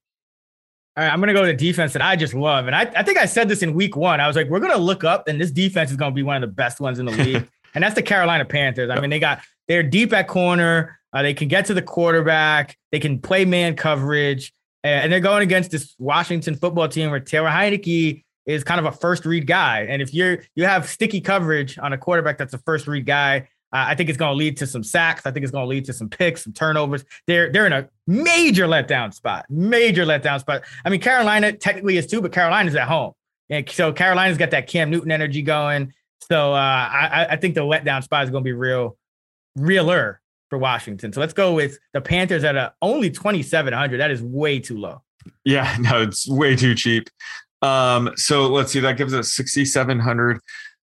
All 0.98 1.04
right, 1.04 1.12
I'm 1.12 1.20
going 1.20 1.28
to 1.28 1.34
go 1.34 1.42
to 1.42 1.48
the 1.48 1.54
defense 1.54 1.92
that 1.92 2.02
I 2.02 2.16
just 2.16 2.34
love. 2.34 2.68
And 2.68 2.76
I, 2.76 2.90
I 2.96 3.04
think 3.04 3.18
I 3.18 3.26
said 3.26 3.50
this 3.50 3.62
in 3.62 3.74
week 3.74 3.98
one. 3.98 4.22
I 4.22 4.28
was 4.28 4.38
like, 4.38 4.48
we're 4.48 4.62
going 4.62 4.72
to 4.72 4.78
look 4.78 5.04
up, 5.04 5.28
and 5.28 5.42
this 5.42 5.52
defense 5.52 5.92
is 5.92 5.98
going 5.98 6.12
to 6.12 6.16
be 6.16 6.24
one 6.24 6.38
of 6.38 6.42
the 6.42 6.54
best 6.54 6.80
ones 6.80 7.00
in 7.00 7.06
the 7.06 7.12
league. 7.12 7.46
and 7.76 7.84
that's 7.84 7.96
the 7.96 8.02
Carolina 8.02 8.46
Panthers. 8.46 8.90
I 8.90 9.02
mean, 9.02 9.10
they 9.10 9.20
got 9.20 9.42
they're 9.68 9.84
deep 9.84 10.14
at 10.14 10.30
corner. 10.30 10.98
Uh, 11.16 11.22
they 11.22 11.34
can 11.34 11.48
get 11.48 11.66
to 11.66 11.74
the 11.74 11.82
quarterback. 11.82 12.78
They 12.92 13.00
can 13.00 13.20
play 13.20 13.46
man 13.46 13.78
coverage, 13.78 14.52
and 14.84 15.10
they're 15.12 15.22
going 15.22 15.44
against 15.44 15.72
this 15.72 15.96
Washington 15.98 16.56
football 16.56 16.90
team 16.90 17.10
where 17.10 17.22
Taylor 17.22 17.50
Heinicke 17.50 18.24
is 18.46 18.66
kind 18.66 18.80
of 18.80 18.86
a 18.86 18.92
first 18.92 19.26
read 19.26 19.48
guy. 19.48 19.88
And 19.90 20.02
if 20.02 20.14
you're 20.14 20.40
you 20.56 20.66
have 20.66 20.90
sticky 20.90 21.22
coverage 21.22 21.80
on 21.80 21.94
a 21.94 21.98
quarterback 21.98 22.38
that's 22.38 22.54
a 22.54 22.58
first 22.58 22.86
read 22.86 23.06
guy, 23.06 23.48
uh, 23.72 23.86
I 23.88 23.96
think 23.96 24.10
it's 24.10 24.18
going 24.18 24.34
to 24.34 24.36
lead 24.36 24.58
to 24.58 24.68
some 24.68 24.84
sacks. 24.84 25.26
I 25.26 25.32
think 25.32 25.44
it's 25.44 25.54
going 25.54 25.64
to 25.64 25.70
lead 25.70 25.86
to 25.86 25.94
some 25.94 26.10
picks, 26.10 26.44
some 26.44 26.52
turnovers. 26.52 27.06
They're 27.28 27.50
they're 27.50 27.66
in 27.66 27.74
a 27.74 27.88
major 28.06 28.68
letdown 28.68 29.14
spot. 29.14 29.46
Major 29.50 30.06
letdown 30.06 30.42
spot. 30.42 30.64
I 30.84 30.90
mean, 30.90 31.00
Carolina 31.00 31.54
technically 31.54 31.96
is 31.96 32.08
too, 32.08 32.22
but 32.22 32.34
Carolina's 32.34 32.76
at 32.76 32.90
home, 32.90 33.14
and 33.50 33.68
so 33.70 33.94
Carolina's 33.94 34.38
got 34.38 34.52
that 34.52 34.68
Cam 34.68 34.90
Newton 34.90 35.12
energy 35.12 35.44
going. 35.44 35.94
So 36.30 36.54
uh, 36.54 36.58
I, 36.58 37.28
I 37.32 37.36
think 37.38 37.56
the 37.56 37.62
letdown 37.62 38.04
spot 38.04 38.26
is 38.26 38.32
going 38.32 38.44
to 38.44 38.46
be 38.46 38.54
real, 38.54 38.98
realer 39.56 40.20
for 40.50 40.58
Washington. 40.58 41.12
So 41.14 41.20
let's 41.20 41.34
go 41.34 41.54
with 41.54 41.78
the 41.94 42.02
Panthers 42.02 42.44
at 42.44 42.56
a, 42.56 42.74
only 42.82 43.10
2,700. 43.10 44.00
That 44.00 44.12
is 44.12 44.22
way 44.22 44.60
too 44.60 44.78
low. 44.78 45.02
Yeah, 45.44 45.76
no, 45.80 46.02
it's 46.02 46.28
way 46.28 46.56
too 46.56 46.76
cheap. 46.76 47.10
Um, 47.62 48.12
so 48.16 48.48
let's 48.48 48.72
see, 48.72 48.80
that 48.82 48.98
gives 48.98 49.14
us 49.14 49.34
6,700. 49.34 50.40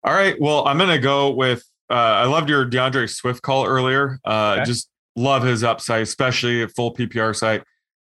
All 0.03 0.13
right. 0.13 0.39
Well, 0.39 0.65
I'm 0.67 0.77
going 0.77 0.89
to 0.89 0.99
go 0.99 1.31
with, 1.31 1.63
uh, 1.89 1.93
I 1.93 2.25
loved 2.25 2.49
your 2.49 2.65
D'Andre 2.65 3.07
Swift 3.07 3.41
call 3.41 3.65
earlier. 3.65 4.19
Uh, 4.25 4.57
okay. 4.59 4.65
Just 4.65 4.89
love 5.15 5.43
his 5.43 5.63
upside, 5.63 6.03
especially 6.03 6.61
a 6.61 6.67
full 6.69 6.93
PPR 6.93 7.35
site 7.35 7.63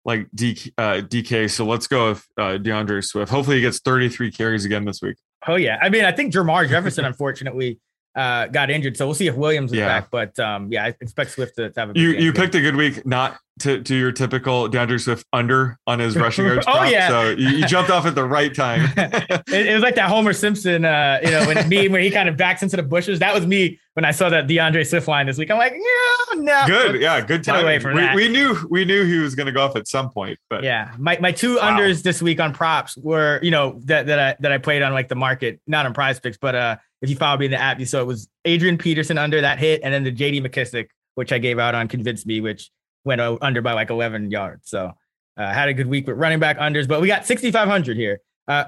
like 0.06 0.28
DK. 0.36 0.72
Uh, 0.78 1.02
DK. 1.02 1.50
So 1.50 1.66
let's 1.66 1.88
go 1.88 2.10
with 2.10 2.26
uh, 2.38 2.58
D'Andre 2.58 3.02
Swift. 3.02 3.32
Hopefully 3.32 3.58
he 3.58 3.62
gets 3.62 3.80
33 3.80 4.32
carries 4.32 4.66
again 4.66 4.86
this 4.86 5.02
week. 5.02 5.18
Oh, 5.48 5.56
yeah. 5.56 5.78
I 5.82 5.90
mean, 5.90 6.06
I 6.06 6.12
think 6.12 6.34
Jermar 6.34 6.68
Jefferson, 6.70 7.04
unfortunately, 7.06 7.80
uh, 8.16 8.48
got 8.48 8.70
injured. 8.70 8.98
So 8.98 9.06
we'll 9.06 9.16
see 9.16 9.28
if 9.28 9.36
Williams 9.36 9.72
is 9.72 9.78
yeah. 9.78 9.88
back. 9.88 10.12
But 10.12 10.40
um, 10.40 10.72
yeah, 10.72 10.86
I 10.86 10.88
expect 11.00 11.32
Swift 11.32 11.56
to, 11.56 11.70
to 11.70 11.80
have 11.80 11.90
a. 11.92 12.00
You 12.00 12.10
you 12.10 12.34
picked 12.34 12.56
a 12.56 12.62
good 12.62 12.76
week, 12.76 13.06
not 13.06 13.40
to, 13.62 13.82
to 13.82 13.96
your 13.96 14.12
typical 14.12 14.68
D'Andre 14.68 14.98
Swift 14.98 15.26
under 15.32 15.78
on 15.88 16.00
his 16.00 16.16
rushing 16.18 16.46
yards. 16.46 16.66
oh 16.68 16.72
prop, 16.72 16.92
yeah, 16.92 17.08
so 17.08 17.30
you, 17.30 17.50
you, 17.50 17.66
jumped 17.68 17.90
off 17.90 18.06
at 18.06 18.16
the 18.16 18.24
right 18.24 18.54
time. 18.54 18.92
it, 18.98 19.68
it, 19.68 19.74
was 19.74 19.84
like 19.84 19.96
that 19.96 20.10
Homer 20.10 20.34
Simpson, 20.34 20.84
uh, 20.84 21.20
you 21.24 21.32
know, 21.32 21.46
when 21.48 21.70
me 21.70 21.88
when 21.88 22.02
he 22.02 22.12
kind 22.12 22.28
of 22.28 22.38
backs 22.38 22.64
into 22.64 22.76
the 22.76 22.84
bushes. 22.84 23.20
That 23.20 23.34
was 23.34 23.46
me 23.46 23.80
when 23.94 24.04
I 24.04 24.12
saw 24.12 24.30
that 24.30 24.48
D'Andre 24.48 24.84
Swift 24.84 25.08
line 25.08 25.28
this 25.28 25.38
week. 25.38 25.52
I'm 25.52 25.58
like, 25.58 25.74
yeah, 25.74 26.36
no, 26.36 26.64
good, 26.68 27.02
yeah, 27.02 27.22
good 27.22 27.44
time. 27.44 27.64
Away 27.64 27.80
from 27.80 27.96
we, 27.96 28.02
that. 28.02 28.16
we 28.16 28.28
knew 28.28 28.58
we 28.70 28.84
knew 28.84 29.06
he 29.06 29.18
was 29.18 29.36
going 29.36 29.48
to 29.48 29.52
go 29.52 29.64
off 29.64 29.76
at 29.76 29.88
some 29.88 30.10
point, 30.10 30.38
but 30.50 30.64
yeah, 30.64 30.94
my 30.98 31.18
my 31.22 31.32
two 31.32 31.56
wow. 31.56 31.78
unders 31.78 32.04
this 32.04 32.22
week 32.22 32.40
on 32.40 32.54
props 32.54 32.98
were 32.98 33.40
you 33.42 33.52
know 33.52 33.80
that 33.86 34.08
that 34.08 34.20
I 34.20 34.36
that 34.42 34.52
I 34.52 34.58
played 34.58 34.82
on 34.82 34.94
like 34.94 35.08
the 35.08 35.16
market, 35.16 35.62
not 35.68 35.86
on 35.86 35.94
Prize 35.94 36.20
Picks, 36.20 36.38
but 36.38 36.56
uh 36.56 36.78
if 37.02 37.10
you 37.10 37.16
follow 37.16 37.38
me 37.38 37.46
in 37.46 37.52
the 37.52 37.62
app, 37.62 37.80
you 37.80 37.86
saw 37.86 38.00
it 38.00 38.08
was 38.08 38.30
Adrian 38.46 38.78
Peterson 38.78 39.18
under 39.18 39.42
that 39.42 39.60
hit, 39.60 39.82
and 39.84 39.94
then 39.94 40.04
the 40.04 40.12
JD 40.12 40.46
McKissic, 40.46 40.88
which 41.16 41.32
I 41.32 41.40
gave 41.40 41.60
out 41.60 41.76
on 41.76 41.88
convinced 41.88 42.26
Me, 42.26 42.42
which 42.42 42.70
went 43.04 43.22
under 43.22 43.62
by 43.62 43.74
like 43.74 43.90
11 43.90 44.30
yards. 44.32 44.70
So 44.70 44.92
uh, 45.38 45.54
had 45.54 45.70
a 45.70 45.74
good 45.74 45.88
week 45.88 46.08
with 46.08 46.18
running 46.18 46.40
back 46.40 46.60
unders, 46.60 46.88
but 46.88 47.02
we 47.02 47.08
got 47.08 47.26
6,500 47.26 47.98
here. 47.98 48.20
Uh, 48.48 48.66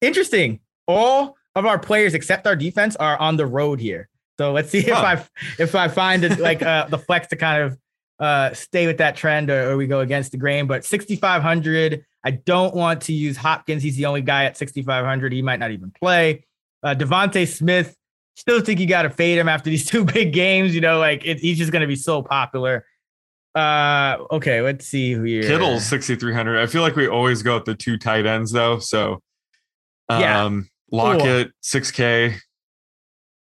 interesting. 0.00 0.60
All 0.86 1.36
of 1.54 1.64
our 1.64 1.78
players 1.78 2.14
except 2.14 2.46
our 2.46 2.56
defense 2.56 2.96
are 2.96 3.18
on 3.18 3.36
the 3.36 3.46
road 3.46 3.80
here. 3.80 4.08
So 4.38 4.52
let's 4.52 4.70
see 4.70 4.82
huh. 4.82 4.92
if 4.92 4.98
I 4.98 5.62
if 5.62 5.74
I 5.74 5.88
find 5.88 6.24
it 6.24 6.38
like 6.38 6.62
uh, 6.62 6.86
the 6.88 6.98
flex 6.98 7.28
to 7.28 7.36
kind 7.36 7.62
of 7.62 7.78
uh, 8.18 8.54
stay 8.54 8.86
with 8.86 8.98
that 8.98 9.16
trend 9.16 9.50
or, 9.50 9.70
or 9.70 9.76
we 9.76 9.86
go 9.86 10.00
against 10.00 10.32
the 10.32 10.38
grain. 10.38 10.66
But 10.66 10.84
6,500. 10.84 12.04
I 12.24 12.30
don't 12.30 12.74
want 12.74 13.02
to 13.02 13.12
use 13.12 13.36
Hopkins. 13.36 13.82
He's 13.82 13.96
the 13.96 14.06
only 14.06 14.22
guy 14.22 14.44
at 14.44 14.56
6,500. 14.56 15.32
He 15.32 15.42
might 15.42 15.58
not 15.58 15.72
even 15.72 15.90
play. 15.90 16.44
Uh, 16.82 16.94
DeVonta 16.94 17.46
Smith, 17.46 17.96
still 18.34 18.60
think 18.60 18.80
you 18.80 18.86
got 18.86 19.02
to 19.02 19.10
fade 19.10 19.38
him 19.38 19.48
after 19.48 19.70
these 19.70 19.86
two 19.90 20.04
big 20.04 20.32
games. 20.32 20.74
You 20.74 20.80
know, 20.80 20.98
like 20.98 21.24
it, 21.24 21.38
he's 21.38 21.58
just 21.58 21.72
going 21.72 21.82
to 21.82 21.88
be 21.88 21.96
so 21.96 22.22
popular. 22.22 22.84
Uh, 23.54 24.16
okay, 24.30 24.62
let's 24.62 24.86
see 24.86 25.12
who 25.12 25.24
here. 25.24 25.42
Kittle 25.42 25.78
6,300. 25.78 26.58
I 26.58 26.66
feel 26.66 26.82
like 26.82 26.96
we 26.96 27.06
always 27.06 27.42
go 27.42 27.56
with 27.56 27.66
the 27.66 27.74
two 27.74 27.98
tight 27.98 28.24
ends 28.24 28.50
though. 28.50 28.78
So, 28.78 29.20
um, 30.08 30.20
yeah. 30.20 30.60
Lockett, 30.90 31.48
cool. 31.48 31.80
6K. 31.80 32.36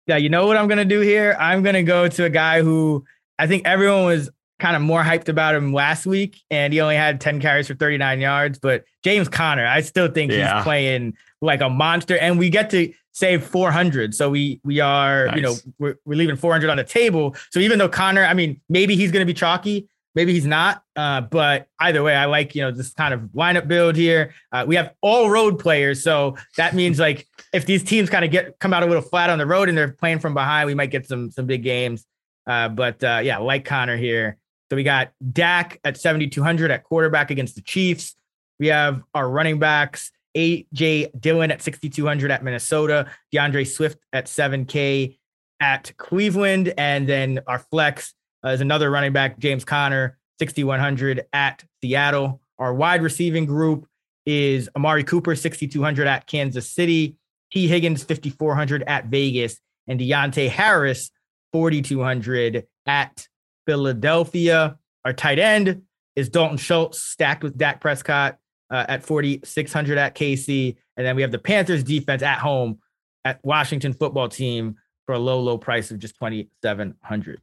Yeah, 0.07 0.17
you 0.17 0.29
know 0.29 0.47
what 0.47 0.57
I'm 0.57 0.67
going 0.67 0.79
to 0.79 0.85
do 0.85 1.01
here? 1.01 1.35
I'm 1.39 1.61
going 1.61 1.75
to 1.75 1.83
go 1.83 2.07
to 2.07 2.25
a 2.25 2.29
guy 2.29 2.61
who 2.61 3.05
I 3.37 3.45
think 3.45 3.67
everyone 3.67 4.05
was 4.05 4.29
kind 4.59 4.75
of 4.75 4.81
more 4.81 5.03
hyped 5.03 5.29
about 5.29 5.55
him 5.55 5.73
last 5.73 6.05
week, 6.05 6.41
and 6.49 6.73
he 6.73 6.81
only 6.81 6.95
had 6.95 7.21
10 7.21 7.39
carries 7.39 7.67
for 7.67 7.75
39 7.75 8.19
yards. 8.19 8.59
But 8.59 8.85
James 9.03 9.29
Conner, 9.29 9.65
I 9.65 9.81
still 9.81 10.09
think 10.09 10.31
yeah. 10.31 10.55
he's 10.55 10.63
playing 10.63 11.15
like 11.41 11.61
a 11.61 11.69
monster, 11.69 12.17
and 12.17 12.37
we 12.39 12.49
get 12.49 12.69
to 12.71 12.91
save 13.19 13.43
400. 13.43 14.15
So 14.15 14.29
we 14.29 14.61
we 14.63 14.79
are, 14.79 15.27
nice. 15.27 15.35
you 15.35 15.41
know, 15.41 15.55
we're, 15.77 15.95
we're 16.05 16.15
leaving 16.15 16.37
400 16.37 16.69
on 16.69 16.77
the 16.77 16.85
table. 16.85 17.35
So 17.51 17.59
even 17.59 17.77
though 17.77 17.89
Conner, 17.89 18.23
I 18.23 18.33
mean, 18.33 18.61
maybe 18.69 18.95
he's 18.95 19.11
going 19.11 19.21
to 19.21 19.31
be 19.31 19.33
chalky, 19.33 19.89
maybe 20.15 20.33
he's 20.33 20.45
not. 20.45 20.83
Uh, 20.95 21.21
but 21.21 21.67
either 21.81 22.01
way, 22.01 22.15
I 22.15 22.25
like 22.25 22.55
you 22.55 22.61
know 22.61 22.71
this 22.71 22.93
kind 22.93 23.13
of 23.13 23.21
lineup 23.35 23.67
build 23.67 23.97
here. 23.97 24.33
Uh, 24.53 24.63
we 24.65 24.75
have 24.75 24.93
all 25.01 25.29
road 25.29 25.59
players, 25.59 26.01
so 26.01 26.37
that 26.55 26.73
means 26.73 26.97
like 26.97 27.27
if 27.51 27.65
these 27.65 27.83
teams 27.83 28.09
kind 28.09 28.23
of 28.23 28.31
get 28.31 28.57
come 28.59 28.73
out 28.73 28.83
a 28.83 28.85
little 28.85 29.01
flat 29.01 29.29
on 29.29 29.37
the 29.37 29.45
road 29.45 29.67
and 29.67 29.77
they're 29.77 29.91
playing 29.91 30.19
from 30.19 30.33
behind, 30.33 30.67
we 30.67 30.73
might 30.73 30.91
get 30.91 31.05
some 31.05 31.29
some 31.29 31.45
big 31.45 31.61
games. 31.61 32.05
Uh, 32.47 32.69
but 32.69 33.03
uh, 33.03 33.19
yeah, 33.21 33.37
like 33.37 33.65
Conner 33.65 33.97
here. 33.97 34.37
So 34.69 34.75
we 34.75 34.83
got 34.83 35.11
Dak 35.31 35.79
at 35.83 35.97
7,200 35.97 36.69
at 36.69 36.83
quarterback 36.83 37.31
against 37.31 37.55
the 37.55 37.61
Chiefs. 37.61 38.15
We 38.59 38.67
have 38.67 39.01
our 39.15 39.27
running 39.27 39.57
backs 39.57 40.11
AJ 40.35 41.19
Dillon 41.19 41.51
at 41.51 41.61
6,200 41.61 42.31
at 42.31 42.43
Minnesota, 42.43 43.09
D'Andre 43.31 43.63
Swift 43.63 43.99
at 44.13 44.25
7K 44.25 45.17
at 45.59 45.91
Cleveland, 45.97 46.73
and 46.77 47.07
then 47.07 47.39
our 47.47 47.59
flex 47.59 48.13
uh, 48.45 48.49
is 48.49 48.61
another 48.61 48.89
running 48.89 49.13
back, 49.13 49.39
James 49.39 49.65
Conner, 49.65 50.17
6,100 50.39 51.25
at 51.33 51.63
Seattle. 51.81 52.41
Our 52.57 52.73
wide 52.73 53.01
receiving 53.01 53.45
group 53.45 53.87
is 54.25 54.69
Amari 54.75 55.03
Cooper, 55.03 55.35
6,200 55.35 56.07
at 56.07 56.27
Kansas 56.27 56.69
City, 56.69 57.17
Tee 57.51 57.67
Higgins, 57.67 58.03
5,400 58.03 58.83
at 58.83 59.05
Vegas, 59.07 59.59
and 59.87 59.99
Deonte 59.99 60.49
Harris, 60.49 61.11
4,200 61.51 62.65
at 62.85 63.27
Philadelphia. 63.65 64.77
Our 65.03 65.13
tight 65.13 65.39
end 65.39 65.83
is 66.15 66.29
Dalton 66.29 66.57
Schultz, 66.57 67.01
stacked 67.01 67.43
with 67.43 67.57
Dak 67.57 67.81
Prescott, 67.81 68.37
uh, 68.69 68.85
at 68.87 69.03
4,600 69.03 69.97
at 69.97 70.15
KC. 70.15 70.75
And 70.97 71.05
then 71.05 71.15
we 71.15 71.21
have 71.21 71.31
the 71.31 71.39
Panthers 71.39 71.83
defense 71.83 72.21
at 72.21 72.39
home 72.39 72.79
at 73.25 73.39
Washington 73.43 73.93
football 73.93 74.29
team 74.29 74.77
for 75.05 75.13
a 75.13 75.19
low, 75.19 75.39
low 75.39 75.57
price 75.57 75.91
of 75.91 75.99
just 75.99 76.15
2,700. 76.15 77.41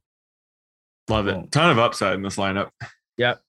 Love 1.08 1.28
it. 1.28 1.52
Ton 1.52 1.70
of 1.70 1.78
upside 1.78 2.14
in 2.14 2.22
this 2.22 2.36
lineup. 2.36 2.70
Yep. 3.16 3.40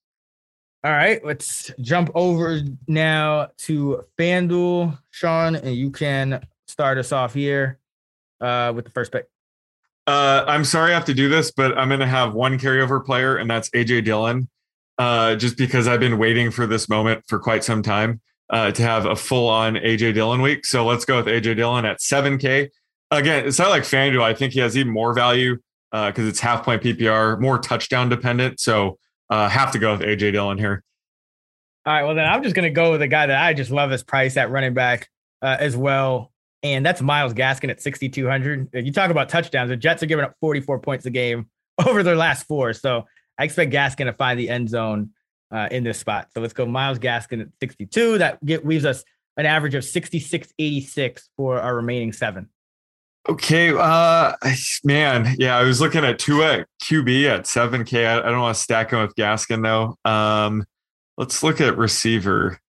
All 0.84 0.92
right, 0.92 1.24
let's 1.26 1.72
jump 1.82 2.12
over 2.14 2.62
now 2.88 3.50
to 3.58 4.04
FanDuel, 4.18 4.98
Sean, 5.10 5.56
and 5.56 5.76
you 5.76 5.90
can 5.90 6.46
start 6.68 6.98
us 7.00 7.12
off 7.12 7.34
here 7.34 7.80
uh, 8.40 8.72
with 8.76 8.86
the 8.86 8.92
first 8.92 9.12
pick. 9.12 9.28
Uh, 10.06 10.46
I'm 10.48 10.64
sorry 10.64 10.92
I 10.92 10.94
have 10.94 11.06
to 11.06 11.14
do 11.14 11.28
this, 11.30 11.52
but 11.52 11.78
I'm 11.78 11.90
going 11.90 12.00
to 12.00 12.08
have 12.08 12.34
one 12.34 12.58
carryover 12.58 13.04
player, 13.04 13.38
and 13.38 13.50
that's 13.50 13.70
AJ 13.72 14.06
Dillon 14.06 14.48
uh, 14.98 15.36
just 15.36 15.58
because 15.58 15.88
I've 15.88 16.00
been 16.00 16.18
waiting 16.18 16.52
for 16.52 16.66
this 16.66 16.89
moment 16.89 17.24
for 17.28 17.39
quite 17.39 17.64
some 17.64 17.82
time 17.82 18.22
uh, 18.50 18.72
to 18.72 18.82
have 18.82 19.06
a 19.06 19.16
full 19.16 19.48
on 19.48 19.76
AJ 19.76 20.14
Dillon 20.14 20.41
week. 20.41 20.66
So 20.66 20.86
let's 20.86 21.06
go 21.06 21.18
with 21.18 21.28
AJ 21.28 21.58
Dillon 21.58 21.86
at 21.86 22.00
7K. 22.00 22.70
Again, 23.12 23.48
it's 23.48 23.60
not 23.60 23.70
like 23.70 23.84
FanDuel. 23.84 24.22
I 24.22 24.34
think 24.34 24.54
he 24.54 24.60
has 24.60 24.78
even 24.78 24.91
more 24.91 25.14
value 25.14 25.58
because 25.91 26.26
uh, 26.26 26.30
it's 26.30 26.39
half 26.39 26.64
point 26.64 26.84
PPR, 26.84 27.39
more 27.39 27.58
touchdown 27.60 28.10
dependent. 28.10 28.60
So 28.60 28.98
uh, 29.30 29.48
have 29.50 29.72
to 29.72 29.80
go 29.80 29.95
with 29.95 30.02
AJ 30.02 30.34
Dillon 30.34 30.58
here. 30.58 30.84
All 31.86 31.93
right. 31.93 32.04
Well, 32.04 32.16
then 32.16 32.26
I'm 32.26 32.43
just 32.43 32.56
going 32.56 32.64
to 32.64 32.74
go 32.74 32.91
with 32.91 33.02
a 33.02 33.08
guy 33.08 33.28
that 33.28 33.41
I 33.41 33.54
just 33.54 33.72
love 33.72 33.91
his 33.91 34.04
price 34.04 34.36
at 34.36 34.50
running 34.50 34.74
back 34.74 35.10
uh, 35.41 35.56
as 35.60 35.78
well. 35.78 36.32
And 36.64 36.86
that's 36.86 37.02
Myles 37.02 37.34
Gaskin 37.34 37.70
at 37.70 37.82
6,200. 37.82 38.70
You 38.74 38.91
talk 38.91 39.10
about 39.10 39.30
touchdowns. 39.30 39.70
The 39.70 39.78
Jets 39.78 40.04
are 40.04 40.08
giving 40.08 40.26
up 40.26 40.36
44 40.41 40.80
points 40.80 41.06
a 41.06 41.10
game 41.10 41.50
over 41.86 42.04
their 42.04 42.16
last 42.16 42.45
four. 42.48 42.74
So 42.74 43.06
I 43.38 43.44
expect 43.44 43.72
Gaskin 43.72 44.06
to 44.06 44.14
find 44.14 44.40
the 44.40 44.50
end 44.50 44.70
zone 44.70 45.12
uh, 45.52 45.68
in 45.72 45.84
this 45.84 46.00
spot. 46.00 46.30
So 46.34 46.42
let's 46.42 46.54
go 46.54 46.66
Myles 46.66 47.00
Gaskin 47.00 47.42
at 47.42 47.48
62. 47.60 48.18
That 48.18 48.44
get, 48.46 48.66
leaves 48.66 48.86
us 48.86 49.04
an 49.38 49.46
average 49.46 49.76
of 49.76 49.84
66.86 49.84 51.30
for 51.36 51.60
our 51.60 51.76
remaining 51.76 52.12
seven. 52.12 52.50
Okay, 53.30 53.74
uh, 53.78 54.34
man, 54.86 55.36
yeah, 55.38 55.58
I 55.58 55.64
was 55.64 55.82
looking 55.82 56.06
at 56.06 56.18
Tua 56.18 56.60
at 56.60 56.68
QB 56.82 57.30
at 57.30 57.44
7K. 57.44 58.08
I, 58.08 58.20
I 58.20 58.32
don't 58.32 58.40
want 58.40 58.56
to 58.56 58.62
stack 58.62 58.92
him 58.92 59.02
with 59.02 59.16
Gaskin 59.16 59.64
though. 59.64 60.10
Um, 60.10 60.66
let's 61.18 61.44
look 61.44 61.60
at 61.60 61.78
receiver. 61.78 62.60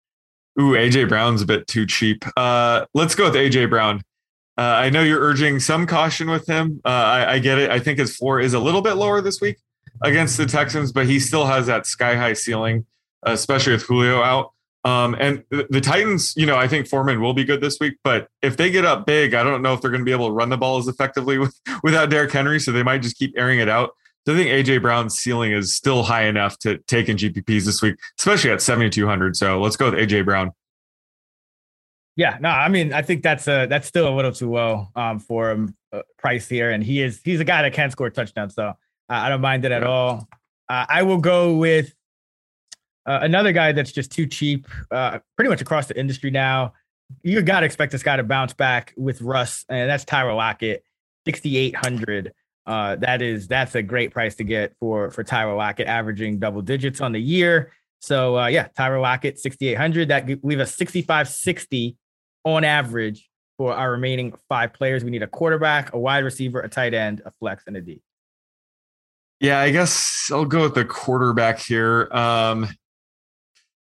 Ooh, 0.60 0.72
AJ 0.72 1.08
Brown's 1.08 1.42
a 1.42 1.46
bit 1.46 1.68
too 1.68 1.86
cheap. 1.86 2.24
Uh, 2.36 2.86
let's 2.92 3.14
go 3.14 3.24
with 3.24 3.34
AJ 3.34 3.70
Brown. 3.70 4.02
Uh, 4.56 4.62
I 4.62 4.90
know 4.90 5.04
you're 5.04 5.20
urging 5.20 5.60
some 5.60 5.86
caution 5.86 6.28
with 6.28 6.48
him. 6.48 6.80
Uh, 6.84 6.88
I, 6.88 7.34
I, 7.34 7.38
get 7.38 7.58
it. 7.58 7.70
I 7.70 7.78
think 7.78 8.00
his 8.00 8.16
floor 8.16 8.40
is 8.40 8.54
a 8.54 8.58
little 8.58 8.82
bit 8.82 8.94
lower 8.94 9.20
this 9.20 9.40
week, 9.40 9.58
against 10.02 10.36
the 10.36 10.46
Texans, 10.46 10.92
but 10.92 11.06
he 11.06 11.20
still 11.20 11.46
has 11.46 11.66
that 11.66 11.86
sky 11.86 12.14
high 12.14 12.32
ceiling, 12.32 12.86
especially 13.22 13.72
with 13.72 13.82
Julio 13.82 14.22
out. 14.22 14.52
Um, 14.84 15.16
and 15.18 15.42
the 15.50 15.80
Titans, 15.80 16.34
you 16.36 16.46
know, 16.46 16.56
I 16.56 16.68
think 16.68 16.86
Foreman 16.86 17.20
will 17.20 17.34
be 17.34 17.44
good 17.44 17.60
this 17.60 17.78
week, 17.80 17.94
but 18.04 18.28
if 18.42 18.56
they 18.56 18.70
get 18.70 18.84
up 18.84 19.06
big, 19.06 19.34
I 19.34 19.42
don't 19.42 19.60
know 19.60 19.74
if 19.74 19.80
they're 19.80 19.90
going 19.90 20.00
to 20.00 20.04
be 20.04 20.12
able 20.12 20.28
to 20.28 20.32
run 20.32 20.48
the 20.48 20.56
ball 20.56 20.78
as 20.78 20.88
effectively 20.88 21.36
with, 21.38 21.54
without 21.82 22.10
Derrick 22.10 22.32
Henry. 22.32 22.60
So 22.60 22.72
they 22.72 22.82
might 22.82 23.02
just 23.02 23.18
keep 23.18 23.34
airing 23.36 23.58
it 23.58 23.68
out 23.68 23.90
So 24.24 24.34
I 24.34 24.36
think 24.36 24.50
AJ 24.50 24.80
Brown's 24.82 25.16
ceiling 25.16 25.52
is 25.52 25.74
still 25.74 26.04
high 26.04 26.24
enough 26.24 26.58
to 26.60 26.78
take 26.86 27.08
in 27.08 27.16
GPPs 27.16 27.64
this 27.64 27.82
week, 27.82 27.96
especially 28.18 28.50
at 28.50 28.62
7,200. 28.62 29.36
So 29.36 29.60
let's 29.60 29.76
go 29.76 29.90
with 29.90 29.98
AJ 29.98 30.24
Brown. 30.24 30.52
Yeah, 32.18 32.36
no, 32.40 32.48
I 32.48 32.68
mean, 32.68 32.92
I 32.92 33.02
think 33.02 33.22
that's 33.22 33.46
a 33.46 33.66
that's 33.66 33.86
still 33.86 34.12
a 34.12 34.14
little 34.14 34.32
too 34.32 34.50
low 34.50 34.88
um, 34.96 35.20
for 35.20 35.52
him 35.52 35.76
uh, 35.92 36.02
price 36.18 36.48
here, 36.48 36.72
and 36.72 36.82
he 36.82 37.00
is 37.00 37.20
he's 37.24 37.38
a 37.38 37.44
guy 37.44 37.62
that 37.62 37.72
can 37.72 37.92
score 37.92 38.10
touchdowns, 38.10 38.56
so 38.56 38.72
I, 39.08 39.28
don't 39.28 39.40
mind 39.40 39.64
it 39.64 39.72
at 39.72 39.84
all. 39.84 40.28
Uh, 40.68 40.86
I 40.88 41.02
will 41.02 41.18
go 41.18 41.56
with 41.56 41.94
uh, 43.06 43.20
another 43.22 43.52
guy 43.52 43.72
that's 43.72 43.92
just 43.92 44.12
too 44.12 44.26
cheap, 44.26 44.66
uh, 44.90 45.18
pretty 45.36 45.48
much 45.48 45.62
across 45.62 45.86
the 45.86 45.98
industry 45.98 46.30
now. 46.30 46.74
You 47.22 47.40
got 47.40 47.60
to 47.60 47.66
expect 47.66 47.92
this 47.92 48.02
guy 48.02 48.16
to 48.16 48.22
bounce 48.22 48.52
back 48.52 48.92
with 48.96 49.22
Russ, 49.22 49.64
and 49.68 49.88
that's 49.88 50.04
Tyler 50.04 50.34
Lockett, 50.34 50.84
sixty 51.24 51.56
eight 51.56 51.74
hundred. 51.74 52.34
Uh, 52.66 52.96
that 52.96 53.22
is 53.22 53.48
that's 53.48 53.74
a 53.74 53.82
great 53.82 54.12
price 54.12 54.34
to 54.34 54.44
get 54.44 54.74
for 54.78 55.10
for 55.10 55.24
Tyler 55.24 55.54
Lockett, 55.54 55.86
averaging 55.86 56.38
double 56.38 56.60
digits 56.60 57.00
on 57.00 57.12
the 57.12 57.20
year. 57.20 57.72
So 58.00 58.38
uh, 58.38 58.46
yeah, 58.46 58.68
Tyler 58.76 59.00
Lockett, 59.00 59.38
6,800. 59.38 60.08
That 60.08 60.26
gi- 60.26 60.40
leave 60.42 60.60
us 60.60 60.74
6560 60.76 61.96
on 62.44 62.64
average 62.64 63.28
for 63.56 63.74
our 63.74 63.90
remaining 63.90 64.34
five 64.48 64.72
players. 64.72 65.02
We 65.02 65.10
need 65.10 65.22
a 65.22 65.26
quarterback, 65.26 65.92
a 65.92 65.98
wide 65.98 66.24
receiver, 66.24 66.60
a 66.60 66.68
tight 66.68 66.94
end, 66.94 67.22
a 67.24 67.32
flex, 67.40 67.64
and 67.66 67.76
a 67.76 67.80
D. 67.80 68.00
Yeah, 69.40 69.60
I 69.60 69.70
guess 69.70 70.30
I'll 70.32 70.44
go 70.44 70.62
with 70.62 70.74
the 70.74 70.84
quarterback 70.84 71.60
here. 71.60 72.08
Um, 72.10 72.68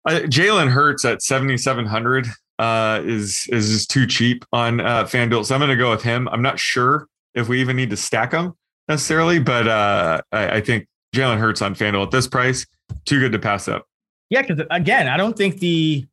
Jalen 0.08 0.70
Hurts 0.70 1.06
at 1.06 1.22
7,700 1.22 2.28
uh, 2.60 3.02
is 3.04 3.48
is 3.52 3.88
too 3.88 4.06
cheap 4.06 4.46
on 4.52 4.80
uh, 4.80 5.06
FanDuel. 5.06 5.46
So 5.46 5.56
I'm 5.56 5.60
going 5.60 5.70
to 5.70 5.76
go 5.76 5.92
with 5.92 6.04
him. 6.04 6.28
I'm 6.30 6.42
not 6.42 6.60
sure 6.60 7.08
if 7.34 7.48
we 7.48 7.62
even 7.62 7.76
need 7.76 7.90
to 7.92 7.98
stack 7.98 8.34
him 8.34 8.54
necessarily, 8.88 9.40
but 9.40 9.68
uh, 9.68 10.22
I, 10.32 10.58
I 10.58 10.62
think 10.62 10.88
Jalen 11.16 11.40
Hurts 11.40 11.62
on 11.62 11.74
FanDuel 11.76 12.06
at 12.06 12.12
this 12.12 12.28
price, 12.28 12.66
too 13.06 13.20
good 13.20 13.32
to 13.32 13.40
pass 13.40 13.68
up. 13.68 13.86
Yeah, 14.30 14.42
because 14.42 14.66
again, 14.70 15.08
I 15.08 15.18
don't 15.18 15.38
think 15.38 15.60
the 15.60 16.06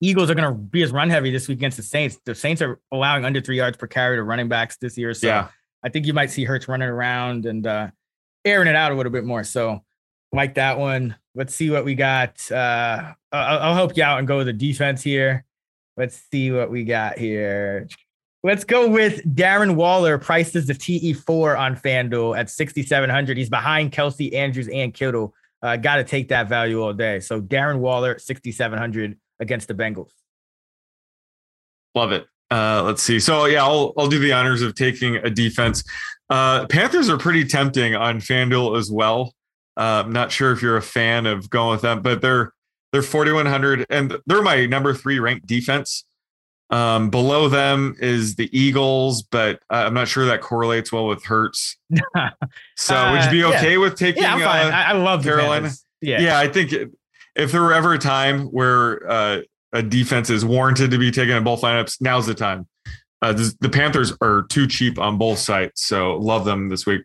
Eagles 0.00 0.30
are 0.30 0.34
going 0.34 0.52
to 0.52 0.58
be 0.58 0.82
as 0.82 0.92
run 0.92 1.10
heavy 1.10 1.30
this 1.30 1.48
week 1.48 1.58
against 1.58 1.76
the 1.76 1.82
Saints. 1.82 2.18
The 2.24 2.34
Saints 2.34 2.62
are 2.62 2.80
allowing 2.92 3.24
under 3.24 3.40
three 3.40 3.56
yards 3.56 3.76
per 3.76 3.86
carry 3.86 4.16
to 4.16 4.22
running 4.22 4.48
backs 4.48 4.76
this 4.76 4.96
year. 4.96 5.12
So 5.14 5.26
Yeah. 5.26 5.48
I 5.82 5.88
think 5.88 6.06
you 6.06 6.12
might 6.12 6.30
see 6.30 6.44
Hurts 6.44 6.68
running 6.68 6.88
around 6.88 7.46
and 7.46 7.66
uh, 7.66 7.88
airing 8.44 8.68
it 8.68 8.76
out 8.76 8.92
a 8.92 8.94
little 8.94 9.12
bit 9.12 9.24
more. 9.24 9.44
So 9.44 9.82
like 10.32 10.54
that 10.54 10.78
one. 10.78 11.16
Let's 11.34 11.54
see 11.54 11.70
what 11.70 11.84
we 11.84 11.94
got. 11.94 12.50
Uh, 12.50 13.12
I'll, 13.32 13.58
I'll 13.58 13.74
help 13.74 13.96
you 13.96 14.02
out 14.02 14.18
and 14.18 14.28
go 14.28 14.38
with 14.38 14.46
the 14.46 14.52
defense 14.52 15.02
here. 15.02 15.44
Let's 15.96 16.20
see 16.30 16.50
what 16.50 16.70
we 16.70 16.84
got 16.84 17.18
here. 17.18 17.88
Let's 18.42 18.64
go 18.64 18.88
with 18.88 19.22
Darren 19.34 19.74
Waller, 19.74 20.16
priced 20.16 20.56
as 20.56 20.66
the 20.66 20.72
TE4 20.72 21.58
on 21.58 21.76
FanDuel 21.76 22.38
at 22.38 22.48
6,700. 22.48 23.36
He's 23.36 23.50
behind 23.50 23.92
Kelce, 23.92 24.32
Andrews, 24.34 24.68
and 24.68 24.94
Kittle. 24.94 25.34
Uh, 25.62 25.76
Got 25.76 25.96
to 25.96 26.04
take 26.04 26.28
that 26.28 26.48
value 26.48 26.82
all 26.82 26.94
day. 26.94 27.20
So 27.20 27.40
Darren 27.40 27.80
Waller, 27.80 28.18
6,700 28.18 29.18
against 29.40 29.68
the 29.68 29.74
Bengals. 29.74 30.12
Love 31.94 32.12
it. 32.12 32.26
Uh, 32.50 32.82
let's 32.84 33.02
see. 33.02 33.20
So 33.20 33.44
yeah, 33.46 33.62
I'll 33.62 33.92
I'll 33.96 34.08
do 34.08 34.18
the 34.18 34.32
honors 34.32 34.62
of 34.62 34.74
taking 34.74 35.16
a 35.16 35.30
defense. 35.30 35.84
Uh, 36.28 36.66
Panthers 36.66 37.08
are 37.08 37.18
pretty 37.18 37.44
tempting 37.44 37.94
on 37.94 38.20
FanDuel 38.20 38.78
as 38.78 38.90
well. 38.90 39.34
Uh, 39.76 40.02
I'm 40.04 40.12
not 40.12 40.30
sure 40.32 40.52
if 40.52 40.60
you're 40.62 40.76
a 40.76 40.82
fan 40.82 41.26
of 41.26 41.48
going 41.50 41.70
with 41.72 41.82
them, 41.82 42.02
but 42.02 42.20
they're 42.22 42.52
they're 42.92 43.02
4100 43.02 43.86
and 43.88 44.16
they're 44.26 44.42
my 44.42 44.66
number 44.66 44.92
three 44.94 45.18
ranked 45.20 45.46
defense. 45.46 46.04
Um, 46.70 47.10
below 47.10 47.48
them 47.48 47.96
is 47.98 48.36
the 48.36 48.48
Eagles, 48.56 49.22
but 49.22 49.56
uh, 49.70 49.84
I'm 49.86 49.94
not 49.94 50.06
sure 50.06 50.26
that 50.26 50.40
correlates 50.40 50.92
well 50.92 51.06
with 51.08 51.24
Hurts. 51.24 51.76
So 52.76 53.12
would 53.12 53.24
you 53.24 53.30
be 53.30 53.42
Uh, 53.44 53.50
yeah. 53.50 53.56
okay 53.58 53.78
with 53.78 53.96
taking? 53.96 54.22
Yeah, 54.22 54.34
I'm 54.34 54.40
fine. 54.40 54.66
uh, 54.72 54.76
I, 54.76 54.82
I 54.82 54.92
love 54.92 55.22
Carolina? 55.22 55.70
Yeah. 56.00 56.20
yeah, 56.20 56.38
I 56.38 56.48
think 56.48 56.72
if 57.36 57.52
there 57.52 57.60
were 57.62 57.74
ever 57.74 57.92
a 57.94 57.98
time 57.98 58.42
where 58.46 59.08
uh, 59.10 59.40
a 59.72 59.82
defense 59.82 60.30
is 60.30 60.44
warranted 60.44 60.90
to 60.90 60.98
be 60.98 61.10
taken 61.10 61.36
in 61.36 61.44
both 61.44 61.60
lineups, 61.62 62.00
now's 62.00 62.26
the 62.26 62.34
time. 62.34 62.66
Uh, 63.22 63.32
this, 63.32 63.54
the 63.60 63.68
Panthers 63.68 64.12
are 64.22 64.42
too 64.48 64.66
cheap 64.66 64.98
on 64.98 65.18
both 65.18 65.38
sides, 65.38 65.72
so 65.82 66.16
love 66.16 66.44
them 66.44 66.68
this 66.70 66.86
week. 66.86 67.02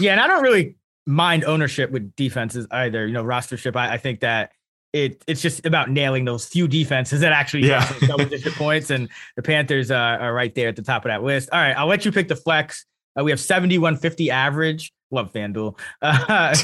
Yeah, 0.00 0.12
and 0.12 0.20
I 0.20 0.26
don't 0.26 0.42
really 0.42 0.76
mind 1.06 1.44
ownership 1.44 1.90
with 1.90 2.14
defenses 2.16 2.66
either. 2.70 3.06
You 3.06 3.12
know, 3.12 3.24
rostership. 3.24 3.76
I, 3.76 3.94
I 3.94 3.98
think 3.98 4.20
that 4.20 4.50
it 4.92 5.22
it's 5.26 5.40
just 5.42 5.64
about 5.66 5.90
nailing 5.90 6.24
those 6.24 6.46
few 6.46 6.66
defenses 6.68 7.20
that 7.20 7.32
actually 7.32 7.68
Yeah. 7.68 7.90
double 8.06 8.24
digit 8.24 8.52
points, 8.56 8.90
and 8.90 9.08
the 9.36 9.42
Panthers 9.42 9.90
uh, 9.90 9.94
are 9.96 10.34
right 10.34 10.54
there 10.54 10.68
at 10.68 10.76
the 10.76 10.82
top 10.82 11.04
of 11.04 11.08
that 11.10 11.22
list. 11.22 11.48
All 11.52 11.60
right, 11.60 11.76
I'll 11.76 11.86
let 11.86 12.04
you 12.04 12.10
pick 12.12 12.26
the 12.28 12.36
flex. 12.36 12.84
Uh, 13.18 13.22
we 13.22 13.30
have 13.30 13.40
seventy 13.40 13.78
one 13.78 13.96
fifty 13.96 14.30
average. 14.32 14.92
Love 15.12 15.32
FanDuel. 15.32 15.78
Uh, 16.02 16.54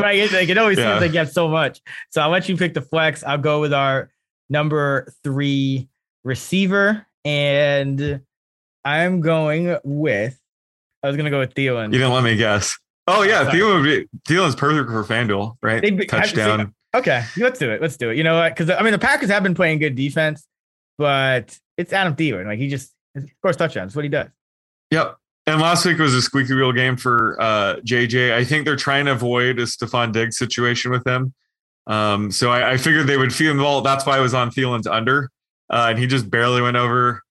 like, 0.00 0.16
it, 0.16 0.32
like, 0.32 0.48
it 0.48 0.56
always 0.56 0.78
Yeah. 0.78 0.92
seems 0.94 1.00
like 1.02 1.12
you 1.12 1.18
have 1.18 1.30
so 1.30 1.48
much. 1.48 1.80
So 2.10 2.22
I'll 2.22 2.30
let 2.30 2.48
you 2.48 2.56
pick 2.56 2.72
the 2.72 2.80
flex. 2.80 3.22
I'll 3.24 3.36
go 3.36 3.60
with 3.60 3.74
our 3.74 4.10
number 4.52 5.12
three 5.24 5.88
receiver, 6.22 7.06
and 7.24 8.20
I'm 8.84 9.20
going 9.20 9.76
with. 9.82 10.38
I 11.02 11.08
was 11.08 11.16
gonna 11.16 11.30
go 11.30 11.40
with 11.40 11.54
Thielen. 11.54 11.86
You 11.86 11.98
didn't 11.98 12.12
let 12.12 12.22
me 12.22 12.36
guess. 12.36 12.78
Oh 13.08 13.22
yeah. 13.22 13.50
Thielen 13.50 13.80
would 13.80 13.84
be 13.84 14.18
Thielen's 14.28 14.54
perfect 14.54 14.88
for 14.88 15.02
FanDuel, 15.02 15.56
right? 15.62 15.82
Be- 15.82 16.06
Touchdown. 16.06 16.74
Okay, 16.94 17.24
let's 17.38 17.58
do 17.58 17.70
it. 17.72 17.80
Let's 17.80 17.96
do 17.96 18.10
it. 18.10 18.18
You 18.18 18.22
know 18.22 18.36
what? 18.36 18.54
Because 18.54 18.70
I 18.70 18.82
mean, 18.82 18.92
the 18.92 18.98
Packers 18.98 19.30
have 19.30 19.42
been 19.42 19.54
playing 19.54 19.78
good 19.78 19.96
defense, 19.96 20.46
but 20.98 21.58
it's 21.76 21.92
Adam 21.92 22.14
Thielen. 22.14 22.46
Like 22.46 22.58
he 22.58 22.68
just 22.68 22.92
of 23.16 23.24
course, 23.42 23.56
touchdowns. 23.56 23.96
What 23.96 24.04
he 24.04 24.08
does. 24.08 24.28
Yep. 24.90 25.16
And 25.46 25.60
last 25.60 25.84
week 25.84 25.98
was 25.98 26.14
a 26.14 26.22
squeaky 26.22 26.54
wheel 26.54 26.70
game 26.72 26.96
for 26.96 27.40
uh, 27.40 27.76
JJ. 27.84 28.32
I 28.32 28.44
think 28.44 28.64
they're 28.64 28.76
trying 28.76 29.06
to 29.06 29.12
avoid 29.12 29.58
a 29.58 29.62
Stefon 29.62 30.12
Diggs 30.12 30.36
situation 30.38 30.92
with 30.92 31.04
him. 31.04 31.34
Um, 31.86 32.30
so 32.30 32.50
I, 32.50 32.72
I 32.72 32.76
figured 32.76 33.06
they 33.06 33.16
would 33.16 33.34
feel 33.34 33.56
ball. 33.56 33.80
That's 33.82 34.06
why 34.06 34.16
I 34.16 34.20
was 34.20 34.34
on 34.34 34.50
Thielen's 34.50 34.86
under, 34.86 35.30
uh, 35.70 35.86
and 35.90 35.98
he 35.98 36.06
just 36.06 36.30
barely 36.30 36.62
went 36.62 36.76
over. 36.76 37.22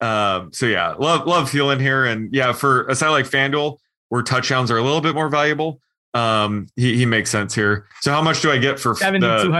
Um, 0.00 0.52
so 0.52 0.66
yeah, 0.66 0.92
love 0.92 1.26
love 1.26 1.50
Thielen 1.50 1.80
here, 1.80 2.04
and 2.04 2.32
yeah, 2.34 2.52
for 2.52 2.86
a 2.88 2.94
side 2.94 3.10
like 3.10 3.24
FanDuel 3.24 3.78
where 4.08 4.22
touchdowns 4.22 4.70
are 4.70 4.76
a 4.76 4.82
little 4.82 5.00
bit 5.00 5.14
more 5.14 5.28
valuable, 5.28 5.80
um, 6.14 6.68
he 6.76 6.96
he 6.96 7.06
makes 7.06 7.30
sense 7.30 7.54
here. 7.54 7.86
So 8.00 8.12
how 8.12 8.22
much 8.22 8.42
do 8.42 8.50
I 8.50 8.58
get 8.58 8.78
for 8.78 8.94
Seventy 8.94 9.26
two 9.26 9.26
the. 9.28 9.52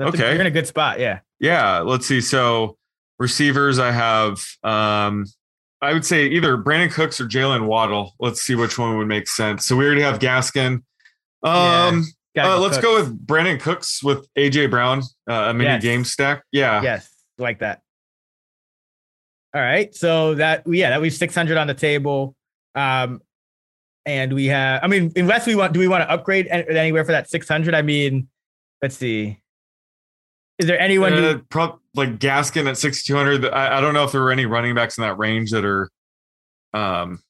Okay. 0.00 0.32
you're 0.32 0.40
in 0.40 0.46
a 0.46 0.50
good 0.50 0.66
spot. 0.66 1.00
Yeah. 1.00 1.20
yeah, 1.40 1.78
let's 1.80 2.06
see. 2.06 2.20
So 2.20 2.76
receivers, 3.18 3.78
I 3.78 3.90
have 3.92 4.44
um 4.62 5.26
I 5.82 5.92
would 5.92 6.04
say 6.04 6.26
either 6.26 6.56
Brandin 6.56 6.90
Cooks 6.90 7.20
or 7.20 7.26
Jaylen 7.26 7.66
Waddle. 7.66 8.14
Let's 8.18 8.42
see 8.42 8.54
which 8.54 8.78
one 8.78 8.96
would 8.98 9.08
make 9.08 9.28
sense. 9.28 9.66
So 9.66 9.76
we 9.76 9.84
already 9.84 10.02
have 10.02 10.18
Gaskin. 10.18 10.82
Um 11.42 12.04
uh, 12.44 12.58
let's 12.58 12.76
Cooks. 12.76 12.86
go 12.86 12.94
with 12.96 13.26
Brandin 13.26 13.60
Cooks 13.60 14.02
with 14.02 14.26
AJ 14.34 14.70
Brown, 14.70 15.02
uh, 15.28 15.32
a 15.50 15.54
mini 15.54 15.70
Yes. 15.70 15.82
game 15.82 16.04
stack. 16.04 16.42
Yeah. 16.52 16.82
Yes, 16.82 17.08
like 17.38 17.60
that. 17.60 17.80
All 19.54 19.62
right. 19.62 19.94
So 19.94 20.34
that 20.34 20.64
yeah, 20.66 20.90
that 20.90 21.00
leaves 21.02 21.16
six 21.16 21.34
hundred 21.34 21.56
on 21.56 21.66
the 21.66 21.74
table. 21.74 22.34
Um, 22.74 23.22
and 24.04 24.32
we 24.34 24.46
have. 24.46 24.84
I 24.84 24.86
mean, 24.86 25.12
unless 25.16 25.46
we 25.46 25.54
want, 25.54 25.72
do 25.72 25.80
we 25.80 25.88
want 25.88 26.02
to 26.02 26.10
upgrade 26.10 26.46
anywhere 26.48 27.04
for 27.04 27.12
that 27.12 27.28
six 27.30 27.48
hundred? 27.48 27.74
I 27.74 27.82
mean, 27.82 28.28
let's 28.82 28.96
see. 28.96 29.40
Is 30.58 30.66
there 30.66 30.78
anyone? 30.78 31.12
Uh, 31.14 31.38
prob- 31.50 31.80
like 31.94 32.18
Gaskin 32.18 32.68
at 32.68 32.76
6,200. 32.78 33.46
I, 33.46 33.78
I 33.78 33.80
don't 33.80 33.94
know 33.94 34.04
if 34.04 34.12
there 34.12 34.20
were 34.20 34.30
any 34.30 34.44
running 34.46 34.74
backs 34.74 34.98
in 34.98 35.02
that 35.02 35.16
range 35.18 35.50
that 35.50 35.64
are 35.64 35.90
um 36.74 37.20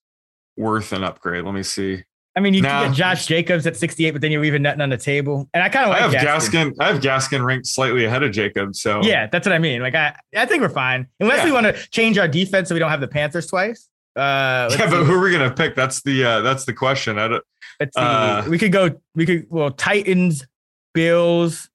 worth 0.56 0.92
an 0.92 1.04
upgrade. 1.04 1.44
Let 1.44 1.54
me 1.54 1.62
see. 1.62 2.02
I 2.36 2.40
mean, 2.40 2.52
you 2.52 2.60
nah. 2.60 2.82
can 2.82 2.90
get 2.90 2.96
Josh 2.96 3.26
Jacobs 3.26 3.66
at 3.66 3.76
sixty-eight, 3.76 4.10
but 4.10 4.20
then 4.20 4.30
you're 4.30 4.42
leaving 4.42 4.60
nothing 4.60 4.82
on 4.82 4.90
the 4.90 4.98
table. 4.98 5.48
And 5.54 5.62
I 5.62 5.70
kind 5.70 5.90
of 5.90 5.96
I 5.96 6.04
like 6.04 6.12
have 6.14 6.42
Gaskin. 6.42 6.72
Gaskin. 6.72 6.74
I 6.78 6.92
have 6.92 7.02
Gaskin 7.02 7.44
ranked 7.44 7.66
slightly 7.66 8.04
ahead 8.04 8.22
of 8.22 8.30
Jacob. 8.30 8.76
So 8.76 9.02
Yeah, 9.02 9.26
that's 9.26 9.46
what 9.46 9.54
I 9.54 9.58
mean. 9.58 9.80
Like 9.80 9.94
I, 9.94 10.14
I 10.36 10.44
think 10.44 10.60
we're 10.60 10.68
fine 10.68 11.06
unless 11.18 11.44
we 11.44 11.50
want 11.50 11.64
to 11.66 11.72
change 11.90 12.18
our 12.18 12.28
defense 12.28 12.68
so 12.68 12.74
we 12.74 12.78
don't 12.78 12.90
have 12.90 13.00
the 13.00 13.08
Panthers 13.08 13.46
twice. 13.46 13.88
Uh, 14.14 14.68
yeah, 14.70 14.88
but 14.88 15.00
see. 15.00 15.04
who 15.04 15.14
are 15.14 15.20
we 15.20 15.32
gonna 15.32 15.50
pick? 15.50 15.74
That's 15.74 16.02
the 16.02 16.24
uh, 16.24 16.40
that's 16.42 16.64
the 16.64 16.72
question. 16.72 17.18
I 17.18 17.28
don't. 17.28 17.44
Uh, 17.96 18.46
we 18.48 18.58
could 18.58 18.72
go. 18.72 19.00
We 19.14 19.26
could. 19.26 19.46
Well, 19.50 19.70
Titans, 19.70 20.46
Bills, 20.94 21.68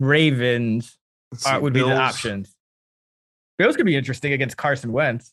Ravens 0.00 0.96
let's 1.32 1.46
are, 1.46 1.56
see, 1.56 1.62
would 1.62 1.72
be 1.72 1.80
the 1.80 1.96
options. 1.96 2.54
Bills 3.58 3.76
could 3.76 3.86
be 3.86 3.96
interesting 3.96 4.32
against 4.32 4.56
Carson 4.56 4.92
Wentz. 4.92 5.32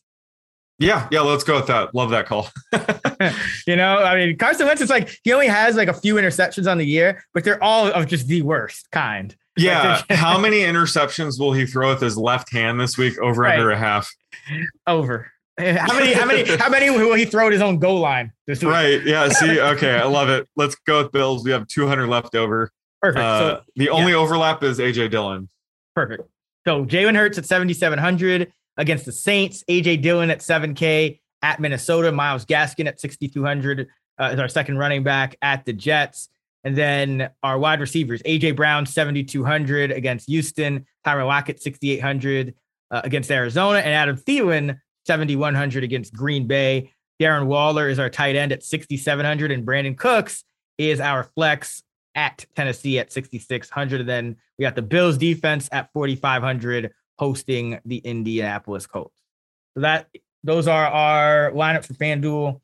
Yeah, 0.82 1.08
yeah, 1.12 1.20
let's 1.20 1.44
go 1.44 1.56
with 1.56 1.66
that. 1.68 1.94
Love 1.94 2.10
that 2.10 2.26
call. 2.26 2.48
you 3.66 3.76
know, 3.76 3.98
I 4.02 4.16
mean, 4.16 4.36
Carson 4.36 4.66
Wentz 4.66 4.82
is 4.82 4.90
like 4.90 5.16
he 5.22 5.32
only 5.32 5.46
has 5.46 5.76
like 5.76 5.88
a 5.88 5.94
few 5.94 6.16
interceptions 6.16 6.70
on 6.70 6.78
the 6.78 6.84
year, 6.84 7.24
but 7.34 7.44
they're 7.44 7.62
all 7.62 7.86
of 7.86 8.06
just 8.06 8.26
the 8.26 8.42
worst 8.42 8.90
kind. 8.90 9.34
Yeah, 9.56 10.02
how 10.10 10.38
many 10.38 10.58
interceptions 10.60 11.38
will 11.38 11.52
he 11.52 11.66
throw 11.66 11.90
with 11.90 12.00
his 12.00 12.16
left 12.16 12.52
hand 12.52 12.80
this 12.80 12.98
week? 12.98 13.18
Over 13.18 13.42
Right. 13.42 13.58
under 13.58 13.70
a 13.70 13.76
half. 13.76 14.10
Over. 14.86 15.30
How 15.58 15.94
many? 15.98 16.14
How 16.14 16.24
many? 16.26 16.44
How 16.56 16.68
many 16.70 16.90
will 16.90 17.14
he 17.14 17.26
throw 17.26 17.46
at 17.46 17.52
his 17.52 17.62
own 17.62 17.78
goal 17.78 18.00
line 18.00 18.32
this 18.46 18.62
week? 18.62 18.72
Right. 18.72 19.04
Yeah. 19.04 19.28
See. 19.28 19.60
Okay. 19.60 19.94
I 19.94 20.04
love 20.04 20.30
it. 20.30 20.48
Let's 20.56 20.74
go 20.86 21.02
with 21.02 21.12
Bills. 21.12 21.44
We 21.44 21.50
have 21.52 21.66
200 21.68 22.06
left 22.08 22.34
over. 22.34 22.70
Perfect. 23.02 23.22
Uh, 23.22 23.38
so 23.38 23.62
the 23.76 23.90
only 23.90 24.14
overlap 24.14 24.62
is 24.62 24.78
AJ 24.78 25.10
Dillon. 25.10 25.48
Perfect. 25.94 26.22
So 26.66 26.84
Jalen 26.86 27.16
Hurts 27.16 27.36
at 27.38 27.44
7,700 27.44 28.52
against 28.76 29.04
the 29.04 29.12
Saints. 29.12 29.64
AJ 29.68 30.02
Dillon 30.02 30.30
at 30.30 30.40
7K 30.40 31.20
at 31.42 31.60
Minnesota. 31.60 32.12
Myles 32.12 32.44
Gaskin 32.44 32.86
at 32.86 33.00
6,200 33.00 33.88
uh, 34.18 34.30
is 34.32 34.38
our 34.38 34.48
second 34.48 34.78
running 34.78 35.02
back 35.02 35.36
at 35.42 35.64
the 35.64 35.72
Jets. 35.72 36.28
And 36.64 36.76
then 36.76 37.30
our 37.42 37.58
wide 37.58 37.80
receivers, 37.80 38.22
AJ 38.22 38.54
Brown, 38.54 38.86
7,200 38.86 39.90
against 39.90 40.28
Houston, 40.28 40.86
Tyler 41.04 41.24
Lockett, 41.24 41.60
6,800 41.60 42.54
uh, 42.90 43.00
against 43.02 43.30
Arizona, 43.30 43.78
and 43.78 43.88
Adam 43.88 44.16
Thielen, 44.16 44.78
7,100 45.06 45.82
against 45.82 46.14
Green 46.14 46.46
Bay. 46.46 46.92
Darren 47.20 47.46
Waller 47.46 47.88
is 47.88 47.98
our 47.98 48.08
tight 48.08 48.36
end 48.36 48.52
at 48.52 48.62
6,700, 48.62 49.50
and 49.50 49.66
Brandin 49.66 49.96
Cooks 49.96 50.44
is 50.78 51.00
our 51.00 51.24
flex 51.34 51.82
at 52.14 52.44
Tennessee 52.54 52.98
at 52.98 53.12
6,600. 53.12 54.00
And 54.00 54.08
then 54.08 54.36
we 54.58 54.62
got 54.62 54.76
the 54.76 54.82
Bills 54.82 55.18
defense 55.18 55.68
at 55.72 55.92
4,500 55.92 56.92
hosting 57.18 57.78
the 57.84 57.98
Indianapolis 57.98 58.86
Colts. 58.86 59.16
So 59.74 59.80
that 59.80 60.08
those 60.44 60.66
are 60.68 60.86
our 60.86 61.52
lineups 61.52 61.86
for 61.86 61.94
FanDuel 61.94 62.60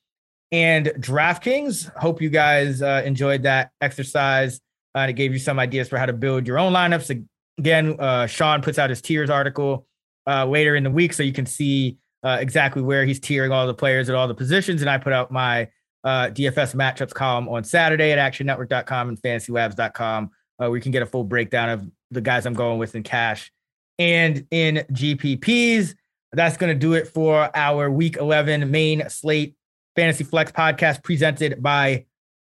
and 0.51 0.87
DraftKings. 0.87 1.95
Hope 1.97 2.21
you 2.21 2.31
guys 2.31 2.83
uh, 2.83 3.03
enjoyed 3.05 3.43
that 3.45 3.71
exercise. 3.81 4.61
Uh, 4.95 5.01
and 5.01 5.11
it 5.11 5.15
gave 5.15 5.33
you 5.33 5.39
some 5.39 5.59
ideas 5.59 5.89
for 5.89 5.99
how 5.99 6.07
to 6.07 6.13
build 6.13 6.47
your 6.47 6.59
own 6.59 6.73
lineups. 6.73 7.25
Again, 7.59 7.97
uh, 7.99 8.27
Sean 8.27 8.63
puts 8.63 8.79
out 8.79 8.91
his 8.91 9.03
tiers 9.03 9.31
article 9.31 9.87
uh, 10.27 10.45
later 10.47 10.77
in 10.77 10.85
the 10.85 10.91
week, 10.91 11.13
so 11.13 11.23
you 11.23 11.33
can 11.33 11.47
see 11.47 11.99
uh, 12.25 12.39
exactly 12.41 12.83
where 12.83 13.05
he's 13.05 13.21
tiering 13.21 13.53
all 13.53 13.67
the 13.67 13.75
players 13.75 14.09
at 14.09 14.15
all 14.15 14.27
the 14.27 14.35
positions. 14.35 14.81
And 14.81 14.91
I 14.91 14.99
put 14.99 15.13
out 15.13 15.31
my 15.31 15.69
uh, 16.05 16.29
DFS 16.29 16.75
matchups 16.75 17.15
column 17.15 17.49
on 17.49 17.65
Saturday 17.65 18.13
at 18.13 18.19
actionnetwork.com 18.19 19.09
and 19.11 19.23
fantasylabs.com, 19.23 20.31
where 20.57 20.75
you 20.75 20.83
can 20.83 20.93
get 20.93 21.03
a 21.03 21.07
full 21.07 21.25
breakdown 21.25 21.69
of 21.69 21.89
the 22.11 22.21
guys 22.21 22.47
I'm 22.47 22.55
going 22.55 22.79
with 22.79 22.95
in 22.95 23.03
cash 23.03 23.53
and 23.99 24.47
in 24.51 24.85
GPPs. 24.93 25.95
That's 26.33 26.57
going 26.57 26.73
to 26.73 26.79
do 26.79 26.95
it 26.95 27.09
for 27.09 27.51
our 27.55 27.91
week 27.91 28.17
11 28.17 28.71
main 28.71 29.09
slate 29.09 29.57
Fantasy 29.97 30.25
Flex 30.25 30.53
podcast 30.53 31.03
presented 31.03 31.63
by 31.63 32.07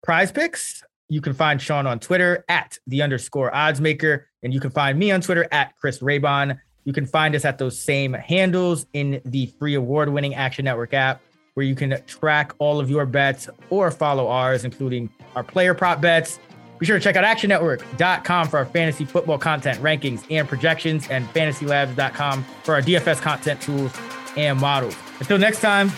PrizePicks. 0.07 0.83
You 1.09 1.21
can 1.21 1.33
find 1.33 1.61
Sean 1.63 1.87
on 1.87 1.99
Twitter 1.99 2.45
at 2.49 2.79
the 2.87 3.01
underscore 3.03 3.55
odds 3.55 3.81
maker, 3.81 4.27
and 4.43 4.53
you 4.53 4.61
can 4.61 4.71
find 4.71 4.99
me 4.99 5.11
on 5.11 5.21
Twitter 5.21 5.47
at 5.51 5.75
Chris 5.77 6.01
Raybon. 6.01 6.59
You 6.85 6.93
can 6.93 7.07
find 7.07 7.35
us 7.35 7.45
at 7.45 7.59
those 7.59 7.81
same 7.81 8.13
handles 8.13 8.87
in 8.93 9.21
the 9.25 9.47
free 9.59 9.75
award 9.75 10.11
winning 10.11 10.35
Action 10.35 10.65
Network 10.65 10.93
app, 10.93 11.23
where 11.55 11.65
you 11.65 11.75
can 11.75 12.03
track 12.07 12.53
all 12.59 12.81
of 12.81 12.91
your 12.91 13.07
bets 13.07 13.49
or 13.71 13.91
follow 13.91 14.29
ours, 14.29 14.65
including 14.65 15.09
our 15.35 15.43
player 15.43 15.73
prop 15.73 16.01
bets. 16.01 16.39
Be 16.79 16.87
sure 16.87 16.99
to 16.99 17.03
check 17.03 17.17
out 17.17 17.25
actionnetwork.com 17.25 18.49
for 18.49 18.59
our 18.59 18.67
fantasy 18.67 19.05
football 19.05 19.39
content, 19.39 19.81
rankings, 19.81 20.25
and 20.31 20.49
projections, 20.49 21.09
and 21.09 21.27
fantasylabs.com 21.29 22.45
for 22.63 22.75
our 22.75 22.83
DFS 22.83 23.21
content 23.21 23.61
tools 23.61 23.93
and 24.37 24.59
models. 24.59 24.97
Until 25.19 25.39
next 25.39 25.61
time, 25.61 25.91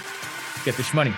get 0.64 0.76
this 0.76 0.95
money. 0.95 1.14